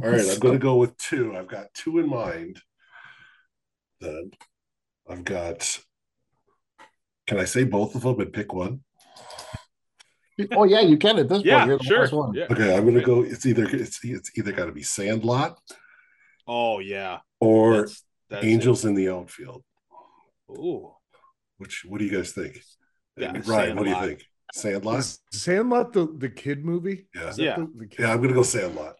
right, 0.00 0.20
I'm 0.28 0.38
going 0.40 0.54
to 0.54 0.58
go 0.58 0.76
with 0.76 0.96
two. 0.96 1.36
I've 1.36 1.46
got 1.48 1.72
two 1.74 1.98
in 2.00 2.08
mind. 2.08 2.60
Then 4.00 4.32
I've 5.08 5.24
got. 5.24 5.78
Can 7.28 7.38
I 7.38 7.44
say 7.44 7.62
both 7.62 7.94
of 7.94 8.02
them 8.02 8.20
and 8.20 8.32
pick 8.32 8.52
one? 8.52 8.80
Oh 10.52 10.64
yeah, 10.64 10.80
you 10.80 10.96
can 10.96 11.18
at 11.18 11.28
this 11.28 11.42
Yeah, 11.44 11.58
point. 11.58 11.68
You're 11.68 11.78
the 11.78 11.84
sure. 11.84 11.98
first 11.98 12.12
one. 12.12 12.34
Yeah. 12.34 12.46
Okay, 12.50 12.74
I'm 12.76 12.82
going 12.82 12.94
to 12.94 13.02
go. 13.02 13.22
It's 13.22 13.44
either 13.46 13.64
it's 13.64 14.02
it's 14.04 14.30
either 14.38 14.52
got 14.52 14.66
to 14.66 14.72
be 14.72 14.82
Sandlot 14.82 15.58
Oh 16.46 16.78
yeah. 16.80 17.18
or 17.40 17.82
That's, 17.82 18.04
that's 18.30 18.44
Angels 18.44 18.84
in 18.84 18.94
the 18.94 19.08
Outfield. 19.10 19.62
It. 20.48 20.52
Ooh. 20.58 20.92
Which 21.58 21.84
what 21.86 21.98
do 21.98 22.04
you 22.04 22.10
guys 22.16 22.32
think? 22.32 22.60
Yeah, 23.16 23.40
Ryan, 23.46 23.76
what 23.76 23.84
do 23.84 23.90
you 23.90 24.00
think? 24.00 24.24
Sandlot? 24.54 24.98
Is 25.00 25.20
Sandlot 25.32 25.92
the, 25.92 26.06
the 26.06 26.28
kid 26.28 26.64
movie? 26.64 27.08
Yeah. 27.14 27.32
Yeah. 27.36 27.56
The, 27.56 27.70
the 27.76 27.86
kid? 27.86 28.00
Yeah, 28.02 28.12
I'm 28.12 28.20
gonna 28.22 28.34
go 28.34 28.42
Sandlot. 28.42 28.96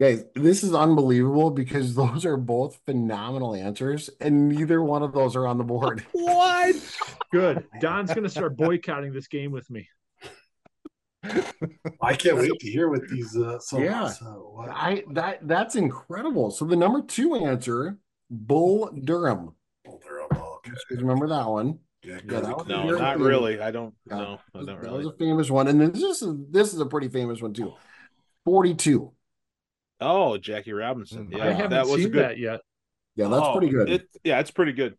Guys, 0.00 0.24
this 0.34 0.64
is 0.64 0.74
unbelievable 0.74 1.50
because 1.50 1.94
those 1.94 2.24
are 2.24 2.36
both 2.38 2.80
phenomenal 2.86 3.54
answers, 3.54 4.08
and 4.20 4.48
neither 4.48 4.82
one 4.82 5.02
of 5.02 5.12
those 5.12 5.36
are 5.36 5.46
on 5.46 5.58
the 5.58 5.64
board. 5.64 6.04
what? 6.12 6.74
Good. 7.32 7.66
Don's 7.80 8.12
gonna 8.14 8.28
start 8.30 8.56
boycotting 8.56 9.12
this 9.12 9.28
game 9.28 9.52
with 9.52 9.68
me. 9.70 9.88
I 12.02 12.14
can't 12.14 12.38
wait 12.38 12.50
to 12.60 12.70
hear 12.70 12.88
what 12.88 13.06
these. 13.08 13.36
Uh, 13.36 13.58
so, 13.58 13.78
Yeah. 13.78 14.08
so 14.08 14.52
what- 14.54 14.70
I 14.70 15.04
that 15.12 15.46
that's 15.46 15.76
incredible. 15.76 16.50
So 16.50 16.64
the 16.64 16.76
number 16.76 17.02
two 17.02 17.34
answer, 17.34 17.98
Bull 18.30 18.90
Durham. 19.04 19.54
They're 19.84 20.22
up. 20.22 20.28
Oh, 20.36 20.54
okay. 20.66 20.72
You 20.90 20.96
remember 20.96 21.28
that 21.28 21.46
one? 21.46 21.78
Yeah, 22.02 22.20
Yeah, 22.24 22.40
that 22.40 22.66
No, 22.68 22.84
not 22.90 23.14
famous. 23.16 23.28
really. 23.28 23.60
I 23.60 23.70
don't. 23.70 23.94
Yeah. 24.08 24.16
No, 24.16 24.22
I 24.54 24.58
don't 24.58 24.66
That 24.66 24.80
really. 24.80 24.96
was 25.04 25.06
a 25.08 25.12
famous 25.18 25.50
one, 25.50 25.68
and 25.68 25.78
then 25.78 25.92
this 25.92 26.22
is 26.22 26.34
this 26.50 26.72
is 26.72 26.80
a 26.80 26.86
pretty 26.86 27.08
famous 27.08 27.42
one 27.42 27.52
too. 27.52 27.74
Forty-two. 28.46 29.12
Oh, 30.00 30.38
Jackie 30.38 30.72
Robinson. 30.72 31.26
Mm. 31.28 31.38
Yeah, 31.38 31.44
I 31.44 31.50
haven't 31.52 31.70
that 31.70 31.86
was 31.86 32.00
seen 32.02 32.10
good. 32.10 32.22
that 32.24 32.38
yet. 32.38 32.60
Yeah, 33.16 33.28
that's 33.28 33.42
Oh, 33.44 33.52
pretty 33.58 33.72
good. 33.72 33.90
It, 33.90 34.08
yeah, 34.24 34.40
it's 34.40 34.50
pretty 34.50 34.72
good. 34.72 34.96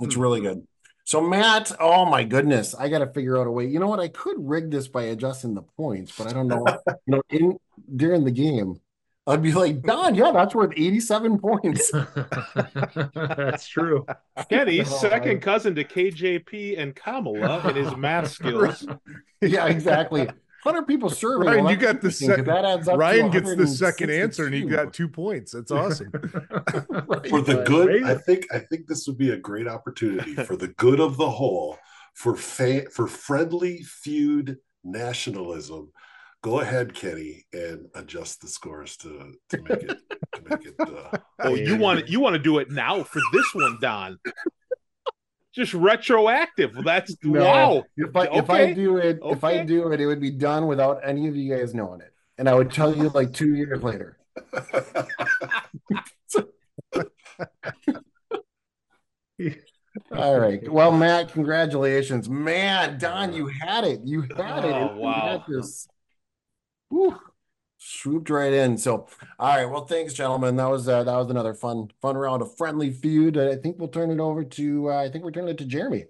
It's 0.00 0.16
really 0.16 0.40
good. 0.40 0.66
So 1.04 1.20
Matt, 1.20 1.70
oh 1.80 2.04
my 2.04 2.24
goodness, 2.24 2.74
I 2.74 2.88
got 2.88 2.98
to 2.98 3.06
figure 3.06 3.38
out 3.38 3.46
a 3.46 3.50
way. 3.50 3.66
You 3.66 3.78
know 3.78 3.86
what? 3.86 4.00
I 4.00 4.08
could 4.08 4.36
rig 4.38 4.70
this 4.70 4.88
by 4.88 5.04
adjusting 5.04 5.54
the 5.54 5.62
points, 5.62 6.12
but 6.18 6.26
I 6.26 6.32
don't 6.32 6.48
know. 6.48 6.64
you 6.86 6.94
know, 7.06 7.22
in 7.30 7.56
during 7.94 8.24
the 8.24 8.32
game, 8.32 8.80
I'd 9.28 9.40
be 9.42 9.52
like, 9.52 9.82
Don, 9.82 10.14
yeah, 10.16 10.32
that's 10.32 10.54
worth 10.54 10.72
eighty-seven 10.76 11.38
points. 11.38 11.90
That's 13.14 13.66
true. 13.68 14.06
Kenny, 14.50 14.80
Oh, 14.80 14.84
second 14.84 15.28
man. 15.34 15.40
cousin 15.40 15.74
to 15.76 15.84
KJP 15.84 16.78
and 16.78 16.94
Kamala 16.94 17.68
in 17.70 17.76
his 17.76 17.96
math 17.96 18.30
skills. 18.32 18.86
yeah, 19.40 19.66
exactly. 19.66 20.28
Hundred 20.66 20.86
people 20.86 21.08
surveyed. 21.08 21.46
Ryan, 21.46 21.68
you 21.68 21.76
got 21.76 22.00
the 22.00 22.10
second. 22.10 22.46
That 22.46 22.64
adds 22.64 22.88
up 22.88 22.98
Ryan 22.98 23.30
gets 23.30 23.54
the 23.54 23.66
second 23.66 24.10
answer, 24.10 24.46
and 24.46 24.54
he 24.54 24.62
got 24.62 24.92
two 24.92 25.08
points. 25.08 25.52
That's 25.52 25.70
awesome. 25.70 26.10
for 26.12 27.40
the 27.40 27.62
good, 27.66 28.02
I 28.04 28.14
think 28.16 28.46
I 28.52 28.58
think 28.58 28.86
this 28.86 29.06
would 29.06 29.16
be 29.16 29.30
a 29.30 29.36
great 29.36 29.68
opportunity 29.68 30.34
for 30.34 30.56
the 30.56 30.68
good 30.68 31.00
of 31.00 31.16
the 31.16 31.30
whole, 31.30 31.78
for 32.14 32.34
fa- 32.36 32.90
for 32.90 33.06
friendly 33.06 33.82
feud 33.82 34.58
nationalism. 34.84 35.92
Go 36.42 36.60
ahead, 36.60 36.94
Kenny, 36.94 37.46
and 37.52 37.86
adjust 37.94 38.40
the 38.40 38.48
scores 38.48 38.96
to 38.98 39.34
to 39.50 39.62
make 39.62 39.82
it 39.82 39.98
to 40.34 40.42
make 40.48 40.66
it. 40.66 40.74
Uh, 40.78 41.18
Oh, 41.40 41.54
you 41.54 41.76
want 41.76 42.08
you 42.08 42.18
want 42.20 42.34
to 42.34 42.42
do 42.42 42.58
it 42.58 42.70
now 42.70 43.02
for 43.02 43.20
this 43.32 43.54
one, 43.54 43.78
Don? 43.80 44.18
Just 45.56 45.72
retroactive. 45.72 46.74
Well, 46.74 46.82
that's 46.82 47.16
No, 47.24 47.40
wow. 47.44 47.84
If 47.96 48.14
I 48.14 48.24
if 48.26 48.50
I 48.50 48.72
do 48.74 48.98
it, 48.98 49.18
if 49.22 49.42
I 49.42 49.64
do 49.64 49.90
it, 49.90 50.00
it 50.02 50.06
would 50.06 50.20
be 50.20 50.30
done 50.30 50.66
without 50.66 51.00
any 51.02 51.28
of 51.28 51.34
you 51.34 51.56
guys 51.56 51.74
knowing 51.74 52.02
it, 52.02 52.12
and 52.36 52.46
I 52.48 52.54
would 52.54 52.70
tell 52.70 52.94
you 52.94 53.08
like 53.08 53.32
two 53.32 53.54
years 53.54 53.82
later. 53.82 54.18
All 60.12 60.38
right. 60.38 60.70
Well, 60.70 60.92
Matt, 60.92 61.32
congratulations, 61.32 62.28
man. 62.28 62.98
Don, 62.98 63.32
you 63.32 63.46
had 63.46 63.84
it. 63.84 64.02
You 64.04 64.22
had 64.22 64.64
it. 64.64 64.74
Oh, 64.74 64.94
You 64.94 65.00
wow. 65.00 65.44
this. 65.48 65.88
Whew. 66.90 67.18
Swooped 67.88 68.30
right 68.30 68.52
in. 68.52 68.76
So, 68.76 69.06
all 69.38 69.56
right. 69.56 69.64
Well, 69.64 69.86
thanks, 69.86 70.12
gentlemen. 70.12 70.56
That 70.56 70.68
was 70.68 70.88
uh, 70.88 71.04
that 71.04 71.16
was 71.16 71.30
another 71.30 71.54
fun 71.54 71.88
fun 72.02 72.16
round 72.16 72.42
of 72.42 72.56
friendly 72.56 72.90
feud. 72.90 73.38
I 73.38 73.54
think 73.54 73.78
we'll 73.78 73.88
turn 73.88 74.10
it 74.10 74.18
over 74.18 74.42
to. 74.42 74.90
Uh, 74.90 75.04
I 75.04 75.08
think 75.08 75.22
we're 75.22 75.30
turning 75.30 75.50
it 75.50 75.58
to 75.58 75.64
Jeremy. 75.64 76.06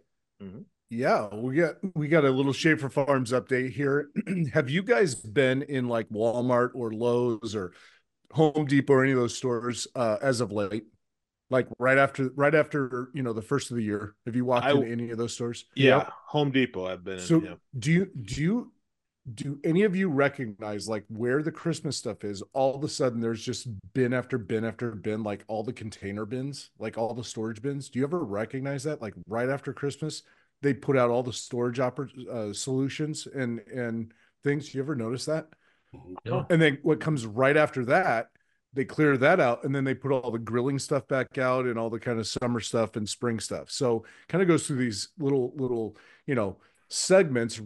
Yeah, 0.89 1.35
we 1.35 1.57
got 1.57 1.75
we 1.95 2.09
got 2.09 2.25
a 2.25 2.31
little 2.31 2.55
Shaeffer 2.55 2.89
Farms 2.89 3.31
update 3.33 3.73
here. 3.73 4.09
Have 4.55 4.71
you 4.71 4.83
guys 4.83 5.15
been 5.15 5.63
in 5.63 5.87
like 5.87 6.09
Walmart 6.09 6.71
or 6.75 6.93
Lowe's 6.93 7.55
or 7.55 7.73
Home 8.33 8.65
Depot 8.67 8.95
or 8.95 9.03
any 9.03 9.13
of 9.13 9.19
those 9.19 9.37
stores 9.37 9.87
uh, 9.95 10.17
as 10.23 10.41
of 10.41 10.53
late? 10.53 10.85
Like 11.51 11.69
right 11.79 11.99
after 11.99 12.31
right 12.37 12.55
after 12.55 13.11
you 13.13 13.23
know 13.23 13.35
the 13.35 13.43
first 13.43 13.71
of 13.71 13.77
the 13.77 13.83
year. 13.83 14.15
Have 14.25 14.35
you 14.35 14.47
walked 14.47 14.65
I- 14.65 14.71
into 14.71 14.87
any 14.91 15.11
of 15.11 15.19
those 15.19 15.35
stores? 15.35 15.67
Yeah, 15.75 16.09
Home 16.29 16.53
Depot. 16.53 16.87
I've 16.87 17.05
been. 17.05 17.21
So 17.21 17.37
in, 17.37 17.45
yeah. 17.45 17.55
do 17.79 17.93
you 17.93 18.07
do 18.23 18.43
you 18.43 18.73
do 19.35 19.59
any 19.65 19.83
of 19.83 19.97
you 19.97 20.09
recognize 20.09 20.89
like 20.89 21.05
where 21.09 21.43
the 21.43 21.51
Christmas 21.51 21.97
stuff 21.97 22.25
is? 22.25 22.43
All 22.53 22.75
of 22.75 22.85
a 22.85 22.89
sudden, 22.89 23.21
there's 23.21 23.45
just 23.45 23.69
bin 23.93 24.13
after 24.13 24.39
bin 24.39 24.65
after 24.65 24.93
bin, 24.93 25.23
like 25.23 25.45
all 25.49 25.65
the 25.65 25.73
container 25.73 26.25
bins, 26.25 26.71
like 26.79 26.97
all 26.97 27.13
the 27.13 27.25
storage 27.25 27.61
bins. 27.61 27.89
Do 27.89 27.99
you 27.99 28.05
ever 28.05 28.25
recognize 28.25 28.85
that? 28.85 29.03
Like 29.03 29.15
right 29.29 29.49
after 29.49 29.73
Christmas, 29.73 30.23
they 30.63 30.73
put 30.75 30.97
out 30.97 31.11
all 31.11 31.23
the 31.23 31.33
storage 31.33 31.79
oper- 31.79 32.29
uh, 32.29 32.53
solutions 32.53 33.27
and 33.27 33.61
and 33.73 34.13
things. 34.45 34.75
You 34.75 34.81
ever 34.83 34.95
notice 34.95 35.25
that? 35.25 35.49
No. 36.25 36.47
And 36.51 36.63
then 36.63 36.79
what 36.83 37.01
comes 37.01 37.27
right 37.27 37.57
after 37.57 37.85
that, 37.87 38.31
they 38.75 38.85
clear 38.85 39.17
that 39.17 39.41
out, 39.41 39.65
and 39.65 39.75
then 39.75 39.85
they 39.85 39.95
put 39.95 40.13
all 40.13 40.31
the 40.31 40.39
grilling 40.39 40.79
stuff 40.79 41.09
back 41.09 41.39
out 41.39 41.67
and 41.67 41.79
all 41.79 41.91
the 41.91 41.99
kind 41.99 42.21
of 42.21 42.29
summer 42.29 42.61
stuff 42.61 42.95
and 42.95 43.09
spring 43.09 43.41
stuff. 43.41 43.71
So 43.71 44.05
kind 44.29 44.43
of 44.43 44.47
goes 44.49 44.67
through 44.67 44.77
these 44.77 45.09
little 45.19 45.53
little 45.57 45.97
you 46.27 46.37
know 46.37 46.59
segments 46.89 47.61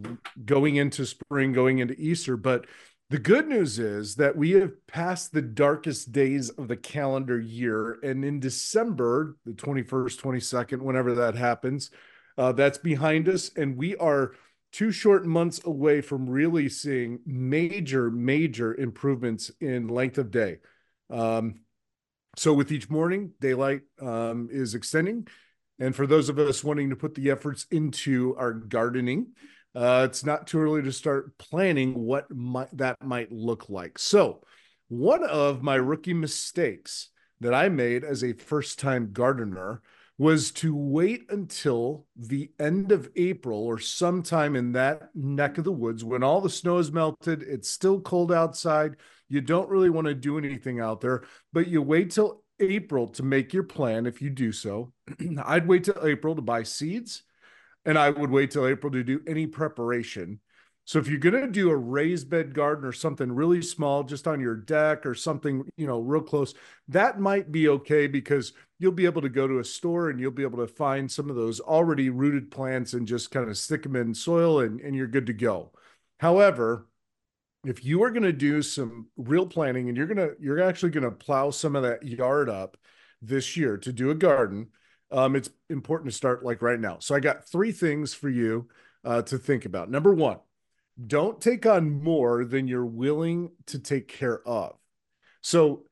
going 0.45 0.75
into 0.75 1.05
spring, 1.05 1.53
going 1.53 1.79
into 1.79 1.95
Easter. 1.99 2.37
But 2.37 2.65
the 3.09 3.19
good 3.19 3.47
news 3.47 3.77
is 3.77 4.15
that 4.15 4.37
we 4.37 4.51
have 4.51 4.87
passed 4.87 5.33
the 5.33 5.41
darkest 5.41 6.11
days 6.11 6.49
of 6.49 6.67
the 6.67 6.77
calendar 6.77 7.39
year. 7.39 7.99
And 8.03 8.23
in 8.23 8.39
December, 8.39 9.35
the 9.45 9.51
21st, 9.51 10.21
22nd, 10.21 10.81
whenever 10.81 11.15
that 11.15 11.35
happens, 11.35 11.91
uh, 12.37 12.53
that's 12.53 12.77
behind 12.77 13.27
us. 13.27 13.51
And 13.57 13.75
we 13.75 13.97
are 13.97 14.31
two 14.71 14.91
short 14.91 15.25
months 15.25 15.59
away 15.65 15.99
from 16.01 16.29
really 16.29 16.69
seeing 16.69 17.19
major, 17.25 18.09
major 18.09 18.73
improvements 18.75 19.51
in 19.59 19.89
length 19.89 20.17
of 20.17 20.31
day. 20.31 20.59
Um, 21.09 21.61
so 22.37 22.53
with 22.53 22.71
each 22.71 22.89
morning, 22.89 23.33
daylight 23.41 23.81
um, 23.99 24.47
is 24.51 24.73
extending. 24.73 25.27
And 25.81 25.95
for 25.95 26.05
those 26.05 26.29
of 26.29 26.37
us 26.37 26.63
wanting 26.63 26.91
to 26.91 26.95
put 26.95 27.15
the 27.15 27.31
efforts 27.31 27.65
into 27.71 28.35
our 28.37 28.53
gardening, 28.53 29.31
uh, 29.73 30.05
it's 30.07 30.23
not 30.23 30.45
too 30.45 30.59
early 30.59 30.83
to 30.83 30.91
start 30.91 31.35
planning 31.39 31.95
what 31.95 32.29
might, 32.29 32.69
that 32.77 33.03
might 33.03 33.31
look 33.31 33.67
like. 33.67 33.97
So, 33.97 34.43
one 34.89 35.23
of 35.23 35.63
my 35.63 35.75
rookie 35.75 36.13
mistakes 36.13 37.09
that 37.39 37.55
I 37.55 37.67
made 37.69 38.03
as 38.03 38.23
a 38.23 38.33
first 38.33 38.77
time 38.77 39.11
gardener 39.11 39.81
was 40.19 40.51
to 40.51 40.75
wait 40.75 41.25
until 41.29 42.05
the 42.15 42.51
end 42.59 42.91
of 42.91 43.09
April 43.15 43.63
or 43.63 43.79
sometime 43.79 44.55
in 44.55 44.73
that 44.73 45.09
neck 45.15 45.57
of 45.57 45.63
the 45.63 45.71
woods 45.71 46.03
when 46.03 46.21
all 46.21 46.41
the 46.41 46.49
snow 46.49 46.77
is 46.77 46.91
melted, 46.91 47.41
it's 47.41 47.71
still 47.71 47.99
cold 48.01 48.31
outside. 48.31 48.97
You 49.29 49.41
don't 49.41 49.69
really 49.69 49.89
want 49.89 50.05
to 50.05 50.13
do 50.13 50.37
anything 50.37 50.79
out 50.79 51.01
there, 51.01 51.23
but 51.53 51.69
you 51.69 51.81
wait 51.81 52.11
till 52.11 52.43
April 52.61 53.07
to 53.09 53.23
make 53.23 53.53
your 53.53 53.63
plan 53.63 54.05
if 54.05 54.21
you 54.21 54.29
do 54.29 54.51
so. 54.51 54.93
I'd 55.45 55.67
wait 55.67 55.83
till 55.83 56.05
April 56.05 56.35
to 56.35 56.41
buy 56.41 56.63
seeds 56.63 57.23
and 57.85 57.97
I 57.97 58.09
would 58.09 58.31
wait 58.31 58.51
till 58.51 58.67
April 58.67 58.91
to 58.93 59.03
do 59.03 59.21
any 59.27 59.47
preparation. 59.47 60.39
So 60.85 60.99
if 60.99 61.07
you're 61.07 61.19
going 61.19 61.39
to 61.39 61.47
do 61.47 61.69
a 61.69 61.75
raised 61.75 62.29
bed 62.29 62.53
garden 62.53 62.85
or 62.85 62.91
something 62.91 63.31
really 63.31 63.61
small 63.61 64.03
just 64.03 64.27
on 64.27 64.41
your 64.41 64.55
deck 64.55 65.05
or 65.05 65.13
something, 65.13 65.63
you 65.77 65.87
know, 65.87 65.99
real 65.99 66.21
close, 66.21 66.53
that 66.87 67.19
might 67.19 67.51
be 67.51 67.69
okay 67.69 68.07
because 68.07 68.53
you'll 68.79 68.91
be 68.91 69.05
able 69.05 69.21
to 69.21 69.29
go 69.29 69.47
to 69.47 69.59
a 69.59 69.63
store 69.63 70.09
and 70.09 70.19
you'll 70.19 70.31
be 70.31 70.43
able 70.43 70.57
to 70.57 70.67
find 70.67 71.09
some 71.09 71.29
of 71.29 71.35
those 71.35 71.59
already 71.59 72.09
rooted 72.09 72.49
plants 72.49 72.93
and 72.93 73.07
just 73.07 73.31
kind 73.31 73.49
of 73.49 73.57
stick 73.57 73.83
them 73.83 73.95
in 73.95 74.13
soil 74.13 74.61
and, 74.61 74.81
and 74.81 74.95
you're 74.95 75.07
good 75.07 75.27
to 75.27 75.33
go. 75.33 75.71
However, 76.19 76.87
if 77.65 77.85
you 77.85 78.03
are 78.03 78.09
going 78.11 78.23
to 78.23 78.33
do 78.33 78.61
some 78.61 79.07
real 79.17 79.45
planning 79.45 79.87
and 79.87 79.97
you're 79.97 80.07
going 80.07 80.17
to 80.17 80.35
you're 80.39 80.61
actually 80.61 80.91
going 80.91 81.03
to 81.03 81.11
plow 81.11 81.51
some 81.51 81.75
of 81.75 81.83
that 81.83 82.03
yard 82.03 82.49
up 82.49 82.77
this 83.21 83.55
year 83.55 83.77
to 83.77 83.91
do 83.91 84.09
a 84.09 84.15
garden 84.15 84.67
um, 85.11 85.35
it's 85.35 85.49
important 85.69 86.09
to 86.09 86.15
start 86.15 86.43
like 86.43 86.61
right 86.61 86.79
now. 86.79 86.97
So 86.99 87.15
i 87.15 87.19
got 87.19 87.47
three 87.47 87.71
things 87.71 88.13
for 88.13 88.29
you 88.29 88.67
uh, 89.03 89.21
to 89.23 89.37
think 89.37 89.65
about. 89.65 89.89
Number 89.89 90.13
one 90.13 90.39
don't 91.07 91.41
take 91.41 91.65
on 91.65 92.03
more 92.03 92.45
than 92.45 92.67
you're 92.67 92.85
willing 92.85 93.51
to 93.65 93.79
take 93.79 94.07
care 94.07 94.45
of. 94.47 94.77
So 95.41 95.85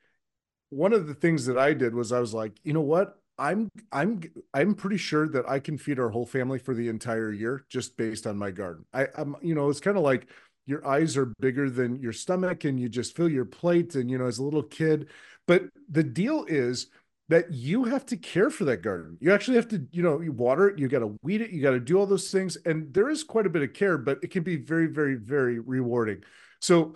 one 0.69 0.93
of 0.93 1.07
the 1.07 1.15
things 1.15 1.47
that 1.47 1.57
i 1.57 1.73
did 1.73 1.95
was 1.95 2.11
i 2.11 2.19
was 2.19 2.33
like 2.33 2.59
you 2.63 2.73
know 2.73 2.81
what? 2.81 3.15
I'm 3.37 3.69
i'm 3.91 4.21
i'm 4.53 4.75
pretty 4.75 4.97
sure 4.97 5.27
that 5.29 5.49
i 5.49 5.59
can 5.59 5.77
feed 5.77 5.99
our 5.99 6.09
whole 6.09 6.25
family 6.25 6.59
for 6.59 6.73
the 6.73 6.89
entire 6.89 7.31
year 7.31 7.65
just 7.69 7.97
based 7.97 8.27
on 8.27 8.37
my 8.37 8.51
garden. 8.51 8.85
I 8.93 9.07
i'm 9.17 9.35
you 9.41 9.55
know 9.55 9.69
it's 9.69 9.79
kind 9.79 9.97
of 9.97 10.03
like 10.03 10.27
your 10.69 10.85
eyes 10.87 11.17
are 11.17 11.33
bigger 11.39 11.69
than 11.69 11.99
your 11.99 12.13
stomach 12.13 12.63
and 12.63 12.79
you 12.79 12.87
just 12.87 13.15
fill 13.15 13.27
your 13.27 13.45
plate 13.45 13.95
and 13.95 14.09
you 14.09 14.17
know 14.17 14.27
as 14.27 14.37
a 14.37 14.43
little 14.43 14.63
kid. 14.63 15.07
But 15.47 15.63
the 15.89 16.03
deal 16.03 16.45
is 16.47 16.87
that 17.27 17.51
you 17.51 17.85
have 17.85 18.05
to 18.07 18.17
care 18.17 18.49
for 18.51 18.65
that 18.65 18.83
garden. 18.83 19.17
You 19.19 19.33
actually 19.33 19.55
have 19.57 19.67
to 19.69 19.83
you 19.91 20.03
know 20.03 20.21
you 20.21 20.31
water 20.31 20.69
it 20.69 20.77
you 20.77 20.87
got 20.87 20.99
to 20.99 21.17
weed 21.23 21.41
it 21.41 21.49
you 21.49 21.61
got 21.61 21.71
to 21.71 21.79
do 21.79 21.97
all 21.97 22.05
those 22.05 22.29
things. 22.31 22.55
And 22.65 22.93
there 22.93 23.09
is 23.09 23.23
quite 23.23 23.47
a 23.47 23.49
bit 23.49 23.63
of 23.63 23.73
care 23.73 23.97
but 23.97 24.19
it 24.21 24.29
can 24.29 24.43
be 24.43 24.57
very 24.57 24.85
very 24.85 25.15
very 25.15 25.59
rewarding. 25.59 26.23
So 26.61 26.95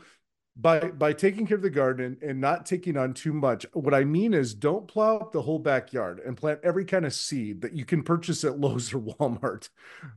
by 0.56 0.80
by 0.80 1.12
taking 1.12 1.48
care 1.48 1.58
of 1.58 1.64
the 1.64 1.70
garden 1.70 2.18
and, 2.22 2.30
and 2.30 2.40
not 2.40 2.66
taking 2.66 2.96
on 2.96 3.12
too 3.14 3.34
much 3.34 3.66
what 3.74 3.94
i 3.94 4.04
mean 4.04 4.34
is 4.36 4.54
don't 4.54 4.88
plow 4.88 5.18
up 5.18 5.32
the 5.32 5.42
whole 5.42 5.58
backyard 5.58 6.22
and 6.24 6.38
plant 6.38 6.60
every 6.64 6.86
kind 6.86 7.06
of 7.06 7.14
seed 7.14 7.62
that 7.62 7.74
you 7.74 7.86
can 7.86 8.04
purchase 8.04 8.44
at 8.44 8.60
lowes 8.60 8.94
or 8.94 9.00
walmart. 9.00 9.70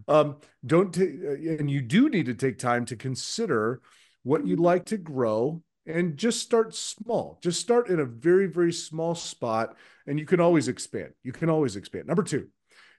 Um, 0.08 0.36
don't 0.64 0.92
ta- 0.92 1.00
and 1.00 1.70
you 1.70 1.80
do 1.80 2.08
need 2.08 2.26
to 2.26 2.34
take 2.34 2.58
time 2.58 2.84
to 2.86 2.96
consider 2.96 3.80
what 4.22 4.46
you'd 4.46 4.60
like 4.60 4.84
to 4.86 4.98
grow 4.98 5.62
and 5.86 6.16
just 6.16 6.40
start 6.40 6.74
small. 6.74 7.38
Just 7.42 7.60
start 7.60 7.88
in 7.88 8.00
a 8.00 8.04
very 8.04 8.46
very 8.46 8.72
small 8.72 9.14
spot 9.14 9.76
and 10.06 10.18
you 10.18 10.26
can 10.26 10.40
always 10.40 10.68
expand. 10.68 11.12
You 11.22 11.32
can 11.32 11.48
always 11.48 11.76
expand. 11.76 12.06
Number 12.06 12.22
two 12.22 12.48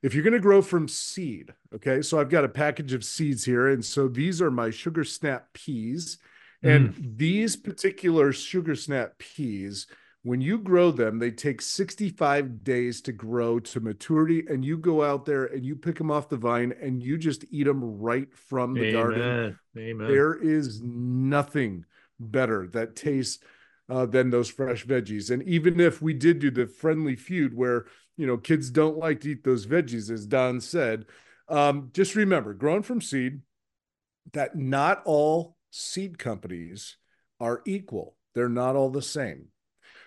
if 0.03 0.13
you're 0.13 0.23
going 0.23 0.33
to 0.33 0.39
grow 0.39 0.61
from 0.61 0.87
seed 0.87 1.53
okay? 1.73 2.01
So 2.01 2.19
i've 2.19 2.29
got 2.29 2.45
a 2.45 2.49
package 2.49 2.93
of 2.93 3.03
seeds 3.03 3.43
here 3.43 3.67
and 3.67 3.83
so 3.83 4.07
these 4.07 4.41
are 4.41 4.51
my 4.51 4.69
sugar 4.69 5.03
snap 5.03 5.51
peas 5.53 6.19
and 6.63 6.95
these 7.17 7.55
particular 7.55 8.31
sugar 8.33 8.75
snap 8.75 9.17
peas, 9.19 9.87
when 10.23 10.41
you 10.41 10.57
grow 10.57 10.91
them, 10.91 11.19
they 11.19 11.31
take 11.31 11.61
65 11.61 12.63
days 12.63 13.01
to 13.01 13.11
grow 13.11 13.59
to 13.59 13.79
maturity. 13.79 14.43
And 14.47 14.65
you 14.65 14.77
go 14.77 15.03
out 15.03 15.25
there 15.25 15.45
and 15.45 15.65
you 15.65 15.75
pick 15.75 15.97
them 15.97 16.11
off 16.11 16.29
the 16.29 16.37
vine 16.37 16.73
and 16.81 17.01
you 17.01 17.17
just 17.17 17.45
eat 17.49 17.63
them 17.63 17.83
right 17.83 18.27
from 18.35 18.73
the 18.73 18.91
garden. 18.91 19.21
Amen. 19.21 19.59
Amen. 19.77 20.07
There 20.07 20.33
is 20.33 20.81
nothing 20.81 21.85
better 22.19 22.67
that 22.73 22.95
tastes 22.95 23.39
uh, 23.89 24.05
than 24.05 24.29
those 24.29 24.49
fresh 24.49 24.85
veggies. 24.85 25.31
And 25.31 25.43
even 25.43 25.79
if 25.79 26.01
we 26.01 26.13
did 26.13 26.39
do 26.39 26.51
the 26.51 26.67
friendly 26.67 27.15
feud 27.15 27.55
where, 27.55 27.85
you 28.17 28.27
know, 28.27 28.37
kids 28.37 28.69
don't 28.69 28.97
like 28.97 29.21
to 29.21 29.31
eat 29.31 29.43
those 29.43 29.65
veggies, 29.65 30.09
as 30.09 30.25
Don 30.25 30.59
said, 30.59 31.05
um, 31.47 31.91
just 31.93 32.15
remember 32.15 32.53
growing 32.53 32.83
from 32.83 33.01
seed, 33.01 33.41
that 34.33 34.57
not 34.57 35.03
all 35.05 35.56
seed 35.77 36.17
companies 36.17 36.97
are 37.39 37.61
equal. 37.65 38.15
They're 38.33 38.49
not 38.49 38.75
all 38.75 38.89
the 38.89 39.01
same. 39.01 39.47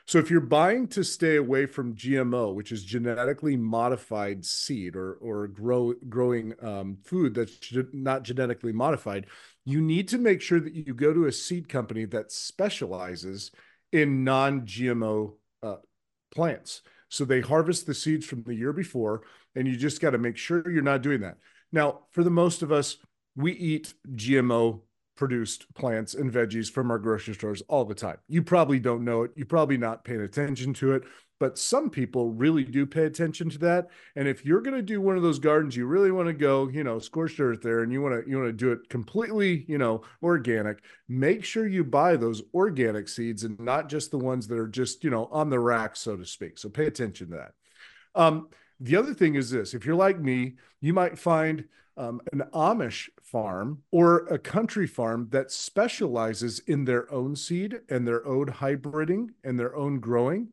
So 0.07 0.19
if 0.19 0.31
you're 0.31 0.41
buying 0.41 0.89
to 0.89 1.05
stay 1.05 1.37
away 1.37 1.67
from 1.67 1.95
GMO, 1.95 2.55
which 2.55 2.73
is 2.73 2.85
genetically 2.85 3.57
modified 3.57 4.45
seed 4.45 4.97
or 4.97 5.15
or 5.15 5.47
grow 5.47 5.95
growing 6.09 6.55
um, 6.63 6.99
food 7.05 7.35
that's 7.35 7.73
not 7.93 8.25
genetically 8.25 8.73
modified, 8.73 9.27
you 9.65 9.81
need 9.81 10.09
to 10.09 10.19
make 10.19 10.41
sure 10.41 10.59
that 10.59 10.75
you 10.75 10.95
go 10.95 11.13
to 11.13 11.27
a 11.27 11.33
seed 11.33 11.69
company 11.69 12.07
that 12.07 12.33
specializes 12.33 13.53
in 13.93 14.25
non-GMO 14.25 15.35
uh, 15.63 15.77
plants. 16.35 16.83
So 17.09 17.25
they 17.25 17.41
harvest 17.41 17.87
the 17.87 17.95
seeds 17.95 18.27
from 18.27 18.43
the 18.43 18.55
year 18.55 18.73
before, 18.73 19.23
and 19.55 19.67
you 19.67 19.77
just 19.77 20.01
got 20.01 20.11
to 20.11 20.19
make 20.19 20.37
sure 20.37 20.69
you're 20.71 20.83
not 20.83 21.03
doing 21.03 21.21
that. 21.21 21.39
Now, 21.73 22.01
for 22.11 22.25
the 22.25 22.31
most 22.31 22.63
of 22.63 22.73
us, 22.73 22.97
we 23.37 23.53
eat 23.53 23.95
GMO 24.13 24.81
produced 25.21 25.73
plants 25.75 26.15
and 26.15 26.33
veggies 26.33 26.73
from 26.73 26.91
our 26.91 26.99
grocery 26.99 27.35
stores 27.35 27.63
all 27.69 27.85
the 27.85 27.95
time. 27.95 28.17
You 28.27 28.43
probably 28.43 28.81
don't 28.81 29.05
know 29.05 29.25
it. 29.25 29.33
You're 29.37 29.45
probably 29.45 29.77
not 29.77 30.03
paying 30.03 30.23
attention 30.23 30.73
to 30.73 30.93
it, 30.93 31.03
but 31.39 31.59
some 31.59 31.91
people 31.91 32.31
really 32.31 32.65
do 32.65 32.87
pay 32.87 33.05
attention 33.05 33.51
to 33.51 33.59
that. 33.59 33.89
And 34.17 34.27
if 34.27 34.47
you're 34.47 34.63
going 34.63 34.77
to 34.77 34.83
do 34.83 34.99
one 34.99 35.19
of 35.19 35.23
those 35.23 35.39
gardens, 35.39 35.77
you 35.77 35.85
really 35.85 36.11
want 36.11 36.29
to 36.29 36.33
go, 36.33 36.69
you 36.69 36.85
know, 36.85 36.99
scorched 36.99 37.39
earth 37.39 37.61
there 37.61 37.83
and 37.83 37.93
you 37.93 38.01
want 38.01 38.25
to 38.25 38.31
you 38.31 38.39
want 38.39 38.49
to 38.49 38.53
do 38.55 38.73
it 38.73 38.89
completely, 38.89 39.67
you 39.69 39.77
know, 39.77 40.01
organic, 40.23 40.79
make 41.07 41.45
sure 41.45 41.69
you 41.69 41.85
buy 41.85 42.17
those 42.17 42.43
organic 42.55 43.07
seeds 43.07 43.45
and 43.45 43.61
not 43.61 43.91
just 43.91 44.11
the 44.11 44.19
ones 44.19 44.49
that 44.49 44.59
are 44.59 44.69
just, 44.69 45.05
you 45.05 45.11
know, 45.11 45.27
on 45.27 45.51
the 45.51 45.61
rack 45.61 45.97
so 45.97 46.17
to 46.17 46.25
speak. 46.25 46.57
So 46.57 46.71
pay 46.71 46.87
attention 46.87 47.29
to 47.29 47.37
that. 47.37 47.53
Um 48.15 48.49
the 48.81 48.97
other 48.97 49.15
thing 49.15 49.35
is 49.35 49.51
this 49.51 49.75
if 49.75 49.85
you're 49.85 49.95
like 49.95 50.19
me, 50.19 50.55
you 50.81 50.93
might 50.93 51.19
find 51.19 51.65
um, 51.97 52.21
an 52.33 52.43
Amish 52.55 53.09
farm 53.23 53.83
or 53.91 54.27
a 54.27 54.39
country 54.39 54.87
farm 54.87 55.29
that 55.31 55.51
specializes 55.51 56.61
in 56.61 56.85
their 56.85 57.13
own 57.13 57.37
seed 57.37 57.81
and 57.89 58.07
their 58.07 58.27
own 58.27 58.47
hybriding 58.47 59.29
and 59.45 59.59
their 59.59 59.77
own 59.77 60.01
growing. 60.01 60.49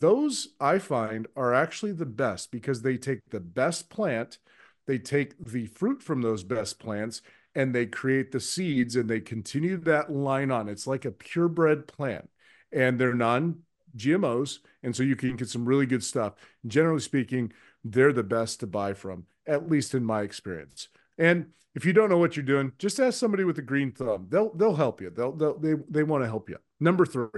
Those 0.00 0.48
I 0.60 0.78
find 0.78 1.26
are 1.34 1.54
actually 1.54 1.92
the 1.92 2.06
best 2.06 2.52
because 2.52 2.82
they 2.82 2.96
take 2.96 3.20
the 3.30 3.40
best 3.40 3.88
plant 3.90 4.38
they 4.86 4.98
take 4.98 5.34
the 5.44 5.66
fruit 5.66 6.02
from 6.02 6.22
those 6.22 6.42
best 6.42 6.78
plants 6.78 7.22
and 7.54 7.74
they 7.74 7.86
create 7.86 8.32
the 8.32 8.40
seeds 8.40 8.96
and 8.96 9.08
they 9.08 9.20
continue 9.20 9.76
that 9.78 10.10
line 10.10 10.50
on. 10.50 10.68
It's 10.68 10.86
like 10.86 11.04
a 11.04 11.10
purebred 11.10 11.86
plant 11.86 12.28
and 12.72 12.98
they're 12.98 13.14
non 13.14 13.60
GMOs. 13.96 14.58
And 14.82 14.94
so 14.94 15.02
you 15.02 15.16
can 15.16 15.36
get 15.36 15.48
some 15.48 15.64
really 15.64 15.86
good 15.86 16.02
stuff. 16.02 16.34
Generally 16.66 17.00
speaking, 17.00 17.52
they're 17.84 18.12
the 18.12 18.22
best 18.22 18.60
to 18.60 18.66
buy 18.66 18.94
from, 18.94 19.26
at 19.46 19.70
least 19.70 19.94
in 19.94 20.04
my 20.04 20.22
experience. 20.22 20.88
And 21.18 21.46
if 21.74 21.84
you 21.84 21.92
don't 21.92 22.10
know 22.10 22.18
what 22.18 22.36
you're 22.36 22.44
doing, 22.44 22.72
just 22.78 23.00
ask 23.00 23.18
somebody 23.18 23.44
with 23.44 23.58
a 23.58 23.62
green 23.62 23.92
thumb. 23.92 24.26
They'll 24.28 24.52
they'll 24.54 24.74
help 24.74 25.00
you. 25.00 25.10
They'll, 25.10 25.32
they'll 25.32 25.58
they 25.58 25.74
they 25.88 26.02
want 26.02 26.22
to 26.24 26.28
help 26.28 26.48
you. 26.48 26.58
Number 26.80 27.06
3. 27.06 27.28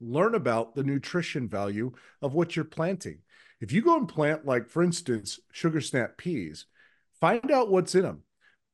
Learn 0.00 0.34
about 0.34 0.74
the 0.74 0.84
nutrition 0.84 1.48
value 1.48 1.92
of 2.22 2.34
what 2.34 2.54
you're 2.54 2.64
planting. 2.64 3.18
If 3.60 3.72
you 3.72 3.82
go 3.82 3.96
and 3.96 4.08
plant 4.08 4.44
like 4.44 4.68
for 4.68 4.82
instance, 4.82 5.40
sugar 5.52 5.80
snap 5.80 6.16
peas, 6.18 6.66
find 7.20 7.50
out 7.50 7.70
what's 7.70 7.94
in 7.94 8.02
them. 8.02 8.22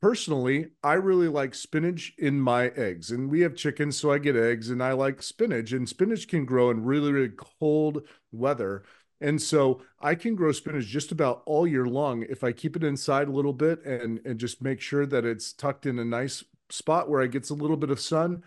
Personally, 0.05 0.67
I 0.83 0.93
really 0.95 1.29
like 1.29 1.55
spinach 1.55 2.13
in 2.19 2.39
my 2.39 2.67
eggs, 2.77 3.11
and 3.11 3.31
we 3.31 3.41
have 3.41 3.57
chickens, 3.57 3.99
so 3.99 4.13
I 4.13 4.19
get 4.19 4.37
eggs, 4.37 4.69
and 4.69 4.83
I 4.83 4.93
like 4.93 5.23
spinach. 5.23 5.73
And 5.73 5.89
spinach 5.89 6.29
can 6.29 6.45
grow 6.45 6.69
in 6.69 6.85
really, 6.85 7.11
really 7.11 7.33
cold 7.35 8.07
weather. 8.31 8.83
And 9.23 9.41
so 9.41 9.81
I 9.99 10.15
can 10.15 10.35
grow 10.35 10.53
spinach 10.53 10.85
just 10.85 11.11
about 11.11 11.43
all 11.47 11.67
year 11.67 11.87
long 11.87 12.23
if 12.29 12.45
I 12.45 12.53
keep 12.53 12.77
it 12.77 12.85
inside 12.85 13.29
a 13.29 13.33
little 13.33 13.55
bit 13.55 13.83
and, 13.87 14.21
and 14.27 14.39
just 14.39 14.61
make 14.61 14.83
sure 14.83 15.07
that 15.07 15.25
it's 15.25 15.55
tucked 15.55 15.87
in 15.87 15.99
a 15.99 16.05
nice 16.05 16.45
spot 16.69 17.09
where 17.09 17.23
it 17.23 17.33
gets 17.33 17.49
a 17.49 17.55
little 17.55 17.79
bit 17.79 17.89
of 17.89 17.99
sun. 17.99 18.43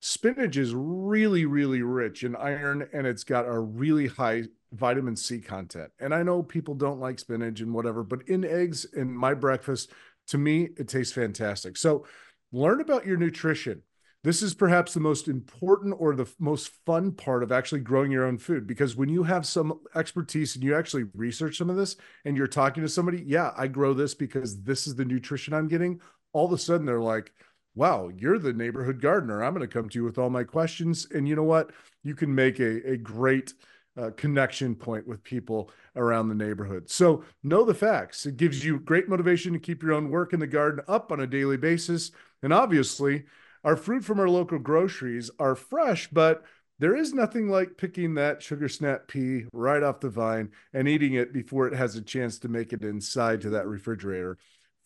Spinach 0.00 0.56
is 0.56 0.74
really, 0.74 1.44
really 1.44 1.82
rich 1.82 2.24
in 2.24 2.34
iron 2.36 2.88
and 2.94 3.06
it's 3.06 3.24
got 3.24 3.46
a 3.46 3.58
really 3.58 4.06
high 4.06 4.44
vitamin 4.72 5.16
C 5.16 5.40
content. 5.40 5.90
And 6.00 6.14
I 6.14 6.22
know 6.22 6.42
people 6.42 6.74
don't 6.74 7.00
like 7.00 7.18
spinach 7.18 7.60
and 7.60 7.74
whatever, 7.74 8.02
but 8.02 8.26
in 8.28 8.46
eggs 8.46 8.86
in 8.86 9.14
my 9.14 9.34
breakfast, 9.34 9.90
to 10.28 10.38
me, 10.38 10.68
it 10.76 10.88
tastes 10.88 11.12
fantastic. 11.12 11.76
So 11.76 12.06
learn 12.52 12.80
about 12.80 13.06
your 13.06 13.16
nutrition. 13.16 13.82
This 14.24 14.42
is 14.42 14.54
perhaps 14.54 14.92
the 14.92 14.98
most 14.98 15.28
important 15.28 15.94
or 15.98 16.16
the 16.16 16.28
most 16.40 16.72
fun 16.84 17.12
part 17.12 17.44
of 17.44 17.52
actually 17.52 17.82
growing 17.82 18.10
your 18.10 18.24
own 18.24 18.38
food 18.38 18.66
because 18.66 18.96
when 18.96 19.08
you 19.08 19.22
have 19.22 19.46
some 19.46 19.80
expertise 19.94 20.56
and 20.56 20.64
you 20.64 20.74
actually 20.74 21.04
research 21.14 21.58
some 21.58 21.70
of 21.70 21.76
this 21.76 21.96
and 22.24 22.36
you're 22.36 22.48
talking 22.48 22.82
to 22.82 22.88
somebody, 22.88 23.22
yeah, 23.24 23.52
I 23.56 23.68
grow 23.68 23.94
this 23.94 24.14
because 24.14 24.60
this 24.62 24.88
is 24.88 24.96
the 24.96 25.04
nutrition 25.04 25.54
I'm 25.54 25.68
getting. 25.68 26.00
All 26.32 26.46
of 26.46 26.52
a 26.52 26.58
sudden, 26.58 26.86
they're 26.86 27.00
like, 27.00 27.32
wow, 27.76 28.10
you're 28.16 28.38
the 28.40 28.52
neighborhood 28.52 29.00
gardener. 29.00 29.44
I'm 29.44 29.54
going 29.54 29.68
to 29.68 29.72
come 29.72 29.88
to 29.90 29.98
you 29.98 30.04
with 30.04 30.18
all 30.18 30.30
my 30.30 30.42
questions. 30.42 31.06
And 31.14 31.28
you 31.28 31.36
know 31.36 31.44
what? 31.44 31.70
You 32.02 32.16
can 32.16 32.34
make 32.34 32.58
a, 32.58 32.90
a 32.90 32.96
great 32.96 33.54
uh, 33.96 34.10
connection 34.16 34.74
point 34.74 35.06
with 35.06 35.22
people 35.22 35.70
around 35.94 36.28
the 36.28 36.34
neighborhood. 36.34 36.90
So 36.90 37.24
know 37.42 37.64
the 37.64 37.74
facts. 37.74 38.26
It 38.26 38.36
gives 38.36 38.64
you 38.64 38.78
great 38.78 39.08
motivation 39.08 39.52
to 39.52 39.58
keep 39.58 39.82
your 39.82 39.92
own 39.92 40.10
work 40.10 40.32
in 40.32 40.40
the 40.40 40.46
garden 40.46 40.84
up 40.86 41.10
on 41.10 41.20
a 41.20 41.26
daily 41.26 41.56
basis. 41.56 42.10
And 42.42 42.52
obviously, 42.52 43.24
our 43.64 43.76
fruit 43.76 44.04
from 44.04 44.20
our 44.20 44.28
local 44.28 44.58
groceries 44.58 45.30
are 45.38 45.54
fresh, 45.54 46.08
but 46.08 46.44
there 46.78 46.94
is 46.94 47.14
nothing 47.14 47.48
like 47.48 47.78
picking 47.78 48.14
that 48.14 48.42
sugar 48.42 48.68
snap 48.68 49.08
pea 49.08 49.46
right 49.52 49.82
off 49.82 50.00
the 50.00 50.10
vine 50.10 50.50
and 50.74 50.86
eating 50.86 51.14
it 51.14 51.32
before 51.32 51.66
it 51.66 51.74
has 51.74 51.96
a 51.96 52.02
chance 52.02 52.38
to 52.38 52.48
make 52.48 52.72
it 52.72 52.84
inside 52.84 53.40
to 53.40 53.50
that 53.50 53.66
refrigerator. 53.66 54.36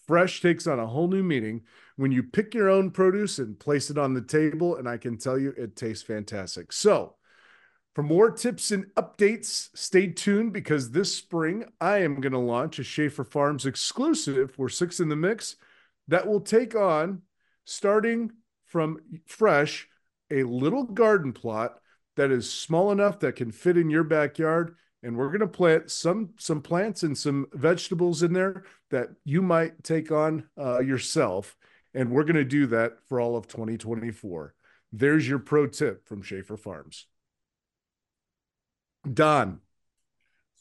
Fresh 0.06 0.40
takes 0.40 0.66
on 0.66 0.78
a 0.78 0.86
whole 0.86 1.08
new 1.08 1.22
meaning 1.22 1.62
when 1.96 2.12
you 2.12 2.22
pick 2.22 2.54
your 2.54 2.68
own 2.68 2.90
produce 2.90 3.38
and 3.38 3.58
place 3.58 3.90
it 3.90 3.98
on 3.98 4.14
the 4.14 4.22
table. 4.22 4.76
And 4.76 4.88
I 4.88 4.96
can 4.96 5.18
tell 5.18 5.38
you 5.38 5.52
it 5.56 5.76
tastes 5.76 6.04
fantastic. 6.04 6.72
So, 6.72 7.16
for 8.00 8.04
more 8.04 8.30
tips 8.30 8.70
and 8.70 8.86
updates, 8.94 9.68
stay 9.74 10.06
tuned 10.06 10.54
because 10.54 10.90
this 10.90 11.14
spring 11.14 11.66
I 11.82 11.98
am 11.98 12.22
going 12.22 12.32
to 12.32 12.38
launch 12.38 12.78
a 12.78 12.82
Shaeffer 12.82 13.24
Farms 13.24 13.66
exclusive 13.66 14.52
for 14.52 14.70
Six 14.70 15.00
in 15.00 15.10
the 15.10 15.16
Mix 15.16 15.56
that 16.08 16.26
will 16.26 16.40
take 16.40 16.74
on, 16.74 17.20
starting 17.66 18.32
from 18.64 19.00
fresh, 19.26 19.86
a 20.30 20.44
little 20.44 20.84
garden 20.84 21.34
plot 21.34 21.78
that 22.16 22.30
is 22.30 22.50
small 22.50 22.90
enough 22.90 23.20
that 23.20 23.36
can 23.36 23.50
fit 23.50 23.76
in 23.76 23.90
your 23.90 24.04
backyard. 24.04 24.76
And 25.02 25.14
we're 25.14 25.28
going 25.28 25.40
to 25.40 25.46
plant 25.46 25.90
some 25.90 26.30
some 26.38 26.62
plants 26.62 27.02
and 27.02 27.18
some 27.18 27.48
vegetables 27.52 28.22
in 28.22 28.32
there 28.32 28.64
that 28.88 29.10
you 29.26 29.42
might 29.42 29.84
take 29.84 30.10
on 30.10 30.48
uh, 30.58 30.80
yourself. 30.80 31.54
And 31.92 32.10
we're 32.10 32.24
going 32.24 32.36
to 32.36 32.44
do 32.44 32.66
that 32.68 33.04
for 33.10 33.20
all 33.20 33.36
of 33.36 33.46
2024. 33.46 34.54
There's 34.90 35.28
your 35.28 35.38
pro 35.38 35.66
tip 35.66 36.08
from 36.08 36.22
Shaeffer 36.22 36.56
Farms. 36.56 37.04
Don. 39.12 39.60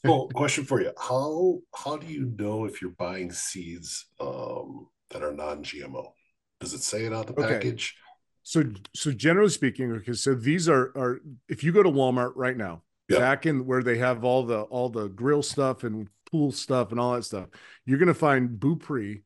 So, 0.06 0.28
question 0.28 0.64
for 0.64 0.80
you: 0.80 0.92
How 0.98 1.60
how 1.76 1.98
do 1.98 2.06
you 2.06 2.32
know 2.38 2.64
if 2.64 2.80
you're 2.80 2.92
buying 2.92 3.30
seeds 3.30 4.06
um, 4.18 4.88
that 5.10 5.22
are 5.22 5.32
non-GMO? 5.32 6.12
Does 6.58 6.72
it 6.72 6.82
say 6.82 7.04
it 7.04 7.12
on 7.12 7.26
the 7.26 7.32
Okay. 7.34 7.52
package? 7.54 7.94
So, 8.42 8.64
so 8.94 9.12
generally 9.12 9.50
speaking, 9.50 9.92
okay, 9.92 10.14
so 10.14 10.34
these 10.34 10.68
are 10.68 10.92
are 10.96 11.20
if 11.48 11.62
you 11.62 11.72
go 11.72 11.82
to 11.82 11.90
Walmart 11.90 12.32
right 12.34 12.56
now, 12.56 12.82
back 13.10 13.44
in 13.44 13.66
where 13.66 13.82
they 13.82 13.98
have 13.98 14.24
all 14.24 14.44
the 14.44 14.62
all 14.62 14.88
the 14.88 15.08
grill 15.08 15.42
stuff 15.42 15.84
and 15.84 16.08
pool 16.30 16.50
stuff 16.50 16.90
and 16.90 16.98
all 16.98 17.12
that 17.14 17.24
stuff, 17.24 17.48
you're 17.84 17.98
gonna 17.98 18.14
find 18.14 18.58
Burpee, 18.58 19.22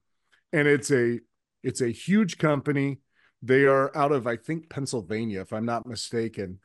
and 0.52 0.66
it's 0.66 0.90
a 0.90 1.20
it's 1.62 1.80
a 1.80 1.88
huge 1.88 2.38
company. 2.38 2.98
They 3.42 3.64
are 3.66 3.96
out 3.96 4.12
of 4.12 4.26
I 4.26 4.36
think 4.36 4.68
Pennsylvania, 4.68 5.40
if 5.42 5.52
I'm 5.52 5.66
not 5.66 5.86
mistaken, 5.86 6.58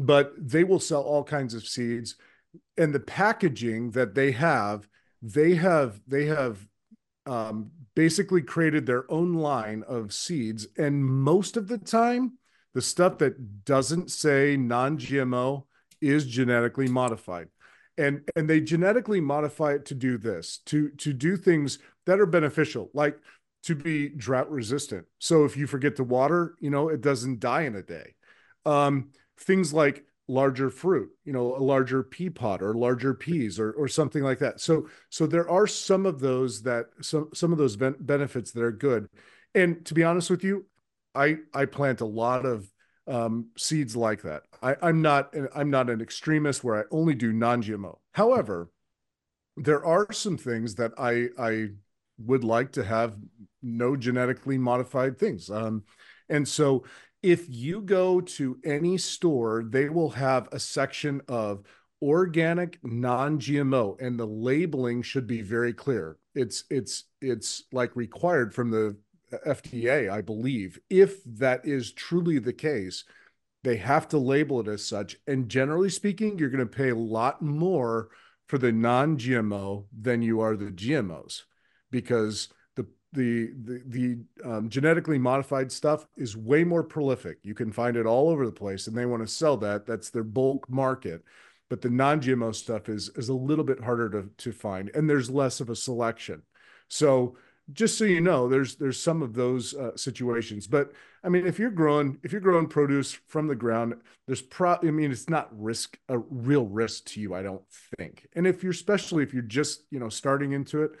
but 0.00 0.32
they 0.36 0.64
will 0.64 0.80
sell 0.80 1.02
all 1.02 1.24
kinds 1.24 1.54
of 1.54 1.66
seeds, 1.66 2.16
and 2.76 2.92
the 2.92 3.00
packaging 3.00 3.92
that 3.92 4.14
they 4.14 4.32
have, 4.32 4.88
they 5.22 5.54
have 5.54 6.00
they 6.06 6.26
have 6.26 6.66
um, 7.26 7.70
basically 7.94 8.42
created 8.42 8.86
their 8.86 9.10
own 9.10 9.34
line 9.34 9.84
of 9.86 10.12
seeds. 10.12 10.66
And 10.76 11.04
most 11.04 11.56
of 11.56 11.68
the 11.68 11.78
time, 11.78 12.38
the 12.74 12.82
stuff 12.82 13.18
that 13.18 13.64
doesn't 13.64 14.10
say 14.10 14.56
non 14.56 14.98
GMO 14.98 15.64
is 16.00 16.26
genetically 16.26 16.88
modified. 16.88 17.48
And, 17.98 18.22
and 18.34 18.48
they 18.48 18.60
genetically 18.60 19.20
modify 19.20 19.74
it 19.74 19.84
to 19.86 19.94
do 19.94 20.16
this, 20.16 20.60
to, 20.66 20.88
to 20.90 21.12
do 21.12 21.36
things 21.36 21.78
that 22.06 22.18
are 22.18 22.26
beneficial, 22.26 22.90
like 22.94 23.18
to 23.64 23.74
be 23.74 24.08
drought 24.08 24.50
resistant. 24.50 25.04
So 25.18 25.44
if 25.44 25.56
you 25.56 25.66
forget 25.66 25.96
to 25.96 26.04
water, 26.04 26.54
you 26.60 26.70
know, 26.70 26.88
it 26.88 27.02
doesn't 27.02 27.40
die 27.40 27.62
in 27.62 27.74
a 27.74 27.82
day. 27.82 28.14
Um, 28.64 29.10
things 29.40 29.72
like 29.72 30.04
larger 30.28 30.70
fruit, 30.70 31.10
you 31.24 31.32
know, 31.32 31.56
a 31.56 31.58
larger 31.58 32.02
pea 32.02 32.30
pod 32.30 32.62
or 32.62 32.74
larger 32.74 33.14
peas 33.14 33.58
or 33.58 33.72
or 33.72 33.88
something 33.88 34.22
like 34.22 34.38
that. 34.38 34.60
So 34.60 34.88
so 35.08 35.26
there 35.26 35.48
are 35.50 35.66
some 35.66 36.06
of 36.06 36.20
those 36.20 36.62
that 36.62 36.86
some 37.02 37.30
some 37.34 37.52
of 37.52 37.58
those 37.58 37.76
ben- 37.76 37.96
benefits 38.00 38.52
that 38.52 38.62
are 38.62 38.72
good. 38.72 39.08
And 39.54 39.84
to 39.86 39.94
be 39.94 40.04
honest 40.04 40.30
with 40.30 40.44
you, 40.44 40.66
I 41.14 41.38
I 41.52 41.64
plant 41.64 42.00
a 42.00 42.06
lot 42.06 42.46
of 42.46 42.70
um, 43.08 43.48
seeds 43.56 43.96
like 43.96 44.22
that. 44.22 44.42
I, 44.62 44.76
I'm 44.80 45.02
not 45.02 45.34
I'm 45.54 45.70
not 45.70 45.90
an 45.90 46.00
extremist 46.00 46.62
where 46.62 46.76
I 46.76 46.84
only 46.92 47.14
do 47.14 47.32
non-GMO. 47.32 47.98
However, 48.12 48.70
there 49.56 49.84
are 49.84 50.12
some 50.12 50.36
things 50.36 50.76
that 50.76 50.92
I 50.96 51.28
I 51.38 51.70
would 52.18 52.44
like 52.44 52.72
to 52.72 52.84
have 52.84 53.16
no 53.62 53.96
genetically 53.96 54.58
modified 54.58 55.18
things. 55.18 55.50
Um, 55.50 55.84
and 56.28 56.46
so 56.46 56.84
if 57.22 57.44
you 57.48 57.82
go 57.82 58.20
to 58.20 58.58
any 58.64 58.96
store, 58.96 59.64
they 59.68 59.88
will 59.88 60.10
have 60.10 60.48
a 60.52 60.60
section 60.60 61.20
of 61.28 61.64
organic 62.02 62.78
non-GMO 62.82 64.00
and 64.00 64.18
the 64.18 64.26
labeling 64.26 65.02
should 65.02 65.26
be 65.26 65.42
very 65.42 65.72
clear. 65.72 66.16
It's 66.34 66.64
it's 66.70 67.04
it's 67.20 67.64
like 67.72 67.94
required 67.94 68.54
from 68.54 68.70
the 68.70 68.96
FDA, 69.46 70.10
I 70.10 70.22
believe. 70.22 70.78
If 70.88 71.22
that 71.24 71.66
is 71.66 71.92
truly 71.92 72.38
the 72.38 72.52
case, 72.52 73.04
they 73.62 73.76
have 73.76 74.08
to 74.08 74.18
label 74.18 74.60
it 74.60 74.68
as 74.68 74.84
such. 74.84 75.16
And 75.26 75.48
generally 75.48 75.90
speaking, 75.90 76.38
you're 76.38 76.48
going 76.48 76.66
to 76.66 76.76
pay 76.76 76.90
a 76.90 76.96
lot 76.96 77.42
more 77.42 78.08
for 78.46 78.58
the 78.58 78.72
non-GMO 78.72 79.84
than 79.96 80.22
you 80.22 80.40
are 80.40 80.56
the 80.56 80.72
GMOs 80.72 81.42
because 81.90 82.48
the 83.12 83.50
the 83.64 83.82
the, 83.86 84.18
um, 84.48 84.68
genetically 84.68 85.18
modified 85.18 85.72
stuff 85.72 86.06
is 86.16 86.36
way 86.36 86.64
more 86.64 86.82
prolific. 86.82 87.38
You 87.42 87.54
can 87.54 87.72
find 87.72 87.96
it 87.96 88.06
all 88.06 88.28
over 88.28 88.46
the 88.46 88.52
place, 88.52 88.86
and 88.86 88.96
they 88.96 89.06
want 89.06 89.22
to 89.22 89.28
sell 89.28 89.56
that. 89.58 89.86
That's 89.86 90.10
their 90.10 90.24
bulk 90.24 90.68
market. 90.68 91.24
But 91.68 91.82
the 91.82 91.90
non-GMO 91.90 92.54
stuff 92.54 92.88
is 92.88 93.10
is 93.16 93.28
a 93.28 93.34
little 93.34 93.64
bit 93.64 93.80
harder 93.80 94.08
to 94.10 94.30
to 94.36 94.52
find, 94.52 94.90
and 94.94 95.08
there's 95.08 95.30
less 95.30 95.60
of 95.60 95.70
a 95.70 95.76
selection. 95.76 96.42
So 96.88 97.36
just 97.72 97.98
so 97.98 98.04
you 98.04 98.20
know, 98.20 98.48
there's 98.48 98.76
there's 98.76 99.00
some 99.00 99.22
of 99.22 99.34
those 99.34 99.74
uh, 99.74 99.96
situations. 99.96 100.66
But 100.66 100.92
I 101.22 101.28
mean, 101.28 101.46
if 101.46 101.58
you're 101.58 101.70
growing 101.70 102.18
if 102.22 102.32
you're 102.32 102.40
growing 102.40 102.66
produce 102.66 103.12
from 103.12 103.46
the 103.46 103.54
ground, 103.54 103.94
there's 104.26 104.42
pro. 104.42 104.76
I 104.82 104.90
mean, 104.90 105.10
it's 105.10 105.28
not 105.28 105.48
risk 105.52 105.98
a 106.08 106.18
real 106.18 106.66
risk 106.66 107.06
to 107.06 107.20
you, 107.20 107.34
I 107.34 107.42
don't 107.42 107.62
think. 107.98 108.28
And 108.34 108.46
if 108.46 108.62
you're 108.62 108.72
especially 108.72 109.22
if 109.22 109.32
you're 109.32 109.42
just 109.42 109.84
you 109.90 109.98
know 109.98 110.08
starting 110.08 110.52
into 110.52 110.82
it, 110.82 110.92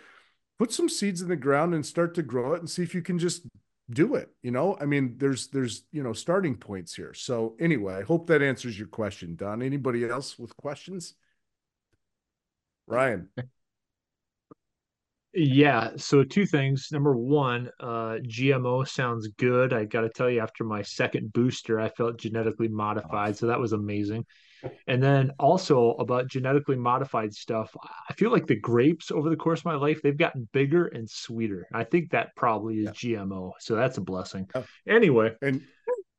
put 0.60 0.70
some 0.70 0.90
seeds 0.90 1.22
in 1.22 1.28
the 1.28 1.36
ground 1.36 1.72
and 1.72 1.86
start 1.86 2.14
to 2.14 2.22
grow 2.22 2.52
it 2.52 2.60
and 2.60 2.68
see 2.68 2.82
if 2.82 2.94
you 2.94 3.00
can 3.00 3.18
just 3.18 3.46
do 3.88 4.14
it. 4.14 4.28
You 4.42 4.50
know, 4.50 4.76
I 4.78 4.84
mean, 4.84 5.14
there's 5.16 5.48
there's 5.48 5.84
you 5.90 6.02
know 6.02 6.12
starting 6.12 6.54
points 6.54 6.94
here. 6.94 7.14
So 7.14 7.56
anyway, 7.58 7.94
I 7.94 8.02
hope 8.02 8.26
that 8.26 8.42
answers 8.42 8.78
your 8.78 8.88
question, 8.88 9.36
Don. 9.36 9.62
Anybody 9.62 10.06
else 10.06 10.38
with 10.38 10.54
questions? 10.58 11.14
Ryan. 12.86 13.30
Yeah, 15.32 15.92
so 15.96 16.24
two 16.24 16.44
things. 16.44 16.88
Number 16.92 17.16
one, 17.16 17.70
uh, 17.80 18.18
GMO 18.26 18.86
sounds 18.86 19.28
good. 19.28 19.72
I 19.72 19.86
got 19.86 20.02
to 20.02 20.10
tell 20.10 20.28
you, 20.28 20.40
after 20.40 20.64
my 20.64 20.82
second 20.82 21.32
booster, 21.32 21.80
I 21.80 21.88
felt 21.88 22.18
genetically 22.18 22.68
modified, 22.68 23.38
so 23.38 23.46
that 23.46 23.60
was 23.60 23.72
amazing. 23.72 24.26
And 24.86 25.02
then 25.02 25.30
also 25.38 25.92
about 25.92 26.26
genetically 26.26 26.76
modified 26.76 27.32
stuff, 27.32 27.74
I 28.08 28.12
feel 28.14 28.30
like 28.30 28.46
the 28.46 28.58
grapes 28.58 29.10
over 29.10 29.30
the 29.30 29.36
course 29.36 29.60
of 29.60 29.64
my 29.66 29.74
life, 29.74 30.00
they've 30.02 30.16
gotten 30.16 30.48
bigger 30.52 30.86
and 30.86 31.08
sweeter. 31.08 31.66
I 31.72 31.84
think 31.84 32.10
that 32.10 32.34
probably 32.36 32.78
is 32.80 32.90
GMO, 32.90 33.52
so 33.58 33.74
that's 33.76 33.98
a 33.98 34.02
blessing. 34.02 34.48
Anyway, 34.88 35.32
and 35.42 35.62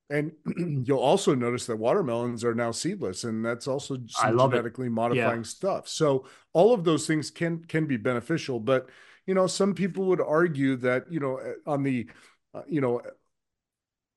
and 0.09 0.31
you'll 0.85 0.99
also 0.99 1.33
notice 1.35 1.65
that 1.67 1.77
watermelons 1.77 2.43
are 2.43 2.53
now 2.53 2.71
seedless, 2.71 3.23
and 3.23 3.43
that's 3.43 3.67
also 3.67 3.97
I 4.17 4.27
some 4.27 4.37
love 4.37 4.53
it. 4.53 4.57
genetically 4.57 4.89
modifying 4.89 5.39
Yeah. 5.39 5.45
stuff. 5.45 5.87
So 5.87 6.25
all 6.53 6.73
of 6.73 6.83
those 6.83 7.07
things 7.07 7.31
can 7.31 7.63
can 7.65 7.85
be 7.85 7.97
beneficial, 7.97 8.59
but 8.59 8.89
you 9.25 9.33
know, 9.33 9.47
some 9.47 9.73
people 9.73 10.05
would 10.05 10.21
argue 10.21 10.75
that 10.77 11.11
you 11.11 11.19
know, 11.19 11.37
eh, 11.37 11.53
on 11.65 11.83
the 11.83 12.09
uh, 12.53 12.63
you 12.67 12.81
know, 12.81 13.01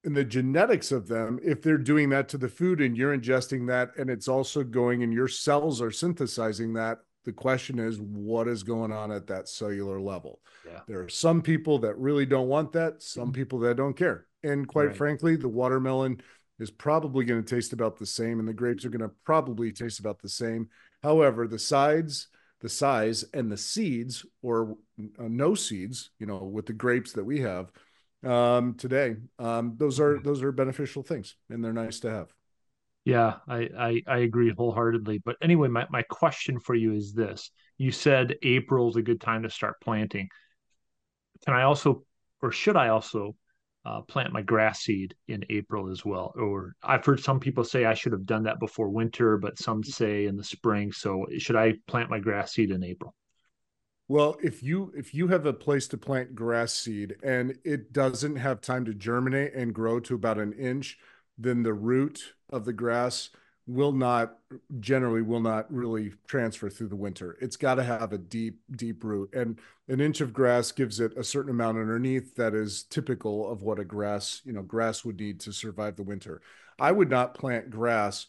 in 0.05 0.13
the 0.13 0.25
genetics 0.25 0.93
of 0.93 1.09
them, 1.09 1.41
if 1.43 1.63
they're 1.63 1.79
doing 1.79 2.11
that 2.11 2.29
to 2.29 2.39
the 2.39 2.49
food 2.49 2.81
and 2.81 2.97
you're 2.97 3.17
ingesting 3.17 3.67
that, 3.69 3.91
and 3.97 4.11
it's 4.11 4.29
also 4.29 4.63
going 4.63 5.03
and 5.03 5.13
your 5.13 5.29
cells 5.29 5.81
are 5.81 5.91
synthesizing 5.91 6.75
that, 6.75 6.99
the 7.25 7.33
question 7.33 7.79
is, 7.79 8.01
what 8.01 8.47
is 8.47 8.63
going 8.63 8.93
on 8.93 9.11
at 9.11 9.27
that 9.29 9.49
cellular 9.49 9.99
level? 9.99 10.41
Yeah. 10.67 10.81
There 10.87 11.01
are 11.03 11.09
some 11.09 11.41
people 11.41 11.79
that 11.79 11.99
really 11.99 12.27
don't 12.27 12.49
want 12.49 12.73
that, 12.73 13.03
some 13.03 13.33
people 13.33 13.59
that 13.61 13.77
don't 13.77 13.97
care. 13.97 14.27
And 14.43 14.69
quite 14.69 14.89
Right. 14.89 14.97
frankly, 14.97 15.37
the 15.37 15.49
watermelon 15.49 16.21
is 16.59 16.71
probably 16.71 17.25
going 17.25 17.43
to 17.43 17.55
taste 17.55 17.73
about 17.73 17.99
the 17.99 18.07
same, 18.07 18.39
and 18.39 18.47
the 18.47 18.53
grapes 18.53 18.85
are 18.85 18.91
going 18.91 19.01
to 19.01 19.15
probably 19.25 19.73
taste 19.73 20.01
about 20.01 20.21
the 20.21 20.29
same. 20.29 20.69
However, 21.03 21.49
the 21.49 21.59
sides, 21.59 22.29
the 22.61 22.69
size, 22.69 23.25
and 23.33 23.51
the 23.51 23.57
seeds, 23.57 24.27
or 24.43 24.77
uh, 25.19 25.29
no 25.29 25.55
seeds, 25.55 26.11
you 26.19 26.27
know, 26.27 26.45
with 26.45 26.67
the 26.67 26.73
grapes 26.75 27.13
that 27.13 27.25
we 27.25 27.41
have 27.41 27.73
um, 28.27 28.75
today, 28.75 29.17
um, 29.39 29.75
those 29.77 30.01
are 30.01 30.21
those 30.21 30.43
are 30.43 30.53
beneficial 30.53 31.03
things, 31.03 31.37
and 31.51 31.65
they're 31.65 31.73
nice 31.73 32.01
to 32.01 32.11
have. 32.11 32.33
Yeah, 33.05 33.35
I, 33.47 33.69
I, 33.79 34.03
I 34.07 34.19
agree 34.19 34.53
wholeheartedly. 34.57 35.19
But 35.19 35.37
anyway, 35.43 35.69
my, 35.69 35.87
my 35.91 36.03
question 36.03 36.59
for 36.59 36.75
you 36.75 36.95
is 36.95 37.13
this. 37.13 37.51
You 37.77 37.93
said 37.93 38.37
April's 38.43 38.97
a 38.97 39.03
good 39.03 39.21
time 39.21 39.43
to 39.43 39.51
start 39.51 39.81
planting. 39.83 40.29
Can 41.45 41.55
I 41.55 41.65
also, 41.65 42.05
or 42.41 42.51
should 42.51 42.77
I 42.77 42.89
also 42.89 43.37
uh, 43.85 44.01
plant 44.03 44.33
my 44.33 44.41
grass 44.41 44.81
seed 44.81 45.15
in 45.29 45.45
April 45.51 45.91
as 45.91 46.03
well? 46.03 46.33
Or 46.35 46.75
I've 46.83 47.05
heard 47.05 47.21
some 47.21 47.41
people 47.41 47.65
say 47.65 47.85
I 47.85 47.93
should 47.93 48.13
have 48.13 48.25
done 48.25 48.45
that 48.45 48.59
before 48.59 48.89
winter, 48.89 49.37
but 49.37 49.59
some 49.59 49.85
say 49.85 50.25
in 50.25 50.37
the 50.37 50.45
spring. 50.45 50.91
So 50.91 51.27
should 51.37 51.57
I 51.57 51.75
plant 51.87 52.09
my 52.09 52.21
grass 52.21 52.55
seed 52.55 52.71
in 52.71 52.83
April? 52.83 53.15
Well, 54.09 54.37
if 54.43 54.63
you 54.63 54.93
if 54.97 55.15
you 55.15 55.29
have 55.29 55.47
a 55.47 55.53
place 55.53 55.89
to 55.89 55.97
plant 55.99 56.35
grass 56.35 56.75
seed 56.75 57.17
and 57.23 57.59
it 57.65 57.93
doesn't 57.93 58.37
have 58.37 58.61
time 58.61 58.85
to 58.85 58.95
germinate 58.95 59.55
and 59.55 59.75
grow 59.75 59.99
to 60.01 60.15
about 60.15 60.39
an 60.39 60.53
inch, 60.53 60.99
then 61.39 61.63
the 61.63 61.73
root 61.73 62.35
of 62.51 62.65
the 62.65 62.73
grass 62.73 63.31
will 63.67 63.93
not 63.93 64.37
generally 64.79 65.23
will 65.23 65.41
not 65.41 65.73
really 65.73 66.13
transfer 66.27 66.69
through 66.69 66.89
the 66.89 66.97
winter. 66.97 67.39
It's 67.41 67.57
got 67.57 67.77
to 67.77 67.83
have 67.83 68.13
a 68.13 68.19
deep 68.19 68.61
deep 68.77 69.03
root 69.03 69.31
and 69.33 69.59
an 69.89 70.01
inch 70.01 70.21
of 70.21 70.35
grass 70.35 70.71
gives 70.71 71.01
it 71.01 71.17
a 71.17 71.25
certain 71.25 71.51
amount 71.51 71.79
underneath 71.79 72.35
that 72.37 72.55
is 72.55 72.85
typical 72.85 73.51
of 73.51 73.63
what 73.63 73.79
a 73.79 73.85
grass, 73.85 74.43
you 74.45 74.53
know, 74.53 74.63
grass 74.63 75.05
would 75.05 75.19
need 75.19 75.41
to 75.41 75.53
survive 75.53 75.97
the 75.97 76.03
winter. 76.03 76.43
I 76.79 76.93
would 76.93 77.11
not 77.11 77.35
plant 77.35 77.71
grass 77.71 78.27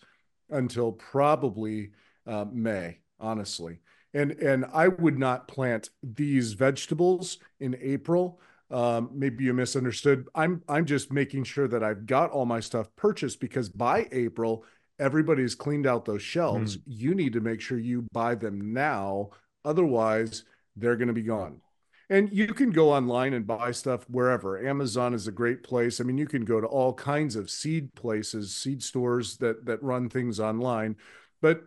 until 0.49 0.91
probably 0.93 1.91
uh, 2.27 2.45
May, 2.51 2.99
honestly. 3.19 3.79
And 4.15 4.31
and 4.31 4.65
I 4.73 4.87
would 4.87 5.19
not 5.19 5.47
plant 5.47 5.89
these 6.01 6.53
vegetables 6.53 7.37
in 7.59 7.77
April. 7.81 8.39
Um, 8.71 9.11
maybe 9.13 9.43
you 9.43 9.53
misunderstood. 9.53 10.27
I'm 10.33 10.63
I'm 10.67 10.85
just 10.85 11.11
making 11.11 11.43
sure 11.43 11.67
that 11.67 11.83
I've 11.83 12.07
got 12.07 12.31
all 12.31 12.45
my 12.45 12.61
stuff 12.61 12.87
purchased 12.95 13.39
because 13.39 13.69
by 13.69 14.07
April 14.11 14.63
everybody's 14.99 15.53
cleaned 15.53 15.85
out 15.85 16.05
those 16.05 16.21
shelves. 16.21 16.77
You 16.85 17.13
need 17.13 17.33
to 17.33 17.41
make 17.41 17.59
sure 17.59 17.77
you 17.77 18.07
buy 18.13 18.35
them 18.35 18.73
now, 18.73 19.31
otherwise 19.65 20.45
they're 20.77 20.95
going 20.95 21.09
to 21.09 21.13
be 21.13 21.21
gone. 21.21 21.61
And 22.09 22.31
you 22.31 22.47
can 22.47 22.69
go 22.71 22.91
online 22.91 23.33
and 23.33 23.45
buy 23.45 23.71
stuff 23.71 24.09
wherever. 24.09 24.65
Amazon 24.65 25.13
is 25.13 25.27
a 25.27 25.31
great 25.31 25.63
place. 25.63 25.99
I 25.99 26.03
mean, 26.03 26.17
you 26.17 26.27
can 26.27 26.45
go 26.45 26.61
to 26.61 26.67
all 26.67 26.93
kinds 26.93 27.35
of 27.35 27.49
seed 27.49 27.93
places, 27.95 28.55
seed 28.55 28.81
stores 28.81 29.37
that 29.37 29.65
that 29.65 29.83
run 29.83 30.09
things 30.09 30.39
online. 30.39 30.95
But 31.41 31.63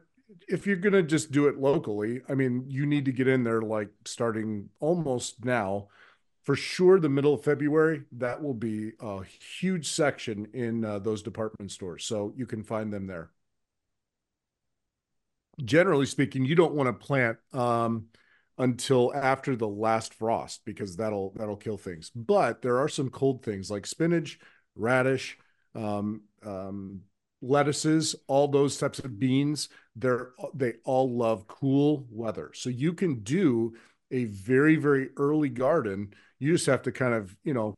if 0.49 0.67
you're 0.67 0.77
going 0.77 0.93
to 0.93 1.03
just 1.03 1.31
do 1.31 1.49
it 1.49 1.59
locally, 1.59 2.21
I 2.29 2.35
mean, 2.35 2.65
you 2.69 2.87
need 2.87 3.05
to 3.07 3.13
get 3.13 3.29
in 3.29 3.45
there 3.45 3.63
like 3.63 3.91
starting 4.05 4.69
almost 4.81 5.45
now. 5.45 5.89
For 6.45 6.57
sure, 6.57 6.99
the 6.99 7.11
middle 7.11 7.35
of 7.35 7.45
February, 7.45 8.05
that 8.13 8.43
will 8.43 8.55
be 8.55 8.93
a 9.01 9.23
huge 9.61 9.89
section 9.89 10.47
in 10.55 10.85
uh, 10.85 10.99
those 10.99 11.23
department 11.23 11.71
stores. 11.71 12.07
So 12.07 12.33
you 12.37 12.47
can 12.47 12.63
find 12.63 12.93
them 12.93 13.07
there. 13.07 13.31
Generally 15.63 16.07
speaking, 16.07 16.45
you 16.45 16.55
don't 16.55 16.75
want 16.75 16.87
to 16.87 17.07
plant 17.07 17.37
um, 17.53 18.07
until 18.57 19.15
after 19.15 19.57
the 19.57 19.69
last 19.69 20.15
frost 20.15 20.63
because 20.65 20.97
that'll 20.97 21.35
that'll 21.37 21.57
kill 21.57 21.77
things. 21.77 22.11
But 22.15 22.63
there 22.63 22.79
are 22.79 22.89
some 22.89 23.11
cold 23.11 23.45
things 23.45 23.71
like 23.71 23.85
spinach, 23.85 24.39
radish, 24.75 25.37
um, 25.75 26.23
um, 26.47 27.03
lettuces, 27.43 28.15
all 28.27 28.49
those 28.49 28.79
types 28.79 29.01
of 29.01 29.19
beans. 29.19 29.69
They're 29.99 30.33
they 30.55 30.75
all 30.85 31.11
love 31.11 31.47
cool 31.47 32.07
weather, 32.11 32.51
so 32.55 32.71
you 32.71 32.93
can 32.93 33.21
do 33.21 33.75
a 34.11 34.25
very 34.25 34.77
very 34.77 35.11
early 35.17 35.49
garden. 35.49 36.15
You 36.39 36.53
just 36.53 36.67
have 36.67 36.83
to 36.83 36.93
kind 36.93 37.15
of 37.15 37.37
you 37.45 37.55
know 37.55 37.77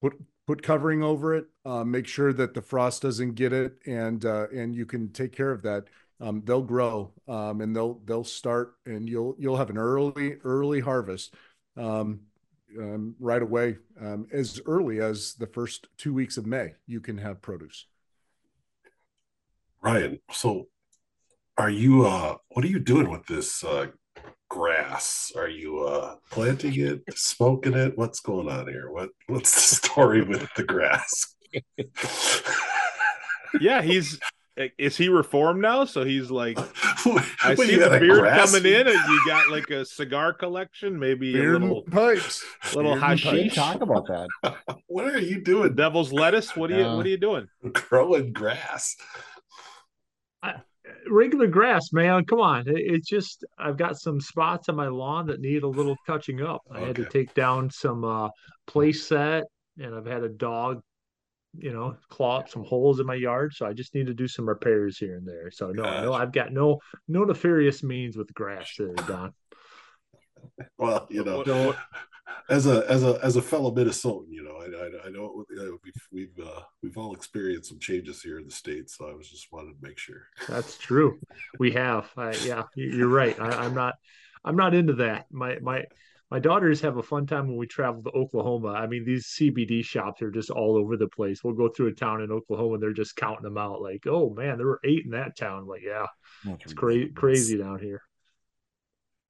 put 0.00 0.14
put 0.46 0.62
covering 0.62 1.02
over 1.02 1.34
it, 1.34 1.46
uh, 1.64 1.84
make 1.84 2.06
sure 2.06 2.32
that 2.32 2.54
the 2.54 2.62
frost 2.62 3.02
doesn't 3.02 3.34
get 3.34 3.52
it, 3.52 3.78
and 3.86 4.24
uh, 4.24 4.46
and 4.54 4.74
you 4.74 4.86
can 4.86 5.10
take 5.12 5.32
care 5.32 5.50
of 5.50 5.62
that. 5.62 5.84
Um, 6.20 6.42
they'll 6.44 6.62
grow 6.62 7.12
um, 7.26 7.60
and 7.60 7.74
they'll 7.74 8.00
they'll 8.04 8.24
start, 8.24 8.74
and 8.86 9.08
you'll 9.08 9.34
you'll 9.38 9.56
have 9.56 9.70
an 9.70 9.78
early 9.78 10.36
early 10.44 10.80
harvest 10.80 11.34
um, 11.76 12.20
um, 12.78 13.14
right 13.18 13.42
away. 13.42 13.78
Um, 14.00 14.26
as 14.32 14.60
early 14.66 15.00
as 15.00 15.34
the 15.34 15.46
first 15.46 15.88
two 15.96 16.14
weeks 16.14 16.36
of 16.36 16.46
May, 16.46 16.74
you 16.86 17.00
can 17.00 17.18
have 17.18 17.42
produce. 17.42 17.86
Ryan, 19.80 20.20
so 20.30 20.68
are 21.62 21.70
you 21.70 22.04
uh 22.04 22.34
what 22.48 22.64
are 22.64 22.68
you 22.68 22.80
doing 22.80 23.08
with 23.08 23.24
this 23.26 23.62
uh 23.62 23.86
grass? 24.50 25.30
Are 25.36 25.48
you 25.48 25.84
uh 25.84 26.16
planting 26.28 26.74
it, 26.74 27.02
smoking 27.14 27.74
it? 27.74 27.96
What's 27.96 28.18
going 28.18 28.48
on 28.48 28.66
here? 28.66 28.90
What 28.90 29.10
what's 29.28 29.54
the 29.54 29.76
story 29.76 30.22
with 30.22 30.48
the 30.56 30.64
grass? 30.64 31.36
yeah, 33.60 33.80
he's 33.80 34.18
is 34.76 34.96
he 34.96 35.08
reformed 35.08 35.62
now? 35.62 35.84
So 35.84 36.04
he's 36.04 36.32
like, 36.32 36.58
I 37.44 37.54
see 37.54 37.76
the 37.76 37.96
beard 38.00 38.24
coming 38.24 38.66
in, 38.66 38.88
and 38.88 39.08
you 39.08 39.22
got 39.24 39.48
like 39.48 39.70
a 39.70 39.84
cigar 39.84 40.32
collection, 40.32 40.98
maybe 40.98 41.32
Beard 41.32 41.62
a 41.62 41.66
little 41.66 41.82
pipes, 41.82 42.44
little 42.74 42.94
Beard 42.94 43.04
hashish. 43.20 43.54
Talk 43.54 43.82
about 43.82 44.08
that. 44.08 44.56
what 44.88 45.04
are 45.04 45.20
you 45.20 45.40
doing? 45.40 45.76
Devil's 45.76 46.12
lettuce. 46.12 46.56
What 46.56 46.72
are 46.72 46.74
you 46.74 46.80
Yeah. 46.80 46.96
What 46.96 47.06
are 47.06 47.10
you 47.10 47.18
doing? 47.18 47.46
Growing 47.72 48.32
grass. 48.32 48.96
Regular 51.08 51.46
grass, 51.46 51.92
man. 51.92 52.24
Come 52.24 52.40
on. 52.40 52.68
It- 52.68 52.76
It's 52.94 53.08
just 53.08 53.44
I've 53.58 53.76
got 53.76 53.98
some 53.98 54.20
spots 54.20 54.68
on 54.68 54.76
my 54.76 54.88
lawn 54.88 55.26
that 55.26 55.40
need 55.40 55.62
a 55.62 55.68
little 55.68 55.96
touching 56.06 56.42
up. 56.42 56.62
I 56.70 56.80
had 56.80 56.96
to 56.96 57.04
take 57.06 57.34
down 57.34 57.70
some 57.70 58.04
uh 58.04 58.28
place 58.66 59.06
set 59.06 59.44
and 59.78 59.94
I've 59.94 60.06
had 60.06 60.22
a 60.22 60.28
dog, 60.28 60.80
you 61.56 61.72
know, 61.72 61.96
claw 62.10 62.38
up 62.38 62.48
some 62.48 62.64
holes 62.64 63.00
in 63.00 63.06
my 63.06 63.14
yard. 63.14 63.52
So 63.54 63.66
I 63.66 63.72
just 63.72 63.94
need 63.94 64.06
to 64.06 64.14
do 64.14 64.28
some 64.28 64.48
repairs 64.48 64.98
here 64.98 65.16
and 65.16 65.26
there. 65.26 65.50
So 65.50 65.70
no, 65.72 65.82
no, 66.02 66.12
I've 66.12 66.32
got 66.32 66.52
no 66.52 66.78
no 67.08 67.24
nefarious 67.24 67.82
means 67.82 68.16
with 68.16 68.32
grass 68.34 68.70
there, 68.78 68.94
Don. 68.94 69.32
Well, 70.78 71.06
you 71.10 71.24
know, 71.24 71.38
What- 71.38 71.76
as 72.48 72.66
a 72.66 72.84
as 72.90 73.02
a 73.04 73.18
as 73.22 73.36
a 73.36 73.42
fellow 73.42 73.74
Minnesotan, 73.74 74.26
you 74.30 74.42
know, 74.42 74.56
I 74.56 74.64
I, 74.84 75.06
I 75.06 75.10
know 75.10 75.44
uh, 75.58 75.76
we've 75.84 76.08
we've 76.12 76.46
uh, 76.46 76.60
we've 76.82 76.98
all 76.98 77.14
experienced 77.14 77.68
some 77.68 77.78
changes 77.78 78.22
here 78.22 78.38
in 78.38 78.44
the 78.44 78.50
states, 78.52 78.96
so 78.98 79.08
I 79.08 79.14
was 79.14 79.28
just 79.28 79.52
wanted 79.52 79.72
to 79.80 79.86
make 79.86 79.98
sure. 79.98 80.22
That's 80.48 80.76
true. 80.78 81.18
We 81.58 81.72
have. 81.72 82.10
I, 82.16 82.32
yeah, 82.44 82.64
you- 82.74 82.90
you're 82.96 83.08
right. 83.08 83.38
I, 83.40 83.48
I'm 83.64 83.74
not. 83.74 83.94
I'm 84.44 84.56
not 84.56 84.74
into 84.74 84.94
that. 84.94 85.26
My 85.30 85.58
my 85.60 85.84
my 86.30 86.38
daughters 86.38 86.80
have 86.80 86.96
a 86.96 87.02
fun 87.02 87.26
time 87.26 87.46
when 87.46 87.56
we 87.58 87.66
travel 87.66 88.02
to 88.04 88.10
Oklahoma. 88.10 88.68
I 88.72 88.86
mean, 88.86 89.04
these 89.04 89.26
CBD 89.38 89.84
shops 89.84 90.22
are 90.22 90.30
just 90.30 90.50
all 90.50 90.76
over 90.76 90.96
the 90.96 91.06
place. 91.08 91.44
We'll 91.44 91.52
go 91.54 91.68
through 91.68 91.88
a 91.88 91.92
town 91.94 92.22
in 92.22 92.32
Oklahoma 92.32 92.74
and 92.74 92.82
they're 92.82 92.92
just 92.92 93.16
counting 93.16 93.42
them 93.44 93.58
out. 93.58 93.82
Like, 93.82 94.06
oh 94.06 94.30
man, 94.30 94.56
there 94.56 94.66
were 94.66 94.80
eight 94.84 95.04
in 95.04 95.10
that 95.10 95.36
town. 95.36 95.66
Like, 95.66 95.82
yeah, 95.84 96.06
it's 96.64 96.72
crazy 96.74 97.08
crazy 97.14 97.58
down 97.58 97.78
here. 97.80 98.02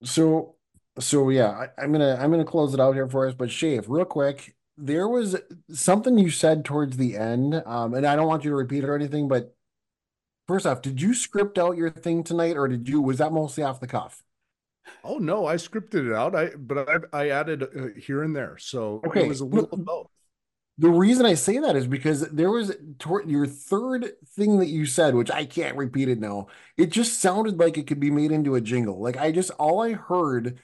So, 0.04 0.56
so 0.98 1.28
yeah, 1.30 1.50
I, 1.50 1.82
I'm 1.82 1.92
gonna 1.92 2.16
I'm 2.20 2.30
gonna 2.30 2.44
close 2.44 2.74
it 2.74 2.80
out 2.80 2.94
here 2.94 3.08
for 3.08 3.26
us. 3.26 3.34
But 3.34 3.50
Shave, 3.50 3.88
real 3.88 4.04
quick, 4.04 4.54
there 4.76 5.08
was 5.08 5.36
something 5.70 6.18
you 6.18 6.30
said 6.30 6.64
towards 6.64 6.96
the 6.96 7.16
end, 7.16 7.62
um, 7.66 7.94
and 7.94 8.06
I 8.06 8.16
don't 8.16 8.28
want 8.28 8.44
you 8.44 8.50
to 8.50 8.56
repeat 8.56 8.84
it 8.84 8.88
or 8.88 8.94
anything. 8.96 9.28
But 9.28 9.54
first 10.48 10.66
off, 10.66 10.82
did 10.82 11.00
you 11.00 11.14
script 11.14 11.58
out 11.58 11.76
your 11.76 11.90
thing 11.90 12.24
tonight, 12.24 12.56
or 12.56 12.68
did 12.68 12.88
you 12.88 13.00
was 13.00 13.18
that 13.18 13.32
mostly 13.32 13.64
off 13.64 13.80
the 13.80 13.86
cuff? 13.86 14.22
Oh 15.04 15.18
no, 15.18 15.46
I 15.46 15.56
scripted 15.56 16.08
it 16.10 16.12
out. 16.12 16.34
I 16.34 16.50
but 16.56 16.88
I 16.88 17.24
I 17.24 17.28
added 17.30 17.62
uh, 17.62 17.88
here 18.00 18.22
and 18.22 18.34
there, 18.34 18.56
so 18.58 19.00
Okay. 19.06 19.24
it 19.24 19.28
was 19.28 19.40
a 19.40 19.44
little 19.44 19.68
of 19.72 19.84
both. 19.84 20.08
The 20.78 20.88
reason 20.90 21.26
I 21.26 21.34
say 21.34 21.58
that 21.58 21.76
is 21.76 21.86
because 21.86 22.28
there 22.30 22.50
was 22.50 22.74
toward 22.98 23.30
your 23.30 23.46
third 23.46 24.12
thing 24.34 24.58
that 24.58 24.68
you 24.68 24.86
said, 24.86 25.14
which 25.14 25.30
I 25.30 25.44
can't 25.44 25.76
repeat 25.76 26.08
it 26.08 26.18
now. 26.18 26.48
It 26.76 26.86
just 26.90 27.20
sounded 27.20 27.58
like 27.58 27.76
it 27.76 27.86
could 27.86 28.00
be 28.00 28.10
made 28.10 28.32
into 28.32 28.54
a 28.54 28.60
jingle. 28.60 29.00
Like 29.00 29.16
I 29.16 29.32
just 29.32 29.50
all 29.52 29.82
I 29.82 29.92
heard 29.92 30.58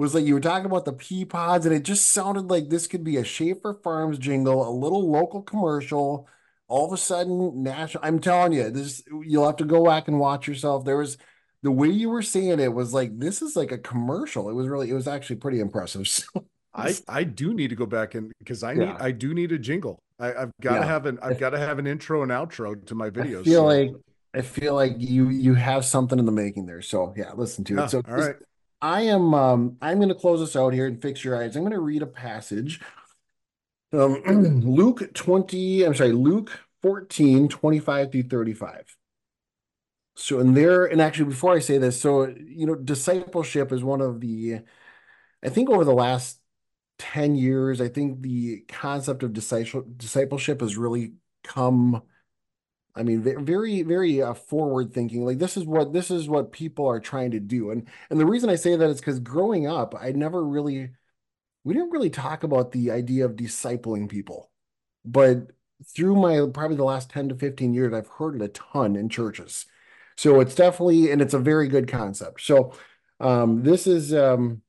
was 0.00 0.14
like 0.14 0.24
you 0.24 0.34
were 0.34 0.40
talking 0.40 0.66
about 0.66 0.84
the 0.84 0.92
pea 0.92 1.24
pods, 1.24 1.66
and 1.66 1.74
it 1.74 1.82
just 1.84 2.08
sounded 2.12 2.50
like 2.50 2.68
this 2.68 2.86
could 2.86 3.02
be 3.04 3.16
a 3.16 3.24
Shaeffer 3.24 3.74
Farms 3.82 4.18
jingle, 4.18 4.68
a 4.68 4.70
little 4.70 5.10
local 5.10 5.42
commercial. 5.42 6.28
All 6.68 6.84
of 6.86 6.92
a 6.92 6.96
sudden, 6.96 7.62
national. 7.62 8.04
I'm 8.04 8.18
telling 8.18 8.52
you, 8.52 8.70
this 8.70 9.02
you'll 9.24 9.46
have 9.46 9.56
to 9.56 9.64
go 9.64 9.84
back 9.84 10.08
and 10.08 10.18
watch 10.18 10.48
yourself. 10.48 10.84
There 10.84 10.96
was 10.96 11.16
the 11.62 11.70
way 11.70 11.88
you 11.88 12.10
were 12.10 12.22
saying 12.22 12.58
it 12.60 12.72
was 12.74 12.92
like 12.92 13.18
this 13.18 13.40
is 13.40 13.54
like 13.56 13.70
a 13.72 13.78
commercial. 13.78 14.48
It 14.50 14.52
was 14.54 14.68
really, 14.68 14.90
it 14.90 14.94
was 14.94 15.06
actually 15.08 15.36
pretty 15.36 15.60
impressive. 15.60 16.06
So 16.08 16.44
I 16.74 16.94
I 17.08 17.24
do 17.24 17.54
need 17.54 17.68
to 17.68 17.76
go 17.76 17.86
back 17.86 18.14
and 18.14 18.30
because 18.38 18.62
I 18.62 18.74
need 18.74 18.82
Yeah. 18.82 18.96
I 19.00 19.10
do 19.10 19.32
need 19.32 19.50
a 19.52 19.58
jingle. 19.58 19.98
I, 20.18 20.34
I've 20.34 20.52
got 20.60 20.74
to 20.74 20.80
Yeah. 20.80 20.86
have 20.86 21.06
an 21.06 21.18
I've 21.22 21.38
got 21.40 21.50
to 21.50 21.58
have 21.58 21.78
an 21.78 21.86
intro 21.86 22.22
and 22.22 22.30
outro 22.30 22.84
to 22.86 22.94
my 22.94 23.08
videos. 23.08 23.40
I 23.40 23.44
feel 23.44 23.60
so- 23.62 23.64
like 23.64 23.90
I 24.34 24.42
feel 24.42 24.74
like 24.74 24.92
you 24.98 25.30
you 25.30 25.54
have 25.54 25.86
something 25.86 26.18
in 26.18 26.26
the 26.26 26.32
making 26.32 26.66
there. 26.66 26.82
So 26.82 27.14
yeah, 27.16 27.32
listen 27.34 27.64
to 27.64 27.74
Yeah, 27.74 27.80
it. 27.80 27.84
Ah, 27.84 27.86
so 27.86 28.02
all 28.06 28.14
right. 28.14 28.36
I 28.80 29.02
am 29.02 29.34
um 29.34 29.76
I'm 29.80 29.98
going 29.98 30.08
to 30.08 30.14
close 30.14 30.40
this 30.40 30.56
out 30.56 30.72
here 30.72 30.86
and 30.86 31.00
fix 31.00 31.24
your 31.24 31.40
eyes. 31.40 31.56
I'm 31.56 31.62
going 31.62 31.72
to 31.72 31.80
read 31.80 32.02
a 32.02 32.06
passage. 32.06 32.80
Um 33.92 34.22
Luke 34.64 35.14
20, 35.14 35.84
I'm 35.84 35.94
sorry, 35.94 36.12
Luke 36.12 36.50
14, 36.82 37.48
25 37.48 38.12
through 38.12 38.22
35. 38.24 38.96
So 40.16 40.40
in 40.40 40.54
there, 40.54 40.86
and 40.86 41.00
actually 41.00 41.26
before 41.26 41.54
I 41.54 41.58
say 41.58 41.78
this, 41.78 42.00
so 42.00 42.26
you 42.26 42.66
know, 42.66 42.74
discipleship 42.74 43.72
is 43.72 43.84
one 43.84 44.00
of 44.00 44.20
the 44.20 44.60
I 45.42 45.48
think 45.48 45.70
over 45.70 45.84
the 45.84 45.94
last 45.94 46.40
10 46.98 47.36
years, 47.36 47.80
I 47.80 47.88
think 47.88 48.22
the 48.22 48.60
concept 48.68 49.22
of 49.22 49.32
disciple 49.32 49.84
discipleship 49.96 50.60
has 50.60 50.76
really 50.76 51.14
come 51.44 52.02
I 52.96 53.02
mean, 53.02 53.22
very, 53.22 53.82
very 53.82 54.22
uh, 54.22 54.34
forward 54.34 54.92
thinking. 54.92 55.24
Like 55.24 55.38
this 55.38 55.56
is 55.56 55.64
what 55.64 55.92
this 55.92 56.10
is 56.10 56.28
what 56.28 56.52
people 56.52 56.86
are 56.86 57.00
trying 57.00 57.32
to 57.32 57.40
do, 57.40 57.70
and 57.70 57.86
and 58.10 58.18
the 58.18 58.26
reason 58.26 58.48
I 58.48 58.56
say 58.56 58.74
that 58.74 58.90
is 58.90 59.00
because 59.00 59.20
growing 59.20 59.66
up, 59.66 59.94
I 60.00 60.12
never 60.12 60.42
really, 60.42 60.90
we 61.62 61.74
didn't 61.74 61.90
really 61.90 62.10
talk 62.10 62.42
about 62.42 62.72
the 62.72 62.90
idea 62.90 63.26
of 63.26 63.36
discipling 63.36 64.08
people, 64.08 64.50
but 65.04 65.52
through 65.84 66.16
my 66.16 66.46
probably 66.52 66.78
the 66.78 66.84
last 66.84 67.10
ten 67.10 67.28
to 67.28 67.34
fifteen 67.34 67.74
years, 67.74 67.92
I've 67.92 68.08
heard 68.08 68.34
it 68.34 68.42
a 68.42 68.48
ton 68.48 68.96
in 68.96 69.10
churches. 69.10 69.66
So 70.16 70.40
it's 70.40 70.54
definitely, 70.54 71.10
and 71.10 71.20
it's 71.20 71.34
a 71.34 71.38
very 71.38 71.68
good 71.68 71.88
concept. 71.88 72.40
So, 72.40 72.72
um, 73.20 73.62
this 73.62 73.86
is 73.86 74.14
um, 74.14 74.62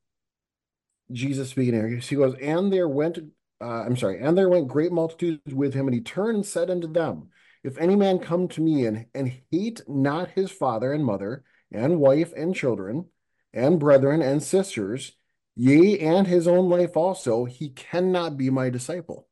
Jesus 1.10 1.48
speaking 1.48 1.72
here. 1.72 1.88
He 1.88 2.16
goes, 2.16 2.34
and 2.34 2.70
there 2.70 2.86
went, 2.86 3.18
uh, 3.58 3.64
I'm 3.64 3.96
sorry, 3.96 4.20
and 4.20 4.36
there 4.36 4.50
went 4.50 4.68
great 4.68 4.92
multitudes 4.92 5.54
with 5.54 5.72
him, 5.72 5.86
and 5.88 5.94
he 5.94 6.02
turned 6.02 6.36
and 6.36 6.44
said 6.44 6.68
unto 6.68 6.86
them, 6.86 7.30
If 7.62 7.78
any 7.78 7.96
man 7.96 8.18
come 8.18 8.48
to 8.48 8.60
me 8.60 8.86
and, 8.86 9.06
and 9.14 9.32
hate 9.50 9.82
not 9.88 10.30
his 10.30 10.50
father 10.50 10.92
and 10.92 11.04
mother, 11.04 11.44
and 11.70 12.00
wife 12.00 12.32
and 12.36 12.54
children, 12.54 13.06
and 13.52 13.78
brethren 13.78 14.22
and 14.22 14.42
sisters, 14.42 15.12
yea, 15.56 15.98
and 15.98 16.26
his 16.26 16.46
own 16.46 16.68
life 16.68 16.96
also, 16.96 17.44
he 17.44 17.70
cannot 17.70 18.36
be 18.36 18.50
my 18.50 18.70
disciple. 18.70 19.28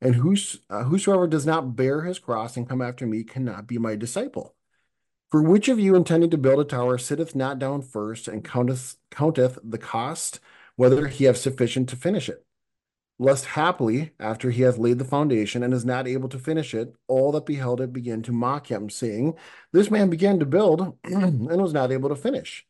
And 0.00 0.14
whos, 0.14 0.60
uh, 0.70 0.84
whosoever 0.84 1.26
does 1.26 1.44
not 1.44 1.76
bear 1.76 2.02
his 2.02 2.18
cross 2.18 2.56
and 2.56 2.68
come 2.68 2.80
after 2.80 3.06
me 3.06 3.24
cannot 3.24 3.66
be 3.66 3.76
my 3.76 3.96
disciple. 3.96 4.54
For 5.30 5.42
which 5.42 5.68
of 5.68 5.78
you 5.78 5.94
intending 5.94 6.30
to 6.30 6.38
build 6.38 6.60
a 6.60 6.64
tower 6.64 6.98
sitteth 6.98 7.36
not 7.36 7.58
down 7.58 7.82
first 7.82 8.26
and 8.26 8.44
counteth 8.44 8.96
counteth 9.10 9.58
the 9.62 9.78
cost, 9.78 10.40
whether 10.76 11.08
he 11.08 11.24
have 11.24 11.36
sufficient 11.36 11.88
to 11.90 11.96
finish 11.96 12.28
it? 12.28 12.44
Lest 13.20 13.44
haply, 13.44 14.12
after 14.18 14.50
he 14.50 14.62
hath 14.62 14.78
laid 14.78 14.98
the 14.98 15.04
foundation 15.04 15.62
and 15.62 15.74
is 15.74 15.84
not 15.84 16.08
able 16.08 16.30
to 16.30 16.38
finish 16.38 16.72
it, 16.72 16.94
all 17.06 17.32
that 17.32 17.44
beheld 17.44 17.82
it 17.82 17.92
begin 17.92 18.22
to 18.22 18.32
mock 18.32 18.70
him, 18.70 18.88
saying, 18.88 19.34
This 19.72 19.90
man 19.90 20.08
began 20.08 20.38
to 20.38 20.46
build 20.46 20.96
and 21.04 21.46
was 21.62 21.74
not 21.74 21.92
able 21.92 22.08
to 22.08 22.16
finish. 22.16 22.66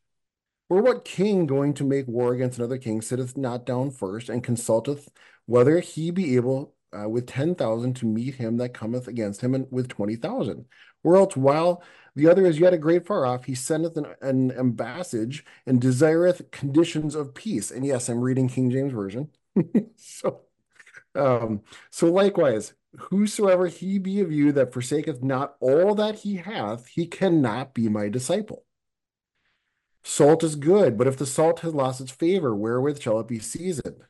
Or 0.69 0.83
what 0.83 1.05
king 1.05 1.47
going 1.47 1.75
to 1.75 1.85
make 1.85 2.09
war 2.09 2.33
against 2.35 2.59
another 2.59 2.79
king 2.79 3.01
sitteth 3.01 3.37
not 3.37 3.65
down 3.65 3.93
first 3.93 4.29
and 4.29 4.43
consulteth 4.43 5.09
whether 5.47 5.79
he 5.79 6.11
be 6.11 6.35
able 6.35 6.75
uh, 6.93 7.09
with 7.09 7.29
ten 7.29 7.55
thousand 7.55 7.95
to 7.97 8.07
meet 8.07 8.35
him 8.35 8.57
that 8.57 8.75
cometh 8.75 9.07
against 9.07 9.43
him 9.43 9.55
and 9.55 9.69
with 9.71 9.89
twenty 9.89 10.17
thousand? 10.17 10.65
Or 11.05 11.17
else 11.17 11.37
while 11.37 11.81
the 12.17 12.29
other 12.29 12.45
is 12.45 12.59
yet 12.59 12.75
a 12.75 12.79
great 12.79 13.07
far 13.07 13.25
off, 13.25 13.45
he 13.45 13.55
sendeth 13.55 13.97
an, 13.97 14.07
an 14.21 14.51
ambassage 14.51 15.45
and 15.65 15.81
desireth 15.81 16.51
conditions 16.51 17.15
of 17.15 17.35
peace. 17.35 17.71
And 17.71 17.87
yes, 17.87 18.09
I'm 18.09 18.21
reading 18.21 18.49
King 18.49 18.71
James 18.71 18.93
Version. 18.93 19.31
so, 19.97 20.43
um, 21.15 21.63
so 21.91 22.11
likewise, 22.11 22.75
whosoever 22.97 23.67
he 23.69 23.99
be 23.99 24.21
of 24.21 24.33
you 24.33 24.53
that 24.53 24.73
forsaketh 24.73 25.23
not 25.23 25.57
all 25.61 25.95
that 25.95 26.17
he 26.21 26.37
hath, 26.37 26.89
he 26.89 27.07
cannot 27.07 27.75
be 27.75 27.89
my 27.89 28.09
disciple. 28.09 28.65
Salt 30.03 30.43
is 30.43 30.57
good, 30.57 30.97
but 30.97 31.07
if 31.07 31.17
the 31.17 31.27
salt 31.27 31.61
has 31.61 31.75
lost 31.75 32.01
its 32.01 32.11
favor, 32.11 32.55
wherewith 32.55 33.01
shall 33.01 33.21
it 33.21 33.29
be 33.29 33.39
seasoned? 33.39 34.03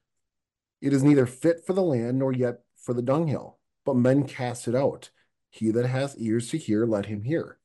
It 0.80 0.92
is 0.92 1.02
neither 1.02 1.26
fit 1.26 1.66
for 1.66 1.72
the 1.72 1.82
land 1.82 2.18
nor 2.18 2.32
yet 2.32 2.62
for 2.76 2.94
the 2.94 3.02
dunghill, 3.02 3.58
but 3.84 3.96
men 3.96 4.26
cast 4.26 4.68
it 4.68 4.74
out. 4.74 5.10
He 5.50 5.70
that 5.72 5.86
hath 5.86 6.14
ears 6.18 6.48
to 6.50 6.58
hear, 6.58 6.86
let 6.86 7.06
him 7.06 7.22
hear. 7.22 7.58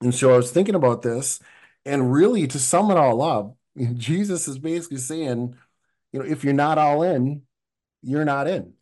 And 0.00 0.14
so 0.14 0.32
I 0.34 0.36
was 0.36 0.50
thinking 0.50 0.74
about 0.74 1.02
this, 1.02 1.40
and 1.84 2.12
really 2.12 2.46
to 2.48 2.58
sum 2.58 2.90
it 2.90 2.96
all 2.96 3.22
up, 3.22 3.56
Jesus 3.94 4.48
is 4.48 4.58
basically 4.58 4.98
saying, 4.98 5.56
you 6.12 6.20
know, 6.20 6.26
if 6.26 6.44
you're 6.44 6.52
not 6.52 6.78
all 6.78 7.02
in, 7.02 7.42
you're 8.02 8.24
not 8.24 8.48
in. 8.48 8.74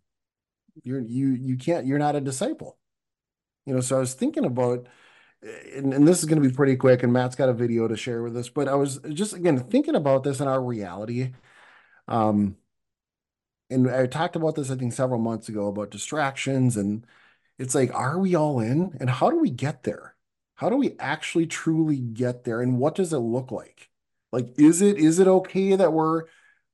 You're 0.83 1.01
you 1.01 1.29
you 1.29 1.57
can't, 1.57 1.87
you're 1.87 1.99
not 1.99 2.17
a 2.17 2.21
disciple. 2.21 2.79
You 3.67 3.75
know, 3.75 3.81
so 3.81 3.97
I 3.97 4.01
was 4.01 4.15
thinking 4.15 4.45
about, 4.45 4.87
and, 5.43 5.93
and 5.93 6.09
this 6.09 6.19
is 6.21 6.25
going 6.25 6.43
to 6.43 6.49
be 6.49 6.55
pretty 6.55 6.77
quick, 6.77 7.03
and 7.03 7.13
Matt's 7.13 7.37
got 7.37 7.49
a 7.49 7.55
video 7.55 7.87
to 7.89 7.97
share 7.97 8.23
with 8.23 8.37
us, 8.37 8.49
but 8.49 8.69
I 8.69 8.75
was 8.75 8.99
just 9.13 9.35
again 9.35 9.59
thinking 9.59 9.95
about 9.95 10.25
this 10.25 10.41
in 10.41 10.49
our 10.49 10.63
reality. 10.63 11.33
Um, 12.09 12.57
and 13.69 13.89
I 13.89 14.07
talked 14.07 14.35
about 14.37 14.57
this, 14.57 14.71
I 14.71 14.77
think, 14.77 14.93
several 14.93 15.21
months 15.21 15.49
ago 15.49 15.69
about 15.69 15.91
distractions, 15.91 16.77
and 16.77 17.07
it's 17.59 17.75
like, 17.75 17.95
are 17.95 18.19
we 18.19 18.35
all 18.35 18.59
in? 18.61 18.97
And 19.01 19.09
how 19.11 19.31
do 19.31 19.39
we 19.39 19.51
get 19.51 19.85
there? 19.85 20.17
How 20.57 20.69
do 20.69 20.77
we 20.77 20.97
actually 20.99 21.47
truly 21.47 21.99
get 21.99 22.45
there? 22.45 22.61
And 22.61 22.79
what 22.79 22.95
does 22.95 23.13
it 23.13 23.19
look 23.19 23.53
like? 23.53 23.91
Like, 24.33 24.59
is 24.59 24.83
it 24.83 24.99
is 24.99 25.19
it 25.19 25.29
okay 25.29 25.77
that 25.77 25.93
we're 25.93 26.25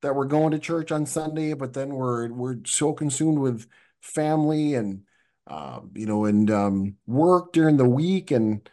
that 0.07 0.15
we're 0.15 0.25
going 0.27 0.53
to 0.53 0.59
church 0.61 0.93
on 0.93 1.05
Sunday, 1.05 1.53
but 1.53 1.73
then 1.73 1.89
we're 1.91 2.29
we're 2.33 2.59
so 2.65 2.93
consumed 2.93 3.41
with 3.41 3.67
family 4.01 4.75
and 4.75 5.03
um, 5.49 5.91
you 5.95 6.07
know, 6.07 6.25
and 6.27 6.51
um, 6.51 6.97
work 7.07 7.53
during 7.53 7.77
the 7.77 7.89
week, 7.89 8.31
and 8.31 8.69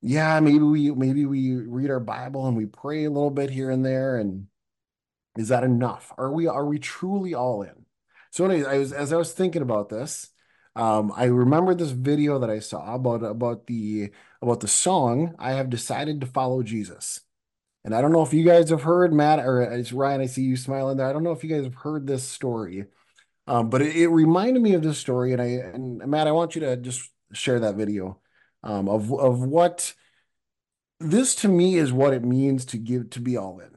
yeah, 0.00 0.38
maybe 0.40 0.60
we 0.60 0.90
maybe 0.92 1.26
we 1.26 1.54
read 1.56 1.90
our 1.90 2.00
Bible 2.00 2.46
and 2.46 2.56
we 2.56 2.66
pray 2.66 3.04
a 3.04 3.10
little 3.10 3.30
bit 3.30 3.50
here 3.50 3.70
and 3.70 3.84
there, 3.84 4.18
and 4.18 4.46
is 5.36 5.48
that 5.48 5.64
enough? 5.64 6.12
Are 6.16 6.32
we 6.32 6.46
are 6.46 6.64
we 6.64 6.78
truly 6.78 7.34
all 7.34 7.62
in? 7.62 7.86
So, 8.30 8.44
anyways, 8.44 8.66
I 8.66 8.78
was 8.78 8.92
as 8.92 9.12
I 9.12 9.16
was 9.16 9.32
thinking 9.32 9.62
about 9.62 9.88
this, 9.88 10.30
um, 10.76 11.12
I 11.16 11.24
remember 11.24 11.74
this 11.74 11.90
video 11.90 12.38
that 12.38 12.50
I 12.50 12.60
saw 12.60 12.94
about 12.94 13.24
about 13.24 13.66
the 13.66 14.10
about 14.40 14.60
the 14.60 14.68
song 14.68 15.34
"I 15.40 15.52
Have 15.52 15.70
Decided 15.70 16.20
to 16.20 16.26
Follow 16.28 16.62
Jesus," 16.62 17.20
and 17.88 17.94
I 17.94 18.02
don't 18.02 18.12
know 18.12 18.20
if 18.20 18.34
you 18.34 18.44
guys 18.44 18.68
have 18.68 18.82
heard 18.82 19.14
Matt 19.14 19.38
or 19.38 19.62
it's 19.62 19.94
Ryan. 19.94 20.20
I 20.20 20.26
see 20.26 20.42
you 20.42 20.58
smiling 20.58 20.98
there. 20.98 21.08
I 21.08 21.12
don't 21.14 21.24
know 21.24 21.32
if 21.32 21.42
you 21.42 21.48
guys 21.48 21.64
have 21.64 21.74
heard 21.74 22.06
this 22.06 22.22
story, 22.22 22.84
um, 23.46 23.70
but 23.70 23.80
it, 23.80 23.96
it 23.96 24.08
reminded 24.08 24.60
me 24.60 24.74
of 24.74 24.82
this 24.82 24.98
story, 24.98 25.32
and 25.32 25.40
I 25.40 25.46
and 25.46 26.06
Matt, 26.06 26.26
I 26.26 26.32
want 26.32 26.54
you 26.54 26.60
to 26.60 26.76
just 26.76 27.10
share 27.32 27.60
that 27.60 27.76
video 27.76 28.20
um, 28.62 28.90
of 28.90 29.10
of 29.10 29.40
what 29.40 29.94
this 31.00 31.34
to 31.36 31.48
me 31.48 31.76
is 31.76 31.90
what 31.90 32.12
it 32.12 32.22
means 32.22 32.66
to 32.66 32.76
give 32.76 33.08
to 33.08 33.20
be 33.20 33.38
all 33.38 33.58
in. 33.58 33.70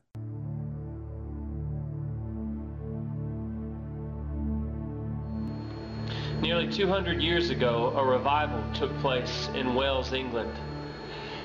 Nearly 6.41 6.67
200 6.69 7.21
years 7.21 7.49
ago, 7.49 7.93
a 7.95 8.03
revival 8.03 8.61
took 8.73 8.93
place 8.97 9.47
in 9.55 9.73
Wales, 9.73 10.11
England. 10.11 10.51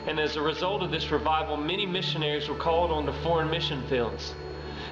And 0.07 0.21
as 0.21 0.37
a 0.37 0.43
result 0.43 0.83
of 0.83 0.91
this 0.91 1.11
revival, 1.11 1.57
many 1.57 1.85
missionaries 1.85 2.49
were 2.49 2.57
called 2.57 2.93
on 2.93 3.07
to 3.07 3.13
foreign 3.25 3.51
mission 3.51 3.83
fields. 3.89 4.35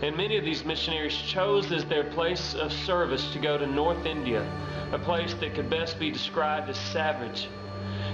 And 0.02 0.16
many 0.16 0.36
of 0.36 0.44
these 0.44 0.64
missionaries 0.64 1.16
chose 1.16 1.70
as 1.70 1.84
their 1.84 2.04
place 2.04 2.54
of 2.54 2.72
service 2.72 3.32
to 3.32 3.38
go 3.38 3.56
to 3.56 3.66
North 3.66 4.06
India, 4.06 4.44
a 4.92 4.98
place 4.98 5.32
that 5.34 5.54
could 5.54 5.70
best 5.70 6.00
be 6.00 6.10
described 6.10 6.68
as 6.68 6.76
savage. 6.76 7.48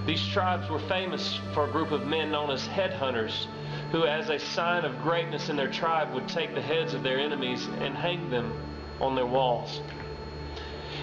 These 0.06 0.27
tribes 0.28 0.68
were 0.68 0.78
famous 0.78 1.40
for 1.55 1.66
a 1.66 1.70
group 1.70 1.90
of 1.90 2.06
men 2.06 2.31
known 2.31 2.51
as 2.51 2.66
headhunters, 2.68 3.47
who, 3.93 4.05
as 4.05 4.28
a 4.28 4.39
sign 4.39 4.85
of 4.85 5.01
greatness 5.02 5.48
in 5.48 5.56
their 5.56 5.70
tribe, 5.70 6.12
would 6.14 6.28
take 6.28 6.55
the 6.55 6.60
heads 6.60 6.93
of 6.93 7.02
their 7.02 7.18
enemies 7.18 7.66
and 7.81 7.94
hang 7.94 8.28
them 8.31 8.52
on 9.01 9.14
their 9.14 9.27
walls. 9.27 9.81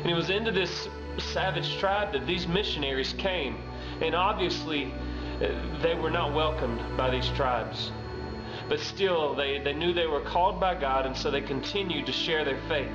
And 0.01 0.11
it 0.11 0.15
was 0.15 0.29
into 0.29 0.51
this 0.51 0.87
savage 1.17 1.77
tribe 1.79 2.13
that 2.13 2.27
these 2.27 2.47
missionaries 2.47 3.13
came. 3.13 3.57
And 4.01 4.13
obviously, 4.13 4.93
they 5.39 5.95
were 5.95 6.09
not 6.09 6.33
welcomed 6.33 6.81
by 6.97 7.09
these 7.09 7.27
tribes. 7.29 7.91
But 8.69 8.79
still, 8.79 9.35
they, 9.35 9.59
they 9.59 9.73
knew 9.73 9.93
they 9.93 10.07
were 10.07 10.21
called 10.21 10.59
by 10.59 10.75
God, 10.75 11.05
and 11.05 11.15
so 11.15 11.31
they 11.31 11.41
continued 11.41 12.05
to 12.07 12.11
share 12.11 12.43
their 12.43 12.59
faith. 12.67 12.91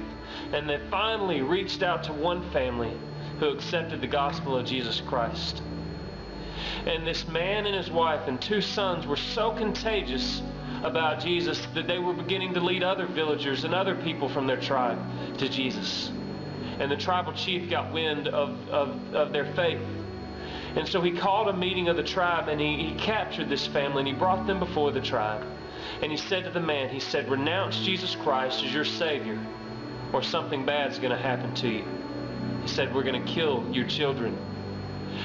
And 0.53 0.69
they 0.69 0.81
finally 0.91 1.41
reached 1.43 1.83
out 1.83 2.05
to 2.05 2.13
one 2.13 2.51
family 2.51 2.97
who 3.39 3.49
accepted 3.49 4.01
the 4.01 4.07
gospel 4.07 4.57
of 4.57 4.67
Jesus 4.67 5.01
Christ. 5.01 5.63
And 6.87 7.07
this 7.07 7.27
man 7.29 7.67
and 7.67 7.75
his 7.75 7.91
wife 7.91 8.29
and 8.29 8.41
two 8.41 8.61
sons 8.61 9.07
were 9.07 9.17
so 9.17 9.53
contagious 9.53 10.43
about 10.83 11.21
Jesus 11.21 11.65
that 11.75 11.87
they 11.87 11.99
were 11.99 12.13
beginning 12.13 12.55
to 12.55 12.61
lead 12.61 12.83
other 12.83 13.07
villagers 13.07 13.65
and 13.65 13.75
other 13.75 13.95
people 13.95 14.29
from 14.29 14.47
their 14.47 14.61
tribe 14.61 14.99
to 15.39 15.49
Jesus. 15.49 16.11
And 16.79 16.91
the 16.91 16.97
tribal 16.97 17.33
chief 17.33 17.71
got 17.71 17.93
wind 17.93 18.29
of, 18.29 18.69
of, 18.69 19.15
of 19.15 19.33
their 19.33 19.53
faith. 19.55 19.81
And 20.77 20.89
so 20.89 21.01
he 21.01 21.13
called 21.13 21.49
a 21.49 21.53
meeting 21.53 21.89
of 21.89 21.97
the 21.97 22.03
tribe 22.03 22.49
and 22.49 22.61
he, 22.61 22.89
he 22.89 22.95
captured 22.95 23.49
this 23.49 23.67
family 23.67 24.01
and 24.01 24.09
he 24.09 24.15
brought 24.15 24.47
them 24.47 24.59
before 24.59 24.91
the 24.91 25.01
tribe. 25.01 25.45
And 26.01 26.11
he 26.11 26.17
said 26.17 26.45
to 26.45 26.51
the 26.51 26.61
man, 26.61 26.89
he 26.89 27.01
said, 27.01 27.31
renounce 27.31 27.79
Jesus 27.81 28.17
Christ 28.17 28.65
as 28.65 28.73
your 28.73 28.85
Savior 28.85 29.39
or 30.13 30.23
something 30.23 30.65
bad's 30.65 30.99
going 30.99 31.11
to 31.11 31.23
happen 31.23 31.55
to 31.57 31.69
you. 31.69 31.85
He 32.63 32.69
said, 32.69 32.95
we're 32.95 33.03
going 33.03 33.23
to 33.23 33.33
kill 33.33 33.65
your 33.73 33.87
children. 33.87 34.37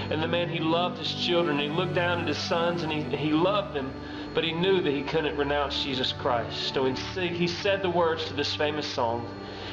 And 0.10 0.22
the 0.22 0.28
man, 0.28 0.49
he 0.49 0.60
loved 0.60 0.98
his 0.98 1.14
children. 1.14 1.60
He 1.60 1.69
looked 1.69 1.94
down 1.94 2.22
at 2.22 2.28
his 2.28 2.38
sons 2.38 2.84
and 2.84 2.91
he, 2.91 3.03
he 3.15 3.32
loved 3.32 3.74
them, 3.74 3.94
but 4.34 4.44
he 4.44 4.52
knew 4.52 4.82
that 4.82 4.91
he 4.91 5.03
couldn't 5.03 5.38
renounce 5.38 5.82
Jesus 5.82 6.11
Christ. 6.11 6.74
So 6.74 6.86
he, 6.86 7.28
he 7.28 7.48
said 7.48 7.82
the 7.82 7.90
words 7.90 8.26
to 8.26 8.34
this 8.34 8.53
famous 8.56 8.86
song. 8.86 9.30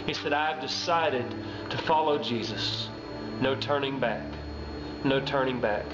He 0.06 0.14
said, 0.14 0.32
I 0.32 0.52
have 0.52 0.60
decided 0.60 1.34
to 1.70 1.78
follow 1.78 2.18
Jesus. 2.18 2.88
No 3.40 3.56
turning 3.56 3.98
back. 3.98 4.22
No 5.04 5.20
turning 5.20 5.60
back. 5.60 5.84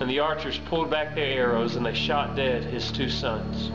And 0.00 0.10
the 0.10 0.18
archers 0.18 0.58
pulled 0.58 0.90
back 0.90 1.14
their 1.14 1.26
arrows 1.26 1.76
and 1.76 1.86
they 1.86 1.94
shot 1.94 2.34
dead 2.34 2.64
his 2.64 2.90
two 2.90 3.08
sons. 3.08 3.70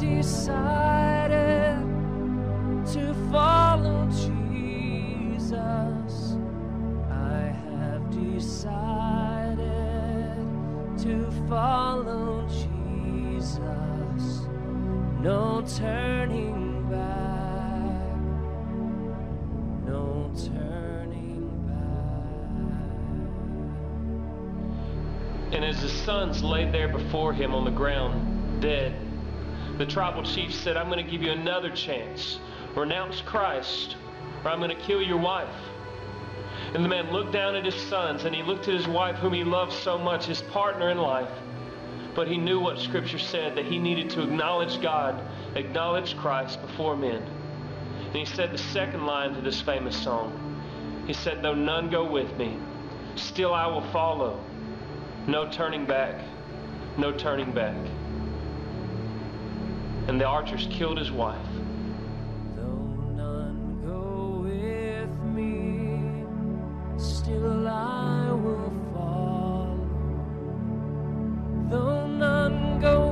decided 0.00 1.58
to 2.86 3.14
follow 3.32 4.08
Jesus. 4.10 5.56
I 7.22 7.54
have 7.56 8.10
decided 8.10 8.80
to 8.80 9.19
follow 11.50 12.46
Jesus. 12.46 13.58
No 15.18 15.64
turning 15.76 16.88
back. 16.88 18.16
No 19.84 20.30
turning 20.36 21.50
back. 21.66 23.16
And 25.52 25.64
as 25.64 25.80
his 25.82 25.90
sons 25.90 26.44
lay 26.44 26.70
there 26.70 26.86
before 26.86 27.32
him 27.32 27.52
on 27.52 27.64
the 27.64 27.72
ground, 27.72 28.62
dead, 28.62 28.94
the 29.76 29.86
tribal 29.86 30.22
chief 30.22 30.54
said, 30.54 30.76
I'm 30.76 30.88
going 30.88 31.04
to 31.04 31.10
give 31.10 31.20
you 31.20 31.32
another 31.32 31.70
chance. 31.70 32.38
Renounce 32.76 33.22
Christ, 33.22 33.96
or 34.44 34.52
I'm 34.52 34.60
going 34.60 34.70
to 34.70 34.82
kill 34.82 35.02
your 35.02 35.18
wife. 35.18 35.48
And 36.74 36.84
the 36.84 36.88
man 36.88 37.10
looked 37.10 37.32
down 37.32 37.56
at 37.56 37.64
his 37.64 37.74
sons, 37.74 38.24
and 38.24 38.34
he 38.34 38.42
looked 38.42 38.68
at 38.68 38.74
his 38.74 38.86
wife, 38.86 39.16
whom 39.16 39.32
he 39.32 39.42
loved 39.42 39.72
so 39.72 39.98
much, 39.98 40.26
his 40.26 40.42
partner 40.42 40.90
in 40.90 40.98
life. 40.98 41.30
But 42.14 42.28
he 42.28 42.36
knew 42.36 42.60
what 42.60 42.78
Scripture 42.78 43.18
said, 43.18 43.56
that 43.56 43.64
he 43.64 43.78
needed 43.78 44.10
to 44.10 44.22
acknowledge 44.22 44.80
God, 44.80 45.20
acknowledge 45.56 46.16
Christ 46.16 46.60
before 46.60 46.96
men. 46.96 47.22
And 48.06 48.16
he 48.16 48.24
said 48.24 48.52
the 48.52 48.58
second 48.58 49.06
line 49.06 49.34
to 49.34 49.40
this 49.40 49.60
famous 49.60 50.00
song. 50.00 51.04
He 51.06 51.12
said, 51.12 51.42
Though 51.42 51.54
none 51.54 51.90
go 51.90 52.04
with 52.04 52.36
me, 52.36 52.56
still 53.16 53.52
I 53.52 53.66
will 53.66 53.84
follow. 53.92 54.44
No 55.26 55.48
turning 55.50 55.86
back. 55.86 56.20
No 56.96 57.12
turning 57.12 57.52
back. 57.52 57.76
And 60.08 60.20
the 60.20 60.24
archers 60.24 60.68
killed 60.70 60.98
his 60.98 61.10
wife. 61.10 61.49
I 67.42 68.32
will. 68.32 68.70
Though 71.70 72.06
none 72.06 72.80
go 72.80 73.09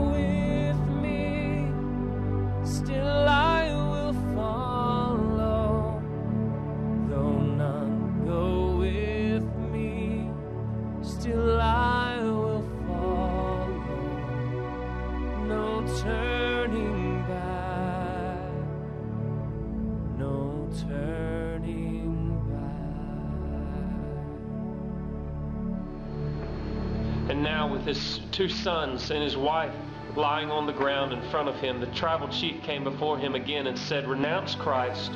two 28.38 28.48
sons 28.48 29.10
and 29.10 29.20
his 29.20 29.36
wife 29.36 29.74
lying 30.14 30.48
on 30.48 30.64
the 30.64 30.72
ground 30.72 31.12
in 31.12 31.20
front 31.28 31.48
of 31.48 31.56
him, 31.56 31.80
the 31.80 31.86
tribal 31.86 32.28
chief 32.28 32.62
came 32.62 32.84
before 32.84 33.18
him 33.18 33.34
again 33.34 33.66
and 33.66 33.76
said, 33.76 34.08
Renounce 34.08 34.54
Christ, 34.54 35.10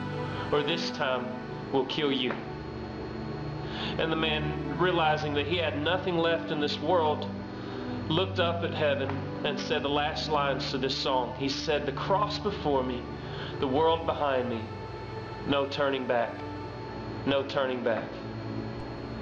or 0.50 0.64
this 0.64 0.90
time 0.90 1.24
we'll 1.72 1.86
kill 1.86 2.10
you. 2.10 2.32
And 3.96 4.10
the 4.10 4.16
man, 4.16 4.76
realizing 4.76 5.34
that 5.34 5.46
he 5.46 5.56
had 5.56 5.80
nothing 5.80 6.18
left 6.18 6.50
in 6.50 6.58
this 6.58 6.80
world, 6.80 7.30
looked 8.08 8.40
up 8.40 8.64
at 8.64 8.74
heaven 8.74 9.08
and 9.44 9.56
said 9.56 9.84
the 9.84 9.88
last 9.88 10.28
lines 10.28 10.68
to 10.72 10.78
this 10.78 10.96
song. 10.96 11.32
He 11.38 11.48
said, 11.48 11.86
The 11.86 11.92
cross 11.92 12.40
before 12.40 12.82
me, 12.82 13.04
the 13.60 13.68
world 13.68 14.04
behind 14.04 14.50
me, 14.50 14.60
no 15.46 15.66
turning 15.66 16.08
back, 16.08 16.34
no 17.24 17.44
turning 17.44 17.84
back. 17.84 18.08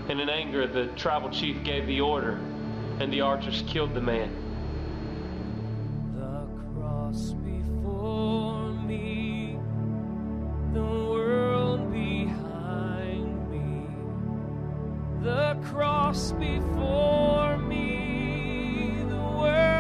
And 0.09 0.19
in 0.23 0.31
anger, 0.31 0.67
the 0.67 0.87
tribal 0.97 1.29
chief 1.29 1.63
gave 1.65 1.87
the 1.87 2.01
order, 2.01 2.41
and 3.01 3.11
the 3.11 3.23
archers 3.23 3.65
killed 3.67 3.95
the 3.95 4.01
man. 4.01 4.31
The 6.15 6.47
cross 6.75 7.33
before 7.33 8.75
me, 8.75 9.59
the 10.75 10.83
world 10.83 11.91
behind 11.91 13.51
me. 13.51 13.87
The 15.23 15.57
cross 15.65 16.33
before 16.33 17.57
me, 17.57 19.03
the 19.09 19.17
world 19.17 19.80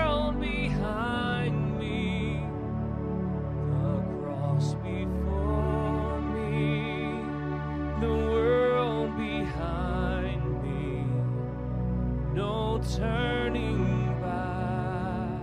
No 12.50 12.82
turning 12.96 14.06
back. 14.20 15.40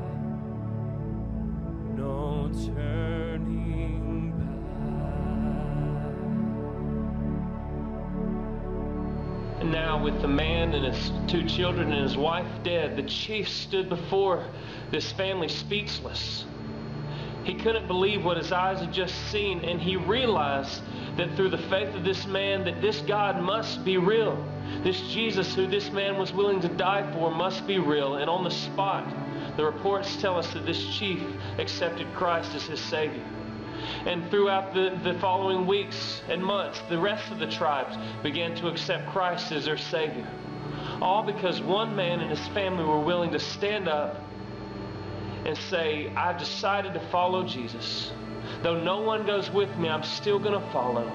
No 1.96 2.52
turning 2.66 4.32
back. 4.32 4.52
And 9.62 9.72
now, 9.72 10.04
with 10.04 10.22
the 10.22 10.28
man 10.28 10.74
and 10.74 10.94
his 10.94 11.14
two 11.28 11.48
children 11.48 11.94
and 11.94 12.04
his 12.04 12.18
wife 12.18 12.46
dead, 12.64 12.98
the 12.98 13.04
chief 13.04 13.48
stood 13.48 13.88
before 13.88 14.44
this 14.92 15.10
family 15.14 15.48
speechless. 15.48 16.44
He 17.46 17.54
couldn't 17.54 17.88
believe 17.88 18.26
what 18.26 18.36
his 18.36 18.52
eyes 18.52 18.82
had 18.82 18.92
just 18.92 19.16
seen, 19.32 19.64
and 19.64 19.80
he 19.80 19.96
realized 19.96 20.82
that 21.16 21.34
through 21.38 21.52
the 21.52 21.58
faith 21.70 21.96
of 21.96 22.04
this 22.04 22.28
man, 22.28 22.66
that 22.66 22.82
this 22.82 23.00
God 23.00 23.42
must 23.42 23.86
be 23.86 23.96
real. 23.96 24.46
This 24.84 25.00
Jesus, 25.10 25.54
who 25.56 25.68
this 25.68 25.92
man 25.92 26.18
was 26.18 26.34
willing 26.34 26.62
to 26.62 26.68
die 26.68 27.12
for, 27.14 27.32
must 27.32 27.66
be 27.68 27.80
real. 27.80 28.16
And 28.16 28.30
on 28.30 28.44
the 28.44 28.52
spot, 28.52 29.06
the 29.58 29.66
reports 29.66 30.16
tell 30.18 30.38
us 30.38 30.54
that 30.54 30.66
this 30.66 30.86
chief 30.98 31.22
accepted 31.58 32.08
Christ 32.14 32.54
as 32.56 32.66
his 32.66 32.80
Savior. 32.80 33.26
And 34.06 34.30
throughout 34.30 34.74
the, 34.74 35.00
the 35.04 35.20
following 35.20 35.68
weeks 35.68 36.22
and 36.28 36.44
months, 36.44 36.82
the 36.90 36.98
rest 36.98 37.32
of 37.32 37.40
the 37.40 37.48
tribes 37.48 37.98
began 38.24 38.56
to 38.56 38.68
accept 38.68 39.08
Christ 39.10 39.52
as 39.52 39.66
their 39.66 39.78
Savior. 39.78 40.28
All 41.02 41.24
because 41.24 41.62
one 41.62 41.96
man 41.96 42.20
and 42.20 42.30
his 42.30 42.48
family 42.50 42.84
were 42.84 43.00
willing 43.00 43.32
to 43.32 43.40
stand 43.40 43.88
up 43.88 44.22
and 45.46 45.58
say, 45.70 46.12
I've 46.16 46.40
decided 46.40 46.94
to 46.94 47.00
follow 47.10 47.48
Jesus. 47.48 48.12
Though 48.64 48.82
no 48.82 49.02
one 49.02 49.26
goes 49.26 49.50
with 49.52 49.76
me, 49.78 49.90
I'm 49.90 50.04
still 50.04 50.40
going 50.40 50.60
to 50.60 50.72
follow. 50.72 51.12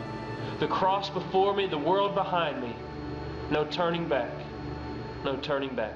The 0.61 0.69
cross 0.69 1.11
before 1.11 1.55
me, 1.55 1.67
the 1.67 1.79
world 1.79 2.15
behind 2.15 2.63
me. 2.63 2.75
No 3.53 3.67
turning 3.67 4.09
back. 4.09 4.31
No 5.25 5.37
turning 5.37 5.77
back. 5.77 5.93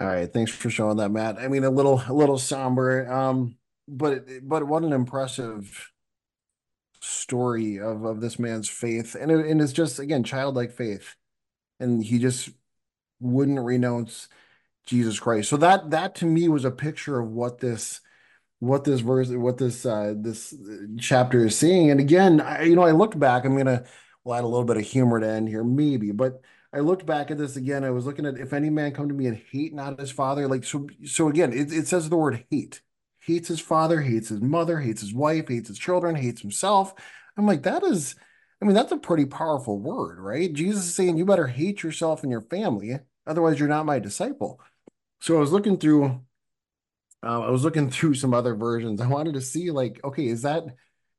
All 0.00 0.08
right, 0.08 0.32
thanks 0.32 0.50
for 0.50 0.68
showing 0.68 0.96
that, 0.96 1.10
Matt. 1.10 1.38
I 1.38 1.46
mean, 1.46 1.62
a 1.62 1.70
little, 1.70 2.02
a 2.08 2.12
little 2.12 2.38
somber. 2.38 3.08
Um, 3.08 3.56
but 3.86 4.24
but 4.42 4.66
what 4.66 4.82
an 4.82 4.92
impressive 4.92 5.92
story 7.00 7.78
of 7.78 8.04
of 8.04 8.20
this 8.20 8.40
man's 8.40 8.68
faith, 8.68 9.14
and 9.14 9.30
it, 9.30 9.46
and 9.46 9.62
it's 9.62 9.72
just 9.72 10.00
again 10.00 10.24
childlike 10.24 10.72
faith, 10.72 11.14
and 11.78 12.02
he 12.02 12.18
just 12.18 12.50
wouldn't 13.20 13.60
renounce 13.60 14.28
Jesus 14.86 15.20
Christ. 15.20 15.50
So 15.50 15.56
that 15.58 15.90
that 15.90 16.16
to 16.16 16.26
me 16.26 16.48
was 16.48 16.64
a 16.64 16.72
picture 16.72 17.20
of 17.20 17.30
what 17.30 17.60
this 17.60 18.00
what 18.58 18.82
this 18.82 19.02
verse 19.02 19.30
what 19.30 19.56
this 19.56 19.86
uh 19.86 20.14
this 20.16 20.52
chapter 20.98 21.46
is 21.46 21.56
saying. 21.56 21.92
And 21.92 22.00
again, 22.00 22.40
I, 22.40 22.64
you 22.64 22.74
know, 22.74 22.82
I 22.82 22.90
looked 22.90 23.20
back. 23.20 23.44
I'm 23.44 23.56
gonna 23.56 23.84
we'll 24.28 24.36
add 24.36 24.44
a 24.44 24.46
little 24.46 24.64
bit 24.64 24.76
of 24.76 24.84
humor 24.84 25.18
to 25.18 25.26
end 25.26 25.48
here, 25.48 25.64
maybe, 25.64 26.12
but 26.12 26.42
I 26.70 26.80
looked 26.80 27.06
back 27.06 27.30
at 27.30 27.38
this 27.38 27.56
again. 27.56 27.82
I 27.82 27.90
was 27.90 28.04
looking 28.04 28.26
at 28.26 28.36
if 28.36 28.52
any 28.52 28.68
man 28.68 28.92
come 28.92 29.08
to 29.08 29.14
me 29.14 29.26
and 29.26 29.40
hate 29.50 29.72
not 29.72 29.98
his 29.98 30.10
father, 30.10 30.46
like 30.46 30.64
so. 30.64 30.86
So 31.06 31.28
again, 31.28 31.50
it, 31.54 31.72
it 31.72 31.88
says 31.88 32.10
the 32.10 32.16
word 32.16 32.44
hate. 32.50 32.82
Hates 33.20 33.48
his 33.48 33.60
father, 33.60 34.02
hates 34.02 34.28
his 34.28 34.42
mother, 34.42 34.80
hates 34.80 35.00
his 35.00 35.14
wife, 35.14 35.48
hates 35.48 35.68
his 35.68 35.78
children, 35.78 36.14
hates 36.14 36.42
himself. 36.42 36.94
I'm 37.38 37.46
like, 37.46 37.62
that 37.62 37.82
is, 37.82 38.16
I 38.60 38.66
mean, 38.66 38.74
that's 38.74 38.92
a 38.92 38.98
pretty 38.98 39.24
powerful 39.24 39.78
word, 39.78 40.18
right? 40.18 40.52
Jesus 40.52 40.84
is 40.84 40.94
saying 40.94 41.16
you 41.16 41.24
better 41.24 41.46
hate 41.46 41.82
yourself 41.82 42.22
and 42.22 42.30
your 42.30 42.42
family, 42.42 42.98
otherwise 43.26 43.58
you're 43.58 43.68
not 43.68 43.86
my 43.86 43.98
disciple. 43.98 44.60
So 45.20 45.36
I 45.36 45.40
was 45.40 45.52
looking 45.52 45.78
through, 45.78 46.20
uh, 47.22 47.40
I 47.40 47.50
was 47.50 47.64
looking 47.64 47.90
through 47.90 48.14
some 48.14 48.34
other 48.34 48.54
versions. 48.54 49.00
I 49.00 49.06
wanted 49.06 49.34
to 49.34 49.40
see, 49.40 49.70
like, 49.70 50.00
okay, 50.04 50.26
is 50.26 50.42
that, 50.42 50.64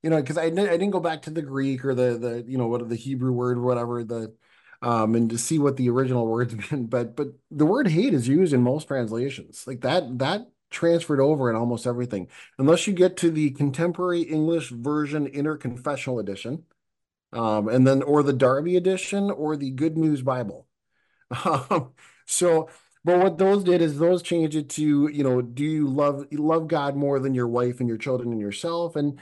you 0.04 0.10
know, 0.10 0.18
because 0.18 0.38
I, 0.38 0.46
I 0.46 0.50
didn't 0.50 0.92
go 0.92 1.00
back 1.00 1.24
to 1.24 1.30
the 1.30 1.42
Greek 1.42 1.84
or 1.84 1.94
the 1.94 2.18
the 2.18 2.44
you 2.48 2.58
know 2.58 2.68
what 2.68 2.88
the 2.88 2.96
Hebrew 2.96 3.32
word 3.32 3.58
or 3.58 3.62
whatever 3.62 4.04
the 4.04 4.34
um, 4.82 5.16
and 5.16 5.30
to 5.30 5.38
see 5.38 5.60
what 5.60 5.78
the 5.78 5.90
original 5.90 6.28
words 6.32 6.56
mean. 6.72 6.86
But 6.88 7.16
but 7.16 7.30
the 7.52 7.66
word 7.66 7.88
hate 7.88 8.14
is 8.14 8.28
used 8.28 8.54
in 8.54 8.62
most 8.62 8.88
translations. 8.88 9.66
Like 9.68 9.82
that 9.82 10.20
that 10.20 10.48
transferred 10.70 11.20
over 11.20 11.50
in 11.50 11.56
almost 11.56 11.88
everything, 11.88 12.28
unless 12.58 12.88
you 12.88 12.94
get 12.94 13.18
to 13.18 13.32
the 13.32 13.52
contemporary 13.52 14.22
English 14.22 14.70
version 14.70 15.28
interconfessional 15.28 16.20
edition, 16.20 16.64
um, 17.34 17.68
and 17.68 17.86
then 17.86 18.02
or 18.02 18.24
the 18.24 18.34
Darby 18.34 18.78
edition 18.78 19.32
or 19.32 19.58
the 19.58 19.72
Good 19.72 19.98
News 19.98 20.22
Bible. 20.22 20.68
Um, 21.46 21.94
so. 22.26 22.70
But 23.06 23.20
what 23.20 23.38
those 23.38 23.64
did 23.64 23.82
is 23.82 23.98
those 23.98 24.22
changed 24.22 24.58
it 24.58 24.70
to, 24.72 25.08
you 25.08 25.24
know, 25.24 25.42
do 25.42 25.64
you 25.64 25.88
love 25.88 26.26
love 26.34 26.68
God 26.68 26.98
more 26.98 27.18
than 27.18 27.34
your 27.34 27.48
wife 27.48 27.80
and 27.80 27.88
your 27.88 27.98
children 27.98 28.34
and 28.34 28.42
yourself? 28.42 28.98
And 28.98 29.20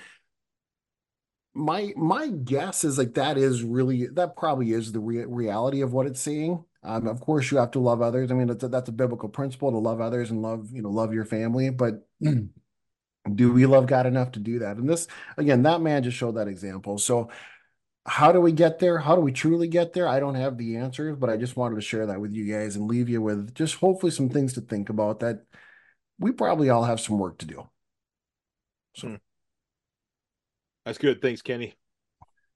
my 1.58 1.94
my 1.98 2.30
guess 2.30 2.84
is 2.84 2.98
like 2.98 3.16
that 3.16 3.38
is 3.38 3.64
really 3.64 4.08
that 4.08 4.36
probably 4.38 4.72
is 4.74 4.92
the 4.92 5.00
re- 5.00 5.26
reality 5.26 5.82
of 5.82 5.94
what 5.94 6.08
it's 6.08 6.22
seeing 6.22 6.66
Um, 6.84 7.08
of 7.08 7.20
course, 7.22 7.52
you 7.52 7.58
have 7.58 7.72
to 7.72 7.80
love 7.80 8.02
others. 8.02 8.32
I 8.32 8.36
mean, 8.36 8.48
that's 8.48 8.64
a, 8.64 8.70
that's 8.70 8.90
a 8.90 8.94
biblical 8.94 9.30
principle 9.30 9.72
to 9.72 9.78
love 9.80 10.02
others 10.02 10.32
and 10.32 10.42
love 10.42 10.72
you 10.72 10.82
know 10.82 10.90
love 10.90 11.14
your 11.14 11.26
family. 11.26 11.70
But 11.72 12.08
do 13.36 13.54
we 13.54 13.66
love 13.66 13.88
God 13.88 14.06
enough 14.06 14.32
to 14.34 14.40
do 14.40 14.60
that? 14.60 14.78
And 14.78 14.90
this 14.90 15.08
again, 15.38 15.64
that 15.64 15.82
man 15.82 16.04
just 16.04 16.18
showed 16.18 16.36
that 16.38 16.48
example. 16.48 16.98
So, 16.98 17.30
how 18.08 18.32
do 18.34 18.42
we 18.42 18.52
get 18.54 18.80
there? 18.80 19.00
How 19.00 19.16
do 19.16 19.22
we 19.22 19.32
truly 19.34 19.68
get 19.70 19.94
there? 19.94 20.08
I 20.08 20.20
don't 20.22 20.36
have 20.36 20.58
the 20.58 20.78
answers, 20.78 21.18
but 21.18 21.30
I 21.30 21.38
just 21.38 21.58
wanted 21.58 21.76
to 21.76 21.82
share 21.82 22.08
that 22.08 22.22
with 22.22 22.34
you 22.34 22.52
guys 22.52 22.76
and 22.78 22.88
leave 22.88 23.10
you 23.10 23.22
with 23.22 23.54
just 23.56 23.76
hopefully 23.78 24.12
some 24.12 24.30
things 24.30 24.54
to 24.54 24.62
think 24.62 24.90
about 24.90 25.20
that 25.22 25.44
we 26.20 26.32
probably 26.34 26.70
all 26.70 26.84
have 26.86 27.02
some 27.02 27.20
work 27.20 27.40
to 27.40 27.48
do. 27.48 27.70
So. 28.96 29.18
That's 30.88 31.00
good. 31.00 31.22
Thanks, 31.22 31.42
Kenny. 31.42 31.76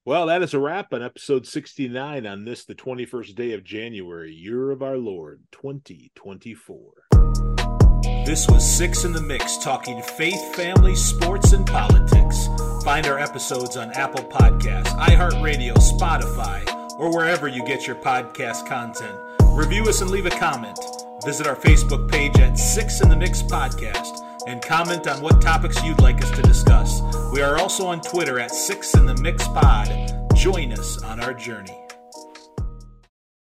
Well, 0.05 0.27
that 0.27 0.41
is 0.41 0.53
a 0.53 0.59
wrap 0.59 0.93
on 0.93 1.03
episode 1.03 1.45
69 1.45 2.25
on 2.25 2.45
this, 2.45 2.63
the 2.63 2.73
21st 2.73 3.35
day 3.35 3.51
of 3.51 3.65
January, 3.65 4.33
year 4.33 4.71
of 4.71 4.81
our 4.81 4.97
Lord, 4.97 5.41
2024. 5.51 6.79
This 8.25 8.47
was 8.47 8.65
Six 8.65 9.03
in 9.03 9.11
the 9.11 9.21
Mix, 9.21 9.57
talking 9.57 10.01
faith, 10.01 10.55
family, 10.55 10.95
sports, 10.95 11.51
and 11.51 11.67
politics. 11.67 12.47
Find 12.85 13.05
our 13.05 13.19
episodes 13.19 13.75
on 13.75 13.91
Apple 13.91 14.23
Podcasts, 14.23 14.97
iHeartRadio, 14.97 15.73
Spotify, 15.73 16.65
or 16.97 17.13
wherever 17.13 17.49
you 17.49 17.65
get 17.65 17.85
your 17.85 17.97
podcast 17.97 18.65
content. 18.65 19.19
Review 19.49 19.83
us 19.89 19.99
and 19.99 20.09
leave 20.09 20.25
a 20.25 20.29
comment. 20.29 20.79
Visit 21.25 21.47
our 21.47 21.57
Facebook 21.57 22.09
page 22.09 22.39
at 22.39 22.57
Six 22.57 23.01
in 23.01 23.09
the 23.09 23.17
Mix 23.17 23.43
Podcast 23.43 24.30
and 24.47 24.61
comment 24.61 25.07
on 25.07 25.21
what 25.21 25.41
topics 25.41 25.83
you'd 25.83 25.99
like 25.99 26.21
us 26.21 26.31
to 26.31 26.41
discuss. 26.41 27.01
We 27.31 27.41
are 27.41 27.57
also 27.57 27.87
on 27.87 28.01
Twitter 28.01 28.39
at 28.39 28.51
Six 28.51 28.93
in 28.95 29.05
the 29.05 29.15
Mix 29.15 29.47
Pod. 29.47 29.89
Join 30.35 30.73
us 30.73 31.01
on 31.03 31.19
our 31.19 31.33
journey. 31.33 31.77